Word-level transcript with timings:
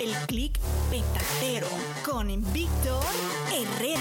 El 0.00 0.14
clic 0.28 0.58
petatero 0.88 1.66
con 2.06 2.28
Víctor 2.54 3.04
Herrera. 3.52 4.00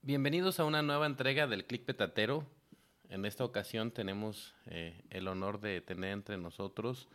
Bienvenidos 0.00 0.58
a 0.58 0.64
una 0.64 0.80
nueva 0.80 1.04
entrega 1.04 1.46
del 1.46 1.66
Click 1.66 1.84
Petatero. 1.84 2.46
En 3.10 3.26
esta 3.26 3.44
ocasión 3.44 3.90
tenemos 3.90 4.54
eh, 4.64 5.04
el 5.10 5.28
honor 5.28 5.60
de 5.60 5.82
tener 5.82 6.12
entre 6.12 6.38
nosotros 6.38 7.10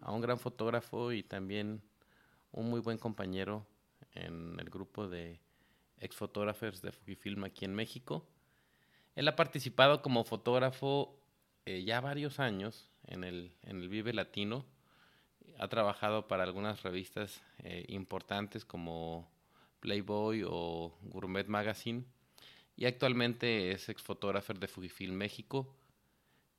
a 0.00 0.10
un 0.10 0.22
gran 0.22 0.38
fotógrafo 0.38 1.12
y 1.12 1.22
también 1.22 1.82
un 2.52 2.70
muy 2.70 2.80
buen 2.80 2.96
compañero 2.96 3.66
en 4.14 4.58
el 4.58 4.70
grupo 4.70 5.08
de 5.08 5.40
ex-fotógrafos 5.98 6.80
de 6.80 6.92
Fujifilm 6.92 7.44
aquí 7.44 7.66
en 7.66 7.74
México. 7.74 8.26
Él 9.14 9.28
ha 9.28 9.36
participado 9.36 10.00
como 10.00 10.24
fotógrafo 10.24 11.19
eh, 11.66 11.82
ya 11.84 12.00
varios 12.00 12.40
años 12.40 12.90
en 13.06 13.24
el, 13.24 13.52
en 13.62 13.82
el 13.82 13.88
Vive 13.88 14.12
Latino. 14.12 14.64
Ha 15.58 15.68
trabajado 15.68 16.26
para 16.28 16.44
algunas 16.44 16.82
revistas 16.82 17.42
eh, 17.58 17.84
importantes 17.88 18.64
como 18.64 19.30
Playboy 19.80 20.44
o 20.46 20.96
Gourmet 21.02 21.46
Magazine 21.46 22.04
y 22.76 22.86
actualmente 22.86 23.72
es 23.72 23.88
exfotógrafo 23.88 24.54
de 24.54 24.68
Fujifilm 24.68 25.14
México. 25.14 25.74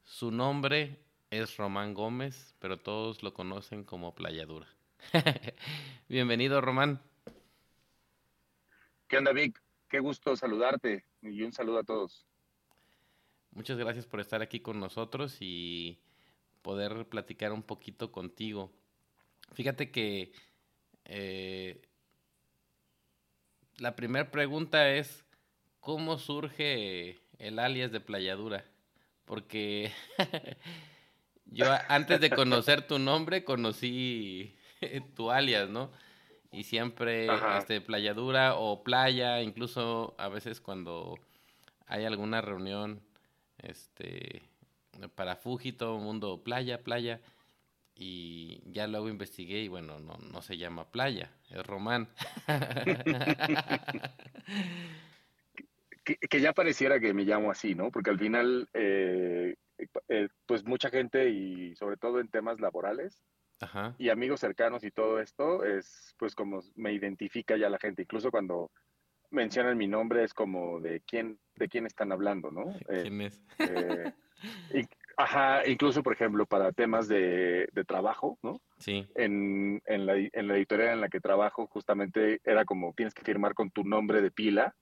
Su 0.03 0.31
nombre 0.31 0.99
es 1.31 1.57
Román 1.57 1.93
Gómez, 1.93 2.53
pero 2.59 2.77
todos 2.77 3.23
lo 3.23 3.33
conocen 3.33 3.83
como 3.83 4.13
Playadura. 4.13 4.67
Bienvenido, 6.09 6.61
Román. 6.61 7.01
¿Qué 9.07 9.17
onda, 9.17 9.31
Vic? 9.31 9.61
Qué 9.89 9.99
gusto 9.99 10.35
saludarte 10.35 11.05
y 11.21 11.41
un 11.41 11.51
saludo 11.51 11.79
a 11.79 11.83
todos. 11.83 12.25
Muchas 13.53 13.77
gracias 13.77 14.05
por 14.05 14.21
estar 14.21 14.41
aquí 14.41 14.61
con 14.61 14.79
nosotros 14.79 15.37
y 15.41 15.99
poder 16.61 17.05
platicar 17.07 17.51
un 17.51 17.63
poquito 17.63 18.11
contigo. 18.11 18.71
Fíjate 19.53 19.91
que 19.91 20.31
eh, 21.05 21.81
la 23.77 23.95
primera 23.95 24.31
pregunta 24.31 24.89
es, 24.89 25.25
¿cómo 25.81 26.17
surge 26.17 27.19
el 27.39 27.59
alias 27.59 27.91
de 27.91 27.99
Playadura? 27.99 28.63
Porque 29.25 29.91
yo 31.45 31.65
antes 31.89 32.21
de 32.21 32.29
conocer 32.29 32.87
tu 32.87 32.99
nombre 32.99 33.43
conocí 33.43 34.55
tu 35.15 35.29
alias, 35.29 35.69
¿no? 35.69 35.91
Y 36.53 36.63
siempre 36.63 37.27
este, 37.57 37.81
Playadura 37.81 38.55
o 38.55 38.83
Playa, 38.83 39.41
incluso 39.41 40.15
a 40.17 40.29
veces 40.29 40.61
cuando 40.61 41.15
hay 41.87 42.05
alguna 42.05 42.41
reunión 42.41 43.01
este, 43.61 44.43
para 45.15 45.35
Fuji, 45.35 45.73
todo 45.73 45.97
el 45.97 46.03
mundo 46.03 46.43
playa, 46.43 46.83
playa. 46.83 47.21
Y 47.93 48.63
ya 48.71 48.87
luego 48.87 49.09
investigué 49.09 49.59
y 49.59 49.67
bueno, 49.67 49.99
no, 49.99 50.17
no 50.17 50.41
se 50.41 50.57
llama 50.57 50.89
playa, 50.89 51.29
es 51.49 51.65
Román. 51.65 52.07
que, 56.03 56.15
que, 56.15 56.41
ya 56.41 56.53
pareciera 56.53 56.99
que 56.99 57.13
me 57.13 57.25
llamo 57.25 57.51
así, 57.51 57.75
¿no? 57.75 57.91
Porque 57.91 58.09
al 58.09 58.17
final, 58.17 58.69
eh, 58.73 59.55
eh, 60.07 60.29
pues 60.45 60.63
mucha 60.65 60.89
gente 60.89 61.29
y 61.29 61.75
sobre 61.75 61.97
todo 61.97 62.19
en 62.19 62.29
temas 62.29 62.59
laborales 62.59 63.21
Ajá. 63.59 63.93
y 63.99 64.09
amigos 64.09 64.39
cercanos 64.39 64.83
y 64.83 64.91
todo 64.91 65.19
esto, 65.19 65.63
es 65.63 66.15
pues 66.17 66.33
como 66.33 66.61
me 66.75 66.93
identifica 66.93 67.57
ya 67.57 67.69
la 67.69 67.77
gente. 67.77 68.01
Incluso 68.03 68.31
cuando 68.31 68.71
mencionan 69.31 69.77
mi 69.77 69.87
nombre 69.87 70.23
es 70.23 70.33
como 70.33 70.79
de 70.79 71.01
quién, 71.01 71.39
de 71.55 71.67
quién 71.67 71.85
están 71.85 72.11
hablando, 72.11 72.51
¿no? 72.51 72.65
¿Quién 73.09 73.21
es? 73.21 73.41
Eh, 74.73 74.79
y, 74.81 74.81
ajá, 75.17 75.67
incluso, 75.67 76.01
por 76.01 76.13
ejemplo, 76.13 76.47
para 76.47 76.71
temas 76.71 77.07
de, 77.07 77.69
de 77.71 77.83
trabajo, 77.85 78.39
¿no? 78.41 78.59
Sí. 78.79 79.07
En, 79.13 79.83
en, 79.85 80.07
la, 80.07 80.15
en 80.15 80.47
la 80.47 80.55
editorial 80.55 80.93
en 80.93 81.01
la 81.01 81.09
que 81.09 81.19
trabajo, 81.19 81.67
justamente 81.67 82.41
era 82.43 82.65
como 82.65 82.91
tienes 82.93 83.13
que 83.13 83.21
firmar 83.21 83.53
con 83.53 83.69
tu 83.69 83.83
nombre 83.83 84.19
de 84.23 84.31
pila. 84.31 84.73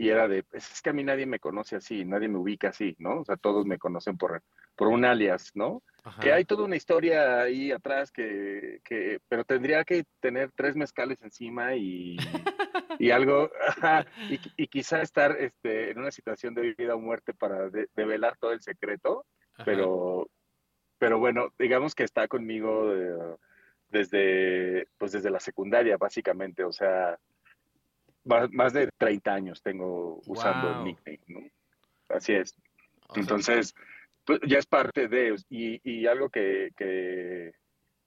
Y 0.00 0.10
era 0.10 0.28
de, 0.28 0.44
pues, 0.44 0.70
es 0.72 0.80
que 0.80 0.90
a 0.90 0.92
mí 0.92 1.02
nadie 1.02 1.26
me 1.26 1.40
conoce 1.40 1.74
así, 1.74 2.04
nadie 2.04 2.28
me 2.28 2.38
ubica 2.38 2.68
así, 2.68 2.94
¿no? 3.00 3.20
O 3.20 3.24
sea, 3.24 3.36
todos 3.36 3.66
me 3.66 3.78
conocen 3.78 4.16
por, 4.16 4.44
por 4.76 4.86
un 4.86 5.04
alias, 5.04 5.50
¿no? 5.54 5.82
Ajá. 6.04 6.22
Que 6.22 6.32
hay 6.32 6.44
toda 6.44 6.64
una 6.64 6.76
historia 6.76 7.40
ahí 7.40 7.72
atrás 7.72 8.12
que, 8.12 8.80
que, 8.84 9.18
pero 9.28 9.44
tendría 9.44 9.84
que 9.84 10.04
tener 10.20 10.52
tres 10.54 10.76
mezcales 10.76 11.20
encima 11.22 11.74
y, 11.74 12.16
y 13.00 13.10
algo, 13.10 13.50
y, 14.30 14.40
y, 14.56 14.68
quizá 14.68 15.02
estar 15.02 15.36
este, 15.36 15.90
en 15.90 15.98
una 15.98 16.12
situación 16.12 16.54
de 16.54 16.74
vida 16.78 16.94
o 16.94 17.00
muerte 17.00 17.34
para 17.34 17.68
de, 17.68 17.88
develar 17.96 18.36
todo 18.38 18.52
el 18.52 18.60
secreto, 18.60 19.26
pero, 19.64 20.30
pero 20.98 21.18
bueno, 21.18 21.52
digamos 21.58 21.96
que 21.96 22.04
está 22.04 22.28
conmigo 22.28 22.94
de, 22.94 23.36
desde, 23.88 24.86
pues 24.96 25.10
desde 25.10 25.30
la 25.30 25.40
secundaria, 25.40 25.96
básicamente, 25.96 26.62
o 26.62 26.72
sea, 26.72 27.18
más, 28.28 28.50
más 28.52 28.72
de 28.72 28.88
30 28.96 29.32
años 29.32 29.62
tengo 29.62 30.20
usando 30.26 30.74
wow. 30.74 30.84
nickname, 30.84 31.20
¿no? 31.28 31.40
Así 32.08 32.34
es. 32.34 32.54
O 33.08 33.14
sea, 33.14 33.22
Entonces, 33.22 33.74
pues 34.24 34.40
ya 34.46 34.58
es 34.58 34.66
parte 34.66 35.08
de, 35.08 35.34
y, 35.48 35.80
y 35.82 36.06
algo 36.06 36.28
que, 36.28 36.70
que, 36.76 37.52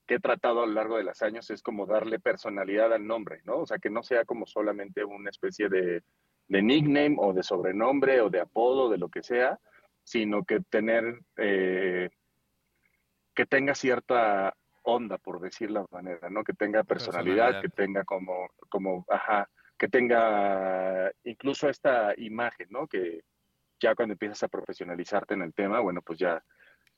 que, 0.05 0.15
he 0.15 0.19
tratado 0.19 0.63
a 0.63 0.67
lo 0.67 0.73
largo 0.73 0.97
de 0.97 1.03
los 1.03 1.21
años 1.21 1.49
es 1.49 1.61
como 1.63 1.85
darle 1.85 2.19
personalidad 2.19 2.93
al 2.93 3.05
nombre, 3.05 3.41
¿no? 3.43 3.57
O 3.57 3.65
sea, 3.65 3.79
que 3.79 3.89
no 3.89 4.03
sea 4.03 4.25
como 4.25 4.45
solamente 4.45 5.03
una 5.03 5.29
especie 5.29 5.67
de, 5.69 6.03
de 6.47 6.61
nickname 6.61 7.15
o 7.17 7.33
de 7.33 7.43
sobrenombre 7.43 8.21
o 8.21 8.29
de 8.29 8.41
apodo, 8.41 8.89
de 8.89 8.97
lo 8.97 9.09
que 9.09 9.23
sea, 9.23 9.59
sino 10.03 10.43
que 10.43 10.59
tener, 10.59 11.19
eh, 11.37 12.09
que 13.33 13.45
tenga 13.45 13.73
cierta 13.73 14.53
onda, 14.83 15.17
por 15.17 15.39
decir 15.39 15.71
la 15.71 15.85
manera, 15.91 16.29
¿no? 16.29 16.43
Que 16.43 16.53
tenga 16.53 16.83
personalidad, 16.83 17.45
personalidad. 17.45 17.61
que 17.61 17.69
tenga 17.69 18.03
como, 18.03 18.49
como, 18.69 19.05
ajá, 19.09 19.49
que 19.81 19.87
tenga 19.87 21.11
incluso 21.23 21.67
esta 21.67 22.13
imagen, 22.15 22.67
¿no? 22.69 22.85
Que 22.85 23.23
ya 23.79 23.95
cuando 23.95 24.13
empiezas 24.13 24.43
a 24.43 24.47
profesionalizarte 24.47 25.33
en 25.33 25.41
el 25.41 25.55
tema, 25.55 25.79
bueno, 25.79 26.03
pues 26.03 26.19
ya, 26.19 26.43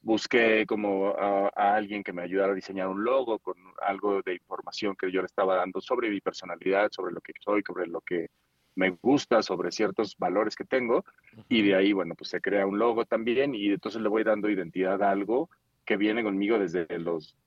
busqué 0.01 0.65
como 0.65 1.15
a, 1.17 1.47
alguien 1.55 2.03
que 2.03 2.11
me 2.11 2.23
ayudara 2.23 2.51
a 2.51 2.55
diseñar 2.55 2.89
un 2.89 3.05
logo 3.05 3.39
con 3.39 3.55
algo 3.81 4.21
de 4.21 4.33
información 4.33 4.97
que 4.97 5.09
yo 5.13 5.21
le 5.21 5.27
estaba 5.27 5.55
dando 5.55 5.79
sobre 5.79 6.09
mi 6.09 6.19
personalidad, 6.19 6.89
sobre 6.91 7.13
lo 7.13 7.21
que 7.21 7.31
soy, 7.39 7.63
sobre 7.65 7.87
lo 7.87 8.01
que 8.01 8.27
me 8.75 8.89
gusta, 9.01 9.41
sobre 9.41 9.71
ciertos 9.71 10.17
valores 10.17 10.57
que 10.57 10.65
tengo. 10.65 11.05
Y 11.47 11.61
de 11.61 11.75
ahí, 11.75 11.93
bueno, 11.93 12.15
pues 12.15 12.31
se 12.31 12.41
crea 12.41 12.65
un 12.65 12.79
logo 12.79 13.05
también 13.05 13.55
y 13.55 13.67
entonces 13.67 14.01
le 14.01 14.09
voy 14.09 14.25
dando 14.25 14.49
identidad 14.49 15.01
a 15.03 15.09
algo 15.09 15.49
que 15.85 15.95
viene 15.95 16.21
conmigo 16.21 16.59
desde 16.59 16.85
los, 16.99 17.37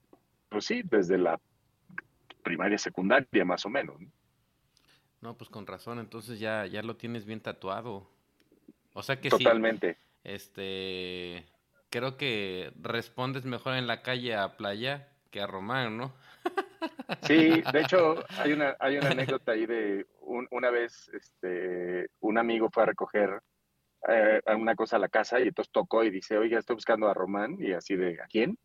pues 0.49 0.65
sí, 0.65 0.81
desde 0.83 1.19
la 1.19 1.39
primaria, 2.43 2.79
secundaria 2.79 3.45
más 3.45 3.67
o 3.67 3.69
menos. 3.69 4.01
No, 4.01 4.11
pues 5.37 5.51
con 5.51 5.67
razón, 5.67 5.99
entonces 5.99 6.39
ya, 6.39 6.67
ya 6.67 6.83
lo 6.83 6.97
tienes 6.97 7.25
bien 7.25 7.41
tatuado. 7.41 8.09
O 8.93 9.03
sea 9.03 9.21
que 9.21 9.29
Totalmente. 9.29 9.95
sí. 9.95 10.01
Este, 10.25 11.45
creo 11.91 12.17
que 12.17 12.73
respondes 12.81 13.45
mejor 13.45 13.75
en 13.75 13.87
la 13.87 14.03
calle 14.03 14.35
a 14.35 14.57
Playa 14.57 15.09
que 15.31 15.41
a 15.41 15.47
Román, 15.47 15.97
¿no? 15.97 16.13
Sí, 17.23 17.63
de 17.73 17.81
hecho 17.81 18.25
hay 18.39 18.53
una, 18.53 18.77
hay 18.79 18.99
una 18.99 19.11
anécdota 19.11 19.53
ahí 19.53 19.67
de 19.67 20.07
una 20.51 20.71
vez 20.71 21.11
este, 21.13 22.09
un 22.21 22.39
amigo 22.39 22.69
fue 22.73 22.85
a 22.85 22.87
recoger 22.87 23.41
eh, 24.09 24.41
una 24.57 24.75
cosa 24.75 24.97
a 24.97 25.01
la 25.01 25.09
casa 25.09 25.41
y 25.41 25.49
entonces 25.49 25.73
tocó 25.73 26.05
y 26.05 26.11
dice, 26.11 26.39
oiga, 26.39 26.59
estoy 26.59 26.75
buscando 26.75 27.09
a 27.09 27.15
Román 27.15 27.57
y 27.61 27.73
así 27.73 27.97
de, 27.97 28.21
¿a 28.21 28.27
quién? 28.27 28.59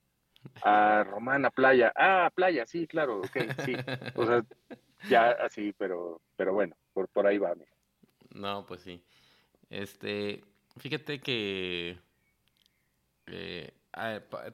A 0.63 1.03
Román, 1.03 1.45
a 1.45 1.51
Playa. 1.51 1.91
Ah, 1.95 2.25
a 2.25 2.29
Playa, 2.29 2.65
sí, 2.65 2.87
claro, 2.87 3.19
ok, 3.19 3.37
sí. 3.65 3.75
O 4.15 4.25
sea, 4.25 4.43
ya 5.09 5.31
así, 5.31 5.73
pero, 5.77 6.21
pero 6.35 6.53
bueno, 6.53 6.75
por, 6.93 7.07
por 7.09 7.27
ahí 7.27 7.37
va. 7.37 7.53
No, 8.33 8.65
pues 8.65 8.81
sí. 8.81 9.03
Este, 9.69 10.43
fíjate 10.77 11.19
que 11.21 11.97
eh, 13.27 13.73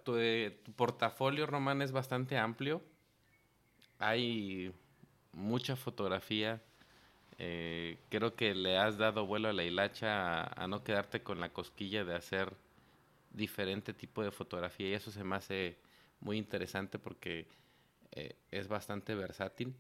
tu, 0.04 0.74
portafolio, 0.74 1.46
Román, 1.46 1.82
es 1.82 1.92
bastante 1.92 2.38
amplio. 2.38 2.82
Hay 4.00 4.74
mucha 5.34 5.76
fotografía. 5.76 6.62
Eh, 7.40 7.98
creo 8.10 8.36
que 8.36 8.56
le 8.56 8.78
has 8.78 8.98
dado 8.98 9.26
vuelo 9.26 9.50
a 9.50 9.54
la 9.54 9.64
hilacha 9.64 10.44
a, 10.44 10.68
no 10.68 10.84
quedarte 10.84 11.22
con 11.22 11.40
la 11.40 11.50
cosquilla 11.50 12.04
de 12.04 12.16
hacer 12.16 12.54
diferente 13.32 13.94
tipo 13.94 14.24
de 14.24 14.32
fotografía 14.32 14.90
y 14.90 14.94
eso 14.94 15.12
se 15.12 15.24
me 15.24 15.36
hace 15.36 15.78
muy 16.20 16.38
interesante 16.38 16.98
porque 16.98 17.46
eh, 18.12 18.36
es 18.50 18.68
bastante 18.68 19.14
versátil. 19.14 19.76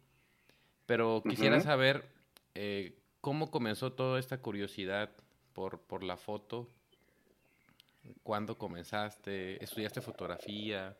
Pero 0.87 1.21
quisiera 1.23 1.59
saber 1.61 2.03
eh, 2.55 2.97
cómo 3.21 3.51
comenzó 3.51 3.93
toda 3.93 4.19
esta 4.19 4.41
curiosidad 4.41 5.11
por, 5.53 5.81
por 5.81 6.01
la 6.03 6.17
foto 6.17 6.67
¿Cuándo 8.23 8.57
comenzaste? 8.57 9.63
¿Estudiaste 9.63 10.01
fotografía? 10.01 10.95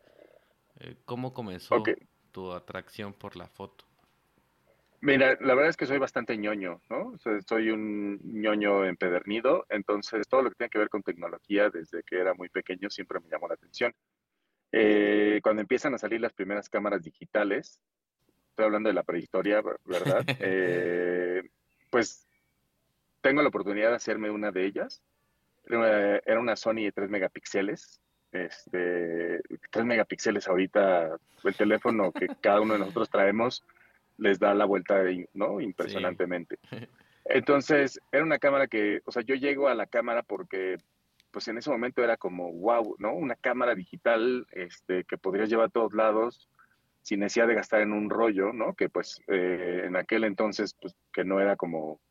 Eh, 0.79 0.95
¿Cómo 1.05 1.33
comenzó 1.33 1.83
tu 2.31 2.51
atracción 2.51 3.13
por 3.13 3.35
la 3.35 3.47
foto? 3.47 3.85
Mira, 4.99 5.37
la 5.41 5.53
verdad 5.53 5.69
es 5.69 5.77
que 5.77 5.85
soy 5.85 5.99
bastante 5.99 6.35
ñoño, 6.37 6.81
¿no? 6.89 7.13
soy 7.45 7.69
un 7.69 8.19
ñoño 8.23 8.83
empedernido, 8.83 9.65
entonces 9.69 10.27
todo 10.27 10.41
lo 10.41 10.49
que 10.49 10.55
tiene 10.55 10.69
que 10.71 10.79
ver 10.79 10.89
con 10.89 11.03
tecnología 11.03 11.69
desde 11.69 12.01
que 12.01 12.17
era 12.17 12.33
muy 12.33 12.49
pequeño 12.49 12.89
siempre 12.89 13.19
me 13.19 13.29
llamó 13.29 13.47
la 13.47 13.53
atención. 13.53 13.93
Eh, 14.71 15.39
cuando 15.43 15.61
empiezan 15.61 15.93
a 15.93 15.99
salir 15.99 16.19
las 16.19 16.33
primeras 16.33 16.67
cámaras 16.67 17.03
digitales, 17.03 17.79
estoy 18.57 18.65
hablando 18.65 18.89
de 18.89 18.95
la 18.95 19.03
prehistoria, 19.03 19.61
¿verdad? 19.85 20.25
Eh, 20.39 21.43
pues 21.91 22.27
tengo 23.21 23.41
la 23.41 23.49
oportunidad 23.49 23.89
de 23.89 23.95
hacerme 23.95 24.31
una 24.31 24.51
de 24.51 24.65
ellas 24.65 25.01
era 25.69 26.39
una 26.39 26.55
Sony 26.55 26.83
de 26.83 26.91
3 26.91 27.09
megapíxeles. 27.09 28.01
Este, 28.31 29.41
3 29.71 29.85
megapíxeles 29.85 30.47
ahorita, 30.47 31.17
el 31.43 31.55
teléfono 31.55 32.11
que 32.11 32.27
cada 32.41 32.61
uno 32.61 32.73
de 32.73 32.79
nosotros 32.79 33.09
traemos 33.09 33.63
les 34.17 34.39
da 34.39 34.53
la 34.53 34.65
vuelta, 34.65 35.01
¿no? 35.33 35.61
Impresionantemente. 35.61 36.57
Entonces, 37.25 37.99
era 38.11 38.23
una 38.23 38.39
cámara 38.39 38.67
que, 38.67 39.01
o 39.05 39.11
sea, 39.11 39.21
yo 39.21 39.35
llego 39.35 39.67
a 39.67 39.75
la 39.75 39.85
cámara 39.85 40.23
porque, 40.23 40.77
pues 41.29 41.47
en 41.49 41.57
ese 41.57 41.69
momento 41.69 42.03
era 42.03 42.17
como, 42.17 42.51
wow, 42.53 42.95
¿no? 42.99 43.13
Una 43.13 43.35
cámara 43.35 43.75
digital 43.75 44.47
este, 44.51 45.03
que 45.03 45.17
podrías 45.17 45.49
llevar 45.49 45.67
a 45.67 45.71
todos 45.71 45.93
lados 45.93 46.49
sin 47.07 47.21
necesidad 47.21 47.47
de 47.47 47.55
gastar 47.55 47.79
en 47.79 47.93
un 47.93 48.09
rollo, 48.09 48.51
¿no? 48.51 48.73
Que 48.73 48.89
pues 48.89 49.21
eh, 49.27 49.83
en 49.85 49.95
aquel 49.95 50.25
entonces, 50.25 50.75
pues 50.81 50.93
que 51.13 51.23
no 51.23 51.39
era 51.39 51.55
como 51.55 52.01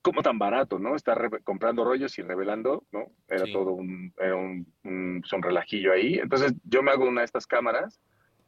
como 0.00 0.22
tan 0.22 0.38
barato, 0.38 0.78
¿no? 0.78 0.94
Estar 0.94 1.42
comprando 1.42 1.84
rollos 1.84 2.16
y 2.18 2.22
revelando, 2.22 2.84
¿no? 2.92 3.06
Era 3.26 3.46
todo 3.52 3.72
un, 3.72 4.12
era 4.16 4.36
un, 4.36 5.22
relajillo 5.42 5.92
ahí. 5.92 6.20
Entonces 6.20 6.52
yo 6.62 6.84
me 6.84 6.92
hago 6.92 7.08
una 7.08 7.22
de 7.22 7.24
estas 7.24 7.48
cámaras 7.48 8.00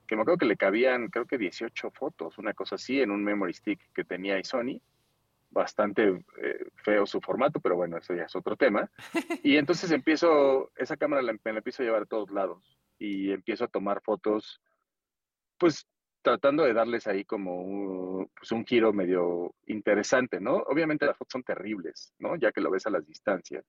que 0.07 0.15
me 0.15 0.23
acuerdo 0.23 0.39
que 0.39 0.47
le 0.47 0.57
cabían, 0.57 1.09
creo 1.09 1.27
que 1.27 1.39
18 1.39 1.91
fotos, 1.91 2.39
una 2.39 2.55
cosa 2.55 2.77
así, 2.77 3.01
en 3.01 3.11
un 3.11 3.25
memory 3.25 3.55
stick 3.55 3.81
que 3.95 4.05
tenía 4.05 4.41
Sony. 4.45 4.81
Bastante 5.51 6.23
eh, 6.41 6.67
feo 6.85 7.05
su 7.05 7.21
formato, 7.21 7.59
pero 7.59 7.75
bueno, 7.75 7.97
eso 7.97 8.15
ya 8.15 8.25
es 8.25 8.37
otro 8.37 8.55
tema. 8.55 8.89
Y 9.43 9.57
entonces 9.57 9.91
empiezo, 9.91 10.71
esa 10.77 10.97
cámara 10.97 11.23
la, 11.23 11.33
me 11.33 11.53
la 11.53 11.59
empiezo 11.59 11.83
a 11.83 11.87
llevar 11.87 12.03
a 12.03 12.07
todos 12.07 12.31
lados 12.31 12.79
y 12.99 13.33
empiezo 13.33 13.65
a 13.65 13.69
tomar 13.69 14.01
fotos, 14.03 14.61
pues 15.59 15.87
tratando 16.23 16.65
de 16.65 16.73
darles 16.73 17.07
ahí 17.07 17.25
como 17.25 17.63
un, 17.63 18.29
pues 18.37 18.51
un 18.51 18.67
giro 18.67 18.93
medio 18.93 19.55
interesante, 19.67 20.41
¿no? 20.41 20.57
Obviamente 20.57 21.07
las 21.07 21.17
fotos 21.17 21.33
son 21.33 21.45
terribles, 21.45 22.13
¿no? 22.19 22.37
Ya 22.37 22.51
que 22.51 22.61
lo 22.61 22.71
ves 22.71 22.87
a 22.87 22.91
las 22.91 23.07
distancias, 23.07 23.65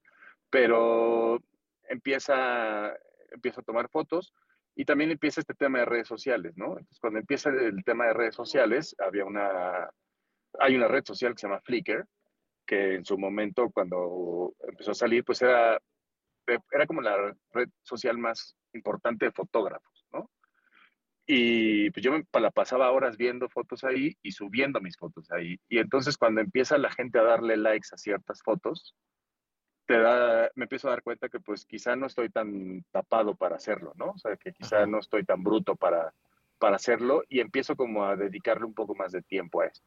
pero 0.50 1.40
empieza, 1.84 2.96
empieza 3.32 3.62
a 3.62 3.64
tomar 3.64 3.90
fotos 3.90 4.34
y 4.76 4.86
también 4.86 5.12
empieza 5.12 5.42
este 5.42 5.54
tema 5.54 5.80
de 5.80 5.86
redes 5.86 6.08
sociales, 6.08 6.54
¿no? 6.56 6.78
Entonces, 6.78 7.00
cuando 7.00 7.20
empieza 7.20 7.50
el 7.50 7.84
tema 7.84 8.06
de 8.06 8.14
redes 8.14 8.36
sociales, 8.36 8.96
había 9.00 9.26
una, 9.26 9.90
hay 10.60 10.76
una 10.76 10.88
red 10.88 11.04
social 11.04 11.34
que 11.34 11.42
se 11.42 11.48
llama 11.48 11.62
Flickr, 11.62 12.06
que 12.66 12.96
en 12.96 13.06
su 13.06 13.18
momento, 13.18 13.70
cuando 13.72 14.54
empezó 14.60 14.92
a 14.92 14.96
salir, 14.96 15.24
pues 15.24 15.42
era, 15.42 15.80
era 16.72 16.86
como 16.86 17.02
la 17.02 17.36
red 17.54 17.70
social 17.82 18.18
más 18.18 18.56
importante 18.74 19.26
de 19.26 19.32
fotógrafos. 19.32 19.97
Y 21.30 21.92
pues 21.92 22.04
yo 22.04 22.14
me 22.14 22.24
la 22.40 22.52
pasaba 22.52 22.90
horas 22.92 23.18
viendo 23.18 23.50
fotos 23.50 23.84
ahí 23.84 24.16
y 24.22 24.32
subiendo 24.32 24.80
mis 24.80 24.96
fotos 24.96 25.30
ahí. 25.32 25.60
Y 25.68 25.80
entonces 25.80 26.18
cuando 26.18 26.40
empieza 26.40 26.78
la 26.78 26.90
gente 26.90 27.20
a 27.20 27.24
darle 27.24 27.58
likes 27.58 27.90
a 27.92 27.98
ciertas 27.98 28.42
fotos, 28.42 28.96
te 29.86 30.00
da, 30.00 30.50
me 30.56 30.64
empiezo 30.64 30.88
a 30.88 30.92
dar 30.92 31.04
cuenta 31.04 31.28
que 31.28 31.42
pues 31.42 31.66
quizá 31.66 31.98
no 31.98 32.06
estoy 32.06 32.30
tan 32.30 32.84
tapado 32.92 33.36
para 33.36 33.58
hacerlo, 33.58 33.94
¿no? 33.96 34.12
O 34.12 34.18
sea, 34.18 34.38
que 34.38 34.54
quizá 34.54 34.86
no 34.86 35.00
estoy 35.00 35.26
tan 35.26 35.44
bruto 35.44 35.76
para, 35.76 36.14
para 36.60 36.78
hacerlo 36.78 37.24
y 37.28 37.42
empiezo 37.42 37.76
como 37.76 38.06
a 38.06 38.16
dedicarle 38.16 38.66
un 38.66 38.74
poco 38.74 38.96
más 38.96 39.12
de 39.12 39.22
tiempo 39.22 39.62
a 39.62 39.68
esto. 39.68 39.86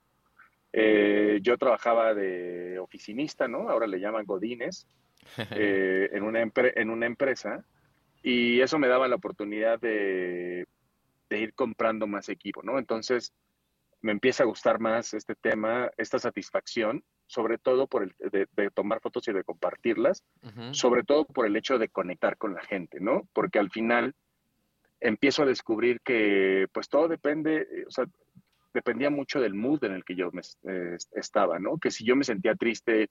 Eh, 0.73 1.41
yo 1.43 1.57
trabajaba 1.59 2.15
de 2.15 2.79
oficinista, 2.79 3.49
¿no? 3.49 3.69
Ahora 3.69 3.87
le 3.87 3.99
llaman 3.99 4.27
Godines, 4.27 4.87
eh, 5.51 6.11
en, 6.13 6.23
una 6.23 6.41
en 6.43 6.91
una 6.91 7.07
empresa 7.07 7.65
y 8.23 8.61
eso 8.61 8.79
me 8.79 8.89
daba 8.89 9.09
la 9.09 9.17
oportunidad 9.17 9.81
de 9.81 10.67
de 11.31 11.39
ir 11.39 11.55
comprando 11.55 12.07
más 12.07 12.29
equipo, 12.29 12.63
¿no? 12.63 12.79
Entonces, 12.79 13.33
me 14.03 14.13
empieza 14.13 14.43
a 14.43 14.47
gustar 14.47 14.81
más 14.81 15.15
este 15.15 15.35
tema, 15.35 15.91
esta 15.97 16.19
satisfacción, 16.19 17.05
sobre 17.27 17.59
todo 17.59 17.87
por 17.87 18.03
el 18.03 18.15
de, 18.31 18.71
tomar 18.71 19.01
fotos 19.01 19.29
y 19.29 19.33
de 19.33 19.45
compartirlas, 19.45 20.25
sobre 20.73 21.05
todo 21.05 21.25
por 21.25 21.47
el 21.47 21.57
hecho 21.57 21.79
de 21.79 21.89
conectar 21.89 22.37
con 22.37 22.55
la 22.55 22.63
gente, 22.63 22.99
¿no? 23.01 23.29
Porque 23.33 23.59
al 23.59 23.71
final 23.71 24.15
empiezo 25.01 25.43
a 25.43 25.47
descubrir 25.47 26.01
que 26.01 26.67
pues 26.73 26.89
todo 26.89 27.09
depende, 27.09 27.69
eh, 27.71 27.85
o 27.87 27.91
sea, 27.91 28.05
dependía 28.75 29.11
mucho 29.11 29.41
del 29.41 29.55
mood 29.55 29.85
en 29.85 29.93
el 29.93 30.05
que 30.05 30.17
yo 30.17 30.31
me, 30.33 30.43
eh, 30.65 30.97
estaba, 31.13 31.59
¿no? 31.59 31.79
Que 31.79 31.91
si 31.91 32.05
yo 32.05 32.17
me 32.17 32.25
sentía 32.25 32.55
triste, 32.55 33.11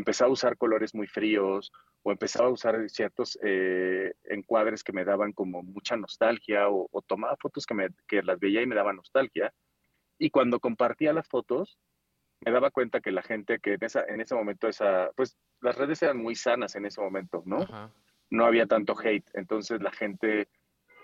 empezaba 0.00 0.28
a 0.28 0.32
usar 0.32 0.56
colores 0.56 0.94
muy 0.94 1.06
fríos 1.06 1.70
o 2.02 2.10
empezaba 2.10 2.48
a 2.48 2.52
usar 2.52 2.88
ciertos 2.88 3.38
eh, 3.42 4.12
encuadres 4.24 4.82
que 4.82 4.92
me 4.92 5.04
daban 5.04 5.32
como 5.32 5.62
mucha 5.62 5.96
nostalgia 5.96 6.68
o, 6.68 6.88
tomaba 7.06 7.36
fotos 7.36 7.66
que, 7.66 7.74
me, 7.74 7.88
que 8.08 8.22
las 8.22 8.38
veía 8.38 8.62
y 8.62 8.66
me 8.66 8.74
daban 8.74 8.96
nostalgia. 8.96 9.52
Y 10.18 10.30
cuando 10.30 10.60
compartía 10.60 11.12
las 11.12 11.28
fotos, 11.28 11.78
me 12.40 12.50
daba 12.50 12.70
cuenta 12.70 13.00
que 13.00 13.12
la 13.12 13.22
gente 13.22 13.58
que 13.58 13.74
en, 13.74 13.84
esa, 13.84 14.04
en 14.04 14.20
ese 14.20 14.34
momento, 14.34 14.68
esa, 14.68 15.10
pues 15.14 15.36
las 15.60 15.76
redes 15.76 16.02
eran 16.02 16.16
muy 16.16 16.34
sanas 16.34 16.74
en 16.74 16.86
ese 16.86 17.00
momento, 17.00 17.42
¿no? 17.44 17.66
No 18.30 18.44
había 18.46 18.66
tanto 18.66 18.94
hate, 18.98 19.28
entonces 19.34 19.82
la 19.82 19.90
gente 19.90 20.48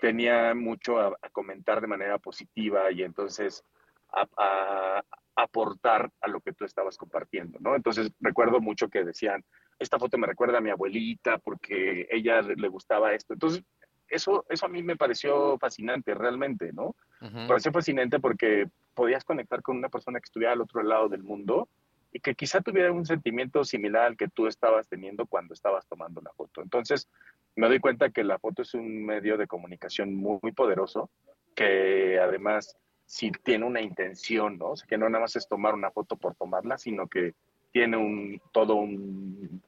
tenía 0.00 0.54
mucho 0.54 0.98
a, 0.98 1.16
comentar 1.32 1.80
de 1.80 1.86
manera 1.86 2.18
positiva 2.18 2.90
y 2.90 3.02
entonces 3.02 3.64
a, 4.12 5.02
aportar 5.38 6.10
a 6.22 6.28
lo 6.28 6.40
que 6.40 6.54
tú 6.54 6.64
estabas 6.64 6.96
compartiendo, 6.96 7.58
¿no? 7.60 7.76
Entonces 7.76 8.10
recuerdo 8.20 8.58
mucho 8.58 8.88
que 8.88 9.04
decían, 9.04 9.44
esta 9.78 9.98
foto 9.98 10.16
me 10.16 10.26
recuerda 10.26 10.58
a 10.58 10.62
mi 10.62 10.70
abuelita 10.70 11.36
porque 11.36 12.08
ella 12.10 12.40
le 12.40 12.68
gustaba 12.68 13.12
esto. 13.12 13.34
Entonces, 13.34 13.62
eso, 14.08 14.46
eso 14.48 14.64
a 14.64 14.68
mí 14.70 14.82
me 14.82 14.96
pareció 14.96 15.58
fascinante 15.58 16.14
realmente, 16.14 16.72
¿no? 16.72 16.96
Me 17.20 17.46
pareció 17.46 17.70
fascinante 17.70 18.18
porque 18.18 18.68
podías 18.94 19.24
conectar 19.24 19.60
con 19.60 19.76
una 19.76 19.90
persona 19.90 20.20
que 20.20 20.24
estuviera 20.24 20.54
al 20.54 20.62
otro 20.62 20.82
lado 20.82 21.10
del 21.10 21.22
mundo 21.22 21.68
y 22.12 22.20
que 22.20 22.34
quizá 22.34 22.62
tuviera 22.62 22.92
un 22.92 23.04
sentimiento 23.04 23.62
similar 23.64 24.06
al 24.06 24.16
que 24.16 24.28
tú 24.28 24.46
estabas 24.46 24.88
teniendo 24.88 25.26
cuando 25.26 25.52
estabas 25.52 25.86
tomando 25.86 26.22
la 26.22 26.32
foto. 26.32 26.62
Entonces, 26.62 27.10
me 27.56 27.68
doy 27.68 27.78
cuenta 27.80 28.10
que 28.10 28.24
la 28.24 28.38
foto 28.38 28.62
es 28.62 28.72
un 28.74 29.04
medio 29.04 29.36
de 29.36 29.46
comunicación 29.46 30.14
muy, 30.14 30.38
muy 30.40 30.52
poderoso, 30.52 31.10
que 31.54 32.18
además 32.18 32.76
si 33.06 33.30
tiene 33.30 33.64
una 33.64 33.80
intención, 33.80 34.58
¿no? 34.58 34.70
O 34.70 34.76
sea, 34.76 34.86
que 34.86 34.98
no 34.98 35.08
nada 35.08 35.22
más 35.22 35.36
es 35.36 35.48
tomar 35.48 35.74
una 35.74 35.90
foto 35.90 36.16
por 36.16 36.34
tomarla, 36.34 36.76
sino 36.76 37.06
que 37.06 37.34
tiene 37.72 37.96
un, 37.96 38.40
todo 38.52 38.74
un, 38.74 39.62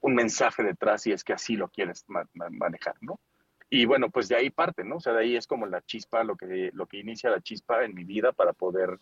un 0.00 0.14
mensaje 0.14 0.62
detrás 0.62 1.06
y 1.06 1.12
es 1.12 1.24
que 1.24 1.32
así 1.32 1.56
lo 1.56 1.68
quieres 1.68 2.04
manejar, 2.08 2.96
¿no? 3.00 3.20
Y 3.68 3.84
bueno, 3.84 4.10
pues 4.10 4.28
de 4.28 4.34
ahí 4.34 4.50
parte, 4.50 4.82
¿no? 4.82 4.96
O 4.96 5.00
sea, 5.00 5.12
de 5.12 5.20
ahí 5.20 5.36
es 5.36 5.46
como 5.46 5.66
la 5.66 5.80
chispa, 5.82 6.24
lo 6.24 6.36
que, 6.36 6.70
lo 6.74 6.86
que 6.86 6.98
inicia 6.98 7.30
la 7.30 7.40
chispa 7.40 7.84
en 7.84 7.94
mi 7.94 8.02
vida 8.02 8.32
para 8.32 8.52
poder, 8.52 8.98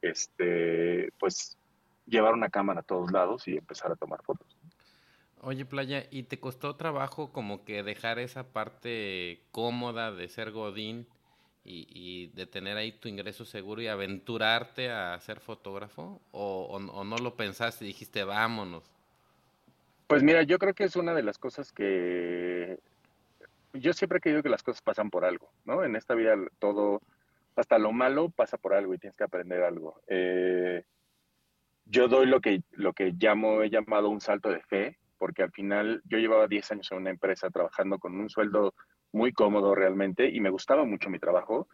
este, 0.00 1.10
pues, 1.18 1.58
llevar 2.06 2.34
una 2.34 2.48
cámara 2.48 2.80
a 2.80 2.84
todos 2.84 3.10
lados 3.10 3.48
y 3.48 3.56
empezar 3.56 3.90
a 3.90 3.96
tomar 3.96 4.22
fotos. 4.22 4.56
Oye, 5.40 5.64
Playa, 5.64 6.04
¿y 6.10 6.22
te 6.22 6.38
costó 6.38 6.76
trabajo 6.76 7.32
como 7.32 7.64
que 7.64 7.82
dejar 7.82 8.20
esa 8.20 8.52
parte 8.52 9.42
cómoda 9.50 10.12
de 10.12 10.28
ser 10.28 10.52
Godín 10.52 11.08
y, 11.64 12.26
de 12.34 12.46
tener 12.46 12.76
ahí 12.76 12.92
tu 12.92 13.08
ingreso 13.08 13.44
seguro 13.44 13.80
y 13.80 13.86
aventurarte 13.86 14.90
a 14.90 15.18
ser 15.20 15.40
fotógrafo? 15.40 16.20
¿O, 16.30 16.78
no 16.78 17.16
lo 17.16 17.34
pensaste 17.34 17.84
y 17.84 17.88
dijiste, 17.88 18.24
vámonos? 18.24 18.84
Pues 20.06 20.22
mira, 20.22 20.42
yo 20.42 20.58
creo 20.58 20.74
que 20.74 20.84
es 20.84 20.96
una 20.96 21.14
de 21.14 21.22
las 21.22 21.38
cosas 21.38 21.72
que... 21.72 22.78
Yo 23.72 23.92
siempre 23.92 24.18
he 24.18 24.20
creído 24.20 24.42
que 24.42 24.50
las 24.50 24.62
cosas 24.62 24.82
pasan 24.82 25.10
por 25.10 25.24
algo, 25.24 25.50
¿no? 25.64 25.82
En 25.82 25.96
esta 25.96 26.14
vida 26.14 26.36
todo, 26.60 27.00
hasta 27.56 27.78
lo 27.78 27.92
malo 27.92 28.28
pasa 28.28 28.56
por 28.56 28.74
algo 28.74 28.94
y 28.94 28.98
tienes 28.98 29.16
que 29.16 29.24
aprender 29.24 29.62
algo. 29.64 30.00
Eh, 30.06 30.84
yo 31.86 32.06
doy 32.06 32.26
lo 32.26 32.40
que, 32.40 32.62
lo 32.72 32.92
que 32.92 33.12
llamo, 33.18 33.62
he 33.62 33.70
llamado 33.70 34.10
un 34.10 34.20
salto 34.20 34.50
de 34.50 34.62
fe, 34.62 34.98
porque 35.18 35.42
al 35.42 35.50
final 35.50 36.02
yo 36.04 36.18
llevaba 36.18 36.46
10 36.46 36.72
años 36.72 36.92
en 36.92 36.98
una 36.98 37.10
empresa 37.10 37.50
trabajando 37.50 37.98
con 37.98 38.14
un 38.14 38.28
sueldo 38.28 38.74
muy 39.14 39.32
cómodo 39.32 39.74
realmente 39.74 40.28
y 40.28 40.40
me 40.40 40.50
gustaba 40.50 40.84
mucho 40.84 41.08
mi 41.08 41.18
trabajo, 41.18 41.68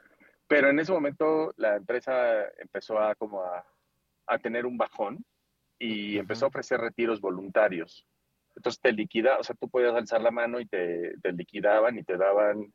pero 0.47 0.69
en 0.69 0.79
ese 0.79 0.93
momento 0.93 1.53
la 1.57 1.77
empresa 1.77 2.45
empezó 2.59 2.99
a 2.99 3.15
como 3.15 3.43
a, 3.43 3.65
tener 4.43 4.65
un 4.65 4.79
bajón 4.79 5.25
y 5.77 6.17
empezó 6.17 6.45
a 6.45 6.49
ofrecer 6.49 6.81
retiros 6.81 7.21
voluntarios. 7.21 8.07
Entonces 8.55 8.81
te 8.81 8.93
liquida, 8.93 9.39
o 9.39 9.43
sea, 9.43 9.57
tú 9.57 9.69
podías 9.69 9.95
alzar 9.95 10.21
la 10.21 10.31
mano 10.31 10.61
y 10.61 10.67
te, 10.67 11.15
te 11.21 11.33
liquidaban 11.33 11.99
y 11.99 12.05
te 12.05 12.17
daban 12.17 12.73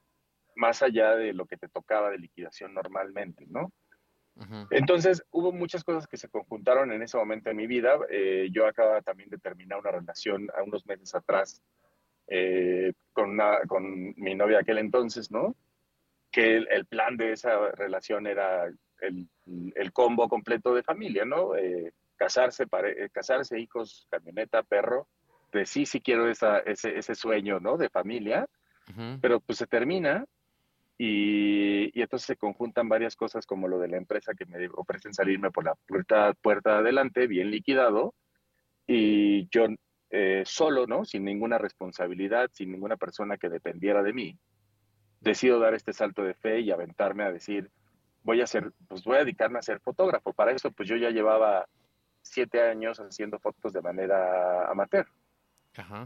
más 0.56 0.82
allá 0.82 1.16
de 1.16 1.32
lo 1.32 1.46
que 1.46 1.56
te 1.56 1.70
tocaba 1.70 2.10
de 2.10 2.18
liquidación 2.18 2.74
normalmente, 2.74 3.46
¿no? 3.48 3.72
Entonces, 4.70 5.24
hubo 5.32 5.54
muchas 5.54 5.86
cosas 5.86 6.08
que 6.08 6.18
se 6.18 6.28
conjuntaron 6.28 6.92
en 6.92 7.02
ese 7.02 7.18
momento 7.18 7.50
de 7.50 7.56
mi 7.56 7.68
vida. 7.68 7.98
Eh, 8.10 8.50
yo 8.52 8.68
acababa 8.68 9.02
también 9.02 9.30
de 9.30 9.38
terminar 9.38 9.80
una 9.80 9.92
relación 9.92 10.50
a 10.58 10.64
unos 10.64 10.86
meses 10.86 11.16
atrás 11.16 11.62
eh, 12.28 12.94
con, 13.14 13.32
una, 13.32 13.60
con 13.68 14.14
mi 14.18 14.36
novia 14.36 14.60
aquel 14.60 14.78
entonces, 14.80 15.32
¿no? 15.32 15.56
Que 16.32 16.58
el, 16.58 16.86
plan 16.86 17.18
de 17.18 17.32
esa 17.32 17.72
relación 17.72 18.28
era 18.28 18.66
el, 19.02 19.28
el 19.76 19.94
combo 19.94 20.28
completo 20.28 20.74
de 20.74 20.84
familia, 20.84 21.26
¿no? 21.26 21.56
Eh, 21.56 21.94
casarse, 22.18 22.66
casarse, 23.12 23.60
hijos, 23.60 24.08
camioneta, 24.10 24.64
perro. 24.64 25.08
De 25.52 25.66
sí, 25.66 25.86
sí 25.86 26.02
quiero 26.02 26.30
esa, 26.30 26.60
ese, 26.60 26.98
ese 26.98 27.16
sueño, 27.16 27.60
¿no? 27.60 27.78
De 27.78 27.90
familia. 27.90 28.48
Pero 29.20 29.40
pues 29.40 29.58
se 29.58 29.66
termina 29.66 30.26
y, 30.98 32.00
entonces 32.00 32.28
se 32.28 32.36
conjuntan 32.36 32.88
varias 32.88 33.16
cosas 33.16 33.46
como 33.46 33.68
lo 33.68 33.80
de 33.80 33.88
la 33.88 33.98
empresa 33.98 34.34
que 34.34 34.46
me 34.46 34.68
ofrecen 34.74 35.14
salirme 35.14 35.52
por 35.52 35.66
la 35.66 35.76
puerta, 35.88 36.34
puerta 36.34 36.74
de 36.74 36.80
adelante, 36.80 37.28
bien 37.28 37.52
liquidado, 37.52 38.14
y 38.88 39.48
yo 39.50 39.66
eh, 40.18 40.44
solo, 40.46 40.88
¿no? 40.88 41.04
Sin 41.04 41.26
ninguna 41.26 41.58
responsabilidad, 41.58 42.50
sin 42.54 42.72
ninguna 42.72 42.96
persona 42.96 43.36
que 43.36 43.50
dependiera 43.50 44.02
de 44.02 44.14
mí, 44.14 44.40
decido 45.20 45.60
dar 45.60 45.74
este 45.74 45.92
salto 45.92 46.24
de 46.24 46.34
fe 46.34 46.62
y 46.62 46.72
aventarme 46.72 47.26
a 47.26 47.34
decir, 47.34 47.70
voy 48.24 48.40
a 48.40 48.48
ser, 48.48 48.72
pues 48.88 49.04
voy 49.04 49.18
a 49.18 49.26
dedicarme 49.26 49.60
a 49.60 49.62
ser 49.62 49.82
fotógrafo. 49.82 50.32
Para 50.32 50.54
eso, 50.54 50.72
pues 50.72 50.88
yo 50.88 50.96
ya 50.96 51.10
llevaba 51.10 51.68
siete 52.22 52.62
años 52.62 52.98
haciendo 53.02 53.40
fotos 53.40 53.74
de 53.74 53.82
manera 53.82 54.72
amateur. 54.72 55.06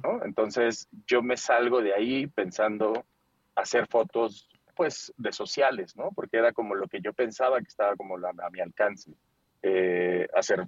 ¿no? 0.04 0.26
Entonces 0.26 0.90
yo 1.06 1.22
me 1.22 1.38
salgo 1.38 1.80
de 1.80 1.94
ahí 1.94 2.26
pensando 2.26 3.06
hacer 3.54 3.86
fotos 3.86 4.50
pues 4.76 5.14
de 5.18 5.32
sociales, 5.32 5.96
¿no? 5.96 6.10
Porque 6.16 6.38
era 6.38 6.52
como 6.52 6.74
lo 6.74 6.88
que 6.88 7.00
yo 7.00 7.14
pensaba 7.14 7.60
que 7.60 7.68
estaba 7.68 7.96
como 7.96 8.16
a 8.16 8.50
mi 8.50 8.60
alcance. 8.60 9.12
Eh, 9.62 10.28
hacer 10.34 10.68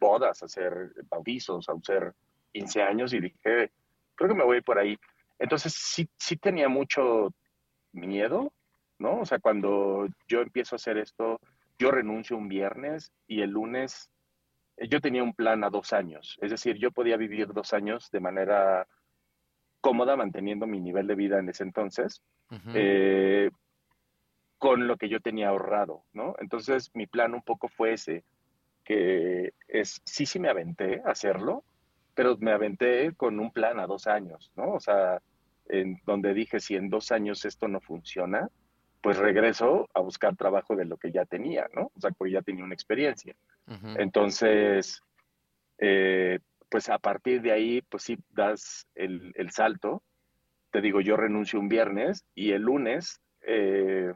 bodas, 0.00 0.42
hacer 0.42 0.92
bautizos, 1.10 1.68
hacer 1.68 2.14
15 2.52 2.82
años 2.82 3.12
y 3.12 3.20
dije, 3.20 3.70
creo 4.14 4.28
que 4.28 4.34
me 4.34 4.44
voy 4.44 4.60
por 4.60 4.78
ahí. 4.78 4.98
Entonces 5.38 5.72
sí, 5.74 6.08
sí 6.18 6.36
tenía 6.36 6.68
mucho 6.68 7.32
miedo, 7.92 8.52
¿no? 8.98 9.20
O 9.20 9.26
sea, 9.26 9.38
cuando 9.38 10.08
yo 10.26 10.40
empiezo 10.40 10.74
a 10.74 10.78
hacer 10.78 10.98
esto, 10.98 11.40
yo 11.78 11.90
renuncio 11.90 12.36
un 12.36 12.48
viernes 12.48 13.12
y 13.26 13.42
el 13.42 13.50
lunes 13.50 14.10
yo 14.88 15.00
tenía 15.00 15.22
un 15.22 15.34
plan 15.34 15.64
a 15.64 15.70
dos 15.70 15.92
años. 15.92 16.38
Es 16.40 16.50
decir, 16.50 16.76
yo 16.76 16.90
podía 16.90 17.16
vivir 17.16 17.52
dos 17.52 17.72
años 17.72 18.10
de 18.10 18.20
manera 18.20 18.86
cómoda, 19.80 20.16
manteniendo 20.16 20.66
mi 20.66 20.80
nivel 20.80 21.06
de 21.06 21.14
vida 21.14 21.38
en 21.38 21.48
ese 21.48 21.64
entonces, 21.64 22.22
eh, 22.74 23.50
con 24.58 24.86
lo 24.86 24.96
que 24.96 25.08
yo 25.08 25.20
tenía 25.20 25.48
ahorrado, 25.48 26.04
¿no? 26.12 26.34
Entonces 26.40 26.90
mi 26.94 27.06
plan 27.06 27.34
un 27.34 27.42
poco 27.42 27.68
fue 27.68 27.92
ese, 27.92 28.24
que 28.84 29.52
es, 29.68 30.00
sí, 30.04 30.26
sí 30.26 30.38
me 30.38 30.48
aventé 30.48 31.00
a 31.04 31.10
hacerlo, 31.10 31.64
pero 32.18 32.36
me 32.40 32.50
aventé 32.50 33.14
con 33.14 33.38
un 33.38 33.52
plan 33.52 33.78
a 33.78 33.86
dos 33.86 34.08
años, 34.08 34.50
¿no? 34.56 34.72
O 34.72 34.80
sea, 34.80 35.22
en 35.68 36.00
donde 36.04 36.34
dije, 36.34 36.58
si 36.58 36.74
en 36.74 36.90
dos 36.90 37.12
años 37.12 37.44
esto 37.44 37.68
no 37.68 37.80
funciona, 37.80 38.48
pues 39.00 39.18
regreso 39.18 39.88
a 39.94 40.00
buscar 40.00 40.34
trabajo 40.34 40.74
de 40.74 40.84
lo 40.84 40.96
que 40.96 41.12
ya 41.12 41.26
tenía, 41.26 41.68
¿no? 41.76 41.92
O 41.94 42.00
sea, 42.00 42.10
porque 42.10 42.32
ya 42.32 42.42
tenía 42.42 42.64
una 42.64 42.74
experiencia. 42.74 43.36
Entonces, 43.98 45.00
eh, 45.78 46.40
pues 46.68 46.88
a 46.88 46.98
partir 46.98 47.40
de 47.40 47.52
ahí, 47.52 47.82
pues 47.82 48.02
sí 48.02 48.18
das 48.30 48.88
el, 48.96 49.32
el 49.36 49.52
salto 49.52 50.02
te 50.72 50.80
digo, 50.80 51.00
yo 51.00 51.16
renuncio 51.16 51.60
un 51.60 51.68
viernes 51.68 52.26
y 52.34 52.50
el 52.50 52.62
lunes 52.62 53.20
eh, 53.42 54.12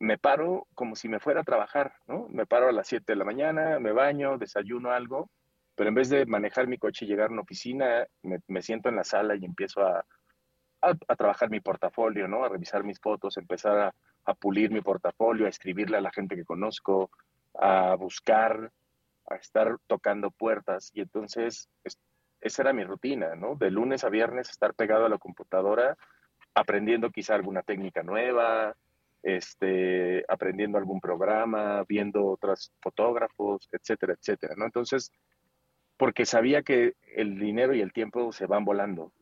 me 0.00 0.18
paro 0.18 0.66
como 0.74 0.96
si 0.96 1.08
me 1.08 1.20
fuera 1.20 1.42
a 1.42 1.44
trabajar, 1.44 1.94
¿no? 2.08 2.26
Me 2.28 2.44
paro 2.44 2.68
a 2.68 2.72
las 2.72 2.88
7 2.88 3.04
de 3.06 3.16
la 3.16 3.24
mañana, 3.24 3.78
me 3.78 3.92
baño, 3.92 4.36
desayuno 4.36 4.90
algo, 4.90 5.30
pero 5.74 5.88
en 5.88 5.94
vez 5.94 6.08
de 6.08 6.26
manejar 6.26 6.66
mi 6.66 6.78
coche 6.78 7.04
y 7.04 7.08
llegar 7.08 7.28
a 7.28 7.32
una 7.32 7.42
oficina, 7.42 8.06
me, 8.22 8.62
siento 8.62 8.88
en 8.88 8.96
la 8.96 9.04
sala 9.04 9.34
y 9.36 9.44
empiezo 9.44 9.82
a, 9.82 10.04
a, 10.80 11.16
trabajar 11.16 11.50
mi 11.50 11.60
portafolio, 11.60 12.28
¿no? 12.28 12.44
A 12.44 12.48
revisar 12.48 12.84
mis 12.84 13.00
fotos, 13.00 13.36
empezar 13.36 13.78
a, 13.78 13.94
a, 14.24 14.34
pulir 14.34 14.70
mi 14.70 14.80
portafolio, 14.80 15.46
a 15.46 15.48
escribirle 15.48 15.96
a 15.96 16.00
la 16.00 16.12
gente 16.12 16.36
que 16.36 16.44
conozco, 16.44 17.10
a 17.54 17.94
buscar, 17.96 18.70
a 19.28 19.34
estar 19.36 19.76
tocando 19.86 20.30
puertas. 20.30 20.90
Y 20.94 21.00
entonces 21.00 21.68
esa 22.44 22.62
era 22.62 22.72
mi 22.72 22.84
rutina, 22.84 23.34
¿no? 23.34 23.56
De 23.56 23.70
lunes 23.70 24.04
a 24.04 24.10
viernes 24.10 24.50
estar 24.50 24.74
pegado 24.74 25.06
a 25.06 25.08
la 25.08 25.18
computadora, 25.18 25.96
aprendiendo 26.54 27.10
quizá 27.10 27.34
alguna 27.34 27.62
técnica 27.62 28.02
nueva, 28.02 28.76
este, 29.22 30.22
aprendiendo 30.28 30.76
algún 30.76 31.00
programa, 31.00 31.82
viendo 31.88 32.26
otros 32.26 32.70
fotógrafos, 32.82 33.66
etcétera, 33.72 34.12
etcétera, 34.12 34.54
¿no? 34.56 34.66
Entonces, 34.66 35.10
porque 35.96 36.26
sabía 36.26 36.62
que 36.62 36.94
el 37.14 37.38
dinero 37.38 37.74
y 37.74 37.80
el 37.80 37.92
tiempo 37.92 38.32
se 38.32 38.46
van 38.46 38.64
volando. 38.64 39.12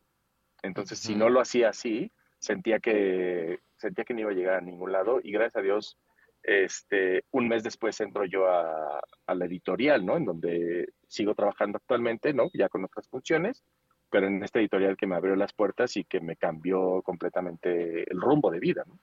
Entonces, 0.61 0.99
si 0.99 1.15
no 1.15 1.29
lo 1.29 1.41
hacía 1.41 1.69
así, 1.69 2.11
sentía 2.39 2.79
que, 2.79 3.59
sentía 3.77 4.05
que 4.05 4.13
no 4.13 4.21
iba 4.21 4.31
a 4.31 4.35
llegar 4.35 4.55
a 4.55 4.61
ningún 4.61 4.91
lado 4.91 5.19
y 5.21 5.31
gracias 5.31 5.57
a 5.57 5.61
Dios 5.61 5.97
este, 6.43 7.23
un 7.31 7.47
mes 7.47 7.63
después 7.63 7.99
entro 8.01 8.25
yo 8.25 8.47
a, 8.49 9.01
la 9.33 9.45
editorial, 9.45 10.05
¿no? 10.05 10.17
En 10.17 10.25
donde 10.25 10.93
sigo 11.07 11.33
trabajando 11.33 11.77
actualmente, 11.77 12.33
¿no? 12.33 12.49
Ya 12.53 12.69
con 12.69 12.83
otras 12.83 13.07
funciones, 13.07 13.63
pero 14.09 14.27
en 14.27 14.43
esta 14.43 14.59
editorial 14.59 14.97
que 14.97 15.07
me 15.07 15.15
abrió 15.15 15.35
las 15.35 15.53
puertas 15.53 15.95
y 15.97 16.03
que 16.03 16.19
me 16.19 16.35
cambió 16.35 17.01
completamente 17.01 18.09
el 18.11 18.21
rumbo 18.21 18.51
de 18.51 18.59
vida, 18.59 18.83
¿no? 18.85 18.99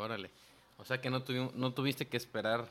Órale. 0.00 0.30
O 0.78 0.84
sea 0.84 1.00
que 1.00 1.10
no, 1.10 1.22
no 1.54 1.74
tuviste 1.74 2.06
que 2.06 2.16
esperar 2.16 2.68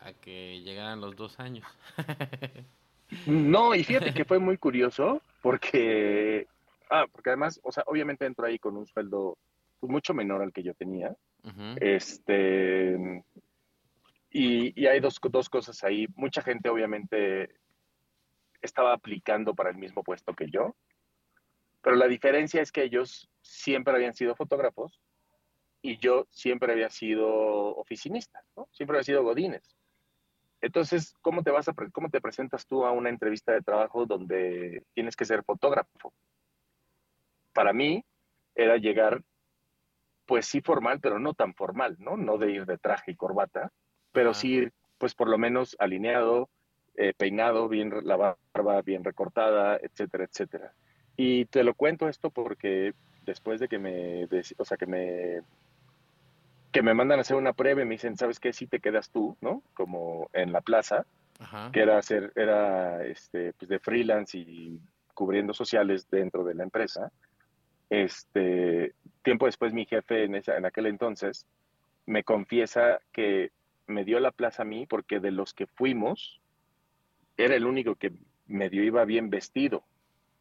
a 0.00 0.12
que 0.12 0.60
llegaran 0.62 1.00
los 1.00 1.14
dos 1.14 1.38
años. 1.38 1.66
no, 3.26 3.74
y 3.74 3.84
fíjate 3.84 4.12
que 4.12 4.24
fue 4.24 4.38
muy 4.38 4.58
curioso 4.58 5.20
porque, 5.42 6.46
ah, 6.90 7.06
porque 7.10 7.30
además, 7.30 7.60
o 7.62 7.72
sea, 7.72 7.84
obviamente 7.86 8.26
entro 8.26 8.46
ahí 8.46 8.58
con 8.58 8.76
un 8.76 8.86
sueldo 8.86 9.36
pues, 9.80 9.90
mucho 9.90 10.14
menor 10.14 10.42
al 10.42 10.52
que 10.52 10.62
yo 10.62 10.74
tenía. 10.74 11.14
Este, 11.80 13.22
y, 14.30 14.86
hay 14.86 15.00
dos, 15.00 15.20
dos, 15.30 15.48
cosas 15.50 15.84
ahí. 15.84 16.06
Mucha 16.16 16.42
gente 16.42 16.70
obviamente 16.70 17.50
estaba 18.62 18.94
aplicando 18.94 19.54
para 19.54 19.70
el 19.70 19.76
mismo 19.76 20.02
puesto 20.02 20.34
que 20.34 20.50
yo, 20.50 20.74
pero 21.82 21.96
la 21.96 22.08
diferencia 22.08 22.62
es 22.62 22.72
que 22.72 22.82
ellos 22.82 23.28
siempre 23.42 23.94
habían 23.94 24.14
sido 24.14 24.34
fotógrafos 24.34 24.98
y 25.82 25.98
yo 25.98 26.26
siempre 26.30 26.72
había 26.72 26.88
sido 26.88 27.28
oficinista, 27.76 28.42
¿no? 28.56 28.66
siempre 28.72 28.96
había 28.96 29.04
sido 29.04 29.22
godines. 29.22 29.76
Entonces, 30.64 31.14
¿cómo 31.20 31.42
te 31.42 31.50
vas 31.50 31.68
a 31.68 31.74
cómo 31.92 32.08
te 32.08 32.22
presentas 32.22 32.66
tú 32.66 32.86
a 32.86 32.90
una 32.90 33.10
entrevista 33.10 33.52
de 33.52 33.60
trabajo 33.60 34.06
donde 34.06 34.82
tienes 34.94 35.14
que 35.14 35.26
ser 35.26 35.44
fotógrafo? 35.44 36.14
Para 37.52 37.74
mí 37.74 38.02
era 38.54 38.78
llegar, 38.78 39.22
pues 40.24 40.46
sí 40.46 40.62
formal, 40.62 41.00
pero 41.00 41.18
no 41.18 41.34
tan 41.34 41.54
formal, 41.54 41.96
¿no? 41.98 42.16
No 42.16 42.38
de 42.38 42.50
ir 42.50 42.64
de 42.64 42.78
traje 42.78 43.10
y 43.10 43.14
corbata, 43.14 43.72
pero 44.10 44.32
sí 44.32 44.52
ir, 44.54 44.72
pues 44.96 45.14
por 45.14 45.28
lo 45.28 45.36
menos 45.36 45.76
alineado, 45.78 46.48
eh, 46.96 47.12
peinado, 47.14 47.68
bien 47.68 47.92
la 48.02 48.16
barba 48.16 48.80
bien 48.80 49.04
recortada, 49.04 49.76
etcétera, 49.82 50.24
etcétera. 50.24 50.72
Y 51.14 51.44
te 51.44 51.62
lo 51.62 51.74
cuento 51.74 52.08
esto 52.08 52.30
porque 52.30 52.94
después 53.26 53.60
de 53.60 53.68
que 53.68 53.78
me, 53.78 54.24
o 54.56 54.64
sea, 54.64 54.78
que 54.78 54.86
me, 54.86 55.42
que 56.74 56.82
me 56.82 56.92
mandan 56.92 57.20
a 57.20 57.22
hacer 57.22 57.36
una 57.36 57.52
prueba 57.52 57.82
y 57.82 57.84
me 57.84 57.94
dicen, 57.94 58.16
¿sabes 58.16 58.40
qué? 58.40 58.52
Si 58.52 58.66
te 58.66 58.80
quedas 58.80 59.08
tú, 59.10 59.36
¿no? 59.40 59.62
Como 59.74 60.28
en 60.32 60.50
la 60.50 60.60
plaza, 60.60 61.06
que 61.72 61.80
era 61.80 61.98
hacer, 61.98 62.32
era 62.34 63.04
este, 63.04 63.52
pues 63.52 63.68
de 63.68 63.78
freelance 63.78 64.36
y 64.36 64.80
cubriendo 65.14 65.54
sociales 65.54 66.10
dentro 66.10 66.42
de 66.42 66.54
la 66.54 66.64
empresa. 66.64 67.12
Este, 67.90 68.92
tiempo 69.22 69.46
después 69.46 69.72
mi 69.72 69.86
jefe 69.86 70.24
en, 70.24 70.34
esa, 70.34 70.56
en 70.56 70.66
aquel 70.66 70.86
entonces 70.86 71.46
me 72.06 72.24
confiesa 72.24 72.98
que 73.12 73.52
me 73.86 74.04
dio 74.04 74.18
la 74.18 74.32
plaza 74.32 74.62
a 74.62 74.66
mí 74.66 74.84
porque 74.84 75.20
de 75.20 75.30
los 75.30 75.54
que 75.54 75.68
fuimos, 75.68 76.40
era 77.36 77.54
el 77.54 77.66
único 77.66 77.94
que 77.94 78.12
medio 78.48 78.82
iba 78.82 79.04
bien 79.04 79.30
vestido, 79.30 79.84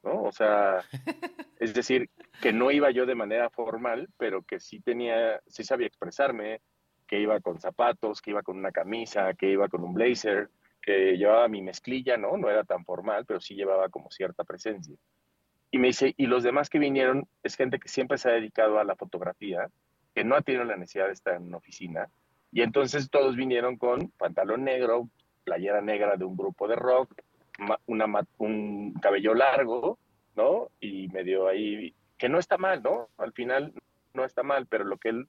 ¿no? 0.03 0.23
O 0.23 0.31
sea, 0.31 0.81
es 1.59 1.73
decir, 1.73 2.09
que 2.41 2.53
no 2.53 2.71
iba 2.71 2.91
yo 2.91 3.05
de 3.05 3.15
manera 3.15 3.49
formal, 3.49 4.09
pero 4.17 4.43
que 4.43 4.59
sí 4.59 4.79
tenía, 4.79 5.41
sí 5.47 5.63
sabía 5.63 5.87
expresarme, 5.87 6.61
que 7.07 7.19
iba 7.19 7.39
con 7.39 7.59
zapatos, 7.59 8.21
que 8.21 8.31
iba 8.31 8.41
con 8.41 8.57
una 8.57 8.71
camisa, 8.71 9.33
que 9.33 9.49
iba 9.49 9.67
con 9.67 9.83
un 9.83 9.93
blazer, 9.93 10.49
que 10.81 11.17
llevaba 11.17 11.47
mi 11.47 11.61
mezclilla, 11.61 12.17
¿no? 12.17 12.37
No 12.37 12.49
era 12.49 12.63
tan 12.63 12.83
formal, 12.85 13.25
pero 13.25 13.39
sí 13.39 13.55
llevaba 13.55 13.89
como 13.89 14.11
cierta 14.11 14.43
presencia. 14.43 14.95
Y 15.71 15.79
me 15.79 15.87
dice, 15.87 16.13
y 16.17 16.27
los 16.27 16.43
demás 16.43 16.69
que 16.69 16.79
vinieron 16.79 17.27
es 17.41 17.55
gente 17.55 17.79
que 17.79 17.87
siempre 17.87 18.17
se 18.17 18.29
ha 18.29 18.33
dedicado 18.33 18.79
a 18.79 18.83
la 18.83 18.95
fotografía, 18.95 19.69
que 20.13 20.23
no 20.23 20.35
ha 20.35 20.41
tenido 20.41 20.63
la 20.65 20.77
necesidad 20.77 21.07
de 21.07 21.13
estar 21.13 21.35
en 21.35 21.43
una 21.43 21.57
oficina, 21.57 22.09
y 22.51 22.61
entonces 22.61 23.09
todos 23.09 23.35
vinieron 23.35 23.77
con 23.77 24.11
pantalón 24.11 24.63
negro, 24.63 25.09
playera 25.43 25.81
negra 25.81 26.15
de 26.17 26.25
un 26.25 26.37
grupo 26.37 26.67
de 26.67 26.75
rock, 26.75 27.13
una, 27.85 28.05
un 28.37 28.93
cabello 29.01 29.33
largo, 29.33 29.97
¿no? 30.35 30.69
Y 30.79 31.07
medio 31.09 31.47
ahí, 31.47 31.93
que 32.17 32.29
no 32.29 32.39
está 32.39 32.57
mal, 32.57 32.81
¿no? 32.83 33.09
Al 33.17 33.33
final 33.33 33.73
no 34.13 34.25
está 34.25 34.43
mal, 34.43 34.67
pero 34.67 34.83
lo 34.83 34.97
que 34.97 35.09
él 35.09 35.27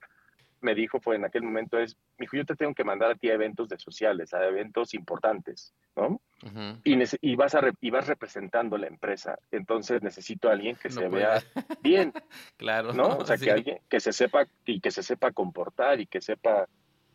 me 0.60 0.74
dijo 0.74 0.98
fue 0.98 1.16
en 1.16 1.24
aquel 1.24 1.42
momento 1.42 1.78
es, 1.78 1.96
hijo, 2.18 2.36
yo 2.36 2.44
te 2.44 2.56
tengo 2.56 2.74
que 2.74 2.84
mandar 2.84 3.10
a 3.10 3.14
ti 3.14 3.28
a 3.28 3.34
eventos 3.34 3.68
de 3.68 3.78
sociales, 3.78 4.32
a 4.32 4.44
eventos 4.46 4.94
importantes, 4.94 5.74
¿no? 5.94 6.20
y, 6.84 6.98
y, 7.20 7.36
vas 7.36 7.54
a 7.54 7.60
y 7.80 7.90
vas 7.90 8.06
representando 8.06 8.76
la 8.76 8.86
empresa, 8.86 9.38
entonces 9.50 10.02
necesito 10.02 10.48
a 10.48 10.52
alguien 10.52 10.76
que 10.76 10.90
se 10.90 11.08
vea 11.08 11.42
bien, 11.82 12.12
claro, 12.56 12.92
¿no? 12.92 13.18
O 13.18 13.24
sea, 13.24 13.36
que 13.38 13.50
alguien 13.50 13.78
que 13.88 14.00
se 14.00 14.12
sepa 14.12 14.46
y 14.64 14.80
que 14.80 14.90
se 14.90 15.02
sepa 15.02 15.32
comportar 15.32 16.00
y 16.00 16.06
que 16.06 16.20
sepa 16.20 16.66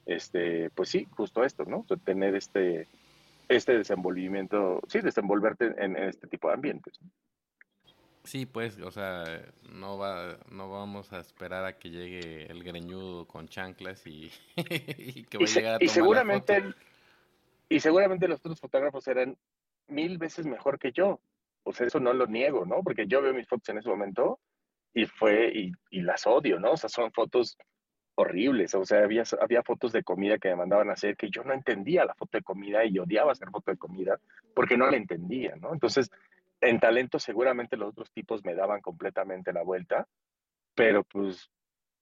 este, 0.05 0.69
pues 0.71 0.89
sí, 0.89 1.07
justo 1.11 1.43
esto, 1.43 1.65
¿no? 1.65 1.85
Tener 2.03 2.35
este, 2.35 2.87
este 3.49 3.77
desenvolvimiento, 3.77 4.79
sí, 4.87 5.01
desenvolverte 5.01 5.73
en, 5.77 5.97
este 5.97 6.27
tipo 6.27 6.47
de 6.47 6.53
ambientes. 6.53 6.99
Sí, 8.23 8.45
pues, 8.45 8.79
o 8.79 8.91
sea, 8.91 9.23
no 9.71 9.97
va, 9.97 10.37
no 10.51 10.69
vamos 10.69 11.11
a 11.11 11.19
esperar 11.19 11.65
a 11.65 11.77
que 11.77 11.89
llegue 11.89 12.45
el 12.49 12.63
greñudo 12.63 13.27
con 13.27 13.47
chanclas 13.47 14.05
y, 14.05 14.31
que 15.29 15.37
vaya 15.37 15.51
a 15.51 15.55
llegar 15.55 15.73
a 15.73 15.77
tomar 15.79 15.83
y 15.83 15.87
seguramente 15.87 16.63
y 17.69 17.79
seguramente 17.79 18.27
los 18.27 18.39
otros 18.39 18.59
fotógrafos 18.59 19.07
eran 19.07 19.37
mil 19.87 20.17
veces 20.17 20.45
mejor 20.45 20.79
que 20.79 20.91
yo. 20.91 21.19
O 21.63 21.73
sea, 21.73 21.87
eso 21.87 21.99
no 21.99 22.13
lo 22.13 22.27
niego, 22.27 22.65
¿no? 22.65 22.83
Porque 22.83 23.07
yo 23.07 23.21
veo 23.21 23.33
mis 23.33 23.47
fotos 23.47 23.69
en 23.69 23.79
ese 23.79 23.89
momento 23.89 24.39
y 24.93 25.05
fue, 25.05 25.51
y, 25.53 25.71
y 25.91 26.01
las 26.01 26.25
odio, 26.25 26.59
¿no? 26.59 26.71
O 26.71 26.77
sea, 26.77 26.89
son 26.89 27.11
fotos 27.11 27.57
horribles. 28.19 28.75
O 28.75 28.85
sea, 28.85 29.03
había, 29.03 29.23
había 29.41 29.63
fotos 29.63 29.91
de 29.91 30.03
comida 30.03 30.37
que 30.37 30.49
me 30.49 30.57
mandaban 30.57 30.89
hacer 30.89 31.15
que 31.15 31.29
yo 31.29 31.43
no 31.43 31.53
entendía 31.53 32.05
la 32.05 32.13
foto 32.13 32.37
de 32.37 32.43
comida 32.43 32.85
y 32.85 32.99
odiaba 32.99 33.31
hacer 33.31 33.49
foto 33.49 33.71
de 33.71 33.77
comida 33.77 34.19
porque 34.53 34.77
no 34.77 34.89
la 34.89 34.97
entendía, 34.97 35.55
¿no? 35.55 35.73
Entonces, 35.73 36.11
en 36.61 36.79
talento 36.79 37.19
seguramente 37.19 37.77
los 37.77 37.89
otros 37.89 38.11
tipos 38.11 38.43
me 38.43 38.55
daban 38.55 38.81
completamente 38.81 39.53
la 39.53 39.63
vuelta, 39.63 40.07
pero 40.75 41.03
pues 41.03 41.49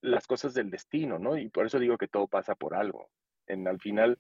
las 0.02 0.26
cosas 0.26 0.54
del 0.54 0.70
destino, 0.70 1.20
¿no? 1.20 1.38
Y 1.38 1.50
por 1.50 1.66
eso 1.66 1.80
digo 1.80 1.98
que 1.98 2.08
todo 2.08 2.28
pasa 2.28 2.56
por 2.56 2.74
algo. 2.74 3.10
En 3.46 3.68
al 3.68 3.80
final, 3.80 4.18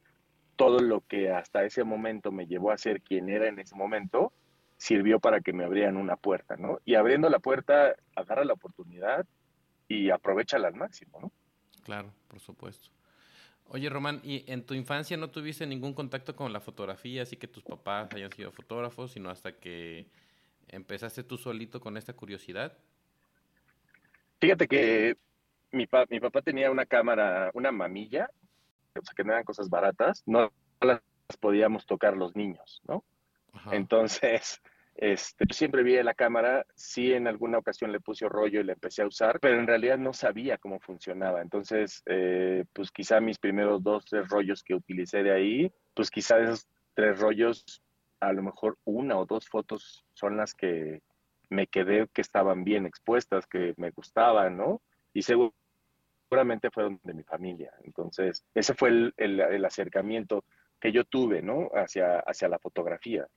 todo 0.55 0.79
lo 0.79 1.01
que 1.01 1.31
hasta 1.31 1.63
ese 1.63 1.83
momento 1.83 2.31
me 2.31 2.47
llevó 2.47 2.71
a 2.71 2.77
ser 2.77 3.01
quien 3.01 3.29
era 3.29 3.47
en 3.47 3.59
ese 3.59 3.75
momento, 3.75 4.33
sirvió 4.77 5.19
para 5.19 5.41
que 5.41 5.53
me 5.53 5.65
abrieran 5.65 5.97
una 5.97 6.15
puerta, 6.15 6.55
¿no? 6.57 6.79
Y 6.85 6.95
abriendo 6.95 7.29
la 7.29 7.39
puerta, 7.39 7.95
agarra 8.15 8.45
la 8.45 8.53
oportunidad 8.53 9.25
y 9.87 10.11
aprovechala 10.11 10.67
al 10.67 10.75
máximo, 10.75 11.19
¿no? 11.19 11.31
Claro, 11.87 12.11
por 12.27 12.41
supuesto. 12.41 12.89
Oye, 13.69 13.89
Román, 13.89 14.19
¿y 14.21 14.43
en 14.51 14.65
tu 14.65 14.73
infancia 14.73 15.15
no 15.15 15.29
tuviste 15.29 15.65
ningún 15.65 15.93
contacto 15.93 16.35
con 16.35 16.51
la 16.51 16.59
fotografía, 16.59 17.21
así 17.21 17.37
que 17.37 17.47
tus 17.47 17.63
papás 17.63 18.09
hayan 18.13 18.29
sido 18.33 18.51
fotógrafos, 18.51 19.13
sino 19.13 19.29
hasta 19.29 19.53
que 19.53 20.05
empezaste 20.67 21.23
tú 21.23 21.37
solito 21.37 21.79
con 21.79 21.95
esta 21.95 22.11
curiosidad? 22.11 22.77
Fíjate 24.41 24.67
que 24.67 25.15
mi, 25.71 25.87
mi 26.09 26.19
papá 26.19 26.41
tenía 26.41 26.69
una 26.71 26.85
cámara, 26.85 27.51
una 27.53 27.71
mamilla, 27.71 28.29
o 28.93 29.01
sea, 29.01 29.13
que 29.15 29.23
no 29.23 29.31
eran 29.31 29.45
cosas 29.45 29.69
baratas, 29.69 30.23
no 30.25 30.51
las 30.81 30.99
podíamos 31.39 31.85
tocar 31.85 32.17
los 32.17 32.35
niños, 32.35 32.81
¿no? 32.85 33.05
Entonces, 33.71 34.61
este, 34.97 35.45
siempre 35.51 35.83
vi 35.83 36.01
la 36.01 36.15
cámara, 36.15 36.65
sí 36.73 37.13
en 37.13 37.27
alguna 37.27 37.59
ocasión 37.59 37.91
le 37.91 37.99
puse 37.99 38.27
rollo 38.27 38.59
y 38.61 38.63
le 38.63 38.73
empecé 38.73 39.03
a 39.03 39.07
usar, 39.07 39.39
pero 39.39 39.59
en 39.59 39.67
realidad 39.67 39.97
no 39.99 40.11
sabía 40.11 40.57
cómo 40.57 40.79
funcionaba. 40.79 41.41
Entonces, 41.41 42.01
eh, 42.07 42.65
pues 42.73 42.91
quizá 42.91 43.19
mis 43.19 43.37
primeros 43.37 43.83
dos, 43.83 44.05
tres 44.05 44.27
rollos 44.27 44.63
que 44.63 44.73
utilicé 44.73 45.21
de 45.21 45.31
ahí, 45.31 45.71
pues 45.93 46.09
quizá 46.09 46.39
esos 46.39 46.67
tres 46.95 47.19
rollos, 47.19 47.83
a 48.19 48.33
lo 48.33 48.41
mejor 48.41 48.79
una 48.85 49.19
o 49.19 49.27
dos 49.27 49.47
fotos 49.47 50.03
son 50.13 50.35
las 50.35 50.55
que 50.55 51.03
me 51.49 51.67
quedé 51.67 52.07
que 52.07 52.21
estaban 52.21 52.63
bien 52.63 52.87
expuestas, 52.87 53.45
que 53.45 53.75
me 53.77 53.91
gustaban, 53.91 54.57
¿no? 54.57 54.81
Y 55.13 55.21
seguramente 55.21 56.71
fueron 56.71 56.99
de 57.03 57.13
mi 57.13 57.23
familia. 57.23 57.71
Entonces, 57.83 58.43
ese 58.55 58.73
fue 58.73 58.89
el, 58.89 59.13
el 59.15 59.63
acercamiento 59.63 60.43
que 60.79 60.91
yo 60.91 61.03
tuve, 61.05 61.43
¿no? 61.43 61.69
Hacia, 61.73 62.19
hacia 62.19 62.49
la 62.49 62.59
fotografía. 62.59 63.27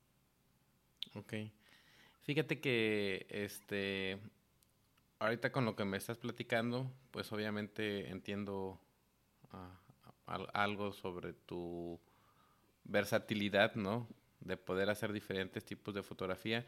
Ok. 1.14 1.34
Fíjate 2.22 2.60
que 2.60 3.26
este 3.30 4.20
ahorita 5.20 5.52
con 5.52 5.64
lo 5.64 5.76
que 5.76 5.84
me 5.84 5.96
estás 5.96 6.18
platicando, 6.18 6.90
pues 7.10 7.30
obviamente 7.32 8.10
entiendo 8.10 8.80
ah, 9.52 9.78
algo 10.54 10.92
sobre 10.92 11.32
tu 11.32 12.00
versatilidad, 12.84 13.74
¿no? 13.74 14.08
De 14.40 14.56
poder 14.56 14.90
hacer 14.90 15.12
diferentes 15.12 15.64
tipos 15.64 15.94
de 15.94 16.02
fotografía. 16.02 16.64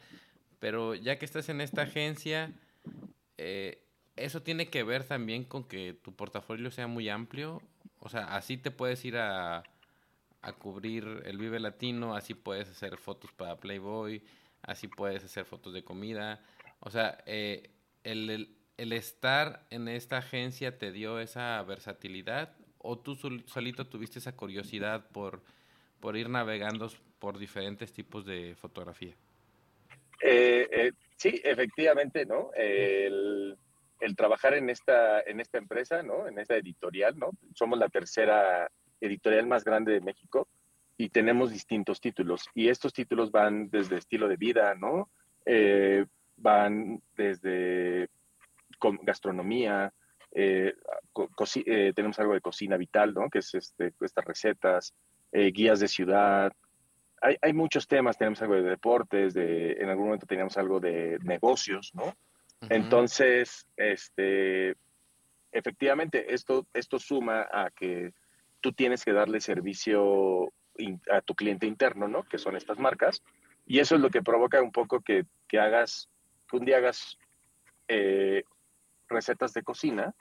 Pero 0.59 0.95
ya 0.95 1.19
que 1.19 1.25
estás 1.25 1.49
en 1.49 1.61
esta 1.61 1.83
agencia, 1.83 2.53
eh, 3.39 3.83
eso 4.17 4.43
tiene 4.43 4.69
que 4.69 4.83
ver 4.83 5.05
también 5.05 5.45
con 5.45 5.65
que 5.65 5.95
tu 5.95 6.15
portafolio 6.15 6.71
sea 6.71 6.87
muy 6.87 7.09
amplio. 7.09 7.63
O 7.99 8.09
sea, 8.09 8.37
así 8.37 8.59
te 8.59 8.71
puedes 8.71 9.05
ir 9.05 9.17
a 9.17 9.65
a 10.43 10.53
cubrir 10.53 11.23
el 11.25 11.39
Vive 11.39 11.61
Latino, 11.61 12.15
así 12.15 12.35
puedes 12.35 12.69
hacer 12.69 12.99
fotos 12.99 13.33
para 13.33 13.57
Playboy, 13.57 14.23
así 14.63 14.89
puedes 14.89 15.25
hacer 15.25 15.45
fotos 15.45 15.73
de 15.73 15.85
comida. 15.85 16.41
O 16.81 16.91
sea, 16.91 17.19
eh, 17.27 17.71
el, 18.03 18.57
el, 18.77 18.93
estar 18.93 19.65
en 19.71 19.87
esta 19.87 20.19
agencia 20.19 20.79
te 20.79 20.91
dio 20.91 21.21
esa 21.21 21.63
versatilidad 21.63 22.57
o 22.79 22.99
tú 22.99 23.15
solito 23.47 23.87
tuviste 23.87 24.19
esa 24.19 24.35
curiosidad 24.35 25.07
por, 25.13 25.43
por 26.01 26.17
ir 26.17 26.29
navegando 26.29 26.91
por 27.21 27.39
diferentes 27.39 27.93
tipos 27.93 28.27
de 28.27 28.57
fotografía. 28.57 29.15
Eh, 30.21 30.69
eh, 30.73 30.93
sí, 31.17 31.41
efectivamente, 31.45 32.27
¿no? 32.27 32.51
El, 32.57 33.57
el, 34.01 34.17
trabajar 34.17 34.55
en 34.55 34.71
esta, 34.71 35.21
en 35.21 35.39
esta 35.39 35.59
empresa, 35.59 36.03
¿no? 36.03 36.27
En 36.27 36.39
esta 36.41 36.57
editorial, 36.57 37.17
¿no? 37.17 37.31
Somos 37.55 37.79
la 37.79 37.89
tercera 37.89 38.69
editorial 39.03 39.47
más 39.47 39.65
grande 39.65 39.93
de 39.93 40.01
México 40.01 40.49
y 40.97 41.09
tenemos 41.09 41.51
distintos 41.51 42.01
títulos. 42.01 42.49
Y 42.55 42.69
estos 42.69 42.93
títulos 42.93 43.31
van 43.31 43.69
desde 43.71 43.97
estilo 43.97 44.29
de 44.29 44.37
vida, 44.37 44.75
¿no? 44.75 45.11
Eh, 45.45 46.07
van 46.37 47.03
desde 47.17 48.09
gastronomía, 49.03 49.93
eh, 50.33 50.75
eh, 51.67 51.93
tenemos 51.95 52.19
algo 52.19 52.35
de 52.35 52.41
cocina 52.41 52.77
vital, 52.77 53.15
¿no? 53.15 53.29
Que 53.29 53.39
es 53.41 53.55
este, 53.55 53.93
estas 54.01 54.25
recetas, 54.25 54.95
guías 55.33 55.81
de 55.81 55.89
ciudad. 55.89 56.53
Hay, 57.21 57.37
hay, 57.41 57.53
muchos 57.53 57.87
temas, 57.87 58.19
tenemos 58.19 58.43
algo 58.43 58.55
de 58.55 58.63
deportes, 58.63 59.35
de, 59.35 59.73
en 59.73 59.89
algún 59.89 60.07
momento 60.07 60.27
teníamos 60.27 60.57
algo 60.59 60.81
de 60.81 61.19
negocios, 61.23 61.93
¿no? 61.95 62.15
Entonces, 62.69 63.67
este, 63.77 64.77
efectivamente, 65.51 66.33
esto, 66.33 66.67
esto 66.73 66.99
suma 66.99 67.49
a 67.53 67.71
que 67.71 68.13
tú 68.63 68.73
tienes 68.73 69.05
que 69.05 69.13
darle 69.13 69.41
servicio 69.41 70.53
a 71.11 71.21
tu 71.21 71.35
cliente 71.35 71.67
interno, 71.67 72.09
¿no? 72.09 72.23
Que 72.23 72.39
son 72.39 72.57
estas 72.57 72.79
marcas. 72.79 73.23
Y 73.67 73.81
eso 73.81 73.97
es 73.97 74.01
lo 74.01 74.09
que 74.09 74.23
provoca 74.23 74.63
un 74.63 74.73
poco 74.73 75.01
que, 75.01 75.27
que 75.47 75.61
hagas, 75.61 76.09
que 76.51 76.57
un 76.57 76.65
día 76.65 76.79
hagas 76.79 77.19
eh, 77.89 78.45
recetas 79.09 79.53
de 79.53 79.63
cocina 79.63 80.15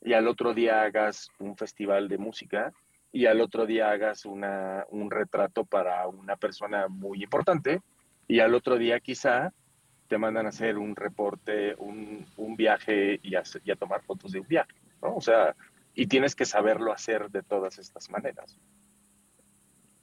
y 0.00 0.12
al 0.12 0.28
otro 0.28 0.54
día 0.54 0.82
hagas 0.82 1.28
un 1.38 1.56
festival 1.56 2.08
de 2.08 2.18
música 2.18 2.72
y 3.10 3.26
al 3.26 3.40
otro 3.40 3.66
día 3.66 3.90
hagas 3.90 4.24
una, 4.24 4.84
un 4.90 5.10
retrato 5.10 5.64
para 5.64 6.06
una 6.06 6.36
persona 6.36 6.88
muy 6.88 7.22
importante 7.22 7.80
y 8.28 8.40
al 8.40 8.54
otro 8.54 8.76
día 8.76 9.00
quizá 9.00 9.52
te 10.06 10.18
mandan 10.18 10.46
a 10.46 10.50
hacer 10.50 10.78
un 10.78 10.94
reporte, 10.94 11.74
un, 11.78 12.24
un 12.36 12.56
viaje 12.56 13.18
y 13.22 13.34
a, 13.34 13.42
y 13.64 13.70
a, 13.70 13.76
tomar 13.76 14.02
fotos 14.02 14.32
de 14.32 14.40
un 14.40 14.48
viaje, 14.48 14.74
¿no? 15.02 15.16
O 15.16 15.20
sea, 15.20 15.54
y 15.98 16.06
tienes 16.06 16.36
que 16.36 16.44
saberlo 16.44 16.92
hacer 16.92 17.28
de 17.28 17.42
todas 17.42 17.76
estas 17.80 18.08
maneras. 18.08 18.56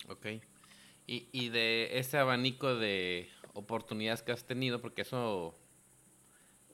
Ok. 0.09 0.25
Y, 1.07 1.29
y 1.31 1.47
de 1.47 1.97
ese 1.97 2.17
abanico 2.17 2.75
de 2.75 3.29
oportunidades 3.53 4.21
que 4.21 4.33
has 4.33 4.45
tenido, 4.45 4.81
porque 4.81 5.03
eso 5.03 5.57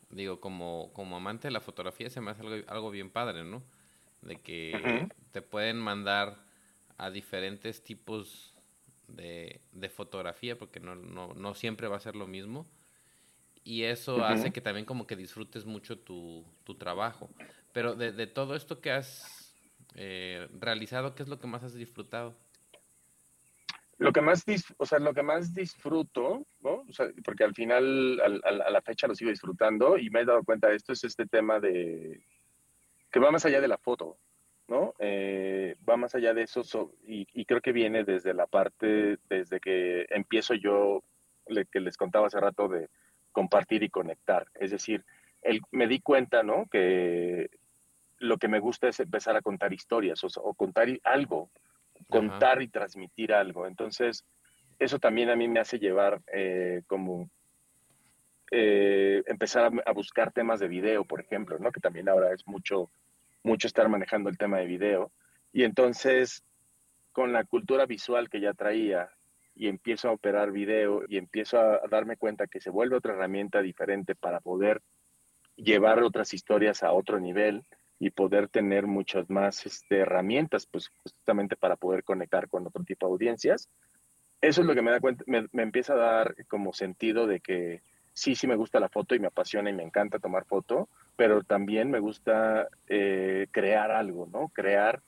digo, 0.10 0.42
como, 0.42 0.92
como 0.94 1.18
amante 1.18 1.50
de 1.50 1.52
la 1.52 1.62
fotografía 1.62 2.10
se 2.10 2.20
me 2.20 2.32
hace 2.32 2.42
algo, 2.42 2.68
algo 2.68 2.90
bien 2.90 3.12
padre, 3.12 3.44
¿no? 3.44 3.62
De 4.24 4.38
que 4.38 5.08
te 5.32 5.44
pueden 5.44 5.78
mandar 5.78 6.44
a 6.98 7.12
diferentes 7.12 7.84
tipos 7.84 8.56
de, 9.08 9.62
de 9.72 9.90
fotografía, 9.90 10.58
porque 10.58 10.80
no, 10.80 10.96
no, 10.96 11.36
no, 11.36 11.54
siempre 11.54 11.88
va 11.88 11.98
a 11.98 12.00
ser 12.00 12.16
lo 12.16 12.26
mismo. 12.26 12.66
Y 13.64 13.84
eso 13.84 14.26
hace 14.26 14.52
que 14.52 14.62
también 14.62 14.88
como 14.88 15.06
que 15.06 15.16
disfrutes 15.16 15.66
mucho 15.66 16.00
tu, 16.00 16.44
tu 16.64 16.74
trabajo. 16.74 17.30
Pero 17.74 17.96
de, 17.96 18.28
todo 18.28 18.56
esto 18.56 18.82
que 18.82 18.92
has 18.92 19.56
eh, 19.96 20.48
realizado, 20.60 21.16
¿qué 21.16 21.24
es 21.24 21.30
lo 21.30 21.40
que 21.40 21.48
más 21.48 21.64
has 21.64 21.74
disfrutado? 21.74 22.36
Lo 23.98 24.12
que 24.12 24.22
más, 24.22 24.44
o 24.78 24.86
sea, 24.86 24.98
lo 24.98 25.14
que 25.14 25.22
más 25.22 25.54
disfruto, 25.54 26.46
¿no? 26.62 26.84
Porque 27.24 27.44
al 27.44 27.54
final, 27.54 28.20
al, 28.20 28.42
al, 28.44 28.62
a 28.62 28.70
la 28.72 28.82
fecha 28.82 29.08
lo 29.08 29.14
sigo 29.14 29.30
disfrutando 29.30 29.98
y 29.98 30.10
me 30.10 30.22
he 30.22 30.26
dado 30.26 30.44
cuenta 30.44 30.70
de 30.70 30.76
esto, 30.76 30.92
es 30.92 31.04
este 31.04 31.28
tema 31.28 31.60
de 31.60 32.26
que 33.12 33.20
va 33.20 33.30
más 33.30 33.46
allá 33.46 33.62
de 33.62 33.68
la 33.68 33.78
foto, 33.78 34.18
¿no? 34.68 34.96
Eh, 35.00 35.76
va 35.88 35.98
más 35.98 36.16
allá 36.16 36.34
de 36.34 36.44
eso 36.44 36.64
so, 36.64 36.94
y, 37.06 37.28
y, 37.34 37.46
creo 37.46 37.62
que 37.62 37.74
viene 37.74 38.04
desde 38.04 38.34
la 38.34 38.48
parte, 38.48 39.18
desde 39.30 39.60
que 39.60 40.06
empiezo 40.10 40.54
yo, 40.54 41.04
le, 41.48 41.66
que 41.66 41.82
les 41.82 41.98
contaba 41.98 42.28
hace 42.28 42.40
rato, 42.40 42.70
de 42.70 42.90
compartir 43.32 43.84
y 43.84 43.90
conectar. 43.90 44.48
Es 44.56 44.72
decir, 44.72 45.04
el, 45.42 45.62
me 45.72 45.88
di 45.88 46.00
cuenta, 46.00 46.42
¿no? 46.42 46.68
Que 46.72 47.50
lo 48.22 48.38
que 48.38 48.48
me 48.48 48.60
gusta 48.60 48.88
es 48.88 49.00
empezar 49.00 49.36
a 49.36 49.42
contar 49.42 49.74
historias 49.74 50.24
o, 50.24 50.28
o 50.42 50.54
contar 50.54 50.88
algo, 51.04 51.50
contar 52.08 52.54
Ajá. 52.54 52.64
y 52.64 52.68
transmitir 52.68 53.34
algo. 53.34 53.68
Entonces, 53.68 54.26
eso 54.80 55.00
también 55.00 55.30
a 55.30 55.36
mí 55.36 55.48
me 55.48 55.60
hace 55.60 55.80
llevar 55.80 56.22
eh, 56.32 56.84
como 56.88 57.30
eh, 58.52 59.24
empezar 59.26 59.66
a, 59.66 59.90
a, 59.90 59.94
buscar 59.94 60.32
temas 60.32 60.60
de 60.60 60.68
video, 60.68 61.04
por 61.04 61.20
ejemplo, 61.22 61.58
¿no? 61.60 61.72
Que 61.72 61.80
también 61.80 62.10
ahora 62.10 62.34
es 62.34 62.48
mucho, 62.48 62.92
mucho 63.44 63.68
estar 63.68 63.90
manejando 63.90 64.30
el 64.30 64.38
tema 64.38 64.60
de 64.60 64.68
video. 64.68 65.12
Y 65.52 65.64
entonces, 65.64 66.44
con 67.12 67.34
la 67.34 67.44
cultura 67.44 67.86
visual 67.86 68.30
que 68.30 68.40
ya 68.40 68.54
traía 68.54 69.10
y 69.56 69.68
empiezo 69.68 70.10
a 70.10 70.14
operar 70.14 70.52
video 70.52 71.04
y 71.08 71.18
empiezo 71.18 71.60
a, 71.60 71.76
a 71.76 71.88
darme 71.90 72.18
cuenta 72.18 72.48
que 72.48 72.62
se 72.62 72.70
vuelve 72.70 72.98
otra 72.98 73.14
herramienta 73.14 73.62
diferente 73.62 74.16
para 74.16 74.40
poder 74.42 74.82
llevar 75.56 76.04
otras 76.04 76.34
historias 76.34 76.84
a 76.84 76.92
otro 76.92 77.20
nivel, 77.20 77.64
y 78.02 78.10
poder 78.10 78.48
tener 78.48 78.88
muchas 78.88 79.30
más 79.30 79.64
este, 79.68 80.00
herramientas, 80.00 80.66
pues 80.66 80.90
justamente 81.04 81.56
para 81.56 81.76
poder 81.76 82.04
conectar 82.04 82.50
con 82.50 82.66
otro 82.66 82.84
tipo 82.84 83.06
de 83.06 83.12
audiencias. 83.12 83.70
Eso 84.42 84.62
es 84.62 84.68
lo 84.68 84.74
que 84.74 84.82
me 84.82 84.90
da 84.90 85.00
cuenta, 85.00 85.24
me, 85.28 85.48
empieza 85.62 85.94
a 85.94 85.98
dar 85.98 86.36
como 86.48 86.74
sentido 86.74 87.28
de 87.28 87.42
que 87.42 87.84
sí, 88.12 88.34
sí 88.34 88.48
me 88.48 88.56
gusta 88.56 88.80
la 88.80 88.90
foto 88.90 89.14
y 89.14 89.20
me 89.20 89.28
apasiona 89.28 89.70
y 89.70 89.74
me 89.74 89.84
encanta 89.84 90.18
tomar 90.18 90.46
foto, 90.46 90.90
pero 91.16 91.44
también 91.44 91.92
me 91.92 92.00
gusta 92.00 92.70
eh, 92.88 93.46
crear 93.52 93.92
algo, 93.92 94.28
¿no? 94.34 94.50
Crear 94.50 95.04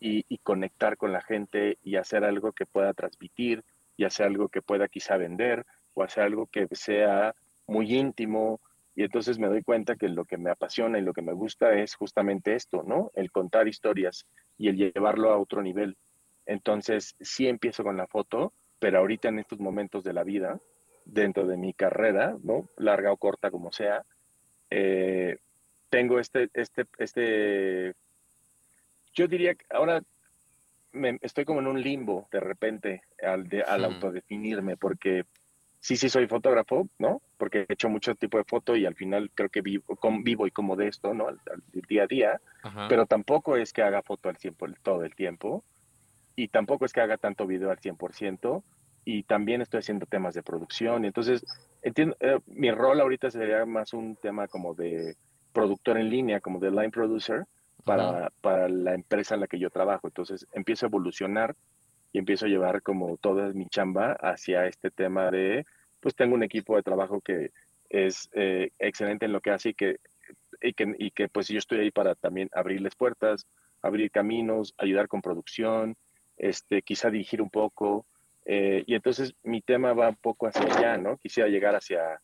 y, 0.00 0.38
conectar 0.38 0.96
con 0.96 1.12
la 1.12 1.20
gente 1.20 1.76
y 1.82 1.96
hacer 1.96 2.24
algo 2.24 2.52
que 2.52 2.64
pueda 2.64 2.94
transmitir 2.94 3.62
y 3.98 4.04
hacer 4.04 4.24
algo 4.24 4.48
que 4.48 4.62
pueda 4.62 4.88
quizá 4.88 5.18
vender 5.18 5.66
o 5.92 6.02
hacer 6.02 6.24
algo 6.24 6.46
que 6.46 6.66
sea 6.72 7.34
muy 7.66 7.94
íntimo, 7.94 8.62
y 8.98 9.04
entonces 9.04 9.38
me 9.38 9.46
doy 9.46 9.62
cuenta 9.62 9.94
que 9.94 10.08
lo 10.08 10.24
que 10.24 10.38
me 10.38 10.50
apasiona 10.50 10.98
y 10.98 11.02
lo 11.02 11.12
que 11.12 11.22
me 11.22 11.32
gusta 11.32 11.72
es 11.74 11.94
justamente 11.94 12.56
esto, 12.56 12.82
¿no? 12.82 13.12
El 13.14 13.30
contar 13.30 13.68
historias 13.68 14.26
y 14.56 14.66
el 14.66 14.76
llevarlo 14.76 15.30
a 15.30 15.38
otro 15.38 15.62
nivel. 15.62 15.96
Entonces, 16.46 17.14
sí 17.20 17.46
empiezo 17.46 17.84
con 17.84 17.96
la 17.96 18.08
foto, 18.08 18.52
pero 18.80 18.98
ahorita 18.98 19.28
en 19.28 19.38
estos 19.38 19.60
momentos 19.60 20.02
de 20.02 20.14
la 20.14 20.24
vida, 20.24 20.58
dentro 21.04 21.46
de 21.46 21.56
mi 21.56 21.74
carrera, 21.74 22.36
¿no? 22.42 22.68
Larga 22.76 23.12
o 23.12 23.16
corta 23.16 23.52
como 23.52 23.70
sea, 23.70 24.04
eh, 24.68 25.36
tengo 25.90 26.18
este, 26.18 26.50
este, 26.54 26.84
este, 26.98 27.94
yo 29.14 29.28
diría 29.28 29.54
que 29.54 29.64
ahora 29.70 30.02
me, 30.90 31.20
estoy 31.22 31.44
como 31.44 31.60
en 31.60 31.68
un 31.68 31.80
limbo 31.80 32.26
de 32.32 32.40
repente 32.40 33.02
al, 33.22 33.48
de, 33.48 33.62
al 33.62 33.84
autodefinirme, 33.84 34.76
porque 34.76 35.22
sí, 35.80 35.96
sí 35.96 36.08
soy 36.08 36.26
fotógrafo, 36.26 36.88
¿no? 36.98 37.22
Porque 37.36 37.66
he 37.68 37.72
hecho 37.72 37.88
mucho 37.88 38.14
tipo 38.14 38.38
de 38.38 38.44
foto 38.44 38.76
y 38.76 38.86
al 38.86 38.94
final 38.94 39.30
creo 39.34 39.48
que 39.48 39.60
vivo, 39.60 39.96
con, 39.96 40.22
vivo 40.22 40.46
y 40.46 40.50
como 40.50 40.76
de 40.76 40.88
esto, 40.88 41.14
¿no? 41.14 41.28
Al, 41.28 41.40
al 41.52 41.62
día 41.88 42.04
a 42.04 42.06
día, 42.06 42.40
Ajá. 42.62 42.86
pero 42.88 43.06
tampoco 43.06 43.56
es 43.56 43.72
que 43.72 43.82
haga 43.82 44.02
foto 44.02 44.28
al 44.28 44.36
100% 44.36 44.76
todo 44.82 45.04
el 45.04 45.14
tiempo 45.14 45.64
y 46.36 46.48
tampoco 46.48 46.84
es 46.84 46.92
que 46.92 47.00
haga 47.00 47.16
tanto 47.16 47.46
video 47.46 47.70
al 47.70 47.78
100% 47.78 48.62
y 49.04 49.22
también 49.22 49.60
estoy 49.62 49.80
haciendo 49.80 50.06
temas 50.06 50.34
de 50.34 50.42
producción. 50.42 51.04
Entonces, 51.04 51.44
entiendo, 51.82 52.16
eh, 52.20 52.38
mi 52.46 52.70
rol 52.70 53.00
ahorita 53.00 53.30
sería 53.30 53.64
más 53.64 53.92
un 53.92 54.16
tema 54.16 54.48
como 54.48 54.74
de 54.74 55.16
productor 55.52 55.98
en 55.98 56.10
línea, 56.10 56.40
como 56.40 56.60
de 56.60 56.70
line 56.70 56.90
producer 56.90 57.46
para, 57.84 58.30
para 58.42 58.68
la 58.68 58.94
empresa 58.94 59.34
en 59.34 59.40
la 59.40 59.46
que 59.46 59.58
yo 59.58 59.70
trabajo. 59.70 60.08
Entonces, 60.08 60.46
empiezo 60.52 60.84
a 60.84 60.88
evolucionar 60.88 61.56
y 62.12 62.18
empiezo 62.18 62.46
a 62.46 62.48
llevar 62.48 62.82
como 62.82 63.16
toda 63.18 63.52
mi 63.52 63.66
chamba 63.68 64.12
hacia 64.20 64.66
este 64.66 64.90
tema 64.90 65.30
de, 65.30 65.66
pues 66.00 66.14
tengo 66.14 66.34
un 66.34 66.42
equipo 66.42 66.76
de 66.76 66.82
trabajo 66.82 67.20
que 67.20 67.50
es 67.88 68.28
eh, 68.32 68.70
excelente 68.78 69.26
en 69.26 69.32
lo 69.32 69.40
que 69.40 69.50
hace 69.50 69.70
y 69.70 69.74
que, 69.74 69.98
y 70.62 70.72
que, 70.72 70.94
y 70.98 71.10
que 71.10 71.28
pues 71.28 71.48
yo 71.48 71.58
estoy 71.58 71.80
ahí 71.80 71.90
para 71.90 72.14
también 72.14 72.48
abrirles 72.52 72.94
puertas, 72.94 73.46
abrir 73.82 74.10
caminos, 74.10 74.74
ayudar 74.78 75.08
con 75.08 75.22
producción, 75.22 75.96
este, 76.36 76.82
quizá 76.82 77.10
dirigir 77.10 77.42
un 77.42 77.50
poco. 77.50 78.06
Eh, 78.44 78.84
y 78.86 78.94
entonces 78.94 79.34
mi 79.42 79.60
tema 79.60 79.92
va 79.92 80.08
un 80.08 80.16
poco 80.16 80.46
hacia 80.46 80.62
allá, 80.62 80.96
¿no? 80.96 81.18
Quisiera 81.18 81.48
llegar 81.48 81.74
hacia, 81.74 82.20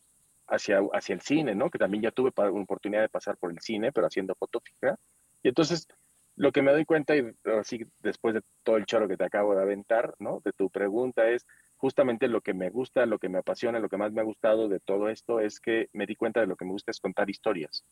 hacia, 0.47 0.79
hacia 0.93 1.13
el 1.13 1.21
cine, 1.21 1.53
¿no? 1.53 1.69
Que 1.69 1.77
también 1.77 2.03
ya 2.03 2.11
tuve 2.11 2.31
una 2.37 2.63
oportunidad 2.63 3.01
de 3.01 3.09
pasar 3.09 3.37
por 3.37 3.51
el 3.51 3.59
cine, 3.59 3.91
pero 3.91 4.07
haciendo 4.07 4.35
foto 4.35 4.59
fija. 4.59 4.97
Y 5.43 5.49
entonces 5.49 5.87
lo 6.35 6.51
que 6.51 6.61
me 6.61 6.71
doy 6.71 6.85
cuenta, 6.85 7.15
y 7.15 7.23
así 7.59 7.85
después 7.99 8.33
de 8.33 8.41
todo 8.63 8.77
el 8.77 8.85
choro 8.85 9.07
que 9.07 9.17
te 9.17 9.23
acabo 9.23 9.55
de 9.55 9.61
aventar, 9.61 10.13
¿no? 10.19 10.41
De 10.43 10.51
tu 10.51 10.69
pregunta 10.69 11.29
es 11.29 11.45
justamente 11.77 12.27
lo 12.27 12.41
que 12.41 12.53
me 12.53 12.69
gusta, 12.69 13.05
lo 13.05 13.19
que 13.19 13.29
me 13.29 13.39
apasiona, 13.39 13.79
lo 13.79 13.89
que 13.89 13.97
más 13.97 14.11
me 14.11 14.21
ha 14.21 14.25
gustado 14.25 14.67
de 14.67 14.79
todo 14.79 15.09
esto 15.09 15.39
es 15.39 15.59
que 15.59 15.89
me 15.93 16.05
di 16.05 16.15
cuenta 16.15 16.41
de 16.41 16.47
lo 16.47 16.55
que 16.55 16.65
me 16.65 16.71
gusta 16.71 16.91
es 16.91 16.99
contar 16.99 17.29
historias. 17.29 17.85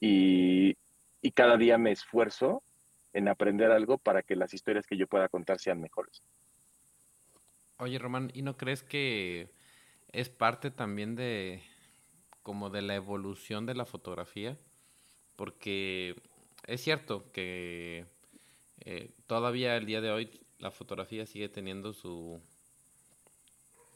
Y, 0.00 0.76
y 1.20 1.30
cada 1.32 1.56
día 1.56 1.78
me 1.78 1.92
esfuerzo 1.92 2.62
en 3.12 3.28
aprender 3.28 3.70
algo 3.70 3.98
para 3.98 4.22
que 4.22 4.36
las 4.36 4.54
historias 4.54 4.86
que 4.86 4.96
yo 4.96 5.06
pueda 5.06 5.28
contar 5.28 5.58
sean 5.58 5.80
mejores. 5.80 6.22
Oye, 7.78 7.98
Román, 7.98 8.30
¿y 8.34 8.42
no 8.42 8.56
crees 8.56 8.82
que 8.82 9.50
es 10.12 10.28
parte 10.28 10.70
también 10.70 11.16
de 11.16 11.62
como 12.42 12.70
de 12.70 12.82
la 12.82 12.94
evolución 12.94 13.66
de 13.66 13.74
la 13.74 13.84
fotografía? 13.84 14.58
Porque 15.36 16.14
es 16.66 16.80
cierto 16.82 17.30
que 17.32 18.06
eh, 18.80 19.10
todavía 19.26 19.76
el 19.76 19.86
día 19.86 20.00
de 20.00 20.10
hoy 20.10 20.40
la 20.58 20.70
fotografía 20.70 21.26
sigue 21.26 21.48
teniendo 21.48 21.92
su, 21.92 22.40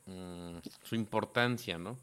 mm, 0.06 0.58
su 0.82 0.94
importancia, 0.94 1.78
¿no? 1.78 1.98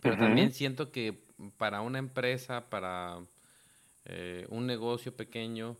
Pero 0.00 0.14
uh 0.14 0.18
-huh. 0.18 0.22
también 0.22 0.52
siento 0.52 0.90
que 0.90 1.24
para 1.56 1.80
una 1.80 1.98
empresa, 1.98 2.68
para 2.68 3.18
eh, 4.04 4.46
un 4.50 4.66
negocio 4.66 5.14
pequeño, 5.16 5.76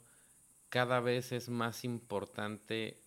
cada 0.69 1.01
vez 1.01 1.33
es 1.33 1.49
más 1.49 1.85
importante 1.85 2.99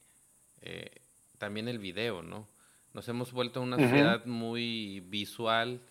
eh, 0.61 1.01
también 1.37 1.67
el 1.67 1.79
video, 1.79 2.21
¿no? 2.21 2.47
Nos 2.93 3.07
hemos 3.09 3.31
vuelto 3.31 3.61
una 3.61 3.77
uh 3.77 3.79
-huh. 3.79 3.89
sociedad 3.89 4.25
muy 4.25 5.01
visual 5.01 5.81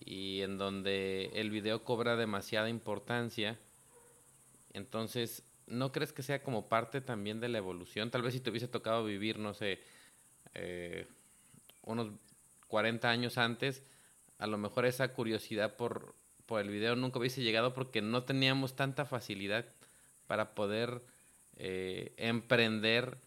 y 0.00 0.40
en 0.40 0.58
donde 0.58 1.30
el 1.34 1.50
video 1.50 1.84
cobra 1.84 2.16
demasiada 2.16 2.68
importancia 2.68 3.58
entonces, 4.72 5.44
¿no 5.66 5.92
crees 5.92 6.12
que 6.12 6.22
sea 6.22 6.42
como 6.42 6.68
parte 6.68 7.00
también 7.00 7.40
de 7.40 7.48
la 7.48 7.58
evolución? 7.58 8.10
Tal 8.10 8.22
vez 8.22 8.34
si 8.34 8.40
te 8.40 8.50
hubiese 8.50 8.68
tocado 8.68 9.04
vivir, 9.04 9.38
no 9.38 9.54
sé, 9.54 9.80
eh, 10.54 11.06
unos 11.82 12.08
40 12.68 13.10
años 13.10 13.38
antes, 13.38 13.82
a 14.38 14.46
lo 14.46 14.58
mejor 14.58 14.86
esa 14.86 15.12
curiosidad 15.12 15.76
por, 15.76 16.14
por 16.46 16.60
el 16.60 16.68
video 16.68 16.96
nunca 16.96 17.18
hubiese 17.18 17.42
llegado 17.42 17.74
porque 17.74 18.02
no 18.02 18.24
teníamos 18.24 18.76
tanta 18.76 19.04
facilidad 19.04 19.66
para 20.26 20.54
poder 20.54 21.02
eh, 21.56 22.14
emprender 22.16 23.18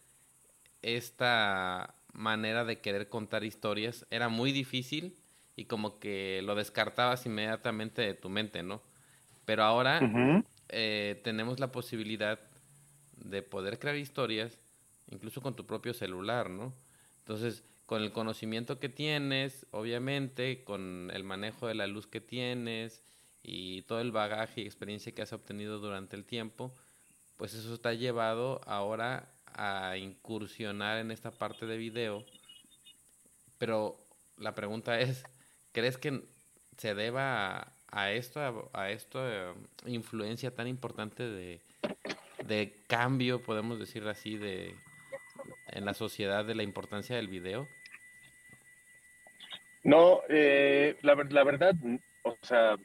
esta 0.81 1.95
manera 2.13 2.65
de 2.65 2.79
querer 2.79 3.09
contar 3.09 3.43
historias 3.43 4.05
era 4.09 4.29
muy 4.29 4.51
difícil 4.51 5.17
y 5.55 5.65
como 5.65 5.99
que 5.99 6.41
lo 6.43 6.55
descartabas 6.55 7.25
inmediatamente 7.25 8.01
de 8.01 8.13
tu 8.13 8.29
mente, 8.29 8.63
¿no? 8.63 8.81
Pero 9.45 9.63
ahora 9.63 9.99
eh, 10.69 11.21
tenemos 11.23 11.59
la 11.59 11.71
posibilidad 11.71 12.39
de 13.17 13.41
poder 13.41 13.79
crear 13.79 13.95
historias 13.95 14.59
incluso 15.11 15.41
con 15.41 15.55
tu 15.55 15.65
propio 15.65 15.93
celular, 15.93 16.49
¿no? 16.49 16.73
Entonces, 17.19 17.63
con 17.85 18.01
el 18.01 18.11
conocimiento 18.11 18.79
que 18.79 18.89
tienes, 18.89 19.65
obviamente, 19.71 20.63
con 20.63 21.11
el 21.13 21.23
manejo 21.23 21.67
de 21.67 21.75
la 21.75 21.87
luz 21.87 22.07
que 22.07 22.21
tienes 22.21 23.03
y 23.43 23.83
todo 23.83 24.01
el 24.01 24.11
bagaje 24.11 24.61
y 24.61 24.65
experiencia 24.65 25.13
que 25.13 25.21
has 25.21 25.33
obtenido 25.33 25.79
durante 25.79 26.15
el 26.15 26.25
tiempo, 26.25 26.73
pues 27.37 27.53
eso 27.53 27.73
está 27.73 27.93
llevado 27.93 28.61
ahora 28.65 29.31
a 29.45 29.97
incursionar 29.97 30.97
en 30.97 31.11
esta 31.11 31.31
parte 31.31 31.65
de 31.65 31.77
video. 31.77 32.25
Pero 33.57 33.99
la 34.37 34.55
pregunta 34.55 34.99
es, 34.99 35.23
¿crees 35.71 35.97
que 35.97 36.23
se 36.77 36.95
deba 36.95 37.74
a, 37.91 38.11
esto, 38.11 38.69
a, 38.73 38.89
esto 38.89 39.19
eh, 39.23 39.53
influencia 39.85 40.53
tan 40.53 40.67
importante 40.67 41.23
de, 41.23 41.61
de 42.45 42.73
cambio, 42.87 43.41
podemos 43.41 43.79
decir 43.79 44.07
así, 44.07 44.37
de 44.37 44.75
en 45.67 45.85
la 45.85 45.93
sociedad 45.93 46.45
de 46.45 46.55
la 46.55 46.63
importancia 46.63 47.15
del 47.15 47.27
video? 47.27 47.67
No, 49.83 50.21
eh, 50.29 50.97
la, 51.01 51.15
la, 51.15 51.43
verdad, 51.43 51.75
o 52.23 52.35
sea, 52.41 52.75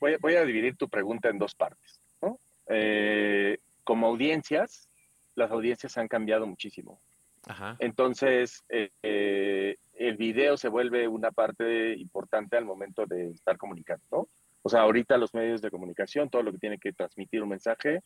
voy, 0.00 0.16
voy, 0.20 0.34
a 0.34 0.44
dividir 0.44 0.76
tu 0.76 0.88
pregunta 0.88 1.28
en 1.28 1.38
dos 1.38 1.54
partes. 1.54 2.00
¿no? 2.22 2.38
Eh, 2.68 3.58
como 3.84 4.06
audiencias, 4.06 4.88
las 5.34 5.50
audiencias 5.50 5.98
han 5.98 6.08
cambiado 6.08 6.46
muchísimo. 6.46 7.00
Ajá. 7.46 7.76
Entonces, 7.80 8.64
eh, 8.70 9.76
el 9.98 10.16
video 10.16 10.56
se 10.56 10.68
vuelve 10.68 11.08
una 11.08 11.30
parte 11.32 11.94
importante 11.94 12.56
al 12.56 12.64
momento 12.64 13.06
de 13.06 13.30
estar 13.30 13.56
comunicando, 13.56 14.04
¿no? 14.10 14.28
O 14.62 14.68
sea, 14.68 14.80
ahorita 14.80 15.16
los 15.16 15.32
medios 15.32 15.62
de 15.62 15.70
comunicación, 15.70 16.28
todo 16.28 16.42
lo 16.42 16.52
que 16.52 16.58
tiene 16.58 16.78
que 16.78 16.92
transmitir 16.92 17.42
un 17.42 17.50
mensaje, 17.50 18.02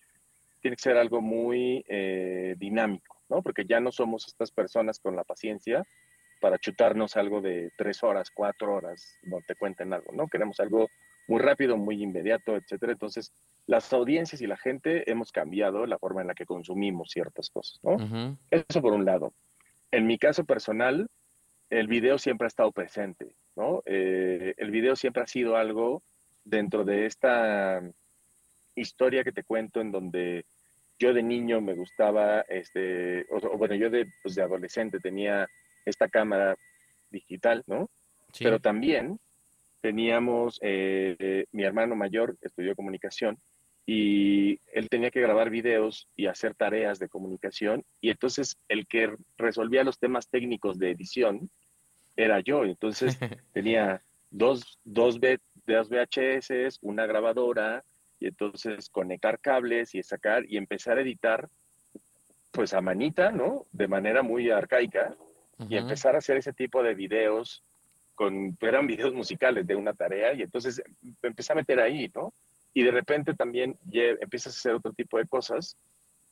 tiene 0.61 0.77
que 0.77 0.83
ser 0.83 0.97
algo 0.97 1.21
muy 1.21 1.85
eh, 1.89 2.55
dinámico, 2.59 3.17
¿no? 3.29 3.43
Porque 3.43 3.65
ya 3.65 3.81
no 3.81 3.93
somos 3.93 4.27
estas 4.27 4.51
personas 4.51 4.99
con 5.01 5.17
la 5.17 5.25
paciencia 5.25 5.85
para 6.41 6.59
chutarnos 6.59 7.17
algo 7.17 7.41
de 7.41 7.71
tres 7.77 8.03
horas, 8.03 8.31
cuatro 8.31 8.75
horas, 8.75 9.19
donde 9.23 9.47
te 9.47 9.55
cuenten 9.55 9.93
algo, 9.93 10.13
¿no? 10.13 10.29
Queremos 10.29 10.61
algo 10.61 10.89
muy 11.29 11.41
rápido, 11.41 11.77
muy 11.77 12.03
inmediato, 12.03 12.57
etcétera. 12.57 12.93
Entonces, 12.93 13.33
las 13.67 13.93
audiencias 13.93 14.41
y 14.41 14.47
la 14.47 14.57
gente 14.57 15.11
hemos 15.11 15.33
cambiado 15.33 15.87
la 15.87 15.99
forma 15.99 16.23
en 16.23 16.27
la 16.27 16.35
que 16.35 16.47
consumimos 16.47 17.11
ciertas 17.11 17.51
cosas, 17.51 17.79
¿no? 17.83 18.37
Eso 18.51 18.83
por 18.83 18.93
un 18.93 19.05
lado. 19.05 19.33
En 19.93 20.07
mi 20.07 20.19
caso 20.19 20.45
personal, 20.45 21.09
el 21.71 21.87
video 21.87 22.19
siempre 22.19 22.47
ha 22.47 22.49
estado 22.49 22.73
presente, 22.73 23.35
¿no? 23.57 23.83
Eh, 23.87 24.55
el 24.57 24.71
video 24.71 24.97
siempre 24.97 25.23
ha 25.23 25.27
sido 25.27 25.57
algo 25.57 26.03
dentro 26.45 26.85
de 26.85 27.07
esta 27.07 27.81
historia 28.75 29.23
que 29.23 29.33
te 29.33 29.45
cuento 29.45 29.81
en 29.81 29.93
donde 29.93 30.45
yo 30.99 31.15
de 31.15 31.23
niño 31.23 31.61
me 31.61 31.75
gustaba, 31.75 32.43
este, 32.43 33.25
o, 33.31 33.57
bueno, 33.57 33.75
yo 33.77 33.89
de, 33.89 34.13
pues 34.23 34.35
de 34.35 34.43
adolescente 34.43 34.99
tenía 35.01 35.49
esta 35.85 36.09
cámara 36.09 36.57
digital, 37.11 37.63
¿no? 37.67 37.89
Pero 38.39 38.61
también 38.61 39.19
teníamos, 39.81 40.59
eh, 40.63 41.47
mi 41.53 41.65
hermano 41.65 41.97
mayor 41.97 42.37
estudió 42.43 42.77
comunicación 42.77 43.39
y 43.93 44.61
él 44.73 44.89
tenía 44.89 45.11
que 45.11 45.21
grabar 45.21 45.51
videos 45.51 46.07
y 46.15 46.27
hacer 46.27 46.55
tareas 46.55 47.01
de 47.01 47.09
comunicación 47.09 47.85
y 48.01 48.11
entonces 48.11 48.57
el 48.69 48.87
que 48.87 49.17
resolvía 49.37 49.83
los 49.83 49.99
temas 49.99 50.29
técnicos 50.29 50.79
de 50.79 50.93
edición 50.93 51.51
era 52.15 52.39
yo. 52.39 52.65
Entonces 52.65 53.19
tenía 53.53 54.01
dos, 54.31 54.79
dos, 54.85 55.19
dos 55.67 55.91
VHS, 55.91 56.79
una 56.83 57.05
grabadora, 57.07 57.83
y 58.21 58.29
entonces 58.29 58.91
conectar 58.91 59.41
cables 59.41 59.93
y 59.97 60.05
sacar 60.05 60.45
y 60.47 60.57
empezar 60.57 60.99
a 60.99 61.03
editar 61.03 61.49
pues 62.53 62.75
a 62.75 62.81
manita, 62.81 63.33
¿no? 63.33 63.67
De 63.73 63.89
manera 63.89 64.23
muy 64.23 64.51
arcaica 64.51 65.17
y 65.69 65.77
empezar 65.77 66.15
a 66.15 66.19
hacer 66.19 66.37
ese 66.37 66.53
tipo 66.53 66.81
de 66.85 66.95
videos 66.95 67.65
con 68.15 68.57
eran 68.61 68.87
videos 68.87 69.15
musicales 69.15 69.67
de 69.67 69.75
una 69.75 69.95
tarea 69.95 70.33
y 70.33 70.43
entonces 70.43 70.81
empecé 71.23 71.53
a 71.53 71.57
meter 71.57 71.81
ahí, 71.81 72.09
¿no? 72.15 72.33
Y 72.73 72.83
de 72.85 72.91
repente 72.91 73.35
también 73.35 73.79
empiezas 73.93 74.55
a 74.55 74.59
hacer 74.59 74.75
otro 74.75 74.93
tipo 74.93 75.19
de 75.19 75.27
cosas 75.27 75.77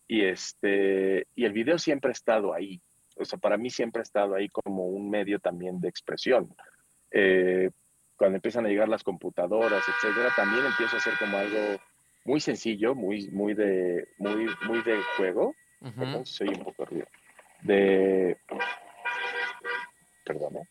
y 0.06 0.24
este 0.24 1.26
y 1.34 1.44
el 1.44 1.52
video 1.52 1.78
siempre 1.78 2.10
ha 2.10 2.12
estado 2.12 2.54
ahí. 2.54 2.80
O 3.16 3.24
sea, 3.24 3.38
para 3.38 3.56
mí 3.56 3.70
siempre 3.70 4.00
ha 4.00 4.02
estado 4.02 4.34
ahí 4.34 4.48
como 4.48 4.86
un 4.86 5.10
medio 5.10 5.40
también 5.40 5.80
de 5.80 5.88
expresión. 5.88 6.54
Eh, 7.10 7.70
cuando 8.16 8.36
empiezan 8.36 8.66
a 8.66 8.68
llegar 8.68 8.88
las 8.88 9.02
computadoras, 9.02 9.82
etcétera, 9.88 10.30
también 10.36 10.64
empiezo 10.64 10.96
a 10.96 10.98
hacer 10.98 11.14
como 11.18 11.36
algo 11.36 11.80
muy 12.24 12.40
sencillo, 12.40 12.94
muy, 12.94 13.28
muy 13.30 13.54
de, 13.54 14.08
muy, 14.18 14.48
muy 14.66 14.82
de 14.82 15.00
juego. 15.16 15.54
soy 16.24 16.48
un 16.48 16.64
poco 16.64 16.84
ruido. 16.84 17.06
De, 17.62 18.36
perdón, 20.24 20.56
¿eh? 20.56 20.68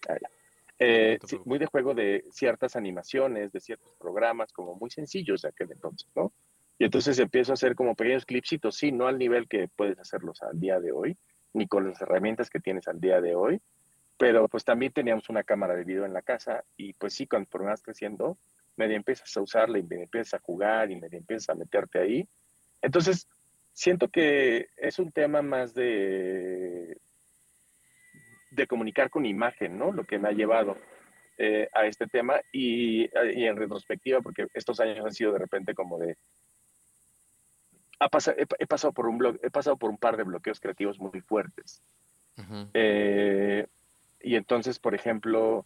Eh 0.80 1.18
muy 1.46 1.60
de 1.60 1.66
juego 1.66 1.94
de 1.94 2.26
ciertas 2.30 2.76
animaciones, 2.76 3.52
de 3.52 3.60
ciertos 3.60 3.94
programas, 3.98 4.54
como 4.54 4.76
muy 4.76 4.90
sencillos 4.90 5.42
de 5.42 5.50
aquel 5.50 5.72
entonces, 5.72 6.10
¿no? 6.16 6.34
Y 6.80 6.86
entonces 6.86 7.18
empiezo 7.20 7.52
a 7.52 7.56
hacer 7.56 7.76
como 7.76 7.96
pequeños 7.96 8.26
clipsitos, 8.26 8.78
sí, 8.78 8.92
no 8.92 9.08
al 9.08 9.18
nivel 9.18 9.48
que 9.48 9.68
puedes 9.76 9.98
hacerlos 10.00 10.44
al 10.44 10.60
día 10.60 10.80
de 10.80 10.92
hoy, 10.92 11.18
ni 11.54 11.68
con 11.68 11.88
las 11.88 12.02
herramientas 12.02 12.50
que 12.50 12.60
tienes 12.60 12.88
al 12.88 13.00
día 13.00 13.20
de 13.20 13.36
hoy, 13.36 13.62
pero 14.18 14.48
pues 14.48 14.64
también 14.64 14.92
teníamos 14.92 15.30
una 15.30 15.44
cámara 15.44 15.76
de 15.76 15.84
video 15.84 16.06
en 16.06 16.14
la 16.14 16.22
casa 16.22 16.64
y 16.76 16.94
pues 16.94 17.14
sí, 17.14 17.28
cuando 17.28 17.48
vas 17.60 17.82
creciendo, 17.82 18.38
medio 18.76 18.96
empiezas 18.96 19.36
a 19.36 19.42
usarla 19.42 19.80
y 19.80 19.84
medio 19.84 20.04
empiezas 20.04 20.36
a 20.36 20.44
jugar 20.44 20.92
y 20.92 21.00
medio 21.00 21.18
empiezas 21.18 21.50
a 21.50 21.56
meterte 21.56 22.00
ahí. 22.00 22.28
Entonces, 22.82 23.28
siento 23.74 24.10
que 24.10 24.70
es 24.78 25.00
un 25.00 25.12
tema 25.12 25.42
más 25.42 25.74
de, 25.74 26.98
de 28.58 28.68
comunicar 28.68 29.10
con 29.10 29.26
imagen, 29.26 29.78
¿no? 29.78 29.92
Lo 29.94 30.04
que 30.04 30.20
me 30.20 30.28
ha 30.28 30.34
llevado 30.34 30.78
eh, 31.38 31.70
a 31.74 31.86
este 31.86 32.08
tema 32.08 32.42
y, 32.52 33.04
y, 33.04 33.46
en 33.46 33.56
retrospectiva, 33.56 34.22
porque 34.22 34.48
estos 34.54 34.80
años 34.80 35.06
han 35.06 35.14
sido 35.14 35.32
de 35.32 35.40
repente 35.40 35.74
como 35.74 35.98
de... 35.98 36.18
Ha 38.00 38.10
pasado, 38.10 38.38
he, 38.38 38.68
pasado 38.68 38.94
por 38.94 39.08
un 39.08 39.18
blog, 39.18 39.40
he 39.42 39.50
pasado 39.50 39.78
por 39.78 39.90
un 39.90 39.98
par 39.98 40.18
de 40.18 40.24
bloqueos 40.24 40.60
creativos 40.60 41.00
muy 41.00 41.22
fuertes. 41.22 41.82
Y 44.20 44.36
entonces, 44.36 44.78
por 44.80 44.94
ejemplo, 44.94 45.66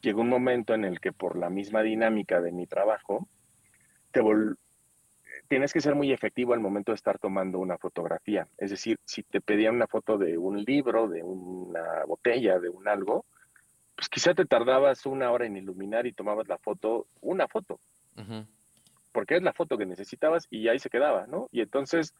llegó 0.00 0.20
un 0.20 0.28
momento 0.28 0.74
en 0.74 0.84
el 0.84 1.00
que 1.00 1.12
por 1.12 1.36
la 1.36 1.50
misma 1.50 1.82
dinámica 1.82 2.40
de 2.40 2.52
mi 2.52 2.66
trabajo, 2.66 3.28
te 4.12 4.20
tienes 5.52 5.74
que 5.74 5.82
ser 5.82 5.94
muy 5.94 6.10
efectivo 6.10 6.54
al 6.54 6.60
momento 6.60 6.92
de 6.92 6.96
estar 6.96 7.18
tomando 7.18 7.58
una 7.58 7.76
fotografía. 7.76 8.48
Es 8.56 8.70
decir, 8.70 8.98
si 9.04 9.22
te 9.22 9.42
pedían 9.42 9.74
una 9.74 9.86
foto 9.86 10.16
de 10.16 10.38
un 10.38 10.64
libro, 10.64 11.08
de 11.08 11.22
una 11.22 12.06
botella, 12.06 12.58
de 12.58 12.70
un 12.70 12.88
algo, 12.88 13.26
pues 13.94 14.08
quizá 14.08 14.32
te 14.32 14.46
tardabas 14.46 15.04
una 15.04 15.30
hora 15.30 15.44
en 15.44 15.58
iluminar 15.58 16.06
y 16.06 16.14
tomabas 16.14 16.48
la 16.48 16.56
foto, 16.56 17.06
una 17.20 17.48
foto, 17.48 17.78
porque 19.12 19.36
es 19.36 19.42
la 19.42 19.52
foto 19.52 19.76
que 19.76 19.84
necesitabas 19.84 20.46
y 20.48 20.68
ahí 20.68 20.78
se 20.78 20.88
quedaba, 20.88 21.26
¿no? 21.26 21.50
Y 21.52 21.60
entonces 21.60 22.14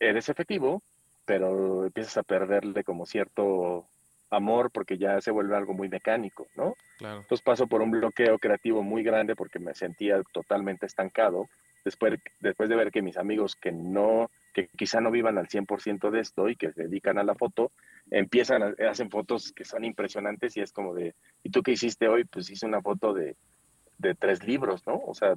eres 0.00 0.30
efectivo, 0.30 0.82
pero 1.26 1.84
empiezas 1.84 2.16
a 2.16 2.22
perderle 2.22 2.82
como 2.82 3.04
cierto 3.04 3.88
amor 4.30 4.70
porque 4.70 4.96
ya 4.96 5.20
se 5.20 5.32
vuelve 5.32 5.54
algo 5.54 5.74
muy 5.74 5.90
mecánico, 5.90 6.46
¿no? 6.56 6.76
Claro. 6.96 7.20
Entonces 7.20 7.44
paso 7.44 7.66
por 7.66 7.82
un 7.82 7.90
bloqueo 7.90 8.38
creativo 8.38 8.82
muy 8.82 9.02
grande 9.02 9.36
porque 9.36 9.58
me 9.58 9.74
sentía 9.74 10.22
totalmente 10.32 10.86
estancado 10.86 11.50
después, 11.84 12.18
después 12.40 12.68
de 12.68 12.76
ver 12.76 12.90
que 12.90 13.02
mis 13.02 13.16
amigos 13.16 13.56
que 13.56 13.72
no, 13.72 14.30
que 14.52 14.68
quizá 14.68 15.00
no 15.00 15.10
vivan 15.10 15.38
al 15.38 15.48
100% 15.48 16.10
de 16.10 16.20
esto 16.20 16.48
y 16.48 16.56
que 16.56 16.72
se 16.72 16.84
dedican 16.84 17.18
a 17.18 17.24
la 17.24 17.34
foto, 17.34 17.72
empiezan, 18.10 18.62
a, 18.62 18.74
hacen 18.88 19.10
fotos 19.10 19.52
que 19.52 19.64
son 19.64 19.84
impresionantes 19.84 20.56
y 20.56 20.60
es 20.60 20.72
como 20.72 20.94
de, 20.94 21.14
¿y 21.42 21.50
tú 21.50 21.62
qué 21.62 21.72
hiciste 21.72 22.08
hoy? 22.08 22.24
Pues 22.24 22.50
hice 22.50 22.66
una 22.66 22.82
foto 22.82 23.14
de, 23.14 23.36
de 23.98 24.14
tres 24.14 24.44
libros, 24.44 24.86
¿no? 24.86 25.00
O 25.06 25.14
sea, 25.14 25.34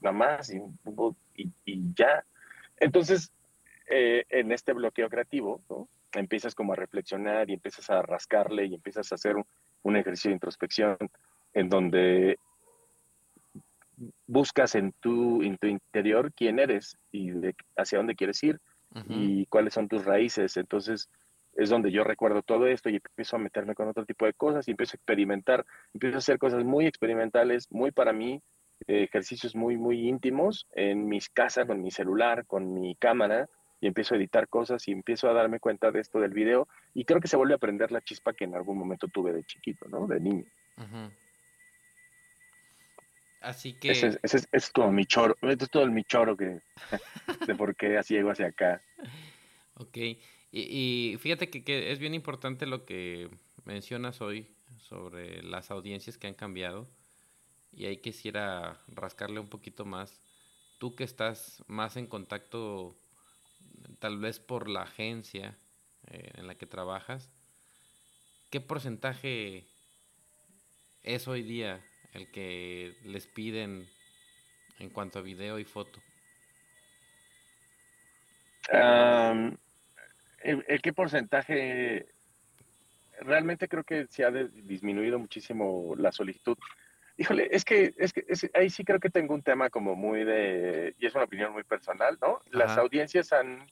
nada 0.00 0.16
más 0.16 0.52
y, 0.52 0.60
y, 1.64 1.94
ya. 1.94 2.24
Entonces, 2.78 3.32
eh, 3.88 4.24
en 4.28 4.52
este 4.52 4.72
bloqueo 4.72 5.08
creativo, 5.08 5.62
empiezas 6.12 6.54
como 6.54 6.72
a 6.72 6.76
reflexionar 6.76 7.48
y 7.48 7.54
empiezas 7.54 7.88
a 7.90 8.02
rascarle 8.02 8.66
y 8.66 8.74
empiezas 8.74 9.10
a 9.12 9.14
hacer 9.14 9.36
un, 9.82 9.96
ejercicio 9.96 10.30
de 10.30 10.34
introspección 10.34 10.96
en 11.54 11.68
donde 11.68 12.38
buscas 14.28 14.76
en 14.76 14.92
tu, 15.00 15.42
en 15.42 15.58
tu 15.58 15.66
interior 15.66 16.32
quién 16.32 16.60
eres 16.60 16.96
y 17.10 17.32
hacia 17.76 17.98
dónde 17.98 18.14
quieres 18.14 18.42
ir 18.44 18.60
y 19.08 19.46
cuáles 19.46 19.74
son 19.74 19.88
tus 19.88 20.04
raíces. 20.04 20.56
Entonces 20.56 21.10
es 21.54 21.70
donde 21.70 21.90
yo 21.90 22.04
recuerdo 22.04 22.42
todo 22.42 22.68
esto 22.68 22.88
y 22.88 22.96
empiezo 22.96 23.36
a 23.36 23.40
meterme 23.40 23.74
con 23.74 23.88
otro 23.88 24.04
tipo 24.04 24.26
de 24.26 24.34
cosas 24.34 24.68
y 24.68 24.70
empiezo 24.70 24.94
a 24.94 24.98
experimentar, 24.98 25.66
empiezo 25.92 26.16
a 26.16 26.18
hacer 26.18 26.38
cosas 26.38 26.62
muy 26.62 26.86
experimentales, 26.86 27.66
muy 27.72 27.90
para 27.90 28.12
mí, 28.12 28.40
ejercicios 28.86 29.56
muy, 29.56 29.76
muy 29.76 30.08
íntimos 30.08 30.68
en 30.72 31.08
mis 31.08 31.28
casas, 31.28 31.66
con 31.66 31.82
mi 31.82 31.90
celular, 31.90 32.46
con 32.46 32.72
mi 32.72 32.94
cámara, 32.94 33.48
y 33.80 33.86
empiezo 33.86 34.14
a 34.14 34.18
editar 34.18 34.48
cosas 34.48 34.86
y 34.88 34.92
empiezo 34.92 35.28
a 35.28 35.32
darme 35.32 35.60
cuenta 35.60 35.90
de 35.90 36.00
esto 36.00 36.20
del 36.20 36.32
video 36.32 36.68
y 36.94 37.04
creo 37.04 37.20
que 37.20 37.28
se 37.28 37.36
vuelve 37.36 37.54
a 37.54 37.56
aprender 37.56 37.92
la 37.92 38.00
chispa 38.00 38.32
que 38.32 38.44
en 38.44 38.54
algún 38.54 38.76
momento 38.76 39.08
tuve 39.08 39.32
de 39.32 39.44
chiquito, 39.44 39.86
¿no? 39.88 40.06
De 40.06 40.20
niño. 40.20 40.44
Así 43.40 43.74
que... 43.74 43.90
Ese, 43.90 44.18
es, 44.22 44.72
todo 44.72 44.90
mi 44.90 45.06
choro, 45.06 45.36
es 45.42 45.70
todo 45.70 45.84
el 45.84 45.90
mi 45.90 46.04
choro 46.04 46.36
que, 46.36 46.60
de 47.46 47.54
por 47.54 47.76
qué 47.76 47.98
así 47.98 48.14
llego 48.14 48.30
hacia 48.30 48.46
acá. 48.46 48.82
Ok, 49.74 49.96
y, 50.50 51.16
fíjate 51.20 51.50
que, 51.50 51.92
es 51.92 51.98
bien 51.98 52.14
importante 52.14 52.66
lo 52.66 52.84
que 52.84 53.30
mencionas 53.64 54.20
hoy 54.20 54.48
sobre 54.78 55.42
las 55.42 55.70
audiencias 55.70 56.18
que 56.18 56.26
han 56.26 56.34
cambiado 56.34 56.88
y 57.72 57.86
ahí 57.86 57.98
quisiera 57.98 58.80
rascarle 58.88 59.40
un 59.40 59.48
poquito 59.48 59.84
más. 59.84 60.20
Tú 60.78 60.94
que 60.94 61.04
estás 61.04 61.62
más 61.66 61.96
en 61.96 62.06
contacto 62.06 62.96
tal 63.98 64.18
vez 64.18 64.40
por 64.40 64.68
la 64.68 64.82
agencia 64.82 65.56
eh, 66.06 66.30
en 66.34 66.46
la 66.46 66.56
que 66.56 66.66
trabajas, 66.66 67.30
¿qué 68.50 68.60
porcentaje 68.60 69.66
es 71.02 71.28
hoy 71.28 71.42
día 71.42 71.84
el 72.14 72.30
que 72.30 72.94
les 73.04 73.26
piden 73.26 73.88
en 74.78 74.90
cuanto 74.90 75.18
a 75.18 75.22
video 75.22 75.58
y 75.58 75.64
foto? 75.64 76.00
el, 80.42 80.82
qué 80.82 80.92
porcentaje? 80.92 82.06
Realmente 83.20 83.66
creo 83.68 83.82
que 83.84 84.06
se 84.08 84.24
ha 84.24 84.30
disminuido 84.30 85.18
muchísimo 85.18 85.94
la 85.96 86.12
solicitud. 86.12 86.56
Híjole, 87.16 87.48
es 87.50 87.64
que, 87.64 87.94
es 87.96 88.12
que 88.12 88.24
ahí 88.54 88.70
sí 88.70 88.84
creo 88.84 89.00
que 89.00 89.10
tengo 89.10 89.34
un 89.34 89.42
tema 89.42 89.70
como 89.70 89.96
muy 89.96 90.22
de, 90.22 90.94
y 91.00 91.06
es 91.06 91.14
una 91.14 91.24
opinión 91.24 91.52
muy 91.52 91.64
personal, 91.64 92.16
¿no? 92.20 92.40
Las 92.50 92.78
audiencias 92.78 93.32
han 93.32 93.66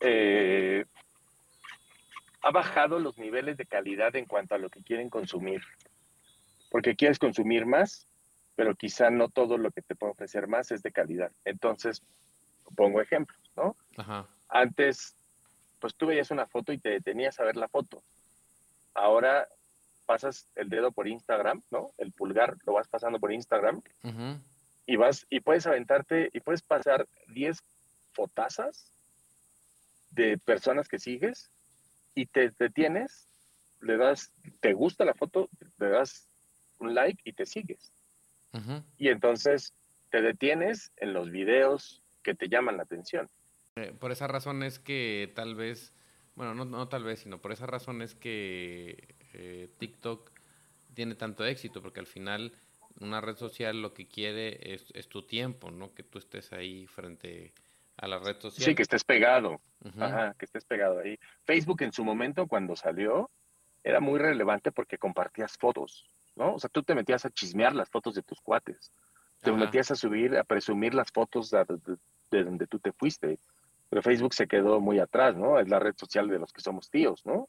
eh, 0.00 0.84
ha 2.42 2.50
bajado 2.50 2.98
los 2.98 3.18
niveles 3.18 3.56
de 3.56 3.66
calidad 3.66 4.16
en 4.16 4.24
cuanto 4.24 4.54
a 4.54 4.58
lo 4.58 4.70
que 4.70 4.82
quieren 4.82 5.10
consumir. 5.10 5.62
Porque 6.70 6.96
quieres 6.96 7.18
consumir 7.18 7.66
más, 7.66 8.06
pero 8.56 8.74
quizá 8.74 9.10
no 9.10 9.28
todo 9.28 9.58
lo 9.58 9.70
que 9.70 9.82
te 9.82 9.94
puede 9.94 10.12
ofrecer 10.12 10.46
más 10.46 10.70
es 10.70 10.82
de 10.82 10.92
calidad. 10.92 11.32
Entonces, 11.44 12.02
pongo 12.76 13.00
ejemplos, 13.00 13.40
¿no? 13.56 13.76
Antes, 14.48 15.16
pues 15.78 15.94
tú 15.94 16.06
veías 16.06 16.30
una 16.30 16.46
foto 16.46 16.72
y 16.72 16.78
te 16.78 16.90
detenías 16.90 17.38
a 17.40 17.44
ver 17.44 17.56
la 17.56 17.68
foto. 17.68 18.02
Ahora 18.94 19.48
pasas 20.06 20.48
el 20.56 20.68
dedo 20.68 20.90
por 20.92 21.06
Instagram, 21.06 21.62
¿no? 21.70 21.92
El 21.98 22.12
pulgar 22.12 22.56
lo 22.66 22.72
vas 22.72 22.88
pasando 22.88 23.20
por 23.20 23.32
Instagram 23.32 23.80
y 24.86 24.96
vas 24.96 25.26
y 25.30 25.40
puedes 25.40 25.66
aventarte 25.66 26.30
y 26.32 26.40
puedes 26.40 26.62
pasar 26.62 27.06
10 27.28 27.62
fotazas 28.12 28.92
de 30.10 30.36
personas 30.38 30.88
que 30.88 30.98
sigues 30.98 31.50
y 32.14 32.26
te 32.26 32.52
detienes, 32.58 33.28
le 33.80 33.96
das, 33.96 34.32
te 34.60 34.72
gusta 34.72 35.04
la 35.04 35.14
foto, 35.14 35.48
le 35.78 35.88
das 35.90 36.26
un 36.80 36.94
like 36.94 37.20
y 37.24 37.32
te 37.32 37.46
sigues. 37.46 37.92
Y 38.98 39.08
entonces 39.08 39.74
te 40.10 40.22
detienes 40.22 40.92
en 40.96 41.12
los 41.12 41.30
videos 41.30 42.02
que 42.22 42.34
te 42.34 42.48
llaman 42.48 42.76
la 42.76 42.82
atención. 42.82 43.28
Eh, 43.76 43.92
por 43.98 44.10
esa 44.10 44.26
razón 44.26 44.62
es 44.62 44.78
que 44.78 45.30
tal 45.34 45.54
vez, 45.54 45.94
bueno, 46.34 46.54
no, 46.54 46.64
no 46.64 46.88
tal 46.88 47.04
vez, 47.04 47.20
sino 47.20 47.40
por 47.40 47.52
esa 47.52 47.66
razón 47.66 48.02
es 48.02 48.14
que 48.16 49.14
eh, 49.34 49.68
TikTok 49.78 50.30
tiene 50.94 51.14
tanto 51.14 51.46
éxito, 51.46 51.80
porque 51.80 52.00
al 52.00 52.06
final 52.06 52.52
una 52.98 53.20
red 53.20 53.36
social 53.36 53.80
lo 53.80 53.94
que 53.94 54.08
quiere 54.08 54.74
es, 54.74 54.86
es 54.94 55.08
tu 55.08 55.22
tiempo, 55.22 55.70
no 55.70 55.94
que 55.94 56.02
tú 56.02 56.18
estés 56.18 56.52
ahí 56.52 56.86
frente 56.88 57.52
a 57.96 58.08
la 58.08 58.18
red 58.18 58.40
social. 58.40 58.64
Sí, 58.64 58.74
que 58.74 58.82
estés 58.82 59.04
pegado. 59.04 59.60
Ajá, 59.98 60.34
que 60.38 60.44
estés 60.44 60.64
pegado 60.64 60.98
ahí. 60.98 61.18
Facebook 61.44 61.82
en 61.82 61.92
su 61.92 62.04
momento, 62.04 62.46
cuando 62.46 62.76
salió, 62.76 63.30
era 63.84 64.00
muy 64.00 64.18
relevante 64.18 64.72
porque 64.72 64.98
compartías 64.98 65.56
fotos, 65.56 66.04
¿no? 66.40 66.54
O 66.54 66.58
sea, 66.58 66.70
tú 66.70 66.82
te 66.82 66.94
metías 66.94 67.24
a 67.24 67.30
chismear 67.30 67.74
las 67.74 67.88
fotos 67.90 68.14
de 68.14 68.22
tus 68.22 68.40
cuates. 68.40 68.90
Te 69.42 69.52
metías 69.52 69.90
a 69.90 69.94
subir, 69.94 70.36
a 70.36 70.44
presumir 70.44 70.94
las 70.94 71.12
fotos 71.12 71.50
de, 71.50 72.44
donde 72.44 72.66
tú 72.66 72.78
te 72.78 72.92
fuiste. 72.92 73.38
Pero 73.88 74.02
Facebook 74.02 74.34
se 74.34 74.46
quedó 74.46 74.80
muy 74.80 74.98
atrás, 74.98 75.36
¿no? 75.36 75.58
Es 75.58 75.68
la 75.68 75.78
red 75.78 75.94
social 75.96 76.28
de 76.28 76.38
los 76.38 76.52
que 76.52 76.60
somos 76.60 76.90
tíos, 76.90 77.24
¿no? 77.24 77.48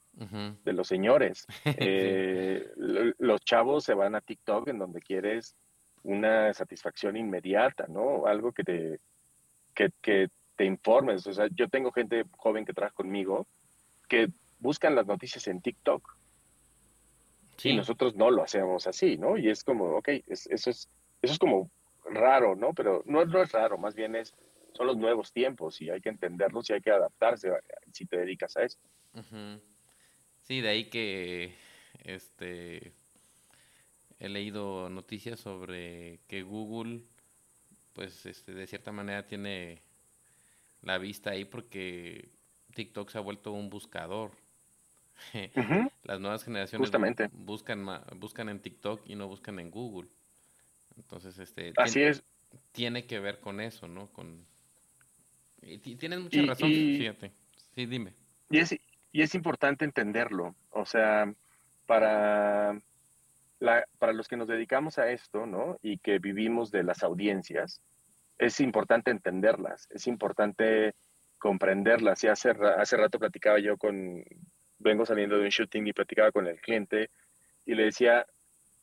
De 0.64 0.74
los 0.74 0.88
señores. 0.88 1.46
Eh, 1.78 2.70
los 3.18 3.42
chavos 3.42 3.84
se 3.84 3.94
van 3.94 4.16
a 4.16 4.22
TikTok 4.22 4.68
en 4.68 4.80
donde 4.80 5.02
quieres 5.02 5.56
una 6.04 6.54
satisfacción 6.54 7.16
inmediata, 7.18 7.88
¿no? 7.88 8.26
Algo 8.26 8.52
que 8.52 8.64
te, 8.64 9.00
que, 9.74 9.92
que 10.02 10.30
informes. 10.64 11.26
O 11.28 11.34
sea, 11.34 11.48
yo 11.54 11.68
tengo 11.70 11.92
gente 11.92 12.26
joven 12.38 12.66
que 12.66 12.74
trabaja 12.74 12.96
conmigo 12.96 13.48
que 14.08 14.30
buscan 14.60 14.96
las 14.96 15.08
noticias 15.08 15.48
en 15.48 15.62
TikTok. 15.62 16.21
Y 17.64 17.76
nosotros 17.76 18.16
no 18.16 18.32
lo 18.32 18.44
hacemos 18.44 18.88
así, 18.88 19.18
¿no? 19.18 19.38
Y 19.38 19.50
es 19.50 19.64
como, 19.64 19.98
ok, 19.98 20.10
eso, 20.28 20.50
es, 20.50 20.66
eso 20.70 20.90
es 21.22 21.40
como 21.40 21.70
raro, 22.06 22.56
¿no? 22.56 22.74
Pero 22.74 23.04
no, 23.06 23.26
no 23.26 23.42
es 23.42 23.52
raro, 23.52 23.78
más 23.78 23.96
bien 23.96 24.16
es, 24.16 24.34
son 24.74 24.88
los 24.88 24.98
nuevos 24.98 25.32
tiempos 25.32 25.82
y 25.82 25.90
hay 25.90 26.02
que 26.02 26.10
entenderlos 26.10 26.70
y 26.70 26.74
hay 26.74 26.82
que 26.82 26.92
adaptarse 26.92 27.52
si 27.92 28.06
te 28.06 28.18
dedicas 28.18 28.56
a 28.58 28.64
esto. 28.64 28.82
Sí, 30.42 30.62
de 30.62 30.70
ahí 30.70 30.90
que 30.90 31.54
este 32.04 32.94
he 34.20 34.30
leído 34.30 34.90
noticias 34.90 35.40
sobre 35.40 36.20
que 36.28 36.44
Google, 36.44 37.04
pues 37.94 38.26
este, 38.26 38.54
de 38.54 38.68
cierta 38.68 38.92
manera 38.92 39.26
tiene 39.26 39.82
la 40.82 40.98
vista 40.98 41.32
ahí 41.32 41.46
porque 41.46 42.30
TikTok 42.76 43.10
se 43.10 43.18
ha 43.18 43.22
vuelto 43.22 43.52
un 43.52 43.70
buscador. 43.70 44.32
Las 46.04 46.20
nuevas 46.20 46.44
generaciones 46.44 46.92
buscan 47.34 47.88
buscan 48.16 48.50
en 48.50 48.60
TikTok 48.60 49.02
y 49.06 49.16
no 49.16 49.28
buscan 49.28 49.60
en 49.60 49.72
Google. 49.72 50.10
Entonces, 50.98 51.38
este 51.40 51.74
Así 51.78 51.94
tiene, 51.94 52.10
es. 52.10 52.24
Tiene 52.72 53.06
que 53.06 53.20
ver 53.20 53.40
con 53.40 53.62
eso, 53.62 53.88
¿no? 53.88 54.08
Con 54.12 54.46
y, 55.62 55.78
tienes 55.78 56.20
mucha 56.20 56.42
razón, 56.42 56.70
fíjate. 56.70 57.32
Sí, 57.76 57.86
dime. 57.86 58.14
Y 58.50 58.60
es 58.60 58.76
y 59.14 59.22
es 59.22 59.36
importante 59.36 59.86
entenderlo, 59.86 60.56
o 60.70 60.86
sea, 60.86 61.34
para 61.86 62.82
la, 63.60 63.86
para 64.00 64.14
los 64.14 64.28
que 64.28 64.38
nos 64.38 64.48
dedicamos 64.48 64.98
a 64.98 65.12
esto, 65.12 65.46
¿no? 65.46 65.78
Y 65.82 65.98
que 65.98 66.20
vivimos 66.20 66.72
de 66.72 66.84
las 66.84 67.04
audiencias, 67.04 67.82
es 68.38 68.60
importante 68.62 69.12
entenderlas, 69.12 69.88
es 69.92 70.08
importante 70.08 70.96
comprenderlas. 71.38 72.24
Y 72.24 72.28
hace, 72.28 72.52
hace 72.78 72.98
rato 72.98 73.20
platicaba 73.20 73.60
yo 73.60 73.78
con, 73.78 74.24
vengo 74.82 75.06
saliendo 75.06 75.38
de 75.38 75.44
un 75.44 75.50
shooting 75.50 75.88
y 75.88 75.94
platicaba 75.94 76.32
con 76.32 76.48
el 76.48 76.60
cliente 76.60 77.10
y 77.66 77.76
le 77.76 77.86
decía, 77.86 78.26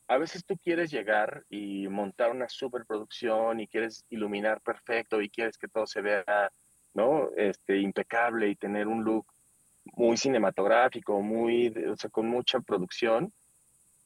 a 0.07 0.17
veces 0.17 0.43
tú 0.43 0.57
quieres 0.57 0.89
llegar 0.91 1.43
y 1.49 1.87
montar 1.87 2.31
una 2.31 2.49
superproducción 2.49 3.59
y 3.59 3.67
quieres 3.67 4.05
iluminar 4.09 4.61
perfecto 4.61 5.21
y 5.21 5.29
quieres 5.29 5.57
que 5.57 5.67
todo 5.67 5.85
se 5.85 6.01
vea, 6.01 6.51
¿no? 6.93 7.29
Este, 7.37 7.77
impecable 7.77 8.49
y 8.49 8.55
tener 8.55 8.87
un 8.87 9.03
look 9.03 9.27
muy 9.93 10.17
cinematográfico, 10.17 11.21
muy, 11.21 11.67
o 11.87 11.95
sea, 11.95 12.09
con 12.09 12.27
mucha 12.27 12.59
producción. 12.59 13.31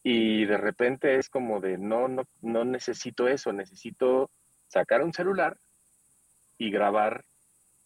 Y 0.03 0.43
de 0.45 0.58
repente 0.58 1.15
es 1.15 1.29
como 1.29 1.62
de, 1.62 1.77
no, 1.77 2.10
no, 2.10 2.23
no 2.41 2.65
necesito 2.65 3.27
eso, 3.29 3.53
necesito 3.53 4.29
sacar 4.67 5.01
un 5.01 5.13
celular 5.13 5.58
y 6.58 6.69
grabar 6.69 7.23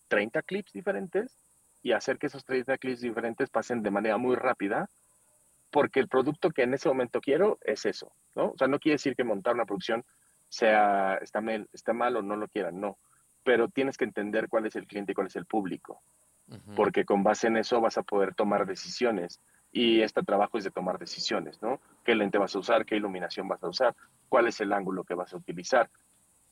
30 0.07 0.41
clips 0.41 0.73
diferentes 0.73 1.37
y 1.87 1.93
hacer 1.93 2.17
que 2.17 2.27
esos 2.27 2.43
30 2.43 2.77
clips 2.79 2.99
diferentes 2.99 3.49
pasen 3.49 3.81
de 3.81 3.91
manera 3.91 4.17
muy 4.17 4.35
rápida, 4.35 4.89
porque 5.71 6.01
el 6.01 6.09
producto 6.09 6.49
que 6.49 6.63
en 6.63 6.73
ese 6.73 6.89
momento 6.89 7.21
quiero 7.21 7.59
es 7.61 7.85
eso, 7.85 8.11
¿no? 8.35 8.47
O 8.49 8.57
sea, 8.57 8.67
no 8.67 8.77
quiere 8.77 8.95
decir 8.95 9.15
que 9.15 9.23
montar 9.23 9.53
una 9.53 9.65
producción 9.65 10.03
sea, 10.49 11.15
está 11.21 11.39
mal, 11.39 11.69
está 11.71 11.93
mal 11.93 12.17
o 12.17 12.21
no 12.21 12.35
lo 12.35 12.49
quieran, 12.49 12.81
no, 12.81 12.97
pero 13.41 13.69
tienes 13.69 13.95
que 13.95 14.03
entender 14.03 14.49
cuál 14.49 14.65
es 14.65 14.75
el 14.75 14.85
cliente 14.85 15.13
y 15.13 15.15
cuál 15.15 15.27
es 15.27 15.37
el 15.37 15.45
público, 15.45 16.01
porque 16.75 17.05
con 17.05 17.23
base 17.23 17.47
en 17.47 17.55
eso 17.55 17.79
vas 17.79 17.97
a 17.97 18.03
poder 18.03 18.35
tomar 18.35 18.65
decisiones 18.65 19.39
y 19.71 20.01
este 20.01 20.23
trabajo 20.23 20.57
es 20.57 20.65
de 20.65 20.71
tomar 20.71 20.99
decisiones, 20.99 21.61
¿no? 21.61 21.79
¿Qué 22.03 22.15
lente 22.15 22.37
vas 22.37 22.53
a 22.53 22.59
usar? 22.59 22.85
¿Qué 22.85 22.97
iluminación 22.97 23.47
vas 23.47 23.63
a 23.63 23.69
usar? 23.69 23.95
¿Cuál 24.27 24.47
es 24.47 24.59
el 24.59 24.73
ángulo 24.73 25.05
que 25.05 25.13
vas 25.13 25.33
a 25.33 25.37
utilizar? 25.37 25.89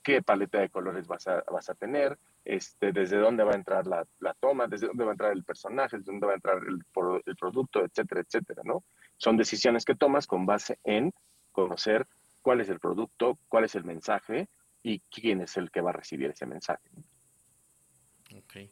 Qué 0.05 0.21
paleta 0.21 0.59
de 0.59 0.69
colores 0.69 1.07
vas 1.07 1.27
a, 1.27 1.43
vas 1.51 1.67
a 1.67 1.73
tener, 1.73 2.15
este, 2.45 2.91
desde 2.91 3.17
dónde 3.17 3.43
va 3.43 3.53
a 3.53 3.55
entrar 3.55 3.87
la, 3.87 4.05
toma, 4.39 4.67
desde 4.67 4.85
dónde 4.85 5.03
va 5.03 5.09
a 5.09 5.13
entrar 5.13 5.31
el 5.31 5.43
personaje, 5.43 5.97
desde 5.97 6.11
dónde 6.11 6.27
va 6.27 6.33
a 6.33 6.35
entrar 6.35 6.57
el, 6.59 6.79
el 7.25 7.35
producto, 7.35 7.83
etcétera, 7.83 8.21
etcétera, 8.21 8.61
¿no? 8.63 8.83
Son 9.17 9.35
decisiones 9.35 9.83
que 9.83 9.95
tomas 9.95 10.27
con 10.27 10.45
base 10.45 10.77
en 10.83 11.11
conocer 11.51 12.05
cuál 12.43 12.61
es 12.61 12.69
el 12.69 12.79
producto, 12.79 13.39
cuál 13.49 13.63
es 13.63 13.73
el 13.73 13.83
mensaje 13.83 14.47
y 14.83 14.99
quién 15.09 15.41
es 15.41 15.57
el 15.57 15.71
que 15.71 15.81
va 15.81 15.89
a 15.89 15.93
recibir 15.93 16.29
ese 16.29 16.45
mensaje. 16.45 16.87
Ok, 18.37 18.69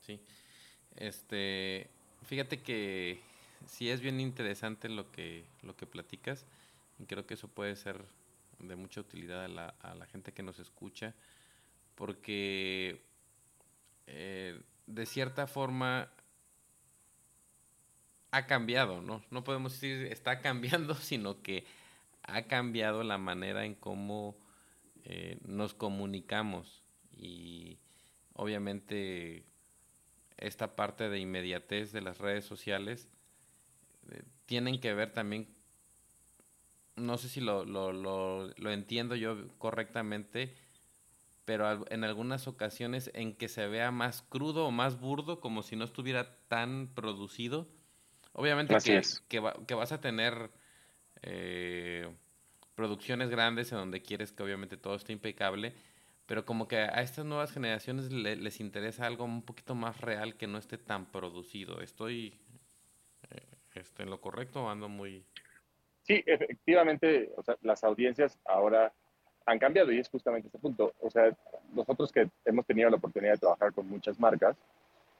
sí. 0.00 0.20
Este, 0.96 1.88
fíjate 2.24 2.60
que 2.60 3.20
sí 3.68 3.88
es 3.88 4.00
bien 4.00 4.18
interesante 4.18 4.88
lo 4.88 5.12
que, 5.12 5.44
lo 5.62 5.76
que 5.76 5.86
platicas 5.86 6.44
y 6.98 7.04
creo 7.04 7.24
que 7.24 7.34
eso 7.34 7.46
puede 7.46 7.76
ser 7.76 8.04
de 8.58 8.76
mucha 8.76 9.00
utilidad 9.00 9.44
a 9.44 9.94
la, 9.94 10.06
gente 10.06 10.32
que 10.32 10.42
nos 10.42 10.58
escucha, 10.58 11.14
porque 11.94 13.02
eh, 14.06 14.60
de 14.86 15.06
cierta 15.06 15.46
forma 15.46 16.10
ha 18.30 18.46
cambiado, 18.46 19.00
¿no? 19.00 19.22
No 19.30 19.44
podemos 19.44 19.72
decir 19.72 20.06
está 20.12 20.40
cambiando, 20.40 20.94
sino 20.96 21.42
que 21.42 21.64
ha 22.22 22.42
cambiado 22.42 23.02
la 23.02 23.18
manera 23.18 23.64
en 23.64 23.74
cómo 23.74 24.36
eh, 25.04 25.38
nos 25.44 25.74
comunicamos 25.74 26.82
y 27.16 27.78
obviamente 28.34 29.44
esta 30.36 30.76
parte 30.76 31.08
de 31.08 31.18
inmediatez 31.18 31.92
de 31.92 32.02
las 32.02 32.18
redes 32.18 32.44
sociales 32.44 33.08
eh, 34.10 34.22
tienen 34.44 34.80
que 34.80 34.92
ver 34.94 35.12
también, 35.12 35.48
no 36.96 37.18
sé 37.18 37.28
si 37.28 37.40
lo, 37.40 37.64
lo, 37.64 37.92
lo, 37.92 38.48
lo 38.56 38.70
entiendo 38.70 39.14
yo 39.14 39.48
correctamente, 39.58 40.54
pero 41.44 41.86
en 41.90 42.04
algunas 42.04 42.48
ocasiones 42.48 43.10
en 43.14 43.36
que 43.36 43.48
se 43.48 43.66
vea 43.68 43.90
más 43.90 44.22
crudo 44.22 44.66
o 44.66 44.70
más 44.70 44.98
burdo, 44.98 45.40
como 45.40 45.62
si 45.62 45.76
no 45.76 45.84
estuviera 45.84 46.38
tan 46.48 46.88
producido. 46.94 47.68
Obviamente 48.32 48.76
que, 49.28 49.42
que, 49.66 49.74
vas 49.74 49.92
a 49.92 50.00
tener 50.00 50.50
eh, 51.22 52.12
producciones 52.74 53.30
grandes 53.30 53.72
en 53.72 53.78
donde 53.78 54.02
quieres 54.02 54.32
que 54.32 54.42
obviamente 54.42 54.76
todo 54.76 54.96
esté 54.96 55.12
impecable, 55.12 55.74
pero 56.26 56.44
como 56.44 56.66
que 56.66 56.78
a 56.78 57.00
estas 57.02 57.24
nuevas 57.24 57.52
generaciones 57.52 58.10
les 58.10 58.60
interesa 58.60 59.06
algo 59.06 59.24
un 59.24 59.42
poquito 59.42 59.74
más 59.74 60.00
real 60.00 60.36
que 60.36 60.48
no 60.48 60.58
esté 60.58 60.76
tan 60.76 61.06
producido. 61.06 61.80
¿Estoy 61.80 62.38
eh, 63.30 63.46
este, 63.74 64.02
en 64.02 64.10
lo 64.10 64.20
correcto 64.20 64.64
o 64.64 64.68
ando 64.68 64.88
muy...? 64.88 65.24
Sí, 66.06 66.22
efectivamente, 66.24 67.32
o 67.36 67.42
sea, 67.42 67.56
las 67.62 67.82
audiencias 67.82 68.38
ahora 68.44 68.92
han 69.44 69.58
cambiado 69.58 69.90
y 69.90 69.98
es 69.98 70.08
justamente 70.08 70.46
este 70.46 70.58
punto. 70.58 70.94
O 71.00 71.10
sea, 71.10 71.36
nosotros 71.72 72.12
que 72.12 72.30
hemos 72.44 72.64
tenido 72.64 72.88
la 72.90 72.96
oportunidad 72.96 73.32
de 73.32 73.38
trabajar 73.38 73.72
con 73.72 73.88
muchas 73.88 74.20
marcas 74.20 74.56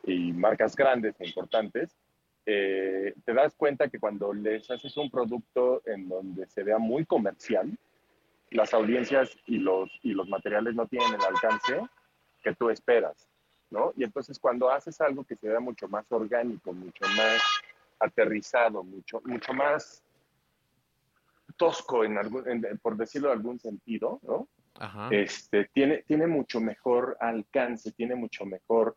y 0.05 0.33
marcas 0.33 0.77
grandes 0.77 1.21
e 1.21 1.27
importantes, 1.27 1.97
eh, 2.45 3.15
te 3.25 3.35
das 3.35 3.57
cuenta 3.57 3.89
que 3.89 3.99
cuando 3.99 4.33
les 4.33 4.71
haces 4.71 4.97
un 4.97 5.11
producto 5.11 5.83
en 5.87 6.09
donde 6.09 6.47
se 6.47 6.63
vea 6.63 6.79
muy 6.79 7.05
comercial, 7.05 7.77
las 8.51 8.73
audiencias 8.73 9.37
y 9.47 9.59
los, 9.59 9.91
y 10.03 10.13
los 10.13 10.29
materiales 10.29 10.77
no 10.77 10.87
tienen 10.87 11.15
el 11.15 11.25
alcance 11.25 11.81
que 12.45 12.55
tú 12.55 12.71
esperas, 12.71 13.29
¿no? 13.71 13.93
Y 13.97 14.05
entonces 14.05 14.39
cuando 14.39 14.71
haces 14.71 15.01
algo 15.01 15.25
que 15.25 15.35
se 15.35 15.49
vea 15.49 15.59
mucho 15.59 15.89
más 15.89 16.07
orgánico, 16.13 16.73
mucho 16.73 17.05
más 17.17 17.43
aterrizado, 17.99 18.85
mucho, 18.85 19.21
mucho 19.25 19.53
más 19.53 20.06
tosco, 21.57 22.05
en 22.05 22.19
algún, 22.19 22.45
por 22.83 22.97
decirlo 22.97 23.29
de 23.29 23.35
algún 23.35 23.59
sentido, 23.59 24.21
¿no? 24.23 24.49
Este, 25.11 25.71
tiene, 25.73 26.05
tiene 26.07 26.27
mucho 26.27 26.61
mejor 26.61 27.17
alcance, 27.21 27.93
tiene 27.93 28.15
mucho 28.15 28.45
mejor 28.45 28.97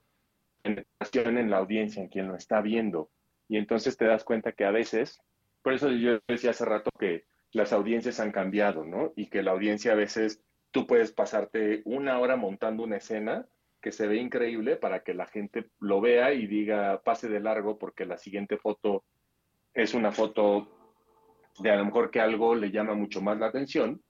penetración 0.62 1.38
en 1.38 1.50
la 1.50 1.58
audiencia, 1.58 2.02
en 2.02 2.10
quien 2.10 2.28
lo 2.28 2.36
está 2.36 2.62
viendo. 2.62 3.10
Y 3.48 3.58
entonces 3.58 3.96
te 3.98 4.06
das 4.06 4.24
cuenta 4.24 4.52
que 4.52 4.66
a 4.66 4.72
veces, 4.72 5.22
por 5.62 5.74
eso 5.74 5.90
yo 5.92 6.20
decía 6.28 6.52
hace 6.52 6.66
rato 6.66 6.92
que 7.00 7.26
las 7.52 7.74
audiencias 7.74 8.20
han 8.20 8.32
cambiado, 8.32 8.86
¿no? 8.86 9.14
Y 9.16 9.28
que 9.28 9.42
la 9.42 9.52
audiencia 9.52 9.94
a 9.94 9.96
veces 9.96 10.44
tú 10.72 10.86
puedes 10.86 11.12
pasarte 11.12 11.82
una 11.86 12.20
hora 12.20 12.36
montando 12.36 12.84
una 12.84 12.98
escena 12.98 13.48
que 13.82 13.92
se 13.92 14.08
ve 14.08 14.18
increíble 14.18 14.76
para 14.76 15.04
que 15.04 15.14
la 15.14 15.26
gente 15.26 15.70
lo 15.80 16.02
vea 16.02 16.34
y 16.34 16.48
diga 16.48 17.02
pase 17.04 17.30
de 17.30 17.40
largo 17.40 17.80
porque 17.80 18.06
la 18.06 18.18
siguiente 18.18 18.58
foto 18.58 19.06
es 19.74 19.94
una 19.94 20.12
foto 20.12 20.79
de 21.60 21.72
a 21.72 21.76
lo 21.76 21.86
mejor 21.86 22.12
que 22.12 22.20
algo 22.20 22.56
le 22.56 22.72
llama 22.72 22.94
mucho 22.94 23.22
más 23.22 23.38
la 23.38 23.48
atención, 23.48 24.02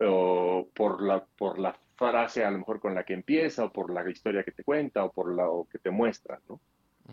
o 0.00 0.68
por 0.74 1.02
la, 1.02 1.24
por 1.24 1.58
la 1.58 1.76
frase 1.96 2.44
a 2.44 2.50
lo 2.50 2.58
mejor 2.58 2.80
con 2.80 2.94
la 2.94 3.04
que 3.04 3.14
empieza, 3.14 3.64
o 3.64 3.72
por 3.72 3.92
la 3.92 4.08
historia 4.10 4.42
que 4.42 4.52
te 4.52 4.64
cuenta, 4.64 5.04
o 5.04 5.12
por 5.12 5.34
la 5.34 5.46
que 5.70 5.78
te 5.78 5.90
muestra, 5.90 6.40
¿no? 6.48 6.60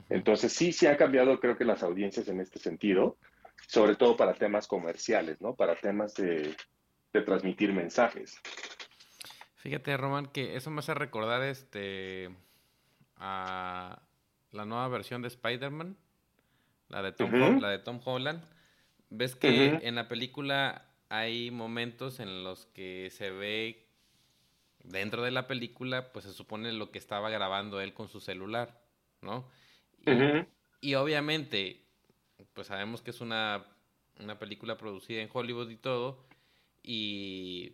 Entonces 0.10 0.54
sí, 0.54 0.72
sí 0.72 0.88
ha 0.88 0.96
cambiado 0.96 1.40
creo 1.40 1.58
que 1.58 1.66
las 1.66 1.84
audiencias 1.84 2.28
en 2.30 2.40
este 2.40 2.60
sentido, 2.60 3.18
sobre 3.68 3.96
todo 3.96 4.16
para 4.16 4.34
temas 4.34 4.68
comerciales, 4.68 5.42
¿no? 5.42 5.54
Para 5.54 5.76
temas 5.76 6.16
de, 6.16 6.56
de 7.12 7.22
transmitir 7.22 7.74
mensajes. 7.74 8.40
Fíjate, 9.58 9.96
Roman, 9.98 10.28
que 10.28 10.56
eso 10.56 10.72
me 10.72 10.80
hace 10.80 10.94
recordar 10.94 11.44
este 11.44 12.30
a 13.18 14.02
la 14.52 14.66
nueva 14.66 14.88
versión 14.88 15.22
de 15.22 15.28
Spider-Man, 15.28 15.98
la 16.88 17.02
de 17.04 17.12
Tom, 17.12 17.60
la 17.60 17.70
de 17.70 17.80
Tom 17.80 18.00
Holland 18.04 18.42
Ves 19.12 19.36
que 19.36 19.80
en 19.82 19.96
la 19.96 20.08
película 20.08 20.86
hay 21.10 21.52
momentos 21.52 22.22
en 22.22 22.46
los 22.46 22.66
que 22.68 23.10
se 23.12 23.30
ve 23.30 23.86
dentro 24.86 25.22
de 25.22 25.32
la 25.32 25.48
película, 25.48 26.14
pues 26.14 26.24
se 26.24 26.32
supone 26.32 26.72
lo 26.72 26.92
que 26.92 26.98
estaba 26.98 27.30
grabando 27.30 27.82
él 27.82 27.94
con 27.94 28.08
su 28.08 28.22
celular, 28.22 28.82
¿no? 29.22 29.46
Y, 30.80 30.96
obviamente, 30.96 31.82
pues 32.54 32.68
sabemos 32.68 33.02
que 33.02 33.12
es 33.12 33.20
una, 33.20 33.66
una 34.18 34.40
película 34.40 34.78
producida 34.78 35.22
en 35.22 35.30
Hollywood 35.32 35.70
y 35.70 35.76
todo, 35.76 36.26
y 36.82 37.74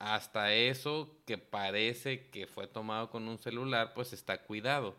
hasta 0.00 0.52
eso 0.52 1.16
que 1.26 1.38
parece 1.38 2.28
que 2.30 2.48
fue 2.48 2.66
tomado 2.66 3.08
con 3.08 3.28
un 3.28 3.38
celular, 3.38 3.92
pues 3.94 4.12
está 4.12 4.42
cuidado. 4.42 4.96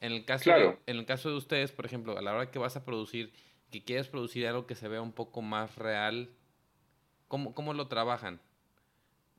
En 0.00 0.12
el 0.12 0.26
caso, 0.26 0.50
en 0.50 0.98
el 0.98 1.06
caso 1.06 1.30
de 1.30 1.36
ustedes, 1.36 1.72
por 1.72 1.86
ejemplo, 1.86 2.18
a 2.18 2.20
la 2.20 2.34
hora 2.34 2.50
que 2.50 2.58
vas 2.58 2.76
a 2.76 2.84
producir 2.84 3.32
que 3.72 3.82
quieres 3.82 4.06
producir 4.06 4.46
algo 4.46 4.66
que 4.66 4.76
se 4.76 4.86
vea 4.86 5.02
un 5.02 5.12
poco 5.12 5.42
más 5.42 5.76
real, 5.76 6.30
¿cómo, 7.26 7.54
cómo 7.54 7.74
lo 7.74 7.88
trabajan? 7.88 8.40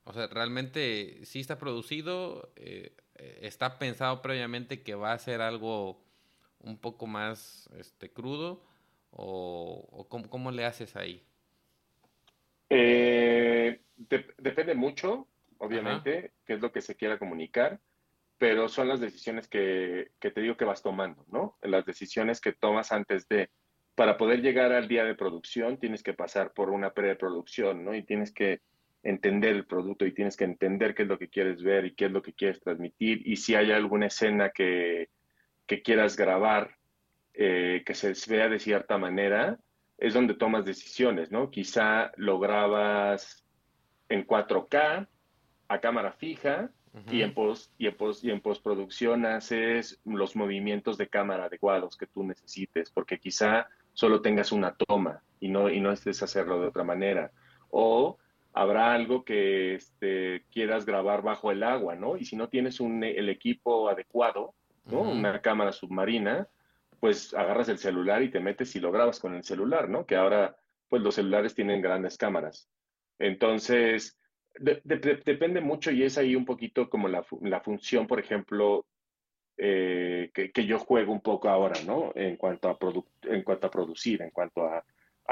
O 0.04 0.12
sea, 0.12 0.28
realmente 0.28 1.24
sí 1.24 1.40
está 1.40 1.58
producido, 1.58 2.52
eh, 2.58 2.94
está 3.16 3.80
pensado 3.80 4.22
previamente 4.22 4.84
que 4.84 4.96
va 4.96 5.14
a 5.14 5.20
ser 5.20 5.40
algo 5.40 6.04
un 6.60 6.78
poco 6.78 7.08
más 7.08 7.70
este, 7.78 8.12
crudo, 8.12 8.66
o, 9.12 10.08
cómo, 10.10 10.52
le 10.52 10.66
haces 10.66 10.96
ahí? 10.96 11.24
Eh, 12.70 13.80
depende 14.40 14.74
mucho, 14.74 15.28
obviamente, 15.60 16.32
qué 16.46 16.54
es 16.54 16.62
lo 16.62 16.72
que 16.72 16.82
se 16.82 16.96
quiera 16.96 17.20
comunicar, 17.20 17.80
pero 18.40 18.68
son 18.68 18.88
las 18.88 19.00
decisiones 19.00 19.48
que, 19.48 20.12
que 20.20 20.32
te 20.32 20.42
digo 20.42 20.58
que 20.58 20.66
vas 20.66 20.82
tomando, 20.82 21.26
¿no? 21.32 21.58
Las 21.62 21.86
decisiones 21.86 22.42
que 22.42 22.54
tomas 22.54 22.92
antes 22.92 23.28
de 23.30 23.52
para 23.96 24.18
poder 24.18 24.41
llegar 24.41 24.72
al 24.72 24.88
día 24.88 25.04
de 25.04 25.16
producción 25.16 25.78
tienes 25.78 26.04
que 26.04 26.14
pasar 26.14 26.54
por 26.54 26.70
una 26.70 26.94
preproducción, 26.94 27.86
¿no? 27.86 27.94
Y 27.94 28.04
tienes 28.04 28.32
que 28.32 28.62
entender 29.04 29.56
el 29.56 29.66
producto 29.66 30.06
y 30.06 30.14
tienes 30.14 30.38
que 30.38 30.46
entender 30.46 30.96
qué 30.96 31.04
es 31.04 31.08
lo 31.08 31.20
que 31.20 31.28
quieres 31.28 31.62
ver 31.62 31.86
y 31.86 31.94
qué 31.94 32.06
es 32.06 32.12
lo 32.12 32.22
que 32.22 32.34
quieres 32.34 32.62
transmitir. 32.62 33.22
Y 33.26 33.36
si 33.36 33.54
hay 33.54 33.72
alguna 33.72 34.08
escena 34.08 34.50
que, 34.50 35.10
quieras 35.84 36.16
grabar, 36.16 36.78
eh, 37.34 37.84
que 37.86 37.96
se 37.96 38.14
vea 38.30 38.48
de 38.48 38.60
cierta 38.60 38.98
manera, 38.98 39.60
es 39.98 40.14
donde 40.14 40.36
tomas 40.36 40.66
decisiones, 40.66 41.32
¿no? 41.32 41.50
Quizá 41.50 42.12
lo 42.16 42.39
grabas 42.39 43.44
en 44.10 44.26
4K, 44.26 45.08
a 45.68 45.80
cámara 45.80 46.14
fija, 46.14 46.72
y, 47.10 47.24
en 47.24 47.34
post, 47.34 47.74
y, 47.80 47.88
en 47.88 47.96
post, 47.96 48.24
y 48.24 48.30
en 48.30 48.39
postproducción 48.39 49.26
haces 49.26 50.00
los 50.06 50.36
movimientos 50.36 50.96
de 50.96 51.08
cámara 51.08 51.46
adecuados 51.46 51.98
que 51.98 52.06
tú 52.06 52.24
necesites, 52.24 52.91
porque 52.91 53.20
quizá 53.20 53.68
solo 53.94 54.22
tengas 54.22 54.52
una 54.52 54.76
toma 54.76 55.24
y 55.39 55.50
no, 55.50 55.70
y 55.70 55.80
no 55.80 55.91
estés 55.91 56.22
hacerlo 56.24 56.60
de 56.60 56.68
otra 56.68 56.84
manera. 56.84 57.32
O 57.70 58.18
habrá 58.54 58.94
algo 58.94 59.24
que 59.24 59.76
este, 59.76 60.46
quieras 60.52 60.86
grabar 60.86 61.22
bajo 61.22 61.52
el 61.52 61.64
agua, 61.64 61.96
¿no? 61.96 62.18
Y 62.18 62.26
si 62.26 62.36
no 62.36 62.50
tienes 62.50 62.80
un, 62.80 63.04
el 63.04 63.30
equipo 63.30 63.89
adecuado, 63.89 64.54
¿no? 64.86 65.02
Una 65.02 65.41
cámara 65.41 65.72
submarina, 65.72 66.48
pues 67.00 67.34
agarras 67.34 67.70
el 67.70 67.78
celular 67.78 68.22
y 68.22 68.30
te 68.30 68.39
metes 68.39 68.76
y 68.76 68.80
lo 68.80 68.91
grabas 68.91 69.20
con 69.20 69.34
el 69.34 69.44
celular, 69.44 69.89
¿no? 69.89 70.06
Que 70.06 70.16
ahora, 70.16 70.56
pues 70.89 71.02
los 71.02 71.16
celulares 71.16 71.56
tienen 71.56 71.82
grandes 71.82 72.18
cámaras. 72.18 72.70
Entonces, 73.20 74.18
depende 74.56 75.62
mucho 75.62 75.91
y 75.91 76.04
es 76.04 76.18
ahí 76.18 76.36
un 76.36 76.46
poquito 76.46 76.89
como 76.89 77.08
la, 77.08 77.26
la 77.41 77.62
función, 77.62 78.08
por 78.08 78.20
ejemplo, 78.20 78.86
eh, 79.58 80.32
que, 80.34 80.66
yo 80.66 80.80
juego 80.80 81.12
un 81.12 81.22
poco 81.22 81.49
ahora, 81.49 81.76
¿no? 81.86 82.12
En 82.16 82.38
cuanto 82.38 82.70
a, 82.70 82.78
producir, 82.78 84.22
en 84.22 84.32
cuanto 84.32 84.66
a, 84.66 84.84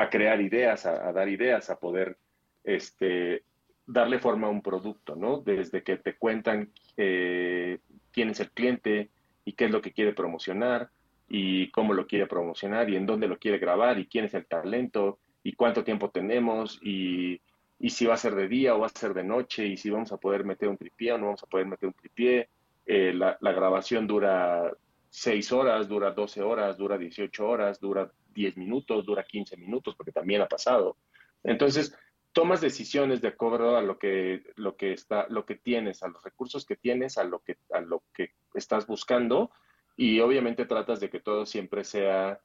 crear 0.09 0.41
ideas, 0.41 0.86
a, 0.86 1.11
dar 1.11 1.28
ideas, 1.30 1.69
a 1.69 1.80
poder 1.80 2.17
este, 2.63 3.43
darle 3.86 4.19
forma 4.19 4.47
a 4.47 4.51
un 4.51 4.61
producto, 4.61 5.15
¿no? 5.15 5.38
Desde 5.38 5.84
que 5.84 5.97
te 5.97 6.15
cuentan 6.15 6.72
eh, 6.97 7.80
quién 8.11 8.30
es 8.30 8.39
el 8.39 8.51
cliente 8.51 9.09
y 9.43 9.53
qué 9.53 9.65
es 9.65 9.72
lo 9.72 9.82
que 9.82 9.91
quiere 9.91 10.13
promocionar 10.13 10.89
y 11.28 11.72
cómo 11.72 11.93
lo 11.93 12.07
quiere 12.07 12.28
promocionar 12.28 12.89
y 12.89 12.97
en 12.97 13.05
dónde 13.05 13.28
lo 13.28 13.39
quiere 13.39 13.57
grabar 13.57 13.97
y 13.97 14.05
quién 14.05 14.26
es 14.26 14.34
el 14.34 14.45
talento 14.45 15.17
y 15.43 15.53
cuánto 15.53 15.84
tiempo 15.84 16.11
tenemos 16.11 16.80
y, 16.84 17.41
y 17.80 17.89
si 17.89 18.05
va 18.05 18.13
a 18.13 18.17
ser 18.17 18.36
de 18.36 18.47
día 18.47 18.76
o 18.76 18.80
va 18.80 18.88
a 18.88 18.89
ser 18.89 19.13
de 19.13 19.24
noche 19.24 19.65
y 19.65 19.78
si 19.78 19.89
vamos 19.89 20.11
a 20.11 20.17
poder 20.17 20.43
meter 20.43 20.69
un 20.69 20.78
tripié 20.78 21.13
o 21.13 21.17
no 21.17 21.26
vamos 21.28 21.43
a 21.43 21.47
poder 21.47 21.65
meter 21.65 21.88
un 21.88 21.93
tripié 21.93 22.49
eh, 22.86 23.13
la, 23.13 23.38
grabación 23.39 24.07
dura 24.07 24.71
6 25.09 25.51
horas, 25.51 25.88
dura 25.88 26.11
12 26.11 26.41
horas, 26.41 26.77
dura 26.77 26.97
18 26.97 27.47
horas, 27.47 27.79
dura 27.79 28.11
10 28.34 28.57
minutos, 28.57 29.05
dura 29.05 29.23
15 29.23 29.57
minutos, 29.57 29.95
porque 29.95 30.11
también 30.11 30.41
ha 30.41 30.47
pasado. 30.47 30.97
Entonces, 31.43 31.95
tomas 32.32 32.61
decisiones 32.61 33.21
de 33.21 33.29
acuerdo 33.29 33.77
a 33.77 33.82
lo 33.82 33.97
que, 33.97 34.43
lo 34.55 34.75
que, 34.75 34.93
está, 34.93 35.27
lo 35.29 35.45
que 35.45 35.55
tienes, 35.55 36.03
a 36.03 36.07
los 36.07 36.23
recursos 36.23 36.65
que 36.65 36.75
tienes, 36.75 37.17
a 37.17 37.23
lo 37.23 37.39
que, 37.39 37.57
a 37.71 37.82
lo 37.82 38.03
que 38.13 38.32
estás 38.53 38.88
buscando, 38.88 39.51
Y 39.97 40.19
obviamente 40.21 40.65
tratas 40.65 40.99
de 40.99 41.09
que 41.09 41.19
todo 41.19 41.45
siempre 41.45 41.84
sea 41.84 42.39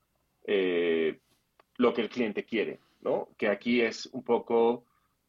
eh, 0.45 1.21
lo 1.77 1.95
que 1.95 2.03
el 2.03 2.09
cliente 2.09 2.45
quiere, 2.45 2.81
¿no? 3.01 3.29
Que 3.39 3.49
aquí 3.49 3.81
es 3.81 4.07
un 4.07 4.25
poco, 4.25 4.85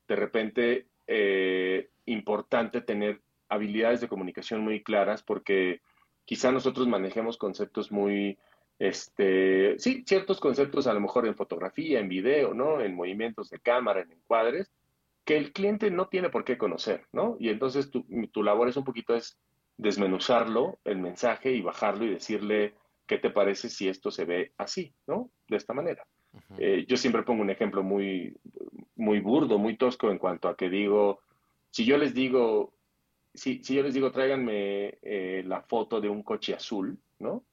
de 0.07 0.15
repente, 0.15 0.87
eh, 1.05 1.89
importante 2.05 2.81
tener 2.81 3.21
habilidades 3.49 4.01
de 4.01 4.07
comunicación 4.07 4.61
muy 4.61 4.83
claras 4.83 5.23
porque 5.23 5.81
quizá 6.25 6.51
nosotros 6.51 6.87
manejemos 6.87 7.37
conceptos 7.37 7.91
muy, 7.91 8.37
este, 8.79 9.79
sí, 9.79 10.03
ciertos 10.05 10.39
conceptos 10.39 10.87
a 10.87 10.93
lo 10.93 10.99
mejor 10.99 11.25
en 11.25 11.35
fotografía, 11.35 11.99
en 11.99 12.09
video, 12.09 12.53
¿no? 12.53 12.81
En 12.81 12.95
movimientos 12.95 13.49
de 13.49 13.59
cámara, 13.59 14.01
en 14.01 14.11
encuadres, 14.11 14.71
que 15.25 15.37
el 15.37 15.51
cliente 15.51 15.91
no 15.91 16.07
tiene 16.07 16.29
por 16.29 16.43
qué 16.43 16.57
conocer, 16.57 17.05
¿no? 17.11 17.37
Y 17.39 17.49
entonces 17.49 17.91
tu, 17.91 18.05
tu 18.31 18.43
labor 18.43 18.69
es 18.69 18.77
un 18.77 18.83
poquito 18.83 19.15
es 19.15 19.37
desmenuzarlo, 19.77 20.79
el 20.83 20.97
mensaje 20.97 21.51
y 21.51 21.61
bajarlo 21.61 22.05
y 22.05 22.09
decirle 22.09 22.75
qué 23.05 23.17
te 23.17 23.29
parece 23.29 23.69
si 23.69 23.87
esto 23.87 24.11
se 24.11 24.25
ve 24.25 24.53
así, 24.57 24.93
¿no? 25.05 25.29
De 25.47 25.57
esta 25.57 25.73
manera. 25.73 26.05
Eh, 26.57 26.85
yo 26.87 26.97
siempre 26.97 27.23
pongo 27.23 27.41
un 27.41 27.49
ejemplo 27.49 27.83
muy, 27.83 28.37
muy 28.95 29.19
burdo, 29.19 29.57
muy 29.57 29.77
tosco 29.77 30.11
en 30.11 30.17
cuanto 30.17 30.49
a 30.49 30.57
que 30.57 30.69
digo, 30.69 31.21
si 31.71 31.85
yo 31.85 31.97
les 31.97 32.13
digo, 32.13 32.73
si, 33.38 33.63
si 33.63 33.75
yo 33.75 33.83
les 33.83 33.93
digo, 33.93 34.11
tráiganme 34.11 34.97
eh, 35.01 35.43
la 35.45 35.61
foto 35.61 36.01
de 36.01 36.09
un 36.09 36.23
coche 36.23 36.55
azul, 36.55 36.97
¿no? 37.19 37.45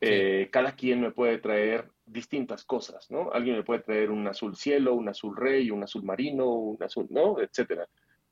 Eh, 0.00 0.48
cada 0.52 0.76
quien 0.76 1.00
me 1.00 1.10
puede 1.10 1.38
traer 1.38 1.90
distintas 2.04 2.64
cosas, 2.64 3.10
¿no? 3.10 3.32
Alguien 3.32 3.56
me 3.56 3.64
puede 3.64 3.80
traer 3.80 4.10
un 4.10 4.26
azul 4.28 4.54
cielo, 4.54 4.94
un 4.94 5.08
azul 5.08 5.34
rey, 5.34 5.70
un 5.70 5.82
azul 5.82 6.02
marino, 6.02 6.50
un 6.50 6.82
azul, 6.82 7.06
¿no? 7.08 7.40
Etcétera. 7.40 7.88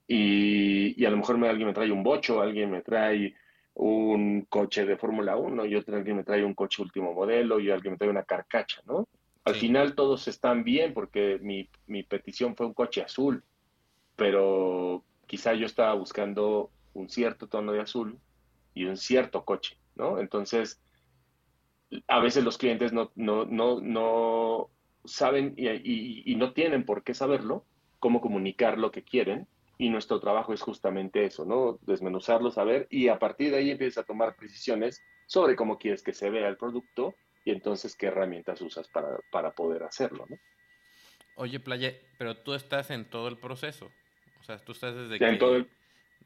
Y, 0.06 1.00
y 1.00 1.06
a 1.06 1.10
lo 1.10 1.16
mejor 1.16 1.38
me, 1.38 1.48
alguien 1.48 1.68
me 1.68 1.74
trae 1.74 1.90
un 1.90 2.02
bocho, 2.02 2.42
alguien 2.42 2.70
me 2.70 2.82
trae 2.82 3.34
un 3.74 4.42
coche 4.42 4.84
de 4.84 4.98
Fórmula 4.98 5.36
1 5.36 5.64
y 5.64 5.74
otro 5.74 5.96
alguien 5.96 6.18
me 6.18 6.24
trae 6.24 6.44
un 6.44 6.54
coche 6.54 6.82
último 6.82 7.14
modelo 7.14 7.58
y 7.58 7.70
alguien 7.70 7.94
me 7.94 7.98
trae 7.98 8.10
una 8.10 8.24
carcacha, 8.24 8.82
¿no? 8.86 9.08
Al 9.44 9.54
final 9.54 9.94
todos 9.94 10.28
están 10.28 10.64
bien 10.64 10.94
porque 10.94 11.38
mi, 11.42 11.68
mi, 11.86 12.02
petición 12.02 12.54
fue 12.56 12.66
un 12.66 12.74
coche 12.74 13.02
azul, 13.02 13.42
pero 14.16 15.04
quizá 15.34 15.52
yo 15.52 15.66
estaba 15.66 15.92
buscando 15.94 16.70
un 16.92 17.08
cierto 17.08 17.48
tono 17.48 17.72
de 17.72 17.80
azul 17.80 18.20
y 18.72 18.84
un 18.84 18.96
cierto 18.96 19.44
coche, 19.44 19.76
¿no? 19.96 20.20
Entonces, 20.20 20.80
a 22.06 22.20
veces 22.20 22.44
los 22.44 22.56
clientes 22.56 22.92
no, 22.92 23.10
no, 23.16 23.44
no, 23.44 23.80
no 23.80 24.70
saben 25.04 25.54
y, 25.56 26.36
no 26.36 26.52
tienen 26.52 26.84
por 26.84 27.02
qué 27.02 27.14
saberlo, 27.14 27.66
cómo 27.98 28.20
comunicar 28.20 28.78
lo 28.78 28.92
que 28.92 29.02
quieren, 29.02 29.48
y 29.76 29.88
nuestro 29.88 30.20
trabajo 30.20 30.54
es 30.54 30.62
justamente 30.62 31.24
eso, 31.24 31.44
¿no? 31.44 31.80
Desmenuzarlo, 31.82 32.52
saber, 32.52 32.86
y 32.88 33.08
a 33.08 33.18
partir 33.18 33.50
de 33.50 33.56
ahí 33.56 33.70
empiezas 33.72 34.04
a 34.04 34.06
tomar 34.06 34.36
decisiones 34.36 35.02
sobre 35.26 35.56
cómo 35.56 35.78
quieres 35.78 36.04
que 36.04 36.14
se 36.14 36.30
vea 36.30 36.46
el 36.46 36.56
producto 36.56 37.16
y 37.44 37.50
entonces 37.50 37.96
qué 37.96 38.06
herramientas 38.06 38.60
usas 38.60 38.86
para, 38.86 39.18
para 39.32 39.50
poder 39.50 39.82
hacerlo, 39.82 40.26
¿no? 40.30 40.36
Oye, 41.34 41.58
Playa, 41.58 41.92
pero 42.18 42.36
tú 42.36 42.54
estás 42.54 42.92
en 42.92 43.10
todo 43.10 43.26
el 43.26 43.36
proceso. 43.36 43.90
O 44.44 44.46
sea, 44.46 44.58
tú 44.58 44.72
estás 44.72 44.94
desde 44.94 45.18
que, 45.18 45.24
el... 45.24 45.66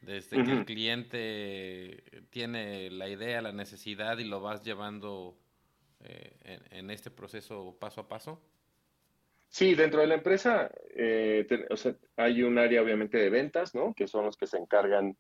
desde 0.03 0.43
que 0.43 0.51
el 0.51 0.64
cliente 0.64 2.03
tiene 2.31 2.91
la 2.91 3.09
idea, 3.09 3.41
la 3.41 3.53
necesidad 3.53 4.19
y 4.19 4.25
lo 4.25 4.41
vas 4.41 4.64
llevando 4.64 5.39
eh, 6.01 6.33
en, 6.43 6.79
en, 6.79 6.91
este 6.91 7.12
proceso 7.12 7.77
paso 7.79 8.01
a 8.01 8.09
paso. 8.09 8.43
Sí, 9.49 9.77
dentro 9.77 10.01
de 10.01 10.09
la 10.09 10.16
empresa 10.16 10.69
eh, 10.97 11.47
te, 11.49 11.66
o 11.71 11.77
sea, 11.77 11.95
hay 12.16 12.43
un 12.43 12.59
área 12.59 12.83
obviamente 12.83 13.19
de 13.19 13.31
ventas, 13.31 13.73
¿no? 13.73 13.95
Que 13.95 14.09
son 14.09 14.25
los 14.25 14.37
que 14.37 14.49
se 14.49 14.59
encargan 14.59 15.16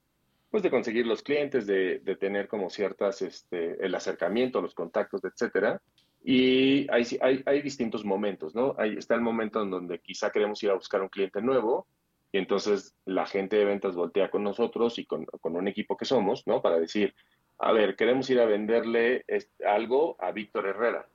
pues 0.50 0.64
de 0.64 0.70
conseguir 0.70 1.06
los 1.06 1.22
clientes, 1.22 1.68
de, 1.68 2.00
de 2.00 2.16
tener 2.16 2.48
como 2.48 2.68
ciertas, 2.68 3.22
este, 3.22 3.84
el 3.84 3.94
acercamiento, 3.94 4.60
los 4.60 4.74
contactos, 4.74 5.22
etcétera. 5.24 5.80
Y 6.24 6.90
hay, 6.90 7.06
hay, 7.20 7.44
hay, 7.46 7.62
distintos 7.62 8.04
momentos, 8.04 8.56
¿no? 8.56 8.74
Ahí 8.76 8.96
está 8.96 9.14
el 9.14 9.20
momento 9.20 9.62
en 9.62 9.70
donde 9.70 10.00
quizá 10.00 10.30
queremos 10.30 10.60
ir 10.64 10.70
a 10.70 10.74
buscar 10.74 11.00
un 11.00 11.08
cliente 11.10 11.40
nuevo 11.40 11.86
y 12.32 12.38
entonces 12.38 12.94
la 13.04 13.26
gente 13.26 13.56
de 13.56 13.64
ventas 13.64 13.94
voltea 13.94 14.30
con 14.30 14.42
nosotros 14.42 14.98
y 14.98 15.06
con, 15.06 15.24
con 15.24 15.56
un 15.56 15.68
equipo 15.68 15.96
que 15.96 16.04
somos, 16.04 16.46
¿no? 16.46 16.60
Para 16.60 16.78
decir, 16.78 17.14
a 17.58 17.72
ver, 17.72 17.96
queremos 17.96 18.28
ir 18.30 18.40
a 18.40 18.44
venderle 18.44 19.24
algo 19.66 20.16
a 20.20 20.30
Víctor 20.32 20.66
Herrera. 20.66 21.08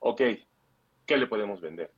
Ok, 0.00 0.22
¿qué 1.06 1.16
le 1.16 1.26
podemos 1.26 1.60
vender? 1.60 1.90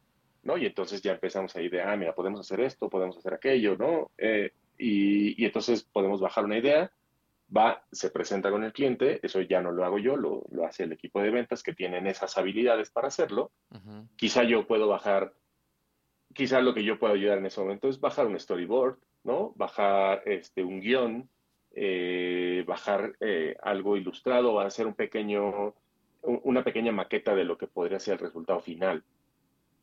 ¿No? 0.42 0.56
Y 0.56 0.66
entonces 0.66 1.02
ya 1.02 1.12
empezamos 1.12 1.54
ahí 1.56 1.68
de, 1.68 1.82
ah, 1.82 1.96
mira, 1.96 2.14
podemos 2.14 2.40
hacer 2.40 2.60
esto, 2.60 2.88
podemos 2.88 3.16
hacer 3.16 3.34
aquello, 3.34 3.76
¿no? 3.76 4.10
Eh, 4.18 4.52
y, 4.78 5.40
y, 5.40 5.44
entonces 5.46 5.82
podemos 5.84 6.20
bajar 6.20 6.44
una 6.44 6.58
idea, 6.58 6.90
va, 7.54 7.84
se 7.92 8.10
presenta 8.10 8.50
con 8.50 8.64
el 8.64 8.72
cliente, 8.72 9.20
eso 9.22 9.40
ya 9.42 9.60
no 9.60 9.72
lo 9.72 9.84
hago 9.84 9.98
yo, 9.98 10.16
lo, 10.16 10.44
lo 10.50 10.64
hace 10.64 10.84
el 10.84 10.92
equipo 10.92 11.20
de 11.20 11.30
ventas 11.30 11.62
que 11.62 11.74
tienen 11.74 12.06
esas 12.06 12.38
habilidades 12.38 12.90
para 12.90 13.08
hacerlo. 13.08 13.50
Uh 13.70 13.76
-huh. 13.76 14.08
Quizá 14.16 14.44
yo 14.44 14.66
puedo 14.66 14.88
bajar, 14.88 15.34
quizá 16.34 16.60
lo 16.60 16.74
que 16.74 16.84
yo 16.84 16.98
puedo 16.98 17.14
ayudar 17.14 17.38
en 17.38 17.46
ese 17.46 17.60
momento 17.60 17.88
es 17.88 18.00
bajar 18.00 18.26
un 18.26 18.38
storyboard, 18.38 18.98
¿no? 19.24 19.52
Bajar 19.56 20.22
este, 20.26 20.62
un 20.62 20.80
guion, 20.80 21.28
eh, 21.72 22.64
bajar 22.66 23.14
eh, 23.20 23.56
algo 23.62 23.96
ilustrado, 23.96 24.60
hacer 24.60 24.86
un 24.86 24.94
pequeño, 24.94 25.74
una 26.22 26.64
pequeña 26.64 26.92
maqueta 26.92 27.34
de 27.34 27.44
lo 27.44 27.56
que 27.56 27.66
podría 27.66 27.98
ser 27.98 28.14
el 28.14 28.20
resultado 28.20 28.60
final. 28.60 29.04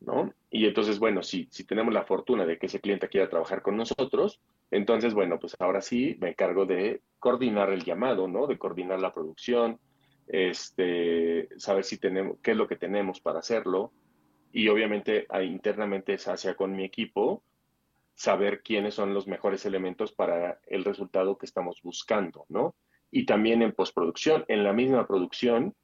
¿no? 0.00 0.32
Y 0.50 0.66
entonces, 0.66 0.98
bueno, 0.98 1.22
si, 1.22 1.48
si 1.50 1.64
tenemos 1.64 1.92
la 1.92 2.04
fortuna 2.04 2.46
de 2.46 2.58
que 2.58 2.66
ese 2.66 2.80
cliente 2.80 3.08
quiera 3.08 3.28
trabajar 3.28 3.62
con 3.62 3.76
nosotros, 3.76 4.40
entonces, 4.70 5.14
bueno, 5.14 5.38
pues 5.38 5.56
ahora 5.58 5.80
sí 5.80 6.16
me 6.20 6.30
encargo 6.30 6.66
de 6.66 7.02
coordinar 7.18 7.70
el 7.70 7.84
llamado, 7.84 8.28
¿no? 8.28 8.46
De 8.46 8.58
coordinar 8.58 9.00
la 9.00 9.12
producción, 9.12 9.80
este, 10.26 11.48
saber 11.58 11.84
si 11.84 11.98
tenemos, 11.98 12.38
qué 12.42 12.52
es 12.52 12.56
lo 12.56 12.68
que 12.68 12.76
tenemos 12.76 13.20
para 13.20 13.40
hacerlo. 13.40 13.92
Y 14.52 14.68
obviamente 14.68 15.26
internamente 15.42 16.18
se 16.18 16.30
hace 16.30 16.54
con 16.54 16.74
mi 16.74 16.84
equipo, 16.84 17.42
saber 18.14 18.62
quiénes 18.62 18.94
son 18.94 19.14
los 19.14 19.28
mejores 19.28 19.64
elementos 19.64 20.12
para 20.12 20.60
el 20.66 20.84
resultado 20.84 21.38
que 21.38 21.46
estamos 21.46 21.80
buscando, 21.82 22.46
¿no? 22.48 22.74
Y 23.10 23.26
también 23.26 23.62
en 23.62 23.72
postproducción, 23.72 24.44
en 24.48 24.64
la 24.64 24.72
misma 24.72 25.06
producción, 25.06 25.74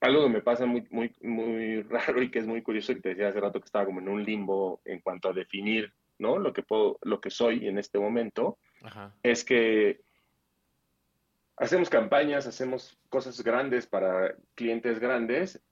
algo 0.00 0.24
que 0.24 0.28
me 0.30 0.42
pasa 0.42 0.66
muy, 0.66 0.86
muy, 0.90 1.14
muy 1.22 1.82
raro 1.82 2.20
y 2.22 2.30
que 2.30 2.40
es 2.40 2.46
muy 2.46 2.62
curioso, 2.62 2.94
que 2.94 3.00
te 3.00 3.08
decía 3.10 3.28
hace 3.28 3.40
rato 3.40 3.60
que 3.60 3.66
estaba 3.66 3.86
como 3.86 4.00
en 4.00 4.08
un 4.08 4.24
limbo 4.24 4.82
en 4.84 5.00
cuanto 5.00 5.28
a 5.28 5.32
definir, 5.32 5.92
¿no? 6.18 6.38
Lo 6.38 6.52
que 6.52 6.62
puedo, 6.62 6.98
lo 7.02 7.20
que 7.20 7.30
soy 7.30 7.68
en 7.68 7.78
este 7.78 7.98
momento, 8.00 8.58
Ajá. 8.82 9.14
es 9.22 9.44
que 9.44 10.00
hacemos 11.56 11.88
campañas, 11.88 12.48
hacemos 12.48 12.98
cosas 13.08 13.40
grandes 13.44 13.86
para 13.86 14.34
clientes 14.56 14.98
grandes, 14.98 15.62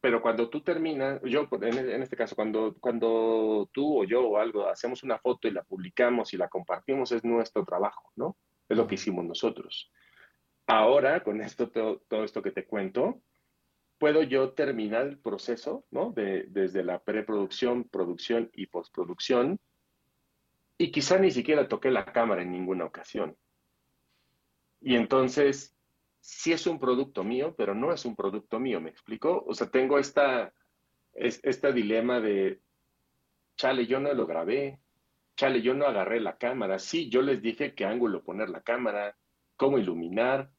pero 0.00 0.22
cuando 0.22 0.48
tú 0.48 0.60
terminas, 0.60 1.20
yo 1.24 1.48
en, 1.62 1.78
en 1.78 2.02
este 2.02 2.16
caso, 2.16 2.36
cuando, 2.36 2.76
cuando 2.80 3.68
tú 3.72 4.00
o 4.00 4.04
yo 4.04 4.28
o 4.28 4.38
algo 4.38 4.68
hacemos 4.68 5.02
una 5.02 5.18
foto 5.18 5.48
y 5.48 5.50
la 5.50 5.64
publicamos 5.64 6.32
y 6.32 6.36
la 6.36 6.48
compartimos, 6.48 7.10
es 7.12 7.24
nuestro 7.24 7.64
trabajo, 7.64 8.12
¿no? 8.14 8.36
Es 8.68 8.76
lo 8.76 8.86
que 8.86 8.94
hicimos 8.94 9.24
nosotros. 9.24 9.90
Ahora, 10.66 11.24
con 11.24 11.40
esto, 11.40 11.70
todo, 11.70 12.02
todo 12.08 12.24
esto 12.24 12.42
que 12.42 12.52
te 12.52 12.66
cuento, 12.66 13.22
puedo 13.98 14.22
yo 14.22 14.52
terminar 14.52 15.06
el 15.06 15.18
proceso, 15.18 15.84
¿no? 15.90 16.12
De, 16.12 16.44
desde 16.48 16.84
la 16.84 17.02
preproducción, 17.02 17.84
producción 17.84 18.50
y 18.54 18.66
postproducción, 18.66 19.58
y 20.78 20.92
quizá 20.92 21.18
ni 21.18 21.32
siquiera 21.32 21.68
toqué 21.68 21.90
la 21.90 22.04
cámara 22.04 22.42
en 22.42 22.52
ninguna 22.52 22.84
ocasión. 22.84 23.36
Y 24.80 24.94
entonces, 24.94 25.74
sí 26.20 26.52
es 26.52 26.66
un 26.66 26.78
producto 26.78 27.24
mío, 27.24 27.54
pero 27.56 27.74
no 27.74 27.92
es 27.92 28.04
un 28.04 28.16
producto 28.16 28.58
mío, 28.58 28.80
¿me 28.80 28.90
explico? 28.90 29.44
O 29.46 29.54
sea, 29.54 29.70
tengo 29.70 29.98
esta, 29.98 30.52
es, 31.12 31.40
este 31.42 31.72
dilema 31.72 32.20
de, 32.20 32.60
chale, 33.56 33.86
yo 33.86 34.00
no 34.00 34.12
lo 34.12 34.26
grabé, 34.26 34.80
chale, 35.36 35.62
yo 35.62 35.74
no 35.74 35.86
agarré 35.86 36.20
la 36.20 36.36
cámara, 36.36 36.78
sí, 36.78 37.08
yo 37.08 37.22
les 37.22 37.42
dije 37.42 37.74
qué 37.74 37.84
ángulo 37.84 38.22
poner 38.22 38.48
la 38.50 38.60
cámara, 38.60 39.16
cómo 39.56 39.78
iluminar, 39.78 40.50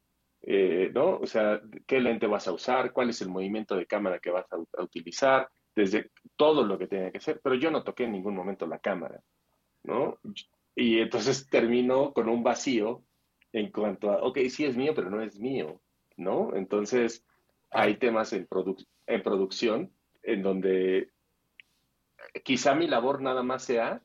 eh, 0.41 0.89
¿no? 0.93 1.17
O 1.17 1.25
sea, 1.25 1.61
qué 1.85 1.99
lente 1.99 2.27
vas 2.27 2.47
a 2.47 2.53
usar, 2.53 2.93
cuál 2.93 3.09
es 3.09 3.21
el 3.21 3.29
movimiento 3.29 3.75
de 3.75 3.85
cámara 3.85 4.19
que 4.19 4.31
vas 4.31 4.45
a, 4.51 4.55
a, 4.55 4.83
utilizar, 4.83 5.49
desde 5.75 6.11
todo 6.35 6.65
lo 6.65 6.77
que 6.77 6.87
tiene 6.87 7.11
que 7.11 7.19
ser, 7.19 7.39
pero 7.43 7.55
yo 7.55 7.71
no 7.71 7.83
toqué 7.83 8.05
en 8.05 8.13
ningún 8.13 8.35
momento 8.35 8.65
la 8.65 8.79
cámara, 8.79 9.21
¿no? 9.83 10.19
Y 10.75 10.99
entonces 10.99 11.49
termino 11.49 12.13
con 12.13 12.29
un 12.29 12.43
vacío 12.43 13.03
en 13.53 13.71
cuanto 13.71 14.11
a, 14.11 14.23
ok, 14.23 14.39
sí 14.49 14.65
es 14.65 14.77
mío, 14.77 14.93
pero 14.95 15.09
no 15.09 15.21
es 15.21 15.39
mío, 15.39 15.81
¿no? 16.17 16.55
Entonces 16.55 17.25
hay 17.71 17.97
temas 17.97 18.33
en, 18.33 18.45
produ 18.45 18.77
en 19.07 19.23
producción 19.23 19.91
en 20.23 20.43
donde 20.43 21.11
quizá 22.43 22.75
mi 22.75 22.87
labor 22.87 23.21
nada 23.21 23.43
más 23.43 23.63
sea 23.63 24.03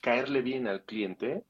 caerle 0.00 0.42
bien 0.42 0.66
al 0.66 0.84
cliente 0.84 1.44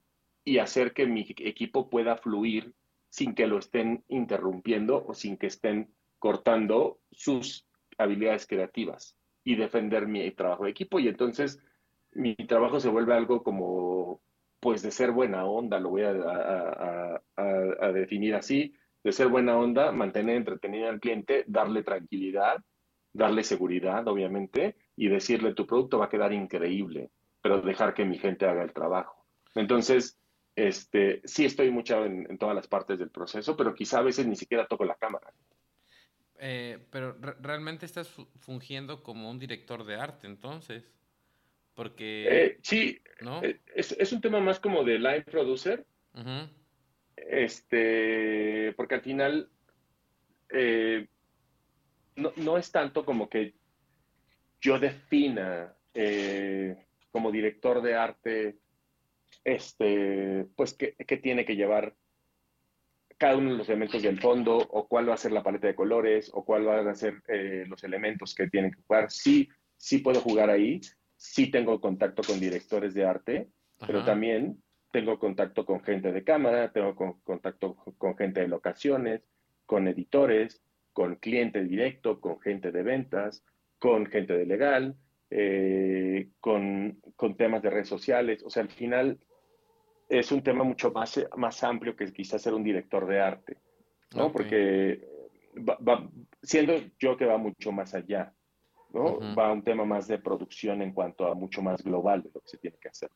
y 0.44 0.58
hacer 0.58 0.94
que 0.94 1.06
mi 1.06 1.26
equipo 1.38 1.90
pueda 1.90 2.16
fluir 2.16 2.74
sin 3.10 3.34
que 3.34 3.46
lo 3.46 3.58
estén 3.58 4.04
interrumpiendo 4.08 5.04
o 5.06 5.14
sin 5.14 5.36
que 5.36 5.46
estén 5.46 5.92
cortando 6.18 7.00
sus 7.10 7.66
habilidades 7.98 8.46
creativas 8.46 9.16
y 9.44 9.56
defender 9.56 10.06
mi 10.06 10.30
trabajo 10.30 10.64
de 10.64 10.70
equipo. 10.70 10.98
Y 10.98 11.08
entonces 11.08 11.60
mi 12.12 12.34
trabajo 12.34 12.80
se 12.80 12.88
vuelve 12.88 13.14
algo 13.14 13.42
como, 13.42 14.20
pues, 14.61 14.82
de 14.82 14.90
ser 14.90 15.12
buena 15.12 15.44
onda, 15.44 15.78
lo 15.78 15.90
voy 15.90 16.02
a, 16.02 17.22
definir 17.92 18.34
así, 18.34 18.74
de 19.02 19.12
ser 19.12 19.28
buena 19.28 19.56
onda, 19.56 19.92
mantener 19.92 20.36
entretenido 20.36 20.88
al 20.88 21.00
cliente, 21.00 21.44
darle 21.46 21.82
tranquilidad, 21.82 22.62
darle 23.12 23.44
seguridad, 23.44 24.06
obviamente, 24.09 24.76
y 24.96 25.09
decirle 25.09 25.54
tu 25.54 25.66
producto 25.66 25.98
va 25.98 26.06
a 26.06 26.11
quedar 26.11 26.32
increíble, 26.32 27.11
pero 27.40 27.61
dejar 27.61 27.94
que 27.94 28.04
mi 28.04 28.18
gente 28.18 28.46
haga 28.46 28.62
el 28.62 28.72
trabajo. 28.72 29.24
Entonces, 29.54 30.18
este, 30.54 31.22
sí 31.24 31.44
estoy 31.44 31.70
mucho 31.70 32.04
en, 32.04 32.36
todas 32.36 32.54
las 32.54 32.66
partes 32.66 32.98
del 32.98 33.11
proceso, 33.11 33.56
pero 33.56 33.74
quizá 33.74 33.98
a 34.00 34.02
veces 34.02 34.26
ni 34.26 34.34
siquiera 34.34 34.66
toco 34.66 34.84
la 34.84 34.96
cámara. 34.96 35.32
Eh, 36.40 36.84
pero 36.90 37.16
realmente 37.40 37.86
estás 37.86 38.09
fungiendo 38.40 39.02
como 39.02 39.30
un 39.30 39.38
director 39.38 39.84
de 39.84 39.96
arte, 39.96 40.26
entonces. 40.26 40.97
Porque. 41.78 42.26
Eh, 42.28 42.58
sí, 42.60 43.00
¿no? 43.20 43.40
Eh, 43.40 43.60
es, 43.72 44.12
un 44.12 44.20
tema 44.20 44.40
más 44.40 44.58
como 44.58 44.82
de 44.82 44.98
line 44.98 45.22
producer. 45.22 45.86
Este, 47.14 48.72
porque 48.76 48.96
al 48.96 49.02
final 49.02 49.48
no, 52.16 52.32
no, 52.34 52.58
es 52.58 52.72
tanto 52.72 53.04
como 53.04 53.28
que 53.28 53.54
yo 54.60 54.80
defina 54.80 55.76
como 57.12 57.30
director 57.30 57.80
de 57.80 57.94
arte 57.94 58.58
este, 59.44 60.46
pues, 60.56 60.74
qué, 60.74 60.94
tiene 61.16 61.44
que 61.44 61.56
llevar 61.56 61.94
cada 63.16 63.36
uno 63.36 63.52
de 63.52 63.56
los 63.56 63.68
elementos 63.68 64.02
del 64.02 64.20
fondo, 64.20 64.56
o 64.56 64.86
cuál 64.86 65.08
va 65.08 65.14
a 65.14 65.18
ser 65.18 65.32
la 65.32 65.42
paleta 65.42 65.66
de 65.66 65.74
colores, 65.74 66.30
o 66.32 66.44
cuál 66.44 66.64
van 66.64 66.86
a 66.86 66.94
ser 66.94 67.20
eh, 67.26 67.64
los 67.66 67.82
elementos 67.82 68.34
que 68.34 68.48
tienen 68.48 68.70
que 68.70 68.82
jugar. 68.82 69.10
Sí, 69.10 69.48
sí 69.76 69.98
puedo 69.98 70.20
jugar 70.20 70.50
ahí, 70.50 70.80
sí 71.18 71.50
tengo 71.50 71.80
contacto 71.80 72.22
con 72.22 72.40
directores 72.40 72.94
de 72.94 73.04
arte, 73.04 73.48
pero 73.86 74.04
también 74.04 74.62
tengo 74.92 75.18
contacto 75.18 75.66
con 75.66 75.82
gente 75.82 76.12
de 76.12 76.24
cámara, 76.24 76.72
tengo 76.72 76.94
contacto 77.22 77.76
con 77.98 78.16
gente 78.16 78.40
de 78.40 78.48
locaciones, 78.48 79.22
con 79.66 79.88
editores, 79.88 80.62
con 80.92 81.16
cliente 81.16 81.62
directo, 81.64 82.20
con 82.20 82.40
gente 82.40 82.72
de 82.72 82.82
ventas, 82.82 83.44
con 83.78 84.06
gente 84.06 84.32
de 84.32 84.46
legal, 84.46 84.96
eh, 85.30 86.30
con, 86.40 87.00
con, 87.16 87.36
temas 87.36 87.62
de 87.62 87.70
redes 87.70 87.88
sociales. 87.88 88.42
O 88.44 88.50
sea, 88.50 88.62
al 88.62 88.70
final 88.70 89.18
es 90.08 90.32
un 90.32 90.42
tema 90.42 90.64
mucho 90.64 90.92
más, 90.92 91.20
más 91.36 91.62
amplio 91.64 91.96
que 91.96 92.12
quizás 92.12 92.42
ser 92.42 92.54
un 92.54 92.64
director 92.64 93.06
de 93.06 93.20
arte, 93.20 93.58
¿no? 94.14 94.32
Porque 94.32 95.04
va, 95.56 96.08
siendo 96.42 96.74
yo 96.98 97.16
que 97.16 97.26
va 97.26 97.38
mucho 97.38 97.72
más 97.72 97.94
allá, 97.94 98.34
¿no? 98.93 99.18
Va 99.34 99.49
a 99.49 99.53
un 99.53 99.62
tema 99.62 99.84
más 99.84 100.09
de 100.09 100.18
producción 100.18 100.82
en 100.82 100.93
cuanto 100.93 101.26
a 101.26 101.34
mucho 101.34 101.62
más 101.62 101.82
global 101.82 102.22
de 102.22 102.30
lo 102.34 102.41
que 102.41 102.49
se 102.49 102.59
tiene 102.59 102.76
que 102.78 102.89
hacer. 102.89 103.11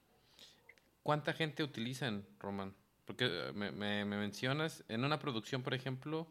¿Cuánta 1.03 1.33
gente 1.33 1.63
utilizan, 1.63 2.25
Román? 2.39 2.75
Porque 3.05 3.27
eh, 3.27 3.53
me, 3.53 3.73
me, 3.73 4.05
mencionas, 4.05 4.85
en 4.89 5.05
una 5.05 5.19
producción, 5.19 5.63
por 5.63 5.75
ejemplo, 5.75 6.29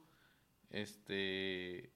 este, 0.69 1.91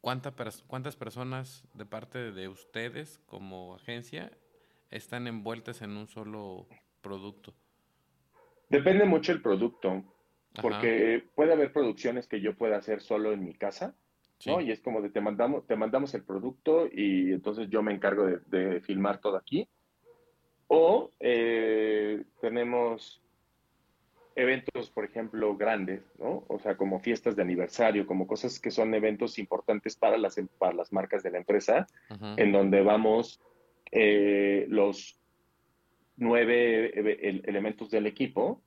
¿cuántas 0.00 0.96
personas 0.96 1.64
de 1.74 1.84
parte 1.84 2.30
de 2.30 2.48
ustedes 2.48 3.18
como 3.26 3.74
agencia 3.74 4.30
están 4.90 5.26
envueltas 5.26 5.82
en 5.82 5.96
un 5.96 6.06
solo 6.06 6.68
producto? 7.00 7.54
Depende 8.68 9.04
mucho 9.04 9.32
el 9.32 9.42
producto, 9.42 10.04
porque 10.60 11.28
puede 11.34 11.52
haber 11.52 11.72
producciones 11.72 12.26
que 12.26 12.40
yo 12.40 12.56
pueda 12.56 12.76
hacer 12.76 13.00
solo 13.00 13.32
en 13.32 13.44
mi 13.44 13.54
casa, 13.54 13.94
¿no? 14.44 14.60
Y 14.60 14.70
es 14.70 14.80
como 14.80 15.00
de 15.00 15.10
te 15.10 15.20
mandamos, 15.20 15.66
te 15.66 15.76
mandamos 15.76 16.14
el 16.14 16.22
producto 16.22 16.86
y 16.90 17.32
entonces 17.32 17.68
yo 17.70 17.82
me 17.82 17.92
encargo 17.92 18.26
de, 18.26 18.80
filmar 18.80 19.20
todo 19.20 19.36
aquí. 19.36 19.68
O 20.68 21.12
eh, 21.20 22.24
tenemos 22.40 23.22
eventos, 24.34 24.90
por 24.90 25.04
ejemplo, 25.04 25.56
grandes, 25.56 26.02
¿no? 26.18 26.44
O 26.48 26.58
sea, 26.58 26.76
como 26.76 27.00
fiestas 27.00 27.36
de 27.36 27.42
aniversario, 27.42 28.06
como 28.06 28.26
cosas 28.26 28.60
que 28.60 28.70
son 28.70 28.92
eventos 28.94 29.38
importantes 29.38 29.96
para 29.96 30.18
las, 30.18 30.36
para 30.58 30.74
las 30.74 30.92
marcas 30.92 31.22
de 31.22 31.30
la 31.30 31.38
empresa, 31.38 31.86
en 32.36 32.52
donde 32.52 32.82
vamos 32.82 33.40
eh, 33.90 34.66
los 34.68 35.18
nueve 36.16 36.92
elementos 37.48 37.90
del 37.90 38.06
equipo 38.06 38.60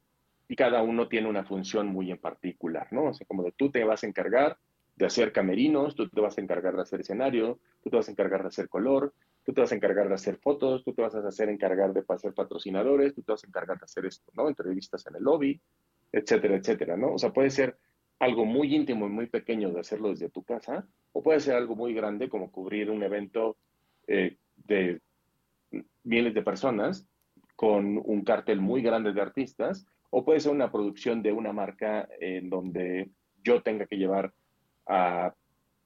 y 0.47 0.55
cada 0.55 0.81
uno 0.81 1.07
tiene 1.07 1.27
una 1.27 1.43
función 1.43 1.87
muy 1.87 2.09
en 2.11 2.17
particular, 2.17 2.87
¿no? 2.91 3.05
O 3.05 3.13
sea, 3.13 3.27
como 3.27 3.43
de 3.43 3.51
tú 3.51 3.69
te 3.69 3.83
vas 3.83 4.03
a 4.03 4.07
encargar 4.07 4.57
de 4.99 5.05
hacer 5.05 5.31
camerinos, 5.31 5.95
tú 5.95 6.09
te 6.09 6.19
vas 6.19 6.37
a 6.37 6.41
encargar 6.41 6.75
de 6.75 6.81
hacer 6.81 6.99
escenario, 6.99 7.57
tú 7.81 7.89
te 7.89 7.95
vas 7.95 8.09
a 8.09 8.11
encargar 8.11 8.41
de 8.41 8.49
hacer 8.49 8.67
color, 8.67 9.13
tú 9.45 9.53
te 9.53 9.61
vas 9.61 9.71
a 9.71 9.75
encargar 9.75 10.09
de 10.09 10.13
hacer 10.13 10.35
fotos, 10.35 10.83
tú 10.83 10.93
te 10.93 11.01
vas 11.01 11.15
a 11.15 11.25
hacer 11.25 11.47
encargar 11.47 11.93
de 11.93 12.03
hacer 12.05 12.33
patrocinadores, 12.33 13.15
tú 13.15 13.21
te 13.21 13.31
vas 13.31 13.41
a 13.41 13.47
encargar 13.47 13.79
de 13.79 13.85
hacer 13.85 14.05
esto, 14.05 14.29
¿no? 14.35 14.49
Entrevistas 14.49 15.07
en 15.07 15.15
el 15.15 15.23
lobby, 15.23 15.57
etcétera, 16.11 16.57
etcétera, 16.57 16.97
¿no? 16.97 17.13
O 17.13 17.17
sea, 17.17 17.31
puede 17.31 17.49
ser 17.49 17.77
algo 18.19 18.43
muy 18.43 18.75
íntimo 18.75 19.07
y 19.07 19.09
muy 19.09 19.27
pequeño 19.27 19.71
de 19.71 19.79
hacerlo 19.79 20.09
desde 20.09 20.29
tu 20.29 20.43
casa, 20.43 20.85
o 21.13 21.23
puede 21.23 21.39
ser 21.39 21.55
algo 21.55 21.77
muy 21.77 21.93
grande 21.93 22.27
como 22.27 22.51
cubrir 22.51 22.91
un 22.91 23.01
evento 23.01 23.55
eh, 24.05 24.35
de 24.57 24.99
miles 26.03 26.33
de 26.33 26.41
personas 26.41 27.07
con 27.55 28.01
un 28.03 28.25
cartel 28.25 28.59
muy 28.59 28.81
grande 28.81 29.13
de 29.13 29.21
artistas, 29.21 29.85
o 30.09 30.25
puede 30.25 30.41
ser 30.41 30.51
una 30.51 30.73
producción 30.73 31.21
de 31.21 31.31
una 31.31 31.53
marca 31.53 32.09
en 32.19 32.49
donde 32.49 33.11
yo 33.41 33.61
tenga 33.61 33.85
que 33.85 33.95
llevar 33.95 34.33
a 34.89 35.33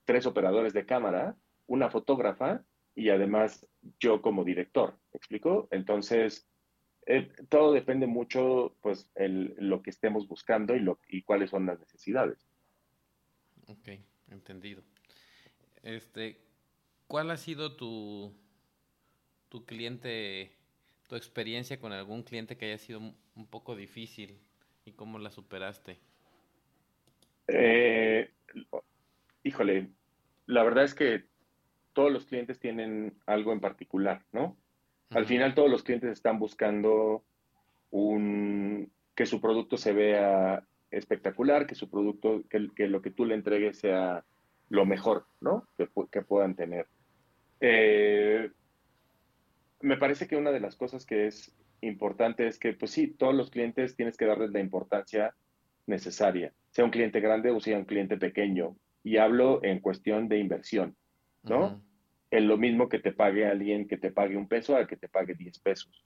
tres 0.05 0.25
operadores 0.25 0.73
de 0.73 0.85
cámara, 0.85 1.35
una 1.67 1.91
fotógrafa 1.91 2.63
y 2.95 3.09
además 3.09 3.67
yo 3.99 4.21
como 4.21 4.43
director. 4.43 4.97
¿Me 5.13 5.17
explico? 5.17 5.67
Entonces, 5.69 6.47
eh, 7.05 7.31
todo 7.49 7.73
depende 7.73 8.07
mucho, 8.07 8.75
pues, 8.81 9.11
el, 9.13 9.55
lo 9.59 9.83
que 9.83 9.91
estemos 9.91 10.27
buscando 10.27 10.75
y, 10.75 10.79
lo, 10.79 10.99
y 11.07 11.21
cuáles 11.21 11.51
son 11.51 11.67
las 11.67 11.79
necesidades. 11.79 12.47
Ok, 13.67 13.99
entendido. 14.31 14.81
Este, 15.83 16.39
¿cuál 17.07 17.29
ha 17.29 17.37
sido 17.37 17.75
tu, 17.75 18.33
tu 19.49 19.65
cliente 19.65 20.57
tu 21.07 21.15
experiencia 21.15 21.79
con 21.79 21.91
algún 21.91 22.23
cliente 22.23 22.57
que 22.57 22.65
haya 22.65 22.77
sido 22.77 22.99
un 22.99 23.47
poco 23.47 23.75
difícil 23.75 24.39
y 24.85 24.93
cómo 24.93 25.19
la 25.19 25.29
superaste. 25.29 25.99
Eh, 27.47 28.31
híjole, 29.43 29.89
la 30.45 30.63
verdad 30.63 30.83
es 30.83 30.95
que 30.95 31.25
todos 31.93 32.11
los 32.11 32.25
clientes 32.25 32.59
tienen 32.59 33.13
algo 33.25 33.53
en 33.53 33.59
particular, 33.59 34.23
¿no? 34.31 34.57
Al 35.11 35.25
final 35.25 35.53
todos 35.53 35.69
los 35.69 35.83
clientes 35.83 36.11
están 36.11 36.39
buscando 36.39 37.23
un, 37.91 38.91
que 39.15 39.25
su 39.25 39.39
producto 39.39 39.77
se 39.77 39.93
vea 39.93 40.65
espectacular, 40.89 41.67
que 41.67 41.75
su 41.75 41.89
producto, 41.89 42.43
que, 42.49 42.87
lo 42.87 43.01
que 43.01 43.11
tú 43.11 43.25
le 43.25 43.35
entregues 43.35 43.77
sea 43.79 44.25
lo 44.69 44.85
mejor, 44.85 45.27
¿no? 45.39 45.67
Que, 45.77 45.87
que 46.11 46.21
puedan 46.21 46.55
tener. 46.55 46.87
Eh, 47.59 48.49
me 49.81 49.97
parece 49.97 50.27
que 50.27 50.35
una 50.35 50.51
de 50.51 50.59
las 50.59 50.75
cosas 50.75 51.05
que 51.05 51.27
es 51.27 51.55
importante 51.81 52.47
es 52.47 52.57
que, 52.57 52.73
pues 52.73 52.91
sí, 52.91 53.07
todos 53.07 53.35
los 53.35 53.51
clientes 53.51 53.95
tienes 53.95 54.17
que 54.17 54.25
darles 54.25 54.51
la 54.51 54.59
importancia 54.59 55.35
necesaria, 55.85 56.53
sea 56.71 56.85
un 56.85 56.91
cliente 56.91 57.19
grande 57.19 57.51
o 57.51 57.59
sea 57.59 57.77
un 57.77 57.85
cliente 57.85 58.17
pequeño. 58.17 58.75
Y 59.03 59.17
hablo 59.17 59.63
en 59.63 59.79
cuestión 59.79 60.29
de 60.29 60.39
inversión, 60.39 60.95
¿no? 61.43 61.83
Es 62.31 62.43
lo 62.43 62.57
mismo 62.57 62.89
que 62.89 62.99
te 62.99 63.11
pague 63.11 63.45
alguien 63.45 63.87
que 63.87 63.97
te 63.97 64.11
pague 64.11 64.37
un 64.37 64.47
peso 64.47 64.75
a 64.75 64.87
que 64.87 64.97
te 64.97 65.09
pague 65.09 65.35
10 65.35 65.59
pesos, 65.59 66.05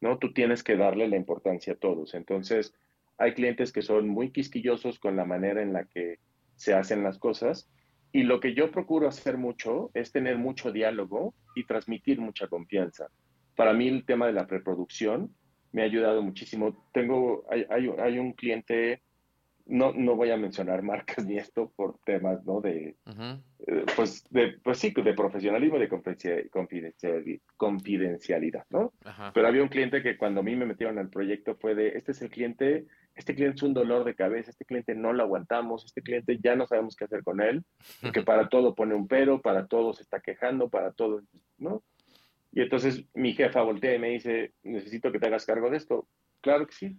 ¿no? 0.00 0.18
Tú 0.18 0.32
tienes 0.32 0.62
que 0.62 0.76
darle 0.76 1.08
la 1.08 1.16
importancia 1.16 1.74
a 1.74 1.76
todos. 1.76 2.14
Entonces, 2.14 2.74
hay 3.18 3.34
clientes 3.34 3.72
que 3.72 3.82
son 3.82 4.08
muy 4.08 4.30
quisquillosos 4.30 4.98
con 4.98 5.16
la 5.16 5.24
manera 5.24 5.62
en 5.62 5.72
la 5.72 5.84
que 5.84 6.18
se 6.56 6.74
hacen 6.74 7.02
las 7.02 7.18
cosas 7.18 7.70
y 8.12 8.24
lo 8.24 8.40
que 8.40 8.54
yo 8.54 8.70
procuro 8.70 9.08
hacer 9.08 9.38
mucho 9.38 9.90
es 9.94 10.12
tener 10.12 10.36
mucho 10.36 10.70
diálogo 10.70 11.34
y 11.54 11.64
transmitir 11.64 12.20
mucha 12.20 12.46
confianza. 12.46 13.08
Para 13.56 13.72
mí 13.72 13.88
el 13.88 14.04
tema 14.04 14.26
de 14.26 14.34
la 14.34 14.46
preproducción 14.46 15.34
me 15.72 15.82
ha 15.82 15.86
ayudado 15.86 16.22
muchísimo. 16.22 16.86
Tengo, 16.92 17.44
hay, 17.50 17.64
hay, 17.70 18.18
un 18.18 18.34
cliente, 18.34 19.02
no, 19.72 19.92
no 19.92 20.16
voy 20.16 20.30
a 20.30 20.36
mencionar 20.36 20.82
marcas 20.82 21.24
ni 21.24 21.38
esto 21.38 21.72
por 21.74 21.98
temas, 22.04 22.44
¿no? 22.44 22.60
De, 22.60 22.96
eh, 23.66 23.84
pues, 23.96 24.24
de, 24.30 24.58
pues 24.62 24.78
sí, 24.78 24.92
de 24.94 25.14
profesionalismo 25.14 25.78
y 25.78 25.80
de 25.80 27.40
confidencialidad, 27.56 28.66
¿no? 28.70 28.92
Pero 29.32 29.48
había 29.48 29.62
un 29.62 29.68
cliente 29.68 30.02
que 30.02 30.16
cuando 30.16 30.40
a 30.40 30.44
mí 30.44 30.54
me 30.54 30.66
metieron 30.66 30.98
al 30.98 31.08
proyecto 31.08 31.56
fue 31.56 31.74
de, 31.74 31.88
este 31.88 32.12
es 32.12 32.22
el 32.22 32.30
cliente 32.30 32.86
este 33.14 33.34
cliente 33.34 33.56
es 33.56 33.62
un 33.62 33.74
dolor 33.74 34.04
de 34.04 34.14
cabeza, 34.14 34.50
este 34.50 34.64
cliente 34.64 34.94
no 34.94 35.12
lo 35.12 35.22
aguantamos, 35.22 35.84
este 35.84 36.00
cliente 36.00 36.38
ya 36.42 36.56
no 36.56 36.66
sabemos 36.66 36.96
qué 36.96 37.04
hacer 37.04 37.22
con 37.22 37.40
él, 37.40 37.62
porque 38.00 38.22
para 38.24 38.48
todo 38.48 38.74
pone 38.74 38.94
un 38.94 39.06
pero, 39.06 39.42
para 39.42 39.66
todo 39.66 39.92
se 39.92 40.02
está 40.02 40.20
quejando, 40.20 40.70
para 40.70 40.92
todo, 40.92 41.22
¿no? 41.58 41.82
Y 42.52 42.62
entonces 42.62 43.04
mi 43.14 43.34
jefa 43.34 43.62
voltea 43.62 43.94
y 43.94 43.98
me 43.98 44.10
dice, 44.10 44.54
necesito 44.62 45.12
que 45.12 45.18
te 45.18 45.26
hagas 45.26 45.44
cargo 45.44 45.70
de 45.70 45.76
esto. 45.76 46.08
Claro 46.40 46.66
que 46.66 46.74
sí, 46.74 46.98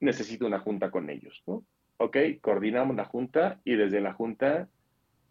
necesito 0.00 0.46
una 0.46 0.60
junta 0.60 0.90
con 0.90 1.10
ellos, 1.10 1.42
¿no? 1.46 1.64
Ok, 2.02 2.16
coordinamos 2.40 2.96
la 2.96 3.04
junta 3.04 3.60
y 3.62 3.74
desde 3.74 4.00
la 4.00 4.14
junta 4.14 4.68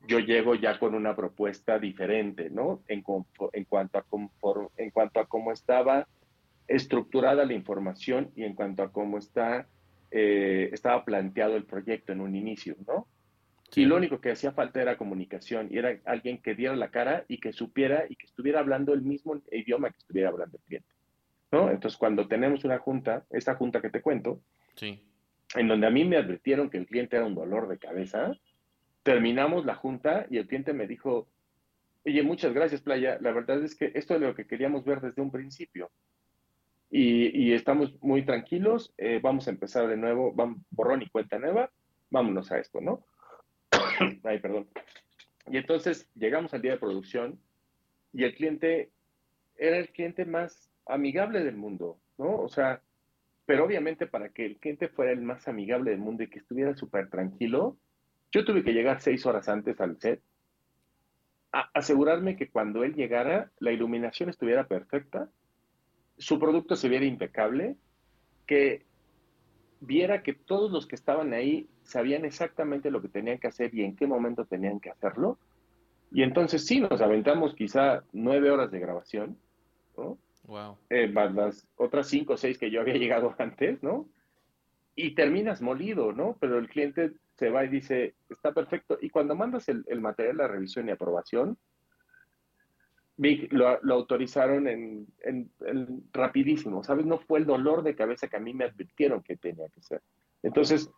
yo 0.08 0.20
llego 0.20 0.54
ya 0.54 0.78
con 0.78 0.94
una 0.94 1.16
propuesta 1.16 1.80
diferente, 1.80 2.52
¿no? 2.52 2.84
En, 2.88 3.00
en, 3.00 3.66
cuanto, 3.66 3.98
a 3.98 4.04
en 4.78 4.92
cuanto 4.92 5.20
a 5.20 5.26
cómo 5.26 5.52
estaba 5.52 6.08
estructurada 6.68 7.44
la 7.44 7.54
información 7.54 8.30
y 8.36 8.44
en 8.44 8.54
cuanto 8.54 8.84
a 8.84 8.92
cómo 8.92 9.18
está 9.18 9.68
eh, 10.12 10.70
estaba 10.72 11.04
planteado 11.06 11.56
el 11.56 11.66
proyecto 11.66 12.12
en 12.12 12.22
un 12.22 12.36
inicio, 12.36 12.76
¿no? 12.88 13.08
Y 13.76 13.86
lo 13.86 13.96
único 13.98 14.22
que 14.22 14.30
hacía 14.30 14.52
falta 14.52 14.80
era 14.80 14.96
comunicación, 14.96 15.70
y 15.72 15.80
era 15.80 15.98
alguien 16.06 16.38
que 16.38 16.54
diera 16.54 16.76
la 16.76 16.92
cara 16.92 17.26
y 17.28 17.40
que 17.40 17.52
supiera 17.52 18.06
y 18.08 18.16
que 18.16 18.28
estuviera 18.28 18.60
hablando 18.60 18.94
el 18.94 19.02
mismo 19.02 19.42
idioma 19.52 19.90
que 19.90 19.98
estuviera 19.98 20.30
hablando 20.30 20.58
el 20.58 20.64
cliente, 20.66 20.94
¿no? 21.52 21.72
Entonces, 21.72 21.98
cuando 21.98 22.28
tenemos 22.28 22.64
una 22.64 22.78
junta, 22.78 23.26
esta 23.32 23.56
junta 23.56 23.82
que 23.82 23.90
te 23.90 24.04
cuento, 24.04 24.40
Sí. 24.76 25.09
En 25.56 25.68
donde 25.68 25.88
a 25.88 25.92
mí 25.92 26.06
me 26.06 26.18
advirtieron 26.18 26.70
que 26.70 26.78
el 26.78 26.86
cliente 26.86 27.16
era 27.16 27.26
un 27.26 27.36
dolor 27.36 27.68
de 27.68 27.80
cabeza, 27.80 28.32
terminamos 29.04 29.66
la 29.66 29.76
junta 29.76 30.28
y 30.30 30.38
el 30.38 30.48
cliente 30.48 30.74
me 30.74 30.88
dijo, 30.88 31.28
oye, 32.06 32.24
muchas 32.24 32.54
gracias, 32.54 32.82
Playa, 32.82 33.18
la 33.22 33.32
verdad 33.32 33.64
es 33.64 33.76
que 33.76 33.92
esto 33.96 34.16
es 34.16 34.22
lo 34.22 34.36
que 34.36 34.48
queríamos 34.48 34.86
ver 34.86 35.02
desde 35.02 35.22
un 35.22 35.32
principio. 35.32 35.92
Y, 36.92 37.54
estamos 37.54 37.94
muy 38.02 38.26
tranquilos, 38.26 38.94
eh, 38.98 39.20
vamos 39.22 39.48
a 39.48 39.52
empezar 39.52 39.88
de 39.88 39.96
nuevo, 39.96 40.34
vamos, 40.34 40.58
borrón 40.72 41.04
y 41.04 41.10
cuenta 41.10 41.38
nueva, 41.38 41.72
vámonos 42.10 42.52
a 42.52 42.58
esto, 42.58 42.82
¿no? 42.82 43.06
Ay, 44.24 44.40
perdón. 44.40 44.68
Y 45.52 45.58
entonces 45.58 46.10
llegamos 46.16 46.54
al 46.54 46.64
día 46.64 46.72
de 46.72 46.80
producción 46.80 47.40
y 48.12 48.24
el 48.24 48.34
cliente 48.34 48.90
era 49.56 49.78
el 49.78 49.90
cliente 49.90 50.26
más 50.26 50.72
amigable 50.88 51.44
del 51.44 51.58
mundo, 51.58 52.00
¿no? 52.18 52.38
O 52.38 52.50
sea, 52.50 52.82
pero 53.50 53.66
obviamente 53.66 54.06
para 54.06 54.30
que 54.30 54.46
el 54.46 54.58
cliente 54.58 54.90
fuera 54.90 55.12
el 55.12 55.24
más 55.24 55.48
amigable 55.48 55.90
del 55.90 56.00
mundo 56.00 56.22
y 56.22 56.30
que 56.30 56.38
estuviera 56.38 56.76
súper 56.76 57.10
tranquilo, 57.10 57.78
yo 58.32 58.46
tuve 58.46 58.64
que 58.64 58.74
llegar 58.74 59.02
seis 59.02 59.26
horas 59.26 59.50
antes 59.50 59.82
al 59.82 60.00
set, 60.00 60.22
a 61.52 61.68
asegurarme 61.74 62.36
que 62.36 62.52
cuando 62.52 62.84
él 62.84 62.94
llegara 62.94 63.50
la 63.58 63.72
iluminación 63.72 64.30
estuviera 64.30 64.68
perfecta, 64.68 65.32
su 66.20 66.38
producto 66.38 66.76
se 66.76 66.90
viera 66.90 67.06
impecable, 67.06 67.76
que 68.46 68.86
viera 69.80 70.22
que 70.22 70.34
todos 70.34 70.72
los 70.72 70.86
que 70.86 70.94
estaban 70.94 71.34
ahí 71.34 71.68
sabían 71.82 72.26
exactamente 72.26 72.92
lo 72.92 73.02
que 73.02 73.10
tenían 73.10 73.40
que 73.40 73.48
hacer 73.48 73.74
y 73.74 73.84
en 73.84 73.96
qué 73.96 74.06
momento 74.06 74.46
tenían 74.46 74.80
que 74.80 74.92
hacerlo. 74.92 75.40
Y 76.12 76.22
entonces 76.22 76.68
sí, 76.68 76.82
nos 76.82 77.02
aventamos 77.02 77.56
quizá 77.56 78.04
nueve 78.14 78.52
horas 78.52 78.70
de 78.70 78.80
grabación, 78.80 79.40
¿no? 79.98 80.20
Wow. 80.50 80.78
Eh, 80.90 81.08
más 81.08 81.34
las 81.36 81.68
otras 81.78 82.08
cinco 82.08 82.34
o 82.34 82.38
seis 82.38 82.58
que 82.58 82.72
yo 82.72 82.82
había 82.82 82.96
llegado 82.98 83.36
antes, 83.38 83.82
¿no? 83.84 84.10
Y 84.96 85.14
terminas 85.16 85.62
molido, 85.62 86.12
¿no? 86.12 86.36
Pero 86.42 86.58
el 86.58 86.68
cliente 86.68 87.14
se 87.36 87.50
va 87.50 87.64
y 87.64 87.70
dice, 87.70 88.16
está 88.30 88.52
perfecto. 88.52 88.98
Y 89.00 89.10
cuando 89.12 89.36
mandas 89.36 89.70
el, 89.70 89.86
el 89.88 90.02
material 90.02 90.42
a 90.42 90.48
revisión 90.48 90.90
y 90.90 90.92
aprobación, 90.92 91.58
Vic, 93.16 93.52
lo, 93.54 93.80
lo 93.84 93.94
autorizaron 93.96 94.68
en, 94.68 95.06
en- 95.22 95.52
en 95.66 96.04
rapidísimo, 96.14 96.84
¿sabes? 96.84 97.06
No 97.06 97.20
fue 97.20 97.40
el 97.40 97.46
dolor 97.46 97.84
de 97.84 97.96
cabeza 97.96 98.28
que 98.28 98.38
a 98.38 98.42
mí 98.42 98.54
me 98.54 98.66
advirtieron 98.66 99.22
que 99.22 99.36
tenía 99.38 99.68
que 99.70 99.82
ser. 99.82 100.02
Entonces, 100.42 100.90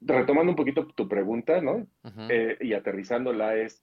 retomando 0.00 0.50
un 0.52 0.56
poquito 0.56 0.86
tu 0.86 1.08
pregunta, 1.08 1.60
¿no? 1.60 1.86
Ujú. 2.04 2.20
Eh, 2.28 2.58
y 2.60 2.74
aterrizándola 2.74 3.56
es, 3.56 3.82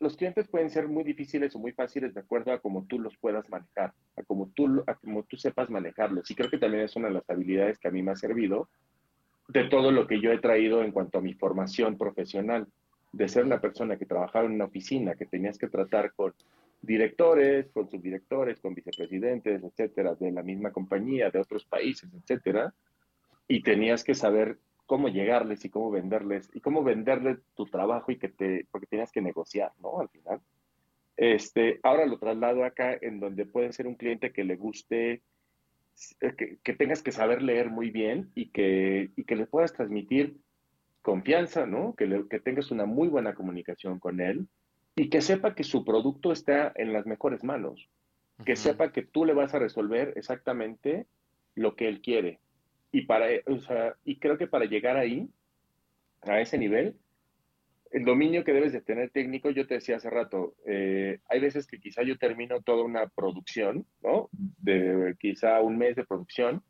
los 0.00 0.16
clientes 0.16 0.48
pueden 0.48 0.70
ser 0.70 0.88
muy 0.88 1.04
difíciles 1.04 1.54
o 1.54 1.58
muy 1.58 1.72
fáciles 1.72 2.12
de 2.12 2.20
acuerdo 2.20 2.52
a 2.52 2.58
cómo 2.58 2.86
tú 2.86 2.98
los 2.98 3.16
puedas 3.16 3.48
manejar, 3.48 3.92
a 4.16 4.22
cómo 4.24 4.50
tú, 4.54 4.82
a 4.86 4.94
cómo 4.96 5.22
tú 5.22 5.36
sepas 5.36 5.70
manejarlos. 5.70 6.30
Y 6.30 6.34
creo 6.34 6.50
que 6.50 6.58
también 6.58 6.84
es 6.84 6.96
una 6.96 7.08
de 7.08 7.14
las 7.14 7.30
habilidades 7.30 7.78
que 7.78 7.88
a 7.88 7.90
mí 7.90 8.02
me 8.02 8.10
ha 8.10 8.16
servido 8.16 8.68
de 9.48 9.64
todo 9.64 9.90
lo 9.90 10.06
que 10.06 10.20
yo 10.20 10.32
he 10.32 10.38
traído 10.38 10.82
en 10.82 10.92
cuanto 10.92 11.18
a 11.18 11.20
mi 11.20 11.34
formación 11.34 11.98
profesional, 11.98 12.66
de 13.12 13.28
ser 13.28 13.44
una 13.44 13.60
persona 13.60 13.96
que 13.96 14.06
trabajaba 14.06 14.46
en 14.46 14.52
una 14.52 14.66
oficina, 14.66 15.14
que 15.14 15.26
tenías 15.26 15.58
que 15.58 15.68
tratar 15.68 16.12
con 16.12 16.32
directores, 16.82 17.68
con 17.72 17.90
subdirectores, 17.90 18.60
con 18.60 18.74
vicepresidentes, 18.74 19.62
etcétera, 19.62 20.14
de 20.14 20.30
la 20.30 20.42
misma 20.42 20.70
compañía, 20.70 21.30
de 21.30 21.40
otros 21.40 21.64
países, 21.64 22.08
etcétera, 22.14 22.72
y 23.48 23.62
tenías 23.62 24.04
que 24.04 24.14
saber 24.14 24.58
cómo 24.90 25.06
llegarles 25.08 25.64
y 25.64 25.70
cómo 25.70 25.88
venderles 25.92 26.50
y 26.52 26.60
cómo 26.60 26.82
venderles 26.82 27.38
tu 27.54 27.64
trabajo 27.66 28.10
y 28.10 28.16
que 28.18 28.28
te 28.28 28.66
porque 28.72 28.88
tenías 28.88 29.12
que 29.12 29.20
negociar, 29.22 29.70
¿no? 29.80 30.00
Al 30.00 30.08
final. 30.08 30.40
Este, 31.16 31.78
ahora 31.84 32.06
lo 32.06 32.18
traslado 32.18 32.64
acá 32.64 32.98
en 33.00 33.20
donde 33.20 33.46
puede 33.46 33.72
ser 33.72 33.86
un 33.86 33.94
cliente 33.94 34.32
que 34.32 34.42
le 34.42 34.56
guste 34.56 35.22
eh, 36.20 36.34
que, 36.36 36.58
que 36.64 36.72
tengas 36.74 37.04
que 37.04 37.12
saber 37.12 37.40
leer 37.40 37.70
muy 37.70 37.90
bien 37.92 38.32
y 38.34 38.50
que, 38.50 39.10
y 39.14 39.22
que 39.22 39.36
le 39.36 39.46
puedas 39.46 39.72
transmitir 39.72 40.38
confianza, 41.02 41.66
¿no? 41.66 41.94
Que, 41.94 42.06
le- 42.06 42.26
que 42.26 42.40
tengas 42.40 42.72
una 42.72 42.84
muy 42.84 43.06
buena 43.06 43.32
comunicación 43.36 44.00
con 44.00 44.20
él 44.20 44.48
y 44.96 45.08
que 45.08 45.20
sepa 45.20 45.54
que 45.54 45.62
su 45.62 45.84
producto 45.84 46.32
está 46.32 46.72
en 46.74 46.92
las 46.92 47.06
mejores 47.06 47.44
manos, 47.44 47.88
que 48.44 48.56
sepa 48.56 48.90
que 48.90 49.02
tú 49.02 49.24
le 49.24 49.34
vas 49.34 49.54
a 49.54 49.60
resolver 49.60 50.14
exactamente 50.16 51.06
lo 51.54 51.76
que 51.76 51.86
él 51.86 52.00
quiere. 52.00 52.40
Y, 52.92 53.02
para, 53.02 53.26
o 53.46 53.58
sea, 53.58 53.94
y 54.04 54.18
creo 54.18 54.36
que 54.36 54.46
para 54.46 54.64
llegar 54.64 54.96
ahí, 54.96 55.28
a 56.22 56.40
ese 56.40 56.58
nivel, 56.58 56.96
el 57.90 58.04
dominio 58.04 58.44
que 58.44 58.52
debes 58.52 58.72
de 58.72 58.80
tener 58.80 59.10
técnico, 59.10 59.50
yo 59.50 59.66
te 59.66 59.74
decía 59.74 59.96
hace 59.96 60.10
rato, 60.10 60.54
eh, 60.66 61.20
hay 61.28 61.40
veces 61.40 61.66
que 61.66 61.80
quizá 61.80 62.02
yo 62.02 62.18
termino 62.18 62.62
toda 62.62 62.84
una 62.84 63.08
producción, 63.08 63.86
¿no? 64.02 64.28
De 64.32 65.16
quizá 65.18 65.60
un 65.60 65.76
mes 65.76 65.96
de 65.96 66.04
producción, 66.04 66.62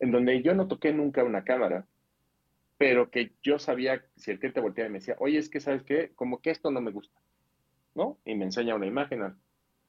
en 0.00 0.12
donde 0.12 0.42
yo 0.42 0.54
no 0.54 0.66
toqué 0.66 0.92
nunca 0.92 1.24
una 1.24 1.44
cámara, 1.44 1.86
pero 2.78 3.10
que 3.10 3.32
yo 3.42 3.58
sabía, 3.58 4.04
si 4.16 4.30
el 4.30 4.38
cliente 4.38 4.60
volteaba 4.60 4.88
y 4.88 4.92
me 4.92 4.98
decía, 4.98 5.16
oye, 5.18 5.38
es 5.38 5.50
que, 5.50 5.60
¿sabes 5.60 5.82
qué? 5.82 6.12
Como 6.14 6.40
que 6.40 6.50
esto 6.50 6.70
no 6.70 6.80
me 6.80 6.90
gusta, 6.90 7.20
¿no? 7.94 8.18
Y 8.24 8.34
me 8.34 8.44
enseña 8.44 8.74
una 8.74 8.86
imagen, 8.86 9.34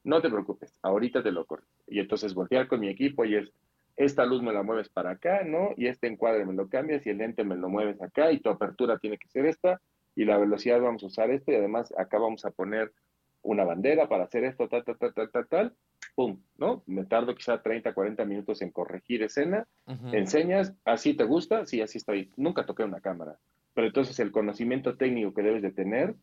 no 0.03 0.21
te 0.21 0.29
preocupes, 0.29 0.73
ahorita 0.81 1.23
te 1.23 1.31
lo 1.31 1.45
corto. 1.45 1.67
Y 1.87 1.99
entonces 1.99 2.33
voltear 2.33 2.67
con 2.67 2.79
mi 2.79 2.89
equipo 2.89 3.23
y 3.25 3.35
es, 3.35 3.51
esta 3.97 4.25
luz 4.25 4.43
me 4.43 4.53
la 4.53 4.63
mueves 4.63 4.89
para 4.89 5.11
acá, 5.11 5.43
¿no? 5.43 5.71
Y 5.75 5.87
este 5.87 6.07
encuadre 6.07 6.45
me 6.45 6.53
lo 6.53 6.69
cambias 6.69 7.05
y 7.05 7.09
el 7.09 7.17
lente 7.17 7.43
me 7.43 7.55
lo 7.55 7.67
mueves 7.67 8.01
acá 8.01 8.31
y 8.31 8.39
tu 8.39 8.49
apertura 8.49 8.99
tiene 8.99 9.17
que 9.17 9.27
ser 9.27 9.47
esta 9.47 9.81
y 10.15 10.23
la 10.25 10.37
velocidad 10.37 10.79
vamos 10.79 11.03
a 11.03 11.07
usar 11.07 11.31
esto 11.31 11.51
y 11.51 11.55
además 11.55 11.93
acá 11.97 12.19
vamos 12.19 12.45
a 12.45 12.51
poner 12.51 12.93
una 13.41 13.63
bandera 13.63 14.07
para 14.07 14.25
hacer 14.25 14.43
esto, 14.43 14.67
tal, 14.67 14.83
tal, 14.83 14.97
tal, 14.97 15.13
tal, 15.13 15.31
tal, 15.31 15.47
tal, 15.47 15.73
pum, 16.15 16.39
¿no? 16.57 16.83
Me 16.85 17.05
tardo 17.05 17.33
quizá 17.33 17.61
30, 17.61 17.93
40 17.93 18.25
minutos 18.25 18.61
en 18.61 18.71
corregir 18.71 19.23
escena, 19.23 19.67
enseñas, 20.11 20.73
así 20.85 21.15
te 21.15 21.23
gusta, 21.23 21.65
sí, 21.65 21.81
así 21.81 21.97
estoy, 21.97 22.31
nunca 22.35 22.65
toqué 22.65 22.83
una 22.83 23.01
cámara, 23.01 23.37
pero 23.73 23.87
entonces 23.87 24.19
el 24.19 24.31
conocimiento 24.31 24.95
técnico 24.95 25.33
que 25.33 25.43
debes 25.43 25.61
de 25.61 25.71
tener 25.71 26.15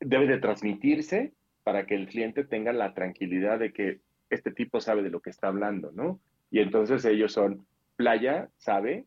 debe 0.00 0.26
de 0.26 0.38
transmitirse 0.38 1.34
para 1.62 1.86
que 1.86 1.94
el 1.94 2.08
cliente 2.08 2.44
tenga 2.44 2.72
la 2.72 2.94
tranquilidad 2.94 3.58
de 3.58 3.72
que 3.72 4.00
este 4.30 4.52
tipo 4.52 4.80
sabe 4.80 5.02
de 5.02 5.10
lo 5.10 5.20
que 5.20 5.30
está 5.30 5.48
hablando, 5.48 5.90
¿no? 5.92 6.20
Y 6.50 6.60
entonces 6.60 7.04
ellos 7.04 7.32
son, 7.32 7.66
Playa 7.96 8.48
sabe 8.56 9.06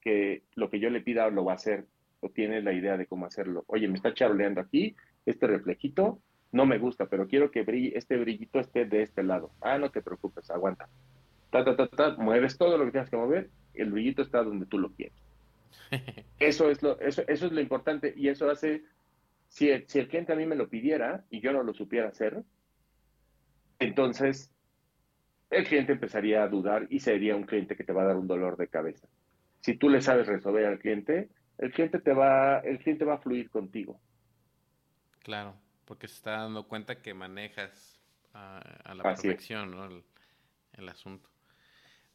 que 0.00 0.42
lo 0.54 0.70
que 0.70 0.80
yo 0.80 0.90
le 0.90 1.00
pida 1.00 1.28
lo 1.30 1.44
va 1.44 1.52
a 1.52 1.56
hacer, 1.56 1.86
o 2.20 2.30
tiene 2.30 2.62
la 2.62 2.72
idea 2.72 2.96
de 2.96 3.06
cómo 3.06 3.26
hacerlo. 3.26 3.64
Oye, 3.66 3.88
me 3.88 3.96
está 3.96 4.12
charoleando 4.14 4.60
aquí, 4.60 4.96
este 5.26 5.46
reflejito, 5.46 6.20
no 6.52 6.66
me 6.66 6.78
gusta, 6.78 7.06
pero 7.06 7.28
quiero 7.28 7.50
que 7.50 7.62
brille, 7.62 7.96
este 7.96 8.16
brillito 8.16 8.58
esté 8.58 8.84
de 8.84 9.02
este 9.02 9.22
lado. 9.22 9.52
Ah, 9.60 9.78
no 9.78 9.90
te 9.90 10.02
preocupes, 10.02 10.50
aguanta. 10.50 10.88
Ta, 11.50 11.64
ta, 11.64 11.76
ta, 11.76 11.88
ta, 11.88 12.16
mueves 12.16 12.58
todo 12.58 12.76
lo 12.76 12.84
que 12.84 12.92
tienes 12.92 13.10
que 13.10 13.16
mover, 13.16 13.50
el 13.74 13.90
brillito 13.90 14.22
está 14.22 14.42
donde 14.42 14.66
tú 14.66 14.78
lo 14.78 14.90
quieres. 14.90 15.14
Eso 16.38 16.70
es 16.70 16.82
lo, 16.82 16.98
eso, 17.00 17.22
eso 17.28 17.46
es 17.46 17.52
lo 17.52 17.60
importante 17.60 18.14
y 18.16 18.28
eso 18.28 18.48
hace, 18.50 18.82
si 19.48 19.68
el, 19.70 19.86
si 19.88 19.98
el 19.98 20.08
cliente 20.08 20.32
a 20.32 20.36
mí 20.36 20.46
me 20.46 20.56
lo 20.56 20.68
pidiera 20.68 21.24
y 21.30 21.40
yo 21.40 21.52
no 21.52 21.62
lo 21.62 21.74
supiera 21.74 22.08
hacer, 22.08 22.42
entonces 23.78 24.52
el 25.50 25.66
cliente 25.66 25.92
empezaría 25.92 26.42
a 26.42 26.48
dudar 26.48 26.86
y 26.90 27.00
sería 27.00 27.36
un 27.36 27.44
cliente 27.44 27.76
que 27.76 27.84
te 27.84 27.92
va 27.92 28.02
a 28.02 28.06
dar 28.06 28.16
un 28.16 28.28
dolor 28.28 28.56
de 28.56 28.68
cabeza. 28.68 29.08
Si 29.60 29.76
tú 29.76 29.90
le 29.90 30.00
sabes 30.00 30.26
resolver 30.26 30.64
al 30.64 30.78
cliente, 30.78 31.28
el 31.58 31.72
cliente 31.72 31.98
te 31.98 32.12
va, 32.12 32.60
el 32.60 32.78
cliente 32.78 33.04
va 33.04 33.14
a 33.14 33.18
fluir 33.18 33.50
contigo. 33.50 34.00
Claro, 35.18 35.54
porque 35.84 36.08
se 36.08 36.14
está 36.14 36.32
dando 36.38 36.66
cuenta 36.66 37.02
que 37.02 37.12
manejas 37.12 38.00
a, 38.32 38.58
a 38.58 38.94
la 38.94 39.02
Así 39.02 39.28
perfección, 39.28 39.72
¿no? 39.72 39.84
El, 39.84 40.04
el 40.74 40.88
asunto. 40.88 41.28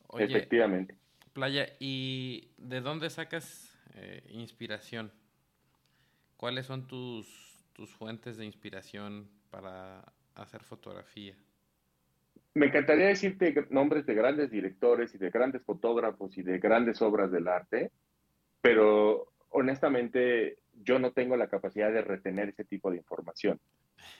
Oye, 0.08 0.26
Efectivamente. 0.26 0.98
Playa, 1.34 1.68
¿y 1.80 2.54
de 2.58 2.82
dónde 2.82 3.10
sacas 3.10 3.78
eh, 3.96 4.24
inspiración? 4.30 5.12
¿Cuáles 6.38 6.66
son 6.66 6.88
tus, 6.88 7.68
tus 7.74 7.90
fuentes 7.92 8.38
de 8.38 8.46
inspiración 8.46 9.30
para 9.50 10.14
hacer 10.36 10.64
fotografía? 10.64 11.36
Me 12.56 12.68
encantaría 12.68 13.08
decirte 13.08 13.54
nombres 13.70 14.06
de 14.06 14.16
grandes 14.16 14.50
directores 14.50 15.14
y 15.14 15.18
de 15.18 15.30
grandes 15.30 15.62
fotógrafos 15.64 16.38
y 16.38 16.42
de 16.42 16.58
grandes 16.58 17.02
obras 17.02 17.30
del 17.30 17.50
arte, 17.50 17.92
pero 18.62 19.28
honestamente 19.50 20.58
yo 20.74 20.98
no 20.98 21.12
tengo 21.12 21.36
la 21.36 21.50
capacidad 21.50 21.92
de 21.92 22.02
retener 22.02 22.50
ese 22.50 22.64
tipo 22.64 22.90
de 22.92 22.98
información. 22.98 23.60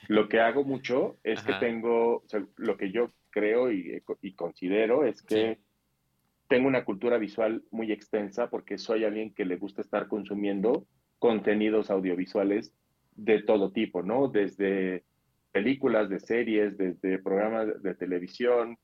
Lo 0.08 0.28
que 0.28 0.40
hago 0.40 0.64
mucho 0.64 1.16
es 1.24 1.40
Ajá. 1.40 1.58
que 1.58 1.66
tengo, 1.66 2.16
o 2.16 2.24
sea, 2.28 2.44
lo 2.56 2.76
que 2.76 2.92
yo 2.92 3.10
creo 3.30 3.72
y, 3.72 4.02
y 4.20 4.34
considero 4.34 5.04
es 5.06 5.22
que 5.22 5.54
Sí. 5.56 5.62
tengo 6.48 6.68
una 6.68 6.84
cultura 6.84 7.16
visual 7.18 7.64
muy 7.70 7.90
extensa 7.90 8.50
porque 8.50 8.76
soy 8.76 9.04
alguien 9.04 9.32
que 9.32 9.46
le 9.46 9.56
gusta 9.56 9.80
estar 9.80 10.08
consumiendo 10.08 10.86
contenidos 11.18 11.90
audiovisuales 11.90 12.74
de 13.14 13.42
todo 13.42 13.72
tipo, 13.72 14.02
¿no? 14.02 14.28
Desde 14.28 15.04
películas, 15.56 16.10
de 16.10 16.20
series, 16.20 16.76
desde 16.76 17.18
programas 17.18 17.82
de 17.82 17.94
televisión, 17.94 18.76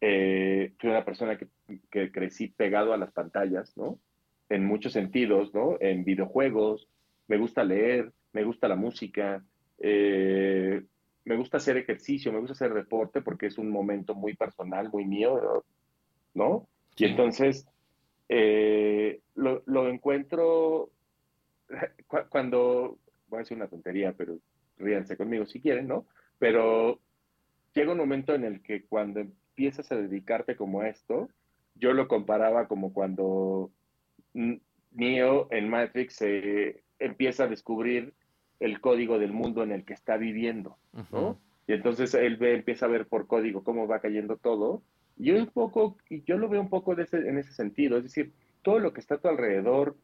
eh, 0.00 0.72
fui 0.78 0.88
una 0.88 1.04
persona 1.04 1.36
que, 1.36 1.48
que, 1.90 2.12
crecí 2.12 2.46
pegado 2.46 2.92
a 2.92 2.96
las 2.96 3.10
pantallas, 3.10 3.76
¿no? 3.76 3.98
En 4.48 4.64
muchos 4.64 4.92
sentidos, 4.92 5.52
¿no? 5.52 5.76
En 5.80 6.04
videojuegos, 6.04 6.86
me 7.26 7.36
gusta 7.36 7.64
leer, 7.64 8.12
me 8.32 8.44
gusta 8.44 8.68
la 8.68 8.76
música, 8.76 9.44
eh, 9.78 10.84
me 11.24 11.36
gusta 11.36 11.56
hacer 11.56 11.76
ejercicio, 11.78 12.32
me 12.32 12.38
gusta 12.38 12.52
hacer 12.52 12.74
deporte 12.74 13.22
porque 13.22 13.46
es 13.46 13.58
un 13.58 13.68
momento 13.68 14.14
muy 14.14 14.36
personal, 14.36 14.88
muy 14.92 15.06
mío, 15.06 15.64
¿no? 16.34 16.68
Y 16.96 17.06
entonces 17.06 17.66
eh, 18.28 19.18
lo, 19.34 19.64
lo, 19.66 19.88
encuentro 19.88 20.90
cuando, 22.28 22.98
voy 23.26 23.38
a 23.38 23.40
decir 23.40 23.56
una 23.56 23.66
tontería, 23.66 24.12
pero 24.16 24.38
ríanse 24.78 25.16
conmigo 25.16 25.44
si 25.44 25.60
quieren, 25.60 25.88
¿no? 25.88 26.06
Pero 26.40 26.98
llega 27.72 27.92
un 27.92 27.98
momento 27.98 28.34
en 28.34 28.42
el 28.42 28.62
que 28.62 28.82
cuando 28.82 29.20
empiezas 29.20 29.92
a 29.92 29.96
dedicarte 29.96 30.56
como 30.56 30.80
a 30.80 30.88
esto, 30.88 31.28
yo 31.76 31.92
lo 31.92 32.08
comparaba 32.08 32.66
como 32.66 32.92
cuando 32.92 33.70
Neo 34.32 35.46
en 35.52 35.68
Matrix 35.68 36.14
se 36.14 36.82
empieza 36.98 37.44
a 37.44 37.48
descubrir 37.48 38.14
el 38.58 38.80
código 38.80 39.18
del 39.18 39.32
mundo 39.32 39.62
en 39.62 39.70
el 39.70 39.84
que 39.84 39.94
está 39.94 40.16
viviendo, 40.16 40.76
¿no? 41.12 41.38
Y 41.66 41.72
entonces 41.72 42.14
él 42.14 42.36
ve, 42.36 42.54
empieza 42.54 42.86
a 42.86 42.88
ver 42.88 43.06
por 43.06 43.26
código 43.26 43.62
cómo 43.62 43.86
va 43.86 44.00
cayendo 44.00 44.36
todo. 44.36 44.82
Y 45.16 45.26
yo 45.26 45.36
un 45.36 45.46
poco, 45.46 45.96
y 46.08 46.22
yo 46.24 46.36
lo 46.36 46.48
veo 46.48 46.60
un 46.60 46.68
poco 46.68 46.94
de 46.94 47.04
ese, 47.04 47.18
en 47.18 47.38
ese 47.38 47.52
sentido, 47.52 47.96
es 47.96 48.02
decir, 48.02 48.32
todo 48.62 48.78
lo 48.78 48.92
que 48.92 49.00
está 49.00 49.14
a 49.14 49.20
tu 49.20 49.28
alrededor, 49.28 49.96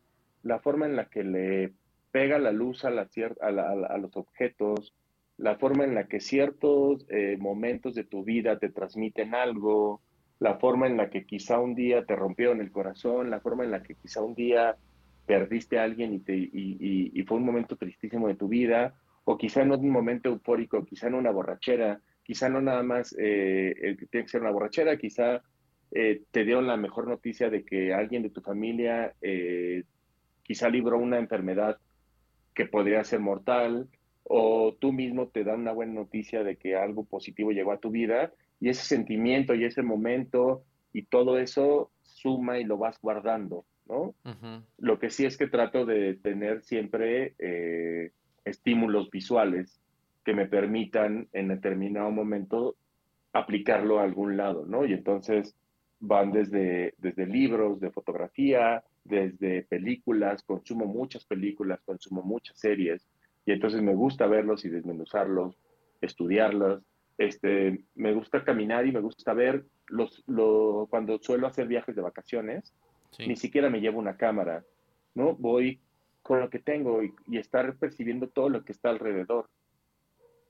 la 0.42 0.60
forma 0.60 0.86
en 0.86 0.96
la 0.96 1.06
que 1.06 1.24
le 1.24 1.72
pega 2.12 2.38
la 2.38 2.52
luz 2.52 2.84
a, 2.84 2.90
la, 2.90 3.08
a, 3.42 3.98
los 3.98 4.16
objetos, 4.16 4.94
la 5.38 5.56
forma 5.56 5.84
en 5.84 5.94
la 5.94 6.06
que 6.06 6.20
ciertos 6.20 7.06
eh, 7.08 7.36
momentos 7.38 7.94
de 7.94 8.04
tu 8.04 8.24
vida 8.24 8.58
te 8.58 8.70
transmiten 8.70 9.34
algo, 9.34 10.00
la 10.38 10.58
forma 10.58 10.86
en 10.86 10.96
la 10.96 11.10
que 11.10 11.24
quizá 11.24 11.58
un 11.58 11.74
día 11.74 12.04
te 12.04 12.16
rompieron 12.16 12.60
el 12.60 12.70
corazón, 12.70 13.30
la 13.30 13.40
forma 13.40 13.64
en 13.64 13.70
la 13.70 13.82
que 13.82 13.94
quizá 13.94 14.22
un 14.22 14.34
día 14.34 14.76
perdiste 15.26 15.78
a 15.78 15.84
alguien 15.84 16.14
y, 16.14 16.20
te, 16.20 16.34
y, 16.36 17.22
fue 17.26 17.38
un 17.38 17.44
momento 17.44 17.76
tristísimo 17.76 18.28
de 18.28 18.36
tu 18.36 18.48
vida, 18.48 18.94
o 19.24 19.36
quizá 19.36 19.64
no 19.64 19.76
un 19.76 19.90
momento 19.90 20.28
eufórico, 20.28 20.84
quizá 20.84 21.08
en 21.08 21.14
una 21.14 21.32
borrachera, 21.32 22.00
quizá 22.22 22.48
no 22.48 22.60
nada 22.60 22.82
más 22.82 23.14
eh, 23.18 23.96
tiene 24.10 24.24
que 24.24 24.28
ser 24.28 24.40
una 24.42 24.52
borrachera, 24.52 24.96
quizá 24.96 25.42
eh, 25.92 26.22
te 26.30 26.44
dieron 26.44 26.66
la 26.66 26.76
mejor 26.76 27.08
noticia 27.08 27.50
de 27.50 27.64
que 27.64 27.92
alguien 27.92 28.22
de 28.22 28.30
tu 28.30 28.40
familia 28.40 29.14
eh, 29.20 29.84
quizá 30.42 30.68
libró 30.68 30.98
una 30.98 31.18
enfermedad 31.18 31.78
que 32.54 32.66
podría 32.66 33.02
ser 33.04 33.20
mortal, 33.20 33.88
o 34.28 34.74
tú 34.78 34.92
mismo 34.92 35.28
te 35.28 35.44
dan 35.44 35.60
una 35.60 35.72
buena 35.72 35.94
noticia 35.94 36.42
de 36.42 36.56
que 36.56 36.76
algo 36.76 37.04
positivo 37.04 37.52
llegó 37.52 37.72
a 37.72 37.78
tu 37.78 37.90
vida, 37.90 38.32
y 38.60 38.68
ese 38.68 38.84
sentimiento 38.84 39.54
y 39.54 39.64
ese 39.64 39.82
momento 39.82 40.64
y 40.92 41.02
todo 41.02 41.38
eso 41.38 41.90
suma 42.02 42.58
y 42.58 42.64
lo 42.64 42.78
vas 42.78 42.98
guardando. 43.00 43.64
¿no? 43.88 44.14
Lo 44.78 44.98
que 44.98 45.10
sí 45.10 45.26
es 45.26 45.36
que 45.36 45.46
trato 45.46 45.86
de 45.86 46.14
tener 46.14 46.62
siempre 46.62 47.34
eh, 47.38 48.10
estímulos 48.44 49.10
visuales 49.10 49.80
que 50.24 50.34
me 50.34 50.46
permitan 50.46 51.28
en 51.32 51.48
determinado 51.48 52.10
momento 52.10 52.76
aplicarlo 53.32 54.00
a 54.00 54.04
algún 54.04 54.36
lado, 54.36 54.64
¿no? 54.66 54.84
Y 54.84 54.92
entonces 54.92 55.54
van 56.00 56.32
desde, 56.32 56.94
desde 56.98 57.26
libros 57.26 57.78
de 57.80 57.90
fotografía, 57.90 58.82
desde 59.04 59.62
películas, 59.62 60.42
consumo 60.42 60.86
muchas 60.86 61.24
películas, 61.24 61.80
consumo 61.84 62.22
muchas 62.22 62.58
series, 62.58 63.06
y 63.46 63.52
entonces 63.52 63.80
me 63.80 63.94
gusta 63.94 64.26
verlos 64.26 64.64
y 64.64 64.68
desmenuzarlos, 64.68 65.56
estudiarlos. 66.00 66.82
Este, 67.16 67.84
me 67.94 68.12
gusta 68.12 68.44
caminar 68.44 68.86
y 68.86 68.92
me 68.92 69.00
gusta 69.00 69.32
ver 69.32 69.64
los, 69.86 70.24
lo, 70.26 70.88
cuando 70.90 71.18
suelo 71.18 71.46
hacer 71.46 71.68
viajes 71.68 71.94
de 71.94 72.02
vacaciones, 72.02 72.74
ni 73.20 73.36
siquiera 73.36 73.70
me 73.70 73.80
llevo 73.80 74.00
una 74.00 74.16
cámara, 74.16 74.64
¿no? 75.14 75.34
Voy 75.36 75.80
con 76.22 76.40
lo 76.40 76.50
que 76.50 76.58
tengo 76.58 77.02
y, 77.04 77.14
estar 77.38 77.76
percibiendo 77.76 78.28
todo 78.28 78.48
lo 78.48 78.64
que 78.64 78.72
está 78.72 78.90
alrededor. 78.90 79.48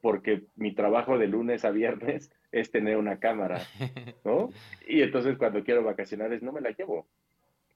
Porque 0.01 0.45
mi 0.57 0.75
trabajo 0.75 1.19
de 1.19 1.29
lunes 1.29 1.67
a 1.67 1.71
viernes 1.71 2.33
es 2.51 2.71
tener 2.71 2.97
una 2.97 3.19
cámara, 3.19 3.61
¿no? 4.25 4.49
Y 4.89 5.03
entonces 5.03 5.37
cuando 5.37 5.63
quiero 5.63 5.85
vacacionar 5.85 6.43
no 6.43 6.53
me 6.53 6.63
la 6.63 6.71
llevo. 6.71 7.07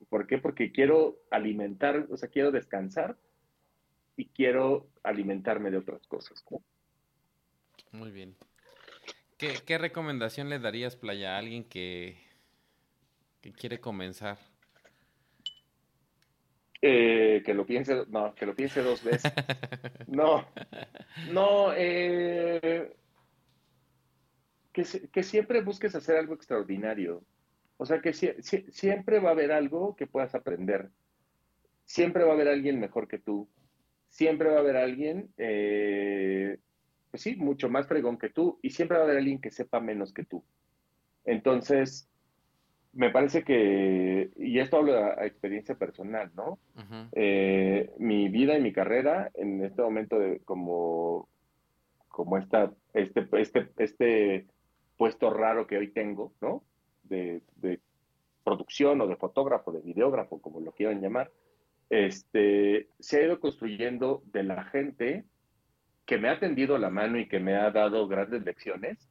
¿Por 0.09 0.27
qué? 0.27 0.39
Porque 0.39 0.73
quiero 0.73 1.19
alimentar, 1.31 2.07
o 2.11 2.17
sea, 2.17 2.31
quiero 2.31 2.51
descansar 2.51 3.17
y 4.21 4.27
quiero 4.27 4.87
alimentarme 5.03 5.71
de 5.71 5.79
otras 5.79 6.07
cosas. 6.07 6.45
Muy 7.93 8.11
bien. 8.11 8.37
¿Qué, 9.39 9.55
¿Qué, 9.65 9.79
recomendación 9.79 10.51
le 10.51 10.59
darías, 10.59 10.95
Playa, 10.95 11.35
a 11.35 11.39
alguien 11.39 11.65
que, 11.65 12.19
que 13.41 13.53
quiere 13.53 13.81
comenzar? 13.81 14.37
Eh, 16.83 17.43
que 17.45 17.55
lo 17.55 17.65
piense, 17.65 18.05
no, 18.09 18.35
que 18.35 18.45
lo 18.45 18.55
piense 18.55 18.83
dos 18.83 19.03
veces. 19.03 19.33
No, 20.07 20.45
no, 21.31 21.73
eh, 21.77 22.93
que, 24.73 24.85
que, 25.13 25.23
siempre 25.23 25.63
busques 25.63 25.95
hacer 25.95 26.17
algo 26.17 26.35
extraordinario. 26.35 27.23
O 27.77 27.87
sea, 27.87 28.01
que 28.01 28.13
siempre 28.13 29.21
va 29.21 29.29
a 29.29 29.33
haber 29.33 29.53
algo 29.53 29.95
que 29.95 30.09
puedas 30.09 30.35
aprender. 30.35 30.91
Siempre 31.85 32.25
va 32.25 32.33
a 32.33 32.35
haber 32.35 32.49
alguien 32.49 32.81
mejor 32.81 33.07
que 33.07 33.19
tú. 33.19 33.49
Siempre 34.11 34.51
va 34.51 34.57
a 34.57 34.61
haber 34.61 34.77
alguien, 34.77 35.31
eh, 35.39 36.59
pues 37.11 37.23
sí, 37.23 37.37
mucho 37.37 37.69
más 37.69 37.87
fregón 37.87 38.19
que 38.19 38.29
tú. 38.29 38.59
Y 38.63 38.71
siempre 38.71 38.99
va 38.99 39.05
a 39.05 39.07
haber 39.07 39.19
alguien 39.19 39.41
que 39.41 39.51
sepa 39.51 39.81
menos 39.81 40.13
que 40.13 40.25
tú. 40.25 40.45
Entonces, 41.25 42.11
me 42.93 43.11
parece 43.11 43.45
que, 43.45 44.31
y 44.37 44.59
esto 44.59 44.79
hablo 44.79 44.97
a, 44.97 45.27
experiencia 45.27 45.77
personal, 45.77 46.31
¿no? 46.35 46.59
Eh, 47.13 47.93
mi 47.99 48.29
vida 48.29 48.59
y 48.59 48.63
mi 48.63 48.73
carrera 48.73 49.31
en 49.35 49.65
este 49.65 49.83
momento 49.83 50.19
de, 50.19 50.41
como, 50.41 51.29
como 52.09 52.37
esta, 52.37 52.73
este, 52.93 53.29
este, 53.33 53.71
este 53.79 54.47
puesto 54.97 55.31
raro 55.31 55.67
que 55.67 55.79
hoy 55.79 55.89
tengo, 55.89 56.33
¿no? 56.41 56.65
De, 57.05 57.43
producción 58.43 59.01
o 59.01 59.07
de 59.07 59.17
fotógrafo, 59.17 59.71
de 59.71 59.81
videógrafo, 59.81 60.41
como 60.41 60.61
lo 60.61 60.73
quieran 60.73 61.01
llamar, 61.01 61.31
este, 61.91 62.89
se 63.01 63.19
ha 63.19 63.25
ido 63.25 63.41
construyendo 63.41 64.23
de 64.27 64.45
la 64.45 64.65
gente 64.65 65.25
que 66.07 66.19
me 66.19 66.29
ha 66.29 66.41
tendido 66.41 66.79
la 66.79 66.91
mano 66.91 67.19
y 67.19 67.29
que 67.29 67.41
me 67.41 67.55
ha 67.55 67.71
dado 67.71 68.09
grandes 68.09 68.45
lecciones, 68.45 69.09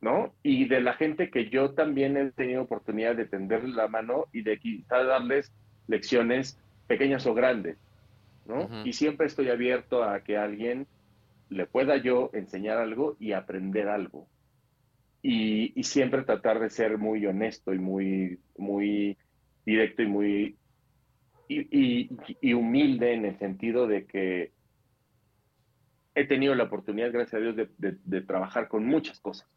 ¿no? 0.00 0.34
Y 0.42 0.66
de 0.66 0.80
la 0.80 0.94
gente 0.94 1.30
que 1.30 1.48
yo 1.50 1.72
también 1.72 2.16
he 2.16 2.30
tenido 2.32 2.62
oportunidad 2.62 3.16
de 3.16 3.26
tenderle 3.26 3.74
la 3.74 3.88
mano 3.88 4.26
y 4.32 4.42
de 4.42 4.58
quizá 4.58 5.02
darles 5.02 5.52
lecciones 5.86 6.60
pequeñas 6.86 7.26
o 7.26 7.34
grandes, 7.34 7.78
¿no? 8.46 8.68
Y 8.84 8.92
siempre 8.92 9.26
estoy 9.26 9.48
abierto 9.48 10.04
a 10.04 10.20
que 10.20 10.36
alguien 10.36 10.86
le 11.48 11.66
pueda 11.66 11.96
yo 11.96 12.30
enseñar 12.32 12.78
algo 12.78 13.16
y 13.18 13.32
aprender 13.32 13.88
algo. 13.88 14.28
Y, 15.22 15.82
siempre 15.82 16.22
tratar 16.22 16.60
de 16.60 16.70
ser 16.70 16.96
muy 16.98 17.26
honesto 17.26 17.74
y 17.74 17.78
muy, 17.78 18.38
muy 18.56 19.16
directo 19.64 20.02
y 20.02 20.06
muy 20.06 20.56
y, 21.48 22.52
humilde 22.52 23.14
en 23.14 23.24
el 23.24 23.38
sentido 23.38 23.86
de 23.86 24.06
que 24.06 24.52
he 26.14 26.26
tenido 26.26 26.54
la 26.54 26.64
oportunidad, 26.64 27.12
gracias 27.12 27.34
a 27.34 27.44
Dios, 27.44 27.56
de 27.78 28.20
trabajar 28.22 28.68
con 28.68 28.86
muchas 28.86 29.20
cosas 29.20 29.48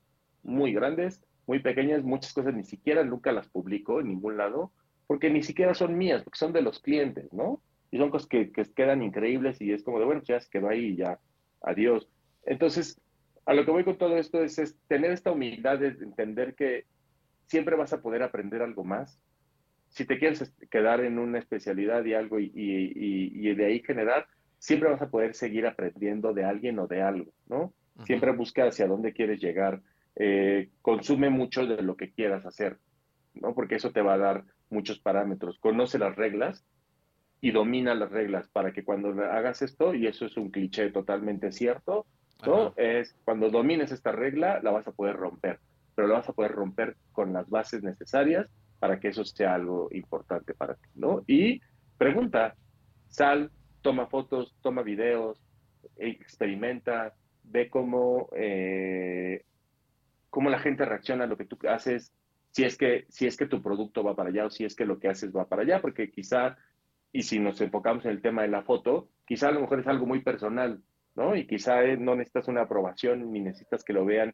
muy 0.44 0.74
grandes, 0.74 1.24
muy 1.48 1.60
pequeñas, 1.60 2.04
muchas 2.04 2.34
cosas 2.34 2.54
ni 2.54 2.64
siquiera 2.64 3.04
nunca 3.04 3.32
las 3.32 3.48
publico 3.50 4.00
en 4.00 4.08
ningún 4.08 4.38
lado, 4.38 4.72
porque 5.08 5.30
ni 5.30 5.44
siquiera 5.44 5.74
son 5.74 5.98
mías, 5.98 6.24
porque 6.24 6.38
son 6.38 6.54
de 6.54 6.62
los 6.62 6.80
clientes, 6.80 7.32
¿no? 7.34 7.62
Y 7.92 7.98
son 7.98 8.10
cosas 8.10 8.28
que, 8.28 8.52
quedan 8.52 9.04
increíbles 9.04 9.60
y 9.60 9.74
es 9.74 9.84
como 9.84 10.00
de, 10.00 10.06
bueno, 10.06 10.22
ya 10.24 10.39
se 10.39 10.50
quedó 10.50 10.70
ahí 10.70 10.96
ya, 10.96 11.20
adiós. 11.62 12.08
Entonces, 12.46 13.02
a 13.46 13.54
lo 13.54 13.66
que 13.66 13.72
voy 13.72 13.84
con 13.84 13.98
todo 13.98 14.18
esto 14.18 14.42
es, 14.42 14.78
tener 14.88 15.12
esta 15.12 15.32
humildad 15.32 15.80
de 15.80 15.88
entender 15.88 16.56
que 16.56 16.86
siempre 17.48 17.76
vas 17.76 17.92
a 17.92 18.02
poder 18.02 18.24
aprender 18.24 18.62
algo 18.62 18.84
más. 18.84 19.20
Si 19.92 20.06
te 20.06 20.18
quieres 20.18 20.52
quedar 20.70 21.02
en 21.02 21.20
una 21.20 21.39
especialidad 21.39 22.04
y 22.06 22.14
algo 22.14 22.39
y, 22.39 22.52
y 22.54 23.56
de 23.56 23.66
ahí 23.66 23.82
generar, 23.82 24.26
siempre 24.58 24.89
vas 24.89 25.02
a 25.02 25.10
poder 25.10 25.36
seguir 25.36 25.68
aprendiendo 25.68 26.34
de 26.34 26.44
alguien 26.44 26.80
o 26.80 26.88
de 26.88 27.02
algo, 27.02 27.32
¿no? 27.48 27.74
Siempre 28.06 28.32
busca 28.32 28.66
hacia 28.66 28.88
dónde 28.88 29.14
quieres 29.14 29.39
llegar 29.39 29.82
eh, 30.16 30.70
consume 30.82 31.30
mucho 31.30 31.66
de 31.66 31.82
lo 31.82 31.96
que 31.96 32.12
quieras 32.12 32.46
hacer, 32.46 32.78
¿no? 33.34 33.54
Porque 33.54 33.76
eso 33.76 33.92
te 33.92 34.02
va 34.02 34.14
a 34.14 34.18
dar 34.18 34.44
muchos 34.70 35.00
parámetros. 35.00 35.58
Conoce 35.60 35.98
las 35.98 36.16
reglas 36.16 36.66
y 37.39 37.52
domina 37.52 37.96
las 37.96 38.12
reglas 38.12 38.48
para 38.50 38.72
que 38.72 38.84
cuando 38.84 39.10
hagas 39.24 39.62
esto, 39.62 39.94
y 39.94 40.08
eso 40.08 40.26
es 40.26 40.38
un 40.38 40.52
cliché 40.52 40.92
totalmente 40.92 41.52
cierto, 41.52 42.06
¿no? 42.46 42.74
Es 42.76 43.16
cuando 43.24 43.50
domines 43.50 43.92
esta 43.92 44.12
regla, 44.12 44.60
la 44.62 44.72
vas 44.72 44.88
a 44.88 44.92
poder 44.92 45.16
romper, 45.16 45.60
pero 45.96 46.08
la 46.08 46.16
vas 46.16 46.30
a 46.30 46.34
poder 46.34 46.52
romper 46.52 46.98
con 47.14 47.34
las 47.34 47.50
bases 47.50 47.84
necesarias 47.84 48.50
para 48.82 49.00
que 49.00 49.10
eso 49.10 49.24
sea 49.24 49.54
algo 49.54 49.90
importante 49.92 50.56
para 50.56 50.74
ti, 50.74 50.90
¿no? 50.96 51.24
Y 51.28 51.62
pregunta, 52.00 52.56
sal, 53.10 53.52
toma 53.84 54.08
fotos, 54.08 54.56
toma 54.64 54.82
videos, 54.82 55.40
experimenta, 55.98 57.14
ve 57.44 57.70
cómo 57.70 58.28
eh, 58.36 59.46
cómo 60.32 60.50
la 60.50 60.58
gente 60.58 60.84
reacciona 60.84 61.26
a 61.26 61.28
lo 61.28 61.38
que 61.38 61.46
tú 61.46 61.60
haces, 61.70 62.12
si 62.50 62.64
es 62.64 62.76
que, 62.76 63.06
si 63.10 63.28
es 63.28 63.38
que 63.38 63.46
tu 63.46 63.62
producto 63.62 64.04
va 64.04 64.16
para 64.16 64.30
allá 64.30 64.46
o 64.46 64.50
si 64.50 64.66
es 64.66 64.76
que 64.76 64.86
lo 64.86 64.98
que 64.98 65.10
haces 65.10 65.32
va 65.32 65.46
para 65.46 65.62
allá, 65.62 65.80
porque 65.80 66.10
quizá, 66.10 66.58
y 67.12 67.22
si 67.22 67.38
nos 67.38 67.62
enfocamos 67.62 68.04
en 68.06 68.12
el 68.12 68.22
tema 68.24 68.42
de 68.42 68.48
la 68.48 68.64
foto, 68.64 69.10
quizá 69.28 69.50
a 69.50 69.52
lo 69.52 69.62
mejor 69.62 69.82
es 69.82 69.88
algo 69.88 70.08
muy 70.08 70.22
personal, 70.22 70.82
¿no? 71.16 71.36
Y 71.36 71.46
quizá 71.46 71.84
eh, 71.84 71.98
no 71.98 72.16
necesitas 72.16 72.48
una 72.48 72.62
aprobación 72.62 73.32
ni 73.32 73.42
necesitas 73.42 73.84
que 73.84 73.94
lo 73.94 74.06
vean 74.06 74.34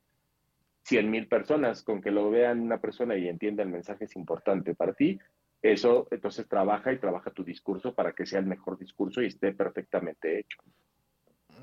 cien 0.88 1.12
mil 1.12 1.28
personas, 1.28 1.84
con 1.84 2.02
que 2.02 2.12
lo 2.12 2.30
vean 2.30 2.62
una 2.62 2.80
persona 2.80 3.18
y 3.18 3.28
entienda 3.28 3.62
el 3.62 3.68
mensaje 3.68 4.06
es 4.06 4.16
importante 4.16 4.74
para 4.74 4.94
ti. 4.94 5.20
Eso 5.62 6.08
entonces 6.12 6.48
trabaja 6.48 6.94
y 6.94 6.98
trabaja 6.98 7.30
tu 7.32 7.44
discurso 7.44 7.94
para 7.94 8.14
que 8.14 8.26
sea 8.26 8.40
el 8.40 8.46
mejor 8.46 8.78
discurso 8.78 9.22
y 9.22 9.26
esté 9.26 9.52
perfectamente 9.52 10.40
hecho. 10.40 10.60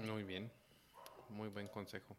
Muy 0.05 0.25
bien, 0.25 0.51
muy 1.31 1.49
buen 1.49 1.69
consejo. 1.69 2.15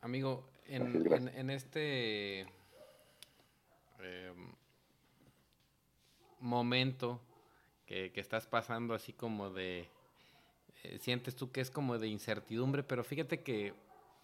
Amigo, 0.00 0.48
en, 0.68 1.50
este 1.50 2.46
em, 4.00 4.54
momento 6.40 7.20
que, 7.84 8.10
estás 8.14 8.46
pasando 8.46 8.94
así 8.94 9.12
como 9.12 9.50
de, 9.50 9.86
eh, 10.82 10.98
sientes 10.98 11.36
tú 11.36 11.52
que 11.52 11.60
es 11.60 11.70
como 11.70 11.98
de 11.98 12.08
incertidumbre, 12.08 12.82
pero 12.84 13.04
fíjate 13.04 13.42
que, 13.42 13.74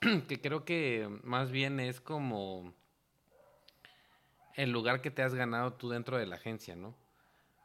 que 0.29 0.41
creo 0.41 0.65
que 0.65 1.09
más 1.23 1.51
bien 1.51 1.81
es 1.81 2.01
como 2.01 2.75
el 4.55 4.71
lugar 4.71 5.01
que 5.01 5.11
te 5.11 5.23
has 5.23 5.35
ganado 5.35 5.73
tú 5.75 5.89
dentro 5.89 6.19
de 6.19 6.27
la 6.27 6.37
agencia, 6.37 6.77
¿no? 6.77 6.95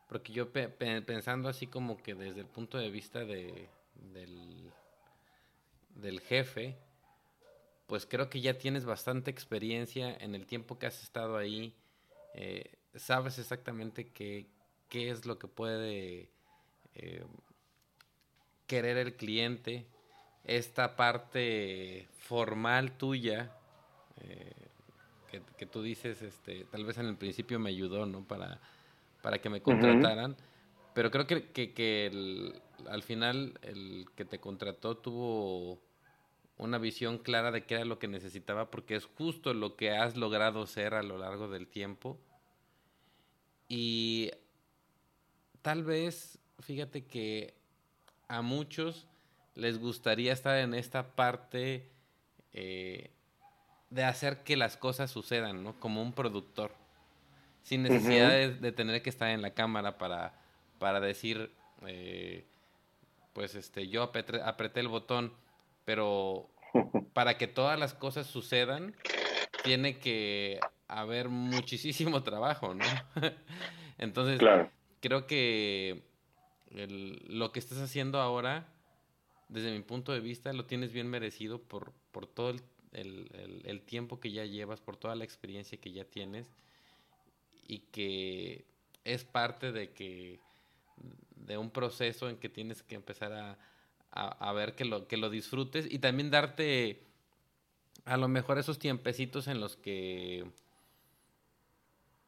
Porque 0.08 0.34
yo 0.34 0.52
pensando 0.52 1.50
así 1.50 1.68
como 1.68 1.98
que 2.02 2.16
desde 2.16 2.40
el 2.42 2.48
punto 2.48 2.78
de 2.80 2.90
vista 2.90 3.26
de, 3.26 3.70
del, 3.94 4.72
del 5.96 6.20
jefe, 6.22 6.78
pues 7.86 8.06
creo 8.08 8.30
que 8.30 8.42
ya 8.42 8.58
tienes 8.58 8.86
bastante 8.86 9.30
experiencia 9.30 10.16
en 10.16 10.34
el 10.34 10.48
tiempo 10.48 10.80
que 10.80 10.88
has 10.88 11.04
estado 11.04 11.38
ahí. 11.38 11.76
Eh, 12.34 12.78
sabes 12.96 13.38
exactamente 13.38 14.10
qué, 14.10 14.48
qué, 14.90 15.12
es 15.12 15.26
lo 15.26 15.38
que 15.38 15.48
puede 15.48 16.30
eh, 16.96 17.24
querer 18.66 18.98
el 18.98 19.16
cliente. 19.16 19.86
Esta 20.44 20.96
parte 20.96 22.08
formal 22.18 22.98
tuya, 22.98 23.52
eh, 24.22 24.70
que, 25.58 25.66
tú 25.66 25.82
dices, 25.82 26.22
este, 26.22 26.66
tal 26.66 26.86
vez 26.86 26.98
en 26.98 27.06
el 27.06 27.16
principio 27.16 27.60
me 27.60 27.70
ayudó, 27.70 28.06
¿no? 28.06 28.24
Para, 28.24 28.60
para 29.22 29.40
que 29.40 29.50
me 29.50 29.62
contrataran. 29.62 30.36
Pero 30.94 31.12
creo 31.12 31.28
que, 31.28 31.52
que, 31.52 32.54
al 32.90 33.04
final 33.04 33.60
el 33.62 34.06
que 34.16 34.26
te 34.26 34.40
contrató 34.40 34.98
tuvo 34.98 35.80
una 36.58 36.78
visión 36.78 37.20
clara 37.20 37.52
de 37.52 37.66
qué 37.66 37.76
era 37.76 37.86
lo 37.86 38.00
que 38.00 38.08
necesitaba, 38.08 38.70
porque 38.70 38.96
es 38.96 39.06
justo 39.06 39.54
lo 39.54 39.76
que 39.76 39.92
has 39.92 40.18
logrado 40.18 40.66
ser 40.66 40.94
a 40.94 41.04
lo 41.04 41.18
largo 41.18 41.48
del 41.48 41.68
tiempo. 41.68 42.20
Y 43.68 44.32
tal 45.62 45.84
vez, 45.84 46.40
fíjate 46.60 47.06
que 47.06 47.54
a 48.28 48.42
muchos 48.42 49.08
les 49.56 49.80
gustaría 49.80 50.34
estar 50.34 50.58
en 50.58 50.74
esta 50.74 51.16
parte 51.16 51.90
eh, 52.54 53.12
de 53.90 54.04
hacer 54.04 54.44
que 54.44 54.58
las 54.58 54.78
cosas 54.78 55.12
sucedan, 55.12 55.64
¿no? 55.64 55.80
Como 55.80 56.02
un 56.02 56.14
productor, 56.14 56.72
sin 57.64 57.84
necesidad 57.84 58.30
de, 58.30 58.72
tener 58.72 59.02
que 59.02 59.10
estar 59.10 59.30
en 59.30 59.42
la 59.42 59.54
cámara 59.54 59.98
para, 59.98 60.34
para 60.78 61.00
decir, 61.00 61.52
eh, 61.86 62.46
pues 63.34 63.56
este, 63.56 63.88
yo 63.88 64.04
apreté 64.04 64.80
el 64.80 64.88
botón 64.88 65.34
pero 65.90 66.48
para 67.14 67.36
que 67.40 67.48
todas 67.48 67.80
las 67.80 67.96
cosas 67.96 68.28
sucedan, 68.28 68.94
tiene 69.64 69.98
que 69.98 70.60
haber 70.88 71.30
muchísimo 71.30 72.22
trabajo, 72.24 72.76
¿no? 72.76 72.86
Entonces, 73.98 74.40
creo 75.00 75.26
que 75.26 76.04
lo 76.70 77.52
que 77.52 77.58
estás 77.58 77.80
haciendo 77.80 78.22
ahora, 78.22 78.68
desde 79.50 79.72
mi 79.72 79.82
punto 79.82 80.14
de 80.14 80.20
vista, 80.20 80.54
lo 80.54 80.66
tienes 80.66 80.94
bien 80.94 81.08
merecido 81.08 81.60
por, 81.60 81.92
por 82.12 82.28
todo 82.28 82.52
el, 82.52 82.62
el, 82.94 83.82
tiempo 83.82 84.20
que 84.20 84.32
ya 84.32 84.46
llevas, 84.46 84.80
por 84.80 84.96
toda 84.96 85.16
la 85.16 85.24
experiencia 85.24 85.80
que 85.80 85.92
ya 85.92 86.06
tienes 86.06 86.52
y 87.68 87.80
que 87.92 88.66
es 89.04 89.24
parte 89.24 89.72
de 89.72 89.92
que 89.92 90.40
de 91.36 91.58
un 91.58 91.72
proceso 91.72 92.30
en 92.30 92.38
que 92.38 92.50
tienes 92.50 92.84
que 92.84 92.96
empezar 92.96 93.34
a, 93.34 93.58
a, 94.12 94.54
ver 94.54 94.76
que 94.76 94.86
lo, 94.86 95.08
que 95.08 95.18
lo 95.18 95.30
disfrutes 95.30 95.88
y 95.90 96.00
también 96.00 96.30
darte 96.30 97.02
a 98.06 98.18
lo 98.18 98.28
mejor 98.28 98.58
esos 98.58 98.80
tiempecitos 98.80 99.48
en 99.48 99.60
los 99.60 99.76
que 99.76 100.46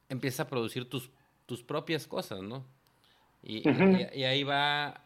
empiezas 0.09 0.41
a 0.41 0.49
producir 0.49 0.89
tus, 0.89 1.09
tus 1.45 1.63
propias 1.63 2.07
cosas, 2.07 2.41
¿no? 2.41 2.65
Y, 3.43 3.67
y, 3.67 4.24
ahí 4.24 4.43
va 4.43 5.03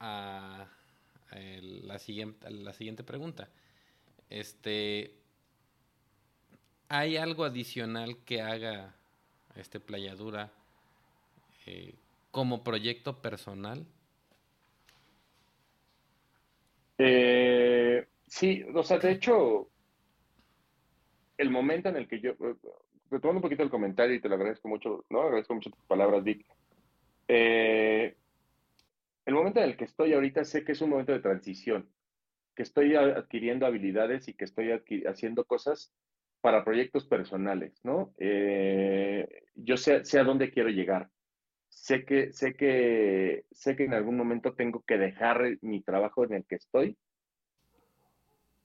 a, 0.00 0.66
la, 1.30 1.98
siguiente, 1.98 2.50
la 2.50 2.72
siguiente 2.72 3.04
pregunta. 3.04 3.48
Este, 4.30 5.14
¿Hay 6.88 7.16
algo 7.16 7.44
adicional 7.44 8.16
que 8.24 8.40
haga 8.40 8.94
este 9.56 9.80
Playadura 9.80 10.50
eh, 11.66 11.94
como 12.30 12.64
proyecto 12.64 13.20
personal? 13.20 13.86
Eh, 16.96 18.06
sí, 18.26 18.64
o 18.74 18.82
sea, 18.82 18.98
de 18.98 19.12
hecho, 19.12 19.68
el 21.36 21.50
momento 21.50 21.88
en 21.88 21.96
el 21.96 22.08
que 22.08 22.20
yo, 22.20 22.32
retomando 23.10 23.38
un 23.38 23.42
poquito 23.42 23.62
el 23.62 23.70
comentario 23.70 24.16
y 24.16 24.20
te 24.20 24.28
lo 24.28 24.34
agradezco 24.34 24.68
mucho, 24.68 25.04
¿no? 25.10 25.22
Agradezco 25.22 25.54
mucho 25.54 25.70
tus 25.70 25.84
palabras, 25.84 26.24
Vic. 26.24 26.44
Eh, 27.28 28.16
el 29.28 29.34
momento 29.34 29.60
en 29.60 29.66
el 29.70 29.76
que 29.76 29.84
estoy 29.84 30.12
ahorita 30.12 30.44
sé 30.44 30.64
que 30.64 30.72
es 30.72 30.80
un 30.80 30.90
momento 30.90 31.12
de 31.12 31.20
transición, 31.20 31.88
que 32.56 32.64
estoy 32.64 32.96
adquiriendo 32.96 33.66
habilidades 33.66 34.26
y 34.28 34.34
que 34.34 34.44
estoy 34.44 34.72
haciendo 35.06 35.44
cosas 35.44 35.94
para 36.40 36.64
proyectos 36.64 37.06
personales, 37.06 37.80
¿no? 37.84 38.12
Eh, 38.18 39.28
yo 39.54 39.76
sé, 39.76 40.04
sé 40.04 40.18
a 40.18 40.24
dónde 40.24 40.50
quiero 40.50 40.70
llegar 40.70 41.08
sé 41.68 42.04
que, 42.04 42.32
sé 42.32 42.54
que, 42.54 43.44
sé 43.50 43.76
que 43.76 43.84
en 43.84 43.94
algún 43.94 44.16
momento 44.16 44.54
tengo 44.54 44.82
que 44.86 44.98
dejar 44.98 45.58
mi 45.62 45.82
trabajo 45.82 46.24
en 46.24 46.34
el 46.34 46.44
que 46.44 46.56
estoy, 46.56 46.96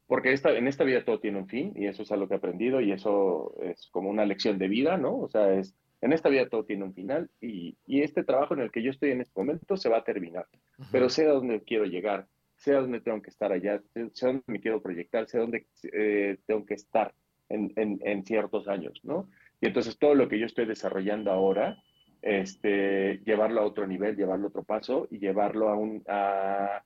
porque 0.08 0.34
esta, 0.34 0.52
en 0.52 0.68
esta 0.68 0.84
vida 0.84 1.06
todo 1.06 1.20
tiene 1.20 1.40
un 1.40 1.48
fin 1.48 1.74
y 1.76 1.88
eso 1.88 2.04
es 2.04 2.12
algo 2.12 2.28
que 2.28 2.36
he 2.36 2.38
aprendido 2.38 2.82
y 2.82 2.92
eso 2.92 3.56
es 3.62 3.88
como 3.92 4.10
una 4.10 4.26
lección 4.26 4.58
de 4.58 4.68
vida, 4.68 4.98
¿no? 4.98 5.18
O 5.18 5.30
sea, 5.30 5.54
es, 5.54 5.76
en 6.04 6.12
esta 6.12 6.28
vida 6.28 6.50
todo 6.50 6.66
tiene 6.66 6.84
un 6.84 6.94
final 6.94 7.30
y, 7.40 7.78
y 7.88 8.02
este 8.02 8.26
trabajo 8.26 8.54
en 8.54 8.60
el 8.60 8.72
que 8.72 8.84
yo 8.84 8.92
estoy 8.92 9.12
en 9.12 9.22
este 9.22 9.40
momento 9.40 9.78
se 9.78 9.88
va 9.88 10.00
a 10.00 10.04
terminar, 10.04 10.46
pero 10.92 11.08
sé 11.08 11.26
a 11.26 11.32
dónde 11.32 11.62
quiero 11.64 11.86
llegar, 11.86 12.28
sé 12.58 12.76
a 12.76 12.82
dónde 12.82 13.00
tengo 13.00 13.22
que 13.22 13.30
estar 13.30 13.54
allá, 13.54 13.82
sé 14.12 14.26
a 14.26 14.28
dónde 14.28 14.44
me 14.48 14.60
quiero 14.60 14.82
proyectar, 14.82 15.28
sé 15.30 15.38
a 15.38 15.42
dónde 15.42 15.66
eh, 15.94 16.38
tengo 16.46 16.66
que 16.66 16.74
estar 16.74 17.14
en, 17.48 17.72
en, 17.78 18.00
en 18.04 18.26
ciertos 18.26 18.68
años, 18.68 19.00
¿no? 19.04 19.30
Y 19.62 19.68
entonces 19.68 19.98
todo 19.98 20.14
lo 20.14 20.28
que 20.28 20.38
yo 20.38 20.46
estoy 20.46 20.66
desarrollando 20.66 21.32
ahora, 21.32 21.78
este, 22.22 23.22
llevarlo 23.26 23.62
a 23.62 23.66
otro 23.66 23.88
nivel, 23.88 24.18
llevarlo 24.18 24.48
a 24.48 24.50
otro 24.50 24.64
paso 24.64 25.08
y 25.10 25.20
llevarlo 25.20 25.70
a, 25.70 25.78
un, 25.78 26.04
a, 26.10 26.84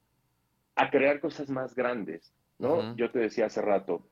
crear 0.91 1.20
cosas 1.20 1.49
más 1.49 1.74
grandes, 1.74 2.36
¿no? 2.59 2.95
Yo 2.95 3.09
te 3.09 3.18
decía 3.18 3.47
hace 3.47 3.63
rato, 3.63 4.07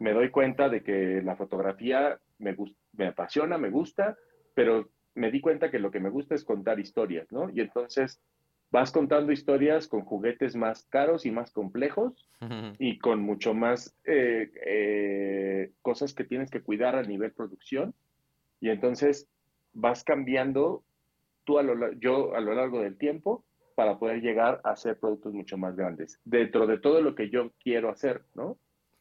me 0.00 0.12
doy 0.12 0.30
cuenta 0.30 0.68
de 0.68 0.82
que 0.82 1.22
la 1.22 1.34
fotografía 1.34 2.18
me, 2.38 2.54
me 2.92 3.06
apasiona, 3.06 3.56
me 3.56 3.70
gusta, 3.70 4.18
pero 4.60 4.90
me 5.14 5.30
di 5.30 5.40
cuenta 5.40 5.70
que 5.70 5.78
lo 5.78 5.90
que 5.90 6.00
me 6.00 6.10
gusta 6.10 6.34
es 6.34 6.44
contar 6.44 6.78
historias, 6.78 7.32
¿no? 7.32 7.48
Y 7.48 7.62
entonces 7.62 8.20
vas 8.70 8.92
contando 8.92 9.32
historias 9.32 9.88
con 9.88 10.02
juguetes 10.02 10.54
más 10.54 10.84
caros 10.90 11.24
y 11.24 11.30
más 11.30 11.50
complejos 11.50 12.28
y 12.78 12.98
con 12.98 13.20
mucho 13.20 13.54
más 13.54 13.96
eh, 14.04 14.52
eh, 14.66 15.72
cosas 15.80 16.12
que 16.12 16.24
tienes 16.24 16.50
que 16.50 16.60
cuidar 16.60 16.94
a 16.94 17.02
nivel 17.02 17.32
producción. 17.32 17.94
Y 18.60 18.68
entonces 18.68 19.26
vas 19.72 20.04
cambiando 20.04 20.84
tú 21.44 21.58
a 21.58 21.62
lo, 21.62 21.94
yo 21.94 22.34
a 22.34 22.40
lo 22.40 22.52
largo 22.52 22.82
del 22.82 22.98
tiempo 22.98 23.42
para 23.76 23.98
poder 23.98 24.20
llegar 24.20 24.60
a 24.62 24.72
hacer 24.72 24.98
productos 24.98 25.32
mucho 25.32 25.56
más 25.56 25.74
grandes. 25.74 26.20
Dentro 26.26 26.66
de 26.66 26.78
todo 26.78 27.00
lo 27.00 27.14
que 27.14 27.30
yo 27.30 27.52
quiero 27.62 27.88
hacer, 27.88 28.24
¿no? 28.34 28.58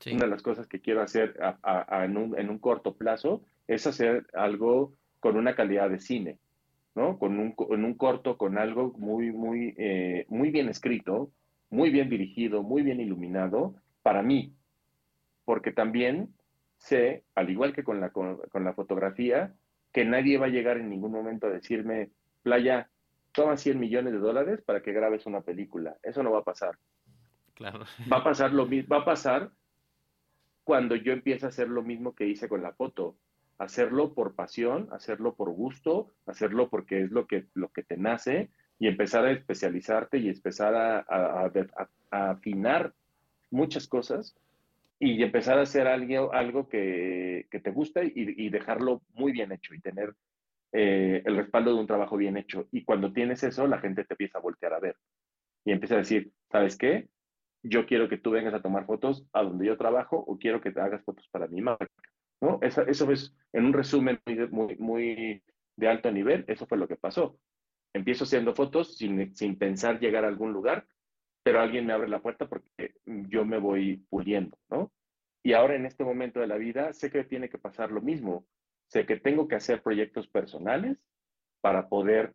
Una 0.10 0.24
de 0.24 0.32
las 0.32 0.42
cosas 0.42 0.68
que 0.68 0.80
quiero 0.80 1.02
hacer 1.02 1.38
en, 1.92 2.16
un, 2.16 2.60
corto 2.60 2.96
plazo 2.96 3.44
es 3.68 3.86
hacer 3.86 4.26
algo 4.32 4.94
con 5.20 5.38
una 5.38 5.56
calidad 5.56 5.90
de 5.90 6.00
cine, 6.00 6.38
¿no? 6.96 7.18
Con 7.18 7.40
un, 7.40 7.56
en 7.70 7.86
un 7.86 7.94
corto, 7.96 8.38
con 8.38 8.58
algo 8.58 8.94
muy, 8.98 9.32
muy, 9.32 9.74
eh, 9.78 10.26
muy 10.30 10.52
bien 10.52 10.70
escrito, 10.70 11.32
muy 11.70 11.90
bien 11.90 12.10
dirigido, 12.10 12.64
muy 12.64 12.82
bien 12.82 13.00
iluminado 13.00 13.76
para 14.02 14.22
mí. 14.22 14.54
Porque 15.46 15.72
también 15.72 16.34
sé, 16.78 17.24
al 17.36 17.50
igual 17.50 17.74
que 17.74 17.84
con 17.84 18.00
la, 18.00 18.10
con 18.10 18.64
la 18.64 18.74
fotografía, 18.74 19.54
que 19.92 20.06
nadie 20.06 20.38
va 20.38 20.48
a 20.48 20.50
llegar 20.50 20.78
en 20.78 20.90
ningún 20.90 21.12
momento 21.12 21.48
a 21.48 21.52
decirme, 21.52 22.12
Playa, 22.44 22.90
toma 23.32 23.58
100 23.58 23.80
millones 23.80 24.14
de 24.14 24.20
dólares 24.20 24.62
para 24.62 24.82
que 24.82 24.94
grabes 24.94 25.26
una 25.26 25.42
película. 25.42 25.98
Eso 26.04 26.24
no 26.24 26.32
va 26.32 26.40
a 26.40 26.44
pasar. 26.44 26.78
Claro. 27.54 27.86
Va 28.12 28.18
a 28.18 28.24
pasar 28.24 28.54
lo 28.54 28.66
mismo, 28.66 28.96
va 28.96 29.02
a 29.02 29.06
pasar 29.06 29.52
cuando 30.64 30.96
yo 30.96 31.12
empiezo 31.14 31.46
a 31.46 31.50
hacer 31.50 31.68
lo 31.68 31.82
mismo 31.82 32.14
que 32.14 32.28
hice 32.28 32.48
con 32.48 32.62
la 32.62 32.74
foto, 32.74 33.18
hacerlo 33.60 34.14
por 34.14 34.36
pasión, 34.36 34.88
hacerlo 34.92 35.36
por 35.36 35.52
gusto, 35.52 36.14
hacerlo 36.26 36.70
porque 36.70 37.04
es 37.04 37.12
lo 37.12 37.28
que, 37.28 37.46
lo 37.54 37.70
que 37.70 37.84
te 37.84 37.98
nace 37.98 38.50
y 38.80 38.88
empezar 38.88 39.26
a 39.26 39.32
especializarte 39.32 40.18
y 40.18 40.30
empezar 40.30 40.74
a, 40.76 41.52
afinar 42.10 42.94
muchas 43.52 43.88
cosas 43.88 44.36
y 44.98 45.22
empezar 45.22 45.60
a 45.60 45.64
hacer 45.64 45.88
algo, 45.88 46.34
algo 46.34 46.70
que, 46.70 47.48
te 47.52 47.72
gusta 47.72 48.02
y, 48.04 48.50
dejarlo 48.50 49.02
muy 49.14 49.34
bien 49.34 49.52
hecho 49.52 49.74
y 49.74 49.82
tener 49.82 50.16
eh, 50.72 51.22
el 51.26 51.36
respaldo 51.36 51.74
de 51.74 51.82
un 51.82 51.88
trabajo 51.88 52.16
bien 52.16 52.38
hecho. 52.38 52.68
Y 52.72 52.84
cuando 52.86 53.12
tienes 53.12 53.44
eso, 53.44 53.68
la 53.68 53.80
gente 53.80 54.06
te 54.06 54.14
empieza 54.14 54.38
a 54.38 54.42
voltear 54.42 54.74
a 54.74 54.80
ver 54.80 54.96
y 55.66 55.72
empieza 55.72 55.96
a 55.96 56.00
decir, 56.00 56.32
¿sabes 56.50 56.78
qué? 56.78 57.10
Yo 57.62 57.86
quiero 57.86 58.08
que 58.08 58.18
tú 58.18 58.32
vengas 58.32 58.54
a 58.54 58.62
tomar 58.62 58.86
fotos 58.86 59.26
a 59.34 59.44
donde 59.44 59.66
yo 59.66 59.78
trabajo 59.78 60.16
o 60.16 60.40
quiero 60.40 60.62
que 60.62 60.72
te 60.72 60.80
hagas 60.80 61.04
fotos 61.04 61.28
para 61.30 61.48
mi 61.48 61.62
marca. 61.62 62.09
¿No? 62.42 62.60
Eso, 62.62 62.82
eso 62.84 63.12
es, 63.12 63.34
en 63.54 63.66
un 63.66 63.74
resumen 63.74 64.20
muy, 64.52 64.76
muy 64.78 65.44
de 65.76 65.88
alto 65.88 66.12
nivel, 66.12 66.46
eso 66.48 66.66
fue 66.68 66.78
lo 66.78 66.88
que 66.88 66.96
pasó. 66.96 67.40
Empiezo 67.94 68.24
haciendo 68.24 68.54
fotos 68.54 68.98
sin, 68.98 69.36
sin 69.36 69.58
pensar 69.58 70.00
llegar 70.00 70.26
a 70.26 70.28
algún 70.28 70.54
lugar, 70.54 70.88
pero 71.44 71.62
alguien 71.62 71.86
me 71.86 71.94
abre 71.94 72.10
la 72.10 72.22
puerta 72.22 72.48
porque 72.48 72.94
yo 73.06 73.46
me 73.46 73.58
voy 73.58 74.06
puliendo, 74.10 74.58
¿no? 74.70 74.92
Y 75.42 75.54
ahora 75.54 75.76
en 75.76 75.86
este 75.86 76.04
momento 76.04 76.40
de 76.40 76.48
la 76.48 76.58
vida 76.58 76.94
sé 76.94 77.10
que 77.10 77.24
tiene 77.24 77.50
que 77.50 77.58
pasar 77.58 77.92
lo 77.92 78.02
mismo. 78.02 78.46
Sé 78.88 79.06
que 79.06 79.18
tengo 79.18 79.48
que 79.48 79.56
hacer 79.56 79.82
proyectos 79.82 80.28
personales 80.28 80.98
para 81.62 81.88
poder 81.88 82.34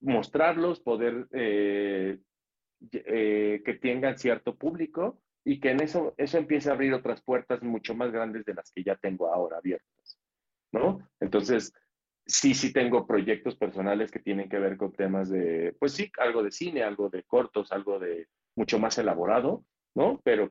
mostrarlos, 0.00 0.80
poder 0.80 1.28
eh, 1.32 2.18
eh, 2.92 3.62
que 3.64 3.74
tengan 3.74 4.18
cierto 4.18 4.56
público 4.56 5.20
y 5.46 5.60
que 5.60 5.70
en 5.70 5.80
eso, 5.80 6.12
eso 6.16 6.38
empiece 6.38 6.68
a 6.68 6.72
abrir 6.72 6.92
otras 6.92 7.22
puertas 7.22 7.62
mucho 7.62 7.94
más 7.94 8.10
grandes 8.10 8.44
de 8.44 8.52
las 8.52 8.72
que 8.72 8.82
ya 8.82 8.96
tengo 8.96 9.32
ahora 9.32 9.58
abiertas, 9.58 10.18
¿no? 10.72 11.08
Entonces, 11.20 11.72
sí, 12.26 12.52
sí 12.52 12.72
tengo 12.72 13.06
proyectos 13.06 13.54
personales 13.54 14.10
que 14.10 14.18
tienen 14.18 14.48
que 14.48 14.58
ver 14.58 14.76
con 14.76 14.92
temas 14.92 15.30
de, 15.30 15.72
pues 15.78 15.92
sí, 15.92 16.10
algo 16.18 16.42
de 16.42 16.50
cine, 16.50 16.82
algo 16.82 17.08
de 17.10 17.22
cortos, 17.22 17.70
algo 17.70 18.00
de 18.00 18.26
mucho 18.56 18.80
más 18.80 18.98
elaborado, 18.98 19.64
¿no? 19.94 20.20
Pero 20.24 20.50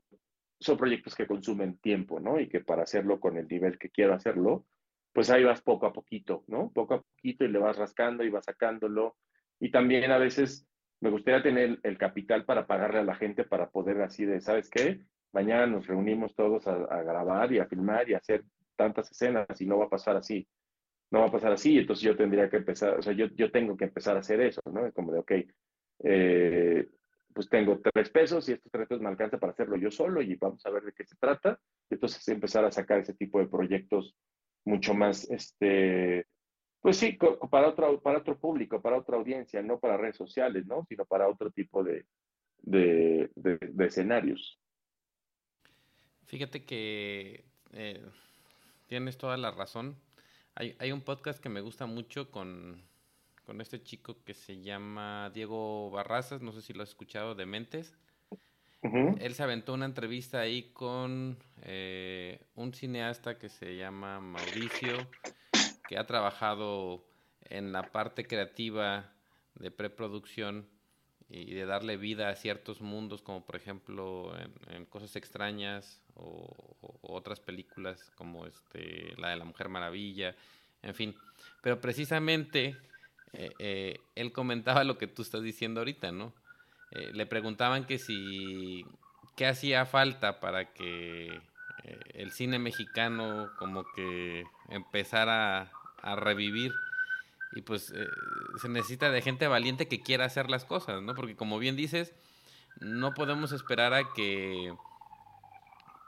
son 0.58 0.78
proyectos 0.78 1.14
que 1.14 1.26
consumen 1.26 1.76
tiempo, 1.76 2.18
¿no? 2.18 2.40
Y 2.40 2.48
que 2.48 2.60
para 2.60 2.84
hacerlo 2.84 3.20
con 3.20 3.36
el 3.36 3.46
nivel 3.48 3.78
que 3.78 3.90
quiero 3.90 4.14
hacerlo, 4.14 4.64
pues 5.12 5.28
ahí 5.28 5.44
vas 5.44 5.60
poco 5.60 5.84
a 5.84 5.92
poquito, 5.92 6.42
¿no? 6.46 6.72
Poco 6.72 6.94
a 6.94 7.02
poquito 7.02 7.44
y 7.44 7.48
le 7.48 7.58
vas 7.58 7.76
rascando 7.76 8.24
y 8.24 8.30
vas 8.30 8.46
sacándolo. 8.46 9.18
Y 9.60 9.70
también 9.70 10.10
a 10.10 10.16
veces 10.16 10.66
me 11.00 11.10
gustaría 11.10 11.42
tener 11.42 11.78
el 11.82 11.98
capital 11.98 12.44
para 12.44 12.66
pagarle 12.66 13.00
a 13.00 13.04
la 13.04 13.14
gente 13.14 13.44
para 13.44 13.70
poder 13.70 14.00
así 14.02 14.24
de, 14.24 14.40
¿sabes 14.40 14.70
qué? 14.70 15.00
Mañana 15.32 15.66
nos 15.66 15.86
reunimos 15.86 16.34
todos 16.34 16.66
a, 16.66 17.02
grabar 17.02 17.52
y 17.52 17.58
a 17.58 17.66
filmar 17.66 18.08
y 18.08 18.14
hacer 18.14 18.44
tantas 18.76 19.10
escenas 19.10 19.60
y 19.60 19.66
no 19.66 19.78
va 19.78 19.86
a 19.86 19.90
pasar 19.90 20.16
así. 20.16 20.46
No 21.10 21.20
va 21.20 21.26
a 21.26 21.32
pasar 21.32 21.52
así, 21.52 21.78
entonces 21.78 22.04
yo 22.04 22.16
tendría 22.16 22.48
que 22.48 22.56
empezar, 22.56 22.98
o 22.98 23.02
sea, 23.02 23.12
yo, 23.12 23.26
yo 23.34 23.52
tengo 23.52 23.76
que 23.76 23.84
empezar 23.84 24.16
a 24.16 24.20
hacer 24.20 24.40
eso, 24.40 24.60
¿no? 24.72 24.90
Como 24.92 25.12
de, 25.12 25.18
ok, 25.20 25.32
eh, 26.02 26.88
pues 27.32 27.48
tengo 27.48 27.80
tres 27.80 28.10
pesos 28.10 28.48
y 28.48 28.52
estos 28.52 28.72
tres 28.72 28.88
pesos 28.88 29.02
me 29.02 29.08
alcanza 29.08 29.38
para 29.38 29.52
hacerlo 29.52 29.76
yo 29.76 29.90
solo 29.90 30.22
y 30.22 30.34
vamos 30.36 30.64
a 30.66 30.70
ver 30.70 30.82
de 30.84 30.92
qué 30.92 31.04
se 31.04 31.16
trata. 31.16 31.60
Entonces 31.90 32.26
empezar 32.28 32.64
a 32.64 32.72
sacar 32.72 33.00
ese 33.00 33.14
tipo 33.14 33.38
de 33.38 33.46
proyectos 33.46 34.16
mucho 34.64 34.94
más, 34.94 35.30
este, 35.30 36.26
pues 36.80 36.98
sí, 36.98 37.18
para 37.50 37.68
otro, 37.68 38.00
para 38.00 38.18
otro 38.18 38.38
público, 38.38 38.80
para 38.80 38.98
otra 38.98 39.16
audiencia, 39.16 39.62
no 39.62 39.78
para 39.78 39.96
redes 39.96 40.16
sociales, 40.16 40.66
¿no? 40.66 40.84
Sino 40.88 41.04
para 41.04 41.28
otro 41.28 41.50
tipo 41.50 41.82
de, 41.82 42.04
de, 42.62 43.30
escenarios. 43.80 44.58
Fíjate 46.26 46.64
que 46.64 47.44
eh, 47.72 48.04
tienes 48.86 49.18
toda 49.18 49.36
la 49.36 49.50
razón. 49.50 49.96
Hay, 50.54 50.76
hay, 50.78 50.92
un 50.92 51.00
podcast 51.00 51.40
que 51.40 51.48
me 51.48 51.60
gusta 51.60 51.86
mucho 51.86 52.30
con, 52.30 52.82
con, 53.44 53.60
este 53.60 53.82
chico 53.82 54.16
que 54.24 54.34
se 54.34 54.62
llama 54.62 55.30
Diego 55.34 55.90
Barrazas, 55.90 56.40
no 56.40 56.52
sé 56.52 56.62
si 56.62 56.72
lo 56.72 56.82
has 56.82 56.90
escuchado, 56.90 57.34
de 57.34 57.46
Mentes. 57.46 57.96
Él 58.82 59.34
se 59.34 59.42
aventó 59.42 59.74
una 59.74 59.86
entrevista 59.86 60.40
ahí 60.40 60.70
con 60.72 61.36
eh, 61.62 62.38
un 62.54 62.72
cineasta 62.72 63.38
que 63.38 63.48
se 63.48 63.76
llama 63.76 64.20
Mauricio 64.20 65.08
que 65.86 65.98
ha 65.98 66.06
trabajado 66.06 67.04
en 67.48 67.72
la 67.72 67.92
parte 67.92 68.26
creativa 68.26 69.12
de 69.54 69.70
preproducción 69.70 70.68
y 71.28 71.54
de 71.54 71.66
darle 71.66 71.96
vida 71.96 72.28
a 72.28 72.36
ciertos 72.36 72.80
mundos, 72.80 73.22
como 73.22 73.44
por 73.44 73.56
ejemplo 73.56 74.32
en, 74.68 74.84
Cosas 74.86 75.16
Extrañas 75.16 76.00
o, 76.14 76.54
otras 77.02 77.40
películas 77.40 78.12
como 78.16 78.46
este, 78.46 79.14
la 79.16 79.30
de 79.30 79.36
la 79.36 79.44
Mujer 79.44 79.68
Maravilla, 79.68 80.36
en 80.82 80.94
fin. 80.94 81.16
Pero 81.62 81.80
precisamente 81.80 82.76
eh, 83.32 83.50
eh, 83.58 84.00
él 84.14 84.32
comentaba 84.32 84.84
lo 84.84 84.98
que 84.98 85.06
tú 85.06 85.22
estás 85.22 85.42
diciendo 85.42 85.80
ahorita, 85.80 86.12
¿no? 86.12 86.32
Eh, 86.92 87.10
le 87.12 87.26
preguntaban 87.26 87.84
que 87.84 87.98
si, 87.98 88.84
qué 89.36 89.46
hacía 89.46 89.84
falta 89.84 90.38
para 90.38 90.72
que 90.72 91.40
el 92.14 92.32
cine 92.32 92.58
mexicano 92.58 93.50
como 93.58 93.84
que 93.94 94.44
empezara 94.68 95.70
a 96.02 96.16
revivir. 96.16 96.72
Y 97.52 97.62
pues 97.62 97.90
eh, 97.90 98.06
se 98.60 98.68
necesita 98.68 99.10
de 99.10 99.22
gente 99.22 99.46
valiente 99.46 99.88
que 99.88 100.02
quiera 100.02 100.24
hacer 100.24 100.50
las 100.50 100.64
cosas, 100.64 101.00
¿no? 101.02 101.14
Porque 101.14 101.36
como 101.36 101.58
bien 101.58 101.76
dices, 101.76 102.12
no 102.80 103.14
podemos 103.14 103.52
esperar 103.52 103.94
a 103.94 104.12
que 104.12 104.74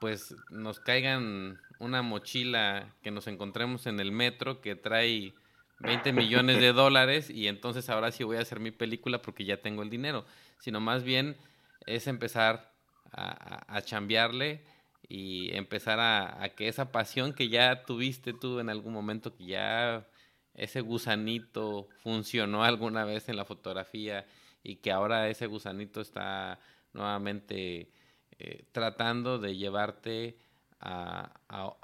pues 0.01 0.35
nos 0.51 0.81
caigan 0.81 1.61
una 1.79 2.03
mochila 2.03 2.95
que 3.03 3.11
nos 3.11 3.27
encontremos 3.27 3.87
en 3.87 4.01
el 4.01 4.13
metro 4.13 4.61
que 4.61 4.77
trae 4.77 5.35
20 5.81 6.13
millones 6.13 6.61
de 6.61 6.73
dólares 6.73 7.31
y 7.31 7.49
entonces 7.49 7.89
ahora 7.89 8.11
sí 8.13 8.25
voy 8.25 8.37
a 8.37 8.41
hacer 8.41 8.61
mi 8.61 8.71
película 8.71 9.23
porque 9.23 9.45
ya 9.45 9.61
tengo 9.61 9.83
el 9.83 9.91
dinero, 9.91 10.25
sino 10.59 10.81
más 10.81 11.03
bien 11.03 11.37
es 11.87 12.07
empezar 12.07 12.73
a, 13.13 13.65
a, 13.75 13.83
chambearle 13.83 14.63
y 15.09 15.55
empezar 15.57 15.99
a, 16.01 16.51
que 16.55 16.69
esa 16.69 16.93
pasión 16.93 17.33
que 17.33 17.49
ya 17.49 17.85
tuviste 17.85 18.35
tú 18.35 18.61
en 18.61 18.69
algún 18.69 18.93
momento, 18.93 19.35
que 19.35 19.47
ya 19.47 20.07
ese 20.55 20.83
gusanito 20.83 21.89
funcionó 22.03 22.65
alguna 22.65 23.05
vez 23.05 23.29
en 23.29 23.37
la 23.37 23.45
fotografía 23.45 24.27
y 24.63 24.77
que 24.77 24.93
ahora 24.93 25.29
ese 25.29 25.47
gusanito 25.47 26.01
está 26.01 26.61
nuevamente 26.93 27.91
eh, 28.39 28.65
tratando 28.73 29.39
de 29.39 29.57
llevarte 29.57 30.39
a, 30.81 31.33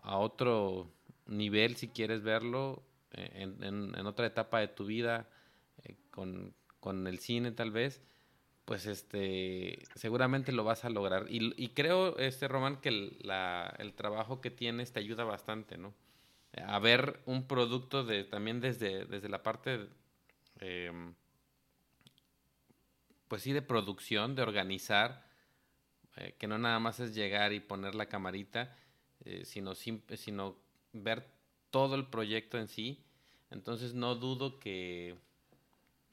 otro 0.05 0.93
nivel, 1.27 1.77
si 1.77 1.89
quieres 1.89 2.23
verlo, 2.23 2.83
eh, 3.13 3.55
en, 3.61 4.07
otra 4.07 4.27
etapa 4.27 4.61
de 4.61 4.69
tu 4.69 4.85
vida, 4.85 5.29
eh, 5.83 5.97
con, 6.11 6.55
con 6.81 7.07
el 7.07 7.19
cine 7.19 7.53
tal 7.53 7.71
vez 7.71 8.03
pues 8.65 8.87
este 8.87 9.85
seguramente 9.95 10.53
lo 10.53 10.65
vas 10.65 10.85
a 10.85 10.91
lograr. 10.91 11.27
Y, 11.29 11.69
creo, 11.71 12.17
este 12.19 12.49
Román, 12.49 12.81
que 12.81 12.89
el, 12.89 13.95
trabajo 13.97 14.41
que 14.41 14.51
tienes 14.51 14.93
te 14.93 15.01
ayuda 15.01 15.25
bastante, 15.25 15.77
¿no? 15.77 15.95
A 16.67 16.79
ver 16.79 17.21
un 17.27 17.47
producto 17.47 18.05
de 18.05 18.25
también 18.25 18.61
desde, 18.61 19.07
desde 19.07 19.29
la 19.29 19.43
parte, 19.43 19.89
em, 20.61 21.15
pues 23.29 23.43
sí, 23.43 23.53
de 23.53 23.63
producción, 23.63 24.35
de 24.35 24.43
organizar, 24.43 25.27
eh, 26.17 26.35
que 26.39 26.47
no 26.47 26.59
nada 26.59 26.79
más 26.79 27.01
es 27.01 27.15
llegar 27.15 27.53
y 27.53 27.61
poner 27.61 27.95
la 27.95 28.07
camarita, 28.07 28.77
eh, 29.25 29.45
sino 29.45 30.57
ver 30.93 31.29
todo 31.71 31.97
el 31.97 32.07
proyecto 32.07 32.59
en 32.59 32.69
sí. 32.69 33.05
Entonces 33.51 33.95
no 33.95 34.15
dudo 34.15 34.59
que 34.59 35.17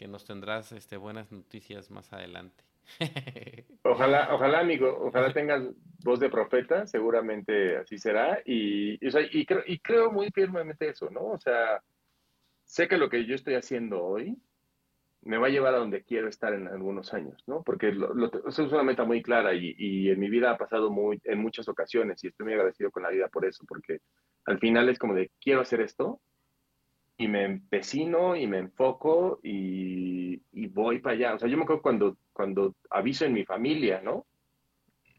que 0.01 0.07
nos 0.07 0.25
tendrás 0.25 0.71
este, 0.71 0.97
buenas 0.97 1.31
noticias 1.31 1.91
más 1.91 2.11
adelante. 2.11 2.63
Ojalá, 3.83 4.33
ojalá, 4.33 4.59
amigo, 4.59 4.87
ojalá 4.99 5.31
tengas 5.31 5.63
voz 6.03 6.19
de 6.19 6.29
profeta, 6.29 6.87
seguramente 6.87 7.77
así 7.77 7.99
será. 7.99 8.41
Y, 8.43 8.97
y, 8.99 9.45
creo, 9.45 9.63
y 9.65 9.79
creo 9.79 10.11
muy 10.11 10.31
firmemente 10.31 10.89
eso, 10.89 11.09
¿no? 11.11 11.25
O 11.25 11.39
sea, 11.39 11.81
sé 12.63 12.87
que 12.87 12.97
lo 12.97 13.09
que 13.09 13.25
yo 13.25 13.35
estoy 13.35 13.53
haciendo 13.53 14.03
hoy 14.03 14.35
me 15.21 15.37
va 15.37 15.47
a 15.47 15.49
llevar 15.51 15.75
a 15.75 15.79
donde 15.79 16.03
quiero 16.03 16.29
estar 16.29 16.53
en 16.53 16.67
algunos 16.67 17.13
años, 17.13 17.43
¿no? 17.45 17.61
Porque 17.63 17.89
eso 18.47 18.65
es 18.65 18.71
una 18.71 18.83
meta 18.83 19.03
muy 19.03 19.21
clara 19.21 19.53
y, 19.53 19.75
y, 19.77 20.09
en 20.09 20.19
mi 20.19 20.29
vida 20.29 20.51
ha 20.51 20.57
pasado 20.57 20.89
muy, 20.89 21.21
en 21.25 21.39
muchas 21.39 21.67
ocasiones 21.67 22.23
y 22.23 22.27
estoy 22.27 22.45
muy 22.45 22.53
agradecido 22.53 22.89
con 22.89 23.03
la 23.03 23.09
vida 23.09 23.27
por 23.27 23.45
eso, 23.45 23.65
porque 23.67 23.99
al 24.45 24.57
final 24.57 24.89
es 24.89 24.97
como 24.97 25.13
de, 25.13 25.29
quiero 25.39 25.61
hacer 25.61 25.81
esto, 25.81 26.21
y 27.21 27.27
me 27.27 27.45
empecino 27.45 28.35
y 28.35 28.47
me 28.47 28.57
enfoco 28.57 29.39
y, 29.43 30.41
voy 30.69 30.99
para 30.99 31.15
allá. 31.15 31.35
O 31.35 31.39
sea, 31.39 31.47
yo 31.47 31.57
me 31.57 31.63
acuerdo 31.63 31.81
cuando, 31.83 32.17
cuando 32.33 32.75
aviso 32.89 33.25
en 33.25 33.33
mi 33.33 33.45
familia, 33.45 34.01
¿no? 34.01 34.25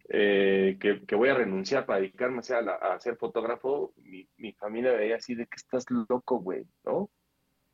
Eh, 0.08 0.78
que, 0.80 1.14
voy 1.14 1.28
a 1.28 1.34
renunciar 1.34 1.86
para 1.86 2.00
dedicarme 2.00 2.40
a, 2.40 2.98
ser 2.98 3.16
fotógrafo, 3.16 3.92
mi, 4.36 4.52
familia 4.54 4.92
veía 4.92 5.16
así 5.16 5.36
de 5.36 5.46
que 5.46 5.56
estás 5.56 5.84
loco, 5.90 6.40
güey, 6.40 6.64
¿no? 6.84 7.08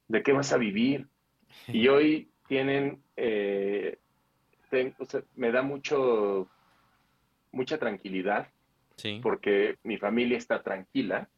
¿De 0.09 0.23
qué 0.23 0.33
vas 0.33 0.53
a 0.53 0.59
vivir? 0.59 1.09
Y 1.69 1.89
hoy 1.89 2.31
tienen, 2.49 3.03
eh, 3.17 3.99
me 5.37 5.53
da 5.53 5.63
mucho, 5.63 6.49
mucha 7.51 7.79
tranquilidad 7.79 8.49
Sí. 8.97 9.21
porque 9.23 9.77
mi 9.85 9.97
familia 9.97 10.37
está 10.37 10.61
tranquila, 10.63 11.31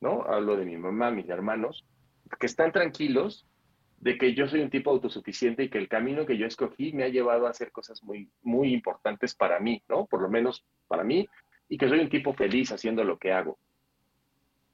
¿no? 0.00 0.22
Hablo 0.22 0.56
de 0.56 0.64
mi 0.64 0.78
mamá, 0.78 1.10
mis 1.10 1.28
hermanos, 1.28 1.84
que 2.38 2.46
están 2.46 2.72
tranquilos 2.72 3.46
de 3.98 4.18
que 4.18 4.34
yo 4.34 4.48
soy 4.48 4.60
un 4.60 4.70
tipo 4.70 4.90
autosuficiente 4.90 5.62
y 5.62 5.70
que 5.70 5.78
el 5.78 5.88
camino 5.88 6.26
que 6.26 6.36
yo 6.36 6.46
escogí 6.46 6.92
me 6.92 7.04
ha 7.04 7.08
llevado 7.08 7.46
a 7.46 7.50
hacer 7.50 7.70
cosas 7.70 8.02
muy, 8.02 8.30
muy 8.42 8.74
importantes 8.74 9.34
para 9.34 9.60
mí, 9.60 9.82
¿no? 9.88 10.06
Por 10.06 10.20
lo 10.20 10.28
menos 10.28 10.64
para 10.88 11.04
mí, 11.04 11.28
y 11.68 11.78
que 11.78 11.88
soy 11.88 12.00
un 12.00 12.10
tipo 12.10 12.34
feliz 12.34 12.72
haciendo 12.72 13.04
lo 13.04 13.18
que 13.18 13.32
hago. 13.32 13.58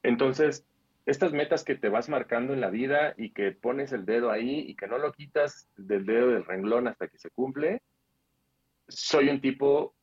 Entonces, 0.01 0.65
estas 1.05 1.31
metas 1.31 1.63
que 1.63 1.75
te 1.75 1.89
vas 1.89 2.09
marcando 2.09 2.53
en 2.53 2.61
la 2.61 2.69
vida 2.69 3.13
y 3.17 3.31
que 3.31 3.51
pones 3.51 3.91
el 3.91 4.05
dedo 4.05 4.31
ahí 4.31 4.61
y 4.67 4.75
que 4.75 4.87
no 4.87 4.97
lo 4.97 5.11
quitas 5.11 5.69
del 5.77 6.05
dedo 6.05 6.29
del 6.29 6.45
renglón 6.45 6.87
hasta 6.87 7.07
que 7.07 7.19
se 7.19 7.29
cumple, 7.29 7.81
soy 8.87 9.29
un 9.29 9.41
tipo 9.41 9.95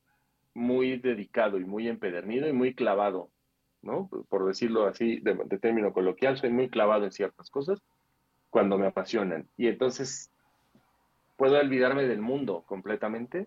muy 0.55 0.99
dedicado 0.99 1.59
y 1.59 1.65
muy 1.65 1.89
empedernido 1.89 2.49
y 2.49 2.53
muy 2.53 2.75
clavado, 2.75 3.31
¿no? 3.87 4.11
Por 4.29 4.47
decirlo 4.47 4.87
así, 4.87 5.21
de, 5.21 5.35
término 5.59 5.93
coloquial, 5.93 6.37
soy 6.37 6.51
muy 6.51 6.69
clavado 6.69 7.05
en 7.05 7.13
ciertas 7.13 7.49
cosas 7.51 7.81
cuando 8.51 8.77
me 8.77 8.87
apasionan. 8.87 9.49
Y 9.57 9.69
entonces 9.69 10.31
puedo 11.37 11.59
olvidarme 11.59 12.05
del 12.05 12.21
mundo 12.21 12.65
completamente 12.67 13.47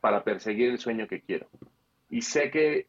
para 0.00 0.22
perseguir 0.24 0.70
el 0.70 0.78
sueño 0.78 1.08
que 1.08 1.22
quiero. 1.22 1.48
Y 2.10 2.22
sé 2.22 2.50
que 2.50 2.86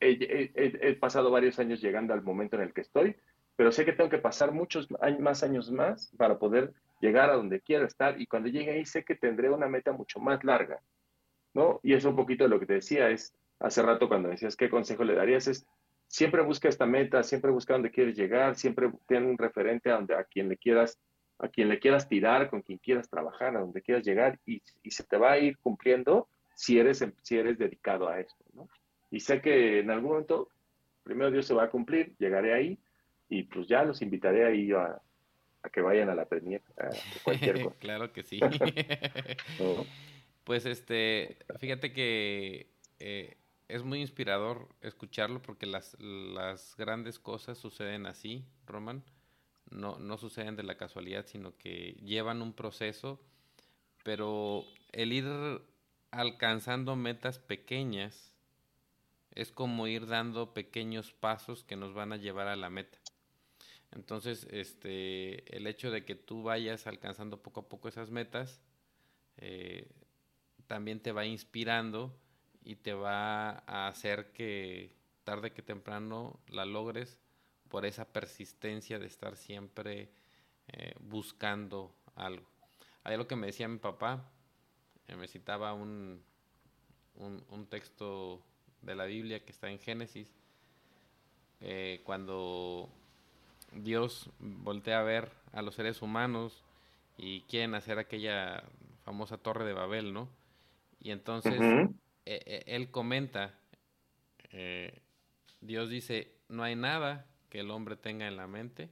he, 0.00 0.94
pasado 1.00 1.30
varios 1.30 1.58
años 1.58 1.80
llegando 1.80 2.12
al 2.12 2.22
momento 2.22 2.56
en 2.56 2.62
el 2.62 2.72
que 2.72 2.82
estoy, 2.82 3.16
pero 3.56 3.72
sé 3.72 3.84
que 3.84 3.92
tengo 3.92 4.10
que 4.10 4.18
pasar 4.18 4.52
muchos 4.52 4.88
más 5.18 5.42
años 5.42 5.72
más 5.72 6.12
para 6.16 6.38
poder 6.38 6.72
llegar 7.00 7.30
a 7.30 7.34
donde 7.34 7.60
quiero 7.60 7.86
estar. 7.86 8.20
Y 8.20 8.26
cuando 8.26 8.48
llegue 8.48 8.72
ahí 8.72 8.84
sé 8.84 9.04
que 9.04 9.14
tendré 9.14 9.50
una 9.50 9.68
meta 9.68 9.92
mucho 9.92 10.20
más 10.20 10.44
larga, 10.44 10.80
¿no? 11.54 11.80
Y 11.82 11.94
es 11.94 12.04
un 12.04 12.14
poquito 12.14 12.44
de 12.44 12.50
lo 12.50 12.60
que 12.60 12.66
te 12.66 12.74
decía, 12.74 13.10
es 13.10 13.34
hace 13.60 13.82
rato 13.82 14.08
cuando 14.08 14.28
decías 14.28 14.56
qué 14.56 14.70
consejo 14.70 15.04
le 15.04 15.14
darías, 15.14 15.48
es 15.48 15.66
siempre 16.08 16.42
busca 16.42 16.68
esta 16.68 16.86
meta, 16.86 17.22
siempre 17.22 17.50
busca 17.50 17.74
dónde 17.74 17.90
quieres 17.90 18.16
llegar, 18.16 18.56
siempre 18.56 18.90
ten 19.06 19.26
un 19.26 19.38
referente 19.38 19.90
a 19.90 19.94
donde 19.94 20.14
a 20.14 20.24
quien 20.24 20.48
le 20.48 20.56
quieras, 20.56 20.98
a 21.38 21.48
quien 21.48 21.68
le 21.68 21.78
quieras 21.78 22.08
tirar, 22.08 22.50
con 22.50 22.62
quien 22.62 22.78
quieras 22.78 23.08
trabajar, 23.08 23.56
a 23.56 23.60
donde 23.60 23.82
quieras 23.82 24.04
llegar, 24.04 24.40
y, 24.44 24.62
y 24.82 24.90
se 24.90 25.04
te 25.04 25.16
va 25.16 25.32
a 25.32 25.38
ir 25.38 25.58
cumpliendo 25.58 26.28
si 26.54 26.78
eres, 26.78 27.04
si 27.22 27.38
eres 27.38 27.58
dedicado 27.58 28.08
a 28.08 28.18
esto, 28.18 28.44
¿no? 28.54 28.68
Y 29.10 29.20
sé 29.20 29.40
que 29.40 29.78
en 29.78 29.90
algún 29.90 30.10
momento, 30.10 30.48
primero 31.04 31.30
Dios 31.30 31.46
se 31.46 31.54
va 31.54 31.64
a 31.64 31.70
cumplir, 31.70 32.14
llegaré 32.18 32.52
ahí, 32.52 32.78
y 33.28 33.44
pues 33.44 33.68
ya 33.68 33.84
los 33.84 34.02
invitaré 34.02 34.44
ahí 34.46 34.72
a, 34.72 35.00
a 35.62 35.68
que 35.70 35.80
vayan 35.80 36.08
a 36.08 36.14
la 36.14 36.24
premier, 36.24 36.62
a 36.78 36.88
cualquier 37.22 37.62
cosa. 37.62 37.76
claro 37.78 38.12
que 38.12 38.22
sí. 38.22 38.40
¿no? 39.60 39.84
Pues 40.44 40.64
este, 40.64 41.36
fíjate 41.58 41.92
que 41.92 42.70
eh, 42.98 43.36
es 43.68 43.82
muy 43.82 44.00
inspirador 44.00 44.66
escucharlo 44.80 45.42
porque 45.42 45.66
las, 45.66 45.96
las 46.00 46.74
grandes 46.76 47.18
cosas 47.18 47.58
suceden 47.58 48.06
así, 48.06 48.44
Roman. 48.66 49.04
No, 49.70 49.98
no 49.98 50.16
suceden 50.16 50.56
de 50.56 50.62
la 50.62 50.78
casualidad, 50.78 51.26
sino 51.26 51.56
que 51.58 51.92
llevan 52.02 52.40
un 52.40 52.54
proceso, 52.54 53.20
pero 54.02 54.64
el 54.92 55.12
ir 55.12 55.26
alcanzando 56.10 56.96
metas 56.96 57.38
pequeñas 57.38 58.34
es 59.32 59.52
como 59.52 59.86
ir 59.86 60.06
dando 60.06 60.54
pequeños 60.54 61.12
pasos 61.12 61.64
que 61.64 61.76
nos 61.76 61.92
van 61.92 62.14
a 62.14 62.16
llevar 62.16 62.48
a 62.48 62.56
la 62.56 62.70
meta. 62.70 62.98
Entonces, 63.92 64.46
este, 64.50 65.54
el 65.54 65.66
hecho 65.66 65.90
de 65.90 66.06
que 66.06 66.14
tú 66.14 66.42
vayas 66.42 66.86
alcanzando 66.86 67.42
poco 67.42 67.60
a 67.60 67.68
poco 67.68 67.88
esas 67.88 68.10
metas, 68.10 68.62
eh, 69.36 69.88
también 70.66 71.00
te 71.00 71.12
va 71.12 71.26
inspirando 71.26 72.18
y 72.62 72.76
te 72.76 72.92
va 72.92 73.62
a 73.66 73.88
hacer 73.88 74.32
que 74.32 74.92
tarde 75.24 75.52
que 75.52 75.62
temprano 75.62 76.40
la 76.48 76.64
logres 76.64 77.18
por 77.68 77.84
esa 77.84 78.06
persistencia 78.06 78.98
de 78.98 79.06
estar 79.06 79.36
siempre 79.36 80.10
eh, 80.68 80.94
buscando 81.00 81.94
algo. 82.14 82.46
Hay 83.04 83.14
algo 83.14 83.26
que 83.26 83.36
me 83.36 83.46
decía 83.46 83.68
mi 83.68 83.78
papá, 83.78 84.30
eh, 85.06 85.16
me 85.16 85.28
citaba 85.28 85.72
un, 85.74 86.22
un, 87.16 87.66
texto 87.66 88.42
de 88.82 88.94
la 88.94 89.04
Biblia 89.04 89.44
que 89.44 89.52
está 89.52 89.70
en 89.70 89.78
Génesis, 89.78 90.32
eh, 91.60 92.00
cuando 92.04 92.88
Dios 93.72 94.30
voltea 94.38 95.00
a 95.00 95.04
ver 95.04 95.30
a 95.52 95.62
los 95.62 95.74
seres 95.74 96.02
humanos 96.02 96.64
y 97.16 97.42
quieren 97.42 97.74
hacer 97.74 97.98
aquella 97.98 98.62
famosa 99.04 99.38
torre 99.38 99.64
de 99.64 99.72
Babel, 99.72 100.12
¿no? 100.12 100.28
Y 101.00 101.10
entonces 101.10 101.60
eh, 102.46 102.64
él 102.66 102.90
comenta, 102.90 103.58
eh, 104.50 105.00
Dios 105.60 105.88
dice, 105.90 106.32
no 106.48 106.62
hay 106.62 106.76
nada 106.76 107.26
que 107.48 107.60
el 107.60 107.70
hombre 107.70 107.96
tenga 107.96 108.26
en 108.28 108.36
la 108.36 108.46
mente 108.46 108.90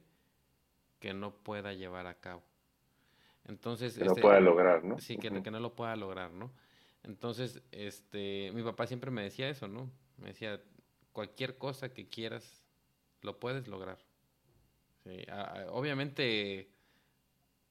que 0.99 1.13
no 1.13 1.31
pueda 1.35 1.73
llevar 1.73 2.07
a 2.07 2.15
cabo. 2.15 2.43
Entonces, 3.45 3.97
Que 3.97 4.03
no 4.03 4.11
este, 4.11 4.21
pueda 4.21 4.39
lograr, 4.39 4.83
¿no? 4.83 4.99
Sí, 4.99 5.17
que, 5.17 5.29
no 5.29 5.59
lo 5.59 5.75
pueda 5.75 5.95
lograr, 5.95 6.31
¿no? 6.31 6.51
Entonces, 7.03 7.61
este, 7.71 8.51
mi 8.53 8.63
papá 8.63 8.87
siempre 8.87 9.11
me 9.11 9.23
decía 9.23 9.49
eso, 9.49 9.67
¿no? 9.67 9.89
Me 10.17 10.29
decía, 10.29 10.61
cualquier 11.13 11.57
cosa 11.57 11.93
que 11.93 12.07
quieras, 12.07 12.63
lo 13.21 13.39
puedes 13.39 13.67
lograr. 13.67 13.99
Sí, 15.03 15.23
a- 15.29 15.43
a- 15.43 15.71
obviamente, 15.71 16.69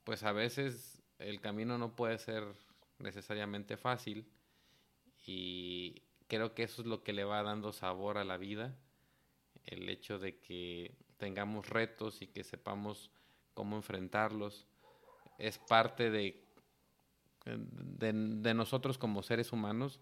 pues 0.05 0.23
a 0.23 0.33
veces 0.33 1.03
el 1.19 1.41
camino 1.41 1.77
no 1.77 1.95
puede 1.95 2.19
ser 2.19 2.45
necesariamente 2.99 3.77
fácil 3.77 4.27
y 5.27 6.03
creo 6.29 6.55
que 6.55 6.63
eso 6.63 6.83
es 6.83 6.87
lo 6.87 7.03
que 7.03 7.13
le 7.13 7.25
va 7.25 7.43
dando 7.43 7.73
sabor 7.73 8.19
a 8.19 8.25
la 8.25 8.37
vida, 8.37 8.77
el 9.65 9.89
hecho 9.89 10.19
de 10.19 10.39
que 10.39 10.95
tengamos 11.17 11.69
retos 11.69 12.23
y 12.23 12.29
que 12.29 12.45
sepamos 12.45 13.11
cómo 13.55 13.77
enfrentarlos 13.77 14.67
es 15.39 15.59
parte 15.59 16.11
de, 16.11 16.45
de, 17.45 18.55
nosotros 18.55 18.99
como 18.99 19.23
seres 19.23 19.53
humanos, 19.53 20.01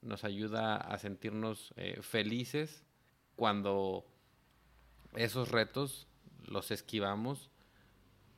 nos 0.00 0.24
ayuda 0.24 0.76
a 0.76 0.98
sentirnos 0.98 1.74
eh, 1.76 2.00
felices 2.02 2.84
cuando 3.36 4.06
esos 5.14 5.50
retos 5.50 6.06
los 6.46 6.70
esquivamos 6.70 7.50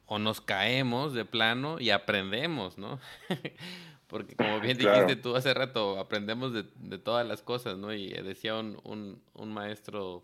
o 0.07 0.19
nos 0.19 0.41
caemos 0.41 1.13
de 1.13 1.25
plano 1.25 1.81
y 1.81 1.91
aprendemos, 1.91 2.79
¿no? 2.79 2.99
Porque 4.13 4.37
como 4.37 4.61
bien 4.61 4.77
Claro. 4.79 5.07
dijiste 5.07 5.17
tú 5.17 5.35
hace 5.35 5.53
rato, 5.55 5.99
aprendemos 5.99 6.53
de, 6.53 6.65
de 6.77 6.99
todas 6.99 7.27
las 7.27 7.43
cosas, 7.43 7.79
¿no? 7.79 7.93
Y 7.93 8.09
decía 8.11 8.55
un, 8.59 8.79
un, 8.85 9.23
un 9.33 9.53
maestro 9.53 10.23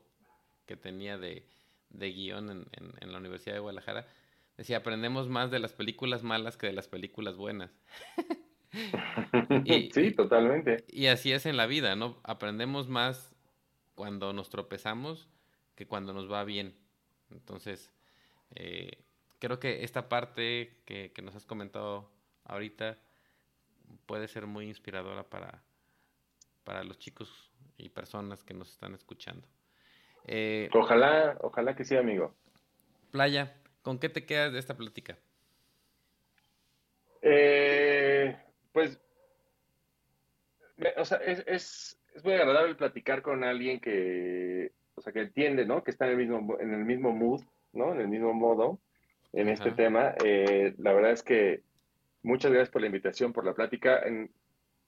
que 0.67 0.77
tenía 0.77 1.17
de, 1.19 1.43
de 1.91 2.13
guion 2.13 2.51
en, 2.51 2.67
en, 2.73 2.93
en 3.01 3.13
la 3.13 3.19
Universidad 3.19 3.55
de 3.55 3.61
Guadalajara, 3.61 4.07
decía, 4.59 4.77
aprendemos 4.77 5.29
más 5.29 5.51
de 5.51 5.59
las 5.59 5.73
películas 5.73 6.23
malas 6.23 6.57
que 6.59 6.67
de 6.67 6.75
las 6.75 6.87
películas 6.87 7.37
buenas. 7.37 7.71
Y- 9.65 9.91
sí, 9.93 10.11
totalmente. 10.13 10.85
Y 10.89 11.07
así 11.07 11.33
es 11.33 11.47
en 11.47 11.57
la 11.57 11.67
vida, 11.67 11.97
¿no? 11.97 12.19
Aprendemos 12.23 12.89
más 12.89 13.35
cuando 13.95 14.35
nos 14.35 14.51
tropezamos 14.51 15.27
que 15.75 15.87
cuando 15.87 16.13
nos 16.13 16.31
va 16.31 16.45
bien. 16.45 16.75
Entonces, 17.31 17.91
eh, 18.55 18.91
creo 19.39 19.59
que 19.59 19.85
esta 19.85 20.11
parte 20.11 20.83
que, 20.85 21.13
que 21.15 21.23
nos 21.23 21.35
has 21.35 21.47
comentado 21.47 22.11
ahorita 22.45 22.99
puede 24.07 24.29
ser 24.29 24.47
muy 24.47 24.67
inspiradora 24.67 25.25
para, 25.25 25.63
para 26.65 26.85
los 26.85 26.99
chicos 26.99 27.53
y 27.77 27.89
personas 27.89 28.45
que 28.45 28.55
nos 28.55 28.71
están 28.71 28.95
escuchando. 28.95 29.47
Eh, 30.27 30.69
Ojalá, 30.75 31.39
ojalá 31.41 31.75
que 31.75 31.85
sí, 31.85 31.97
amigo. 31.97 32.35
Playa, 33.11 33.57
¿con 33.83 33.99
qué 33.99 34.09
te 34.09 34.27
quedas 34.27 34.53
de 34.53 34.59
esta 34.59 34.77
plática? 34.77 35.17
Eh, 37.23 38.37
pues, 38.73 39.01
o 40.97 41.05
sea, 41.05 41.19
es, 41.19 41.43
es, 41.47 41.99
es 42.15 42.25
muy 42.25 42.35
agradable 42.35 42.75
platicar 42.75 43.23
con 43.23 43.45
alguien 43.45 43.81
que, 43.81 44.73
o 44.95 45.01
sea, 45.01 45.13
que 45.13 45.21
entiende, 45.21 45.65
¿no? 45.65 45.83
Que 45.83 45.91
está 45.91 46.07
en 46.07 46.13
el 46.13 46.17
mismo, 46.19 46.59
en 46.61 46.75
el 46.75 46.85
mismo 46.85 47.13
mood, 47.13 47.43
¿no? 47.73 47.93
En 47.93 48.01
el 48.01 48.09
mismo 48.09 48.33
modo 48.35 48.79
en 49.33 49.49
este 49.49 49.73
tema. 49.73 50.15
Eh, 50.25 50.75
la 50.79 50.93
verdad 50.93 51.13
es 51.13 51.23
que 51.23 51.63
muchas 52.23 52.51
gracias 52.51 52.71
por 52.71 52.83
la 52.83 52.87
invitación, 52.87 53.33
por 53.33 53.45
la 53.45 53.55
plática. 53.55 54.03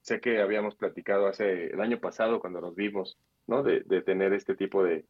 Sé 0.03 0.21
que 0.21 0.41
habíamos 0.41 0.75
platicado 0.75 1.27
hace 1.27 1.67
el 1.67 1.81
año 1.81 2.01
pasado 2.01 2.41
cuando 2.41 2.61
nos 2.61 2.75
vimos, 2.75 3.19
¿no? 3.47 3.63
De, 3.63 3.83
tener 4.03 4.33
este 4.33 4.55
tipo 4.55 4.83
de, 4.83 5.05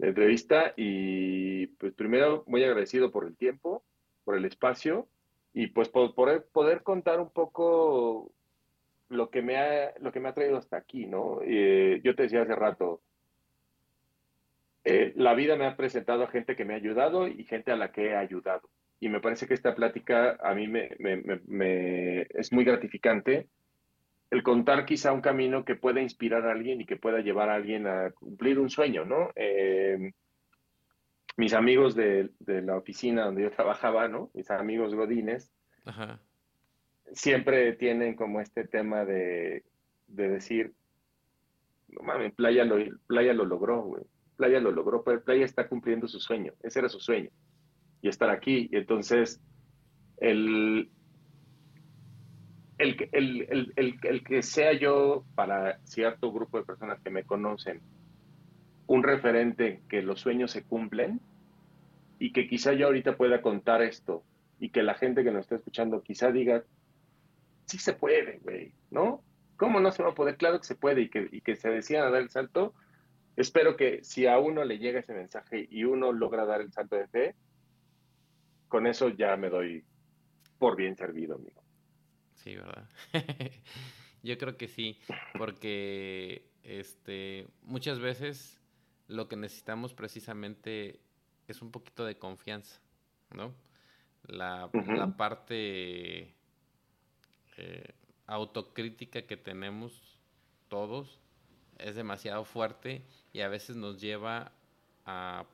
entrevista 0.00 0.74
y 0.76 1.66
pues 1.66 1.92
primero 1.92 2.44
muy 2.46 2.62
agradecido 2.62 3.10
por 3.10 3.26
el 3.26 3.36
tiempo, 3.36 3.82
por 4.24 4.36
el 4.36 4.44
espacio 4.44 5.08
y 5.52 5.68
pues 5.68 5.88
por 5.88 6.14
poder 6.14 6.82
contar 6.84 7.18
un 7.18 7.30
poco 7.30 8.30
lo 9.08 9.30
que 9.30 9.42
me 9.42 9.56
ha, 9.56 9.94
lo 9.98 10.12
que 10.12 10.20
me 10.20 10.28
ha 10.28 10.34
traído 10.34 10.56
hasta 10.56 10.76
aquí, 10.76 11.06
¿no? 11.06 11.40
Eh, 11.42 12.00
yo 12.04 12.14
te 12.14 12.24
decía 12.24 12.42
hace 12.42 12.54
rato, 12.54 13.00
eh, 14.84 15.12
la 15.16 15.34
vida 15.34 15.56
me 15.56 15.66
ha 15.66 15.76
presentado 15.76 16.24
a 16.24 16.28
gente 16.28 16.56
que 16.56 16.64
me 16.64 16.74
ha 16.74 16.76
ayudado 16.76 17.26
y 17.26 17.44
gente 17.44 17.72
a 17.72 17.76
la 17.76 17.92
que 17.92 18.06
he 18.06 18.16
ayudado. 18.16 18.68
Y 19.00 19.08
me 19.08 19.20
parece 19.20 19.46
que 19.46 19.54
esta 19.54 19.74
plática 19.74 20.38
a 20.42 20.54
mí 20.54 20.66
me, 20.66 20.90
me- 20.98 21.18
me- 21.18 21.40
me- 21.46 22.22
es 22.30 22.52
muy 22.52 22.64
gratificante 22.64 23.48
el 24.30 24.42
contar 24.42 24.84
quizá 24.84 25.12
un 25.12 25.20
camino 25.20 25.64
que 25.64 25.74
pueda 25.76 26.02
inspirar 26.02 26.46
a 26.46 26.52
alguien 26.52 26.80
y 26.80 26.86
que 26.86 26.96
pueda 26.96 27.20
llevar 27.20 27.48
a 27.48 27.54
alguien 27.54 27.86
a 27.86 28.10
cumplir 28.10 28.58
un 28.58 28.68
sueño, 28.68 29.04
¿no? 29.04 29.30
Eh, 29.36 30.12
mis 31.36 31.54
amigos 31.54 31.94
de, 31.94 32.30
la 32.40 32.76
oficina 32.76 33.24
donde 33.24 33.42
yo 33.44 33.50
trabajaba, 33.56 34.08
¿no? 34.08 34.30
Mis 34.34 34.50
amigos 34.50 34.94
godines, 34.94 35.50
siempre 37.12 37.72
tienen 37.74 38.14
como 38.16 38.40
este 38.40 38.66
tema 38.66 39.04
de, 39.04 39.64
decir, 40.08 40.74
no 41.88 42.02
mames, 42.02 42.34
Playa 42.34 42.64
lo, 42.64 42.76
Playa 43.06 43.32
lo 43.32 43.44
logró, 43.46 43.82
güey. 43.82 44.02
Playa 44.36 44.60
lo 44.60 44.70
logró, 44.72 45.02
Playa 45.02 45.44
está 45.44 45.68
cumpliendo 45.68 46.06
su 46.06 46.20
sueño, 46.20 46.52
ese 46.62 46.80
era 46.80 46.88
su 46.88 47.00
sueño, 47.00 47.30
y 48.02 48.08
estar 48.08 48.30
aquí. 48.30 48.68
Y 48.70 48.76
entonces, 48.76 49.40
el, 50.18 50.90
el, 52.78 53.72
el, 53.76 54.24
que 54.24 54.42
sea 54.42 54.72
yo 54.72 55.24
para 55.34 55.78
cierto 55.84 56.32
grupo 56.32 56.58
de 56.58 56.64
personas 56.64 57.00
que 57.00 57.10
me 57.10 57.24
conocen 57.24 57.80
un 58.86 59.02
referente 59.02 59.82
que 59.88 60.02
los 60.02 60.20
sueños 60.20 60.50
se 60.50 60.64
cumplen 60.64 61.20
y 62.18 62.32
que 62.32 62.48
quizá 62.48 62.72
yo 62.72 62.86
ahorita 62.86 63.16
pueda 63.16 63.42
contar 63.42 63.82
esto 63.82 64.24
y 64.58 64.70
que 64.70 64.82
la 64.82 64.94
gente 64.94 65.24
que 65.24 65.30
nos 65.30 65.42
está 65.42 65.56
escuchando 65.56 66.02
quizá 66.02 66.32
diga, 66.32 66.64
sí 67.66 67.78
se 67.78 67.92
puede, 67.92 68.38
güey, 68.38 68.72
¿no? 68.90 69.22
¿Cómo 69.56 69.80
no 69.80 69.90
se 69.92 70.02
va 70.02 70.10
a 70.10 70.14
poder? 70.14 70.36
Claro 70.36 70.58
que 70.58 70.66
se 70.66 70.74
puede 70.74 71.02
y 71.02 71.10
que, 71.10 71.28
y 71.30 71.40
que 71.40 71.56
se 71.56 71.68
decían 71.68 72.04
a 72.04 72.10
dar 72.10 72.22
el 72.22 72.30
salto. 72.30 72.74
Espero 73.36 73.76
que 73.76 74.02
si 74.04 74.26
a 74.26 74.38
uno 74.38 74.64
le 74.64 74.78
llega 74.78 75.00
ese 75.00 75.12
mensaje 75.12 75.66
y 75.70 75.84
uno 75.84 76.12
logra 76.12 76.46
dar 76.46 76.60
el 76.60 76.72
salto 76.72 76.96
de 76.96 77.08
fe, 77.08 77.34
con 78.68 78.86
eso 78.86 79.08
ya 79.08 79.36
me 79.36 79.50
doy 79.50 79.84
por 80.58 80.76
bien 80.76 80.96
servido, 80.96 81.36
amigo. 81.36 81.62
Sí, 82.34 82.56
¿verdad? 82.56 82.88
Yo 84.22 84.36
creo 84.38 84.56
que 84.56 84.68
sí, 84.68 84.98
porque 85.36 86.50
este, 86.62 87.46
muchas 87.62 88.00
veces 88.00 88.60
lo 89.06 89.28
que 89.28 89.36
necesitamos 89.36 89.94
precisamente 89.94 91.00
es 91.46 91.62
un 91.62 91.70
poquito 91.70 92.04
de 92.04 92.18
confianza, 92.18 92.80
¿no? 93.30 93.54
La, 94.26 94.70
parte 95.16 96.34
eh, 97.56 97.94
autocrítica 98.26 99.22
que 99.22 99.36
tenemos 99.36 100.20
todos 100.68 101.20
es 101.78 101.94
demasiado 101.94 102.44
fuerte 102.44 103.06
y 103.32 103.40
a 103.40 103.48
veces 103.48 103.76
nos 103.76 104.00
lleva 104.00 104.52
a 105.06 105.46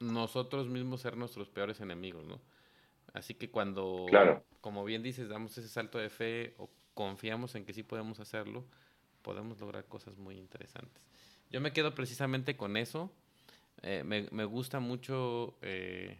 nosotros 0.00 0.68
mismos 0.68 1.00
ser 1.00 1.16
nuestros 1.16 1.48
peores 1.48 1.80
enemigos, 1.80 2.24
¿no? 2.26 2.40
Así 3.12 3.34
que 3.34 3.50
cuando, 3.50 4.06
como 4.60 4.84
bien 4.84 5.02
dices, 5.02 5.28
damos 5.28 5.56
ese 5.56 5.68
salto 5.68 5.98
de 5.98 6.10
fe 6.10 6.54
o 6.58 6.68
confiamos 6.92 7.54
en 7.54 7.64
que 7.64 7.72
sí 7.72 7.82
podemos 7.82 8.20
hacerlo, 8.20 8.66
podemos 9.22 9.58
lograr 9.58 9.86
cosas 9.86 10.18
muy 10.18 10.36
interesantes. 10.36 11.02
Yo 11.50 11.60
me 11.60 11.72
quedo 11.72 11.94
precisamente 11.94 12.56
con 12.56 12.76
eso. 12.76 13.10
Eh, 13.82 14.02
me, 14.04 14.28
me, 14.32 14.44
gusta 14.44 14.80
mucho 14.80 15.56
eh, 15.62 16.18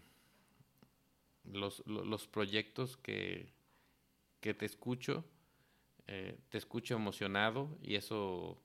los, 1.44 1.86
los, 1.86 2.26
proyectos 2.26 2.96
que, 2.96 3.52
que 4.40 4.54
te 4.54 4.66
escucho. 4.66 5.24
Eh, 6.06 6.38
te 6.48 6.58
escucho 6.58 6.94
emocionado 6.94 7.76
y 7.82 7.96
eso 7.96 8.62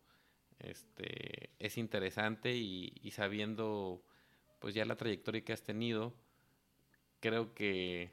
este, 0.59 1.49
es 1.59 1.77
interesante 1.77 2.55
y, 2.55 2.93
y 3.01 3.11
sabiendo 3.11 4.03
pues 4.61 4.75
ya 4.75 4.85
la 4.85 4.95
trayectoria 4.95 5.43
que 5.43 5.53
has 5.53 5.63
tenido, 5.63 6.13
creo 7.19 7.53
que 7.55 8.11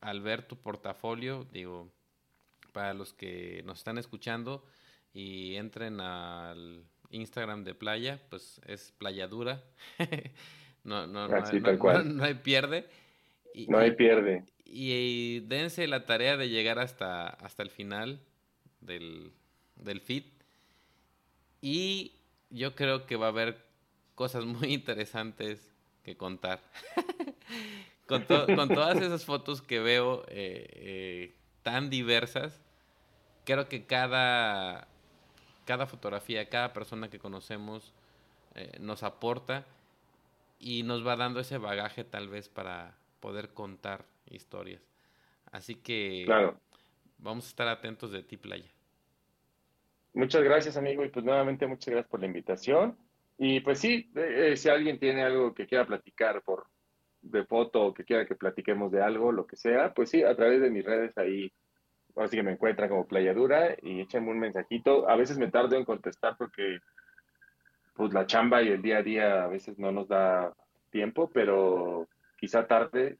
al 0.00 0.20
ver 0.20 0.42
tu 0.42 0.56
portafolio, 0.56 1.46
digo, 1.52 1.88
para 2.72 2.92
los 2.92 3.14
que 3.14 3.62
nos 3.64 3.78
están 3.78 3.96
escuchando 3.96 4.64
y 5.14 5.54
entren 5.54 6.00
al 6.00 6.84
Instagram 7.10 7.62
de 7.62 7.74
Playa, 7.74 8.20
pues 8.28 8.60
es 8.66 8.92
Playadura. 8.98 9.62
no, 10.84 11.06
no, 11.06 11.28
no, 11.28 11.38
no, 11.38 12.24
hay 12.24 12.34
pierde. 12.34 12.88
Y, 13.54 13.68
no 13.68 13.78
hay 13.78 13.92
pierde. 13.92 14.44
Y, 14.64 15.40
dense 15.40 15.86
la 15.86 16.04
tarea 16.06 16.36
de 16.36 16.48
llegar 16.48 16.80
hasta, 16.80 17.28
hasta 17.28 17.62
el 17.62 17.70
final 17.70 18.20
del, 18.80 19.32
del 19.76 20.00
feed. 20.00 20.24
Y 21.60 22.16
yo 22.50 22.74
creo 22.74 23.06
que 23.06 23.14
va 23.14 23.26
a 23.26 23.30
haber 23.30 23.65
cosas 24.16 24.44
muy 24.44 24.74
interesantes 24.74 25.72
que 26.02 26.16
contar. 26.16 26.60
con, 28.06 28.24
con, 28.24 28.68
todas 28.68 29.00
esas 29.00 29.24
fotos 29.24 29.62
que 29.62 29.78
veo 29.78 30.24
eh, 30.28 30.66
eh, 30.72 31.34
tan 31.62 31.90
diversas, 31.90 32.60
creo 33.44 33.68
que 33.68 33.86
cada, 33.86 34.88
cada 35.64 35.86
fotografía, 35.86 36.48
cada 36.48 36.72
persona 36.72 37.08
que 37.08 37.20
conocemos 37.20 37.92
eh, 38.54 38.72
nos 38.80 39.04
aporta 39.04 39.64
y 40.58 40.82
nos 40.82 41.06
va 41.06 41.16
dando 41.16 41.38
ese 41.40 41.58
bagaje 41.58 42.02
tal 42.02 42.28
vez 42.28 42.48
para 42.48 42.96
poder 43.20 43.50
contar 43.50 44.06
historias. 44.30 44.82
Así 45.52 45.74
que 45.74 46.26
vamos 47.18 47.44
a 47.44 47.48
estar 47.48 47.68
atentos 47.68 48.10
de 48.10 48.22
ti, 48.22 48.36
Playa. 48.36 48.70
Muchas 50.14 50.42
gracias, 50.42 50.78
amigo, 50.78 51.04
y 51.04 51.10
pues 51.10 51.24
nuevamente 51.24 51.66
muchas 51.66 51.92
gracias 51.92 52.10
por 52.10 52.20
la 52.20 52.26
invitación. 52.26 52.96
Y 53.38 53.60
pues 53.60 53.78
sí, 53.80 54.10
si 54.56 54.68
alguien 54.68 54.98
tiene 54.98 55.22
algo 55.22 55.54
que 55.54 55.66
quiera 55.66 55.86
platicar 55.86 56.42
por, 56.42 56.66
de 57.20 57.44
foto 57.44 57.82
o 57.82 57.94
que 57.94 58.04
quiera 58.04 58.26
que 58.26 58.34
platiquemos 58.34 58.90
de 58.90 59.02
algo, 59.02 59.32
lo 59.32 59.46
que 59.46 59.56
sea, 59.56 59.92
pues 59.92 60.10
sí, 60.10 60.22
a 60.22 60.34
través 60.34 60.60
de 60.60 60.70
mis 60.70 60.84
redes 60.84 61.16
ahí, 61.18 61.52
así 62.16 62.36
que 62.36 62.42
me 62.42 62.52
encuentran 62.52 62.88
como 62.88 63.06
Playadura 63.06 63.76
y 63.82 64.00
échenme 64.00 64.30
un 64.30 64.38
mensajito. 64.38 65.08
A 65.08 65.16
veces 65.16 65.38
me 65.38 65.50
tardo 65.50 65.76
en 65.76 65.84
contestar 65.84 66.36
porque 66.38 66.78
pues 67.94 68.12
la 68.12 68.26
chamba 68.26 68.62
y 68.62 68.68
el 68.68 68.82
día 68.82 68.98
a 68.98 69.02
día 69.02 69.44
a 69.44 69.48
veces 69.48 69.78
no 69.78 69.92
nos 69.92 70.08
da 70.08 70.54
tiempo, 70.90 71.30
pero 71.32 72.08
quizá 72.38 72.66
tarde, 72.66 73.18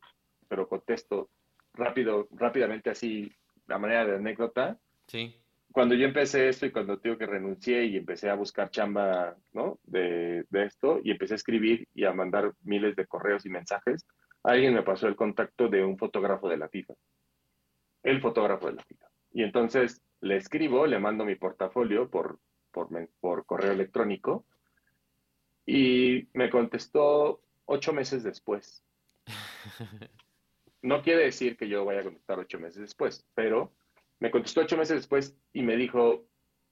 pero 0.48 0.68
contesto 0.68 1.28
rápido, 1.74 2.28
rápidamente 2.30 2.90
así, 2.90 3.30
la 3.66 3.78
manera 3.78 4.06
de 4.06 4.16
anécdota. 4.16 4.78
Sí 5.06 5.34
cuando 5.76 5.94
yo 5.94 6.06
empecé 6.06 6.48
esto 6.48 6.64
y 6.64 6.70
cuando 6.70 6.96
digo 6.96 7.18
que 7.18 7.26
renuncié 7.26 7.84
y 7.84 7.98
empecé 7.98 8.30
a 8.30 8.34
buscar 8.34 8.70
chamba, 8.70 9.36
¿no? 9.52 9.78
De, 9.82 10.46
esto 10.50 11.00
y 11.04 11.10
empecé 11.10 11.34
a 11.34 11.36
escribir 11.36 11.86
y 11.92 12.06
a 12.06 12.14
mandar 12.14 12.54
miles 12.62 12.96
de 12.96 13.06
correos 13.06 13.44
y 13.44 13.50
mensajes, 13.50 14.06
alguien 14.42 14.72
me 14.72 14.82
pasó 14.82 15.06
el 15.06 15.16
contacto 15.16 15.68
de 15.68 15.84
un 15.84 15.98
fotógrafo 15.98 16.48
de 16.48 16.56
la 16.56 16.70
FIFA. 16.70 16.94
El 18.04 18.22
fotógrafo 18.22 18.68
de 18.68 18.76
la 18.76 18.84
FIFA. 18.84 19.06
Y 19.34 19.42
entonces 19.42 20.00
le 20.22 20.38
escribo, 20.38 20.86
le 20.86 20.98
mando 20.98 21.26
mi 21.26 21.34
portafolio 21.34 22.08
por, 22.08 22.38
por, 22.70 22.88
por 23.20 23.44
correo 23.44 23.72
electrónico 23.72 24.46
y 25.66 26.26
me 26.32 26.48
contestó 26.48 27.42
ocho 27.66 27.92
meses 27.92 28.22
después. 28.22 28.82
No 30.82 31.02
quiere 31.02 31.24
decir 31.24 31.56
que 31.56 31.68
yo 31.68 31.84
vaya 31.84 32.00
a 32.00 32.04
contestar 32.04 32.38
ocho 32.38 32.60
meses 32.60 32.80
después, 32.80 33.26
pero 33.34 33.72
me 34.20 34.30
contestó 34.30 34.62
ocho 34.62 34.76
meses 34.76 34.96
después 34.96 35.36
y 35.52 35.62
me 35.62 35.76
dijo, 35.76 36.24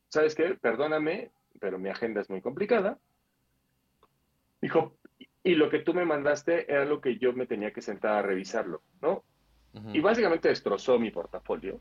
¿sabes 0.09 0.35
qué? 0.35 0.55
Perdóname, 0.55 1.31
pero 1.61 1.79
mi 1.79 1.89
agenda 1.89 2.21
es 2.21 2.31
muy 2.31 2.41
complicada. 2.41 2.99
Dijo, 4.61 4.97
y 5.43 5.55
lo 5.55 5.69
que 5.69 5.81
tú 5.81 5.93
me 5.93 6.07
mandaste 6.07 6.71
era 6.73 6.85
lo 6.85 7.01
que 7.01 7.19
yo 7.19 7.33
me 7.33 7.47
tenía 7.47 7.73
que 7.73 7.83
sentar 7.83 8.12
a 8.12 8.23
revisarlo, 8.23 8.83
¿no? 9.03 9.25
Y 9.93 10.01
básicamente 10.01 10.49
destrozó 10.49 11.01
mi 11.01 11.11
portafolio. 11.11 11.81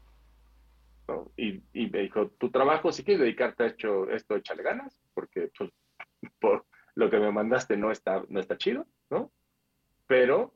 ¿no? 1.07 1.31
Y, 1.37 1.61
me 1.73 1.99
dijo, 1.99 2.29
tu 2.39 2.49
trabajo, 2.49 2.91
si 2.91 3.03
quieres 3.03 3.21
dedicarte 3.21 3.63
a 3.63 3.67
hecho, 3.67 4.09
esto, 4.09 4.35
échale 4.35 4.63
ganas, 4.63 4.99
porque 5.13 5.51
pues, 5.55 5.69
por 6.41 6.65
lo 6.95 7.09
que 7.09 7.19
me 7.19 7.31
mandaste 7.31 7.77
no 7.77 7.91
está, 7.91 8.23
no 8.29 8.39
está 8.39 8.57
chido, 8.57 8.87
¿no? 9.11 9.31
Pero, 10.07 10.55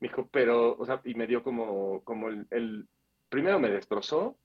me 0.00 0.08
dijo, 0.08 0.26
pero, 0.32 0.74
o 0.78 0.86
sea, 0.86 1.02
y 1.04 1.14
me 1.14 1.26
dio 1.26 1.42
como, 1.42 2.02
como 2.02 2.28
el 2.28 2.88
primero 3.30 3.58
me 3.58 3.70
destrozó 3.70 4.36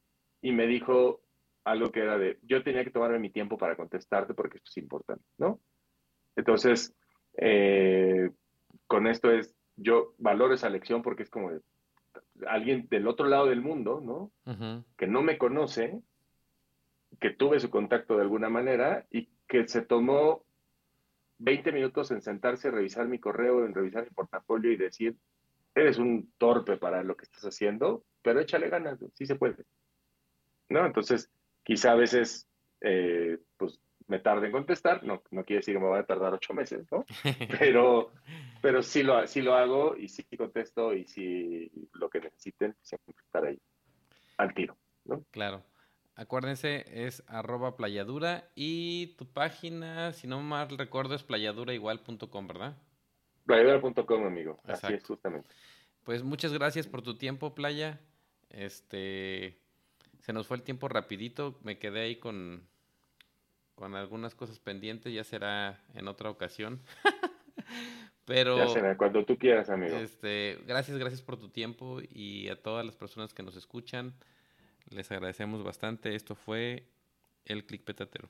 y 0.41 0.53
me 0.53 0.67
dijo 0.67 1.21
algo 1.65 1.91
que 1.91 2.01
era 2.01 2.17
de, 2.17 2.39
yo 2.43 2.63
tenía 2.63 2.83
que 2.83 2.91
tomarme 2.91 3.19
mi 3.19 3.31
tiempo 3.31 3.57
para 3.57 3.75
contestarte 3.75 4.33
porque 4.33 4.57
esto 4.57 4.69
es 4.69 4.77
importante, 4.77 5.25
¿no? 5.37 5.59
Entonces, 6.35 6.95
eh, 7.37 8.29
con 8.87 9.07
esto 9.07 9.31
es, 9.31 9.53
yo 9.75 10.13
valoro 10.19 10.53
esa 10.53 10.69
lección 10.69 11.01
porque 11.01 11.23
es 11.23 11.29
como 11.29 11.51
alguien 12.47 12.87
del 12.89 13.07
otro 13.07 13.27
lado 13.27 13.47
del 13.47 13.61
mundo, 13.61 13.99
¿no? 14.01 14.31
Que 14.95 15.07
no 15.07 15.21
me 15.21 15.37
conoce, 15.37 16.01
que 17.19 17.31
tuve 17.31 17.59
su 17.59 17.69
contacto 17.69 18.15
de 18.15 18.21
alguna 18.21 18.49
manera 18.49 19.05
y 19.09 19.29
que 19.47 19.67
se 19.67 19.81
tomó 19.81 20.45
20 21.39 21.71
minutos 21.71 22.11
en 22.11 22.21
sentarse, 22.21 22.67
a 22.67 22.71
revisar 22.71 23.07
mi 23.07 23.19
correo, 23.19 23.65
en 23.65 23.73
revisar 23.73 24.03
mi 24.03 24.11
portafolio 24.11 24.71
y 24.71 24.77
decir, 24.77 25.15
eres 25.75 25.97
un 25.97 26.31
torpe 26.37 26.77
para 26.77 27.03
lo 27.03 27.15
que 27.15 27.25
estás 27.25 27.43
haciendo, 27.43 28.03
pero 28.21 28.39
échale 28.39 28.69
ganas, 28.69 28.97
sí 29.13 29.25
se 29.25 29.35
puede. 29.35 29.65
¿No? 30.69 30.85
Entonces, 30.85 31.29
quizá 31.63 31.91
a 31.91 31.95
veces, 31.95 32.47
eh, 32.81 33.37
pues, 33.57 33.79
me 34.07 34.19
tarde 34.19 34.47
en 34.47 34.51
contestar, 34.51 35.03
no, 35.03 35.21
no 35.31 35.43
quiere 35.43 35.59
decir 35.59 35.75
que 35.75 35.79
me 35.79 35.87
va 35.87 35.99
a 35.99 36.05
tardar 36.05 36.33
ocho 36.33 36.53
meses, 36.53 36.85
¿no? 36.91 37.05
Pero, 37.59 38.11
pero 38.61 38.81
sí, 38.81 39.03
lo, 39.03 39.25
sí 39.27 39.41
lo 39.41 39.55
hago 39.55 39.95
y 39.97 40.07
sí 40.07 40.23
contesto 40.37 40.93
y 40.93 41.05
sí 41.05 41.71
lo 41.93 42.09
que 42.09 42.19
necesiten, 42.19 42.75
siempre 42.81 43.15
estar 43.23 43.45
ahí 43.45 43.59
al 44.37 44.53
tiro, 44.53 44.77
¿no? 45.05 45.23
Claro. 45.31 45.63
Acuérdense, 46.15 46.85
es 46.87 47.23
arroba 47.27 47.75
playadura 47.75 48.49
y 48.55 49.15
tu 49.17 49.25
página, 49.25 50.13
si 50.13 50.27
no 50.27 50.41
mal 50.41 50.69
recuerdo, 50.77 51.13
es 51.13 51.23
playaduraigual.com, 51.23 52.47
¿verdad? 52.47 52.77
Playadura.com, 53.45 54.25
amigo. 54.25 54.59
Así 54.65 54.93
es, 54.93 55.03
justamente. 55.03 55.47
Pues 56.03 56.23
muchas 56.23 56.53
gracias 56.53 56.87
por 56.87 57.01
tu 57.01 57.17
tiempo, 57.17 57.55
Playa. 57.55 57.99
Este, 58.49 59.57
se 60.19 60.33
nos 60.33 60.47
fue 60.47 60.57
el 60.57 60.63
tiempo 60.63 60.87
rapidito, 60.87 61.59
me 61.63 61.77
quedé 61.77 62.01
ahí 62.01 62.15
con, 62.17 62.67
con 63.75 63.95
algunas 63.95 64.35
cosas 64.35 64.59
pendientes, 64.59 65.13
ya 65.13 65.23
será 65.23 65.83
en 65.93 66.07
otra 66.07 66.29
ocasión. 66.29 66.81
Pero 68.25 68.57
ya 68.57 68.67
será 68.67 68.97
cuando 68.97 69.23
tú 69.23 69.37
quieras, 69.37 69.69
amigo. 69.69 69.95
Este, 69.97 70.57
gracias, 70.65 70.97
gracias 70.97 71.21
por 71.21 71.37
tu 71.37 71.49
tiempo 71.49 71.99
y 72.09 72.49
a 72.49 72.59
todas 72.59 72.83
las 72.83 72.95
personas 72.95 73.33
que 73.33 73.43
nos 73.43 73.55
escuchan. 73.55 74.15
Les 74.89 75.11
agradecemos 75.11 75.63
bastante. 75.63 76.15
Esto 76.15 76.33
fue 76.33 76.87
el 77.45 77.65
Click 77.65 77.83
Petatero. 77.83 78.29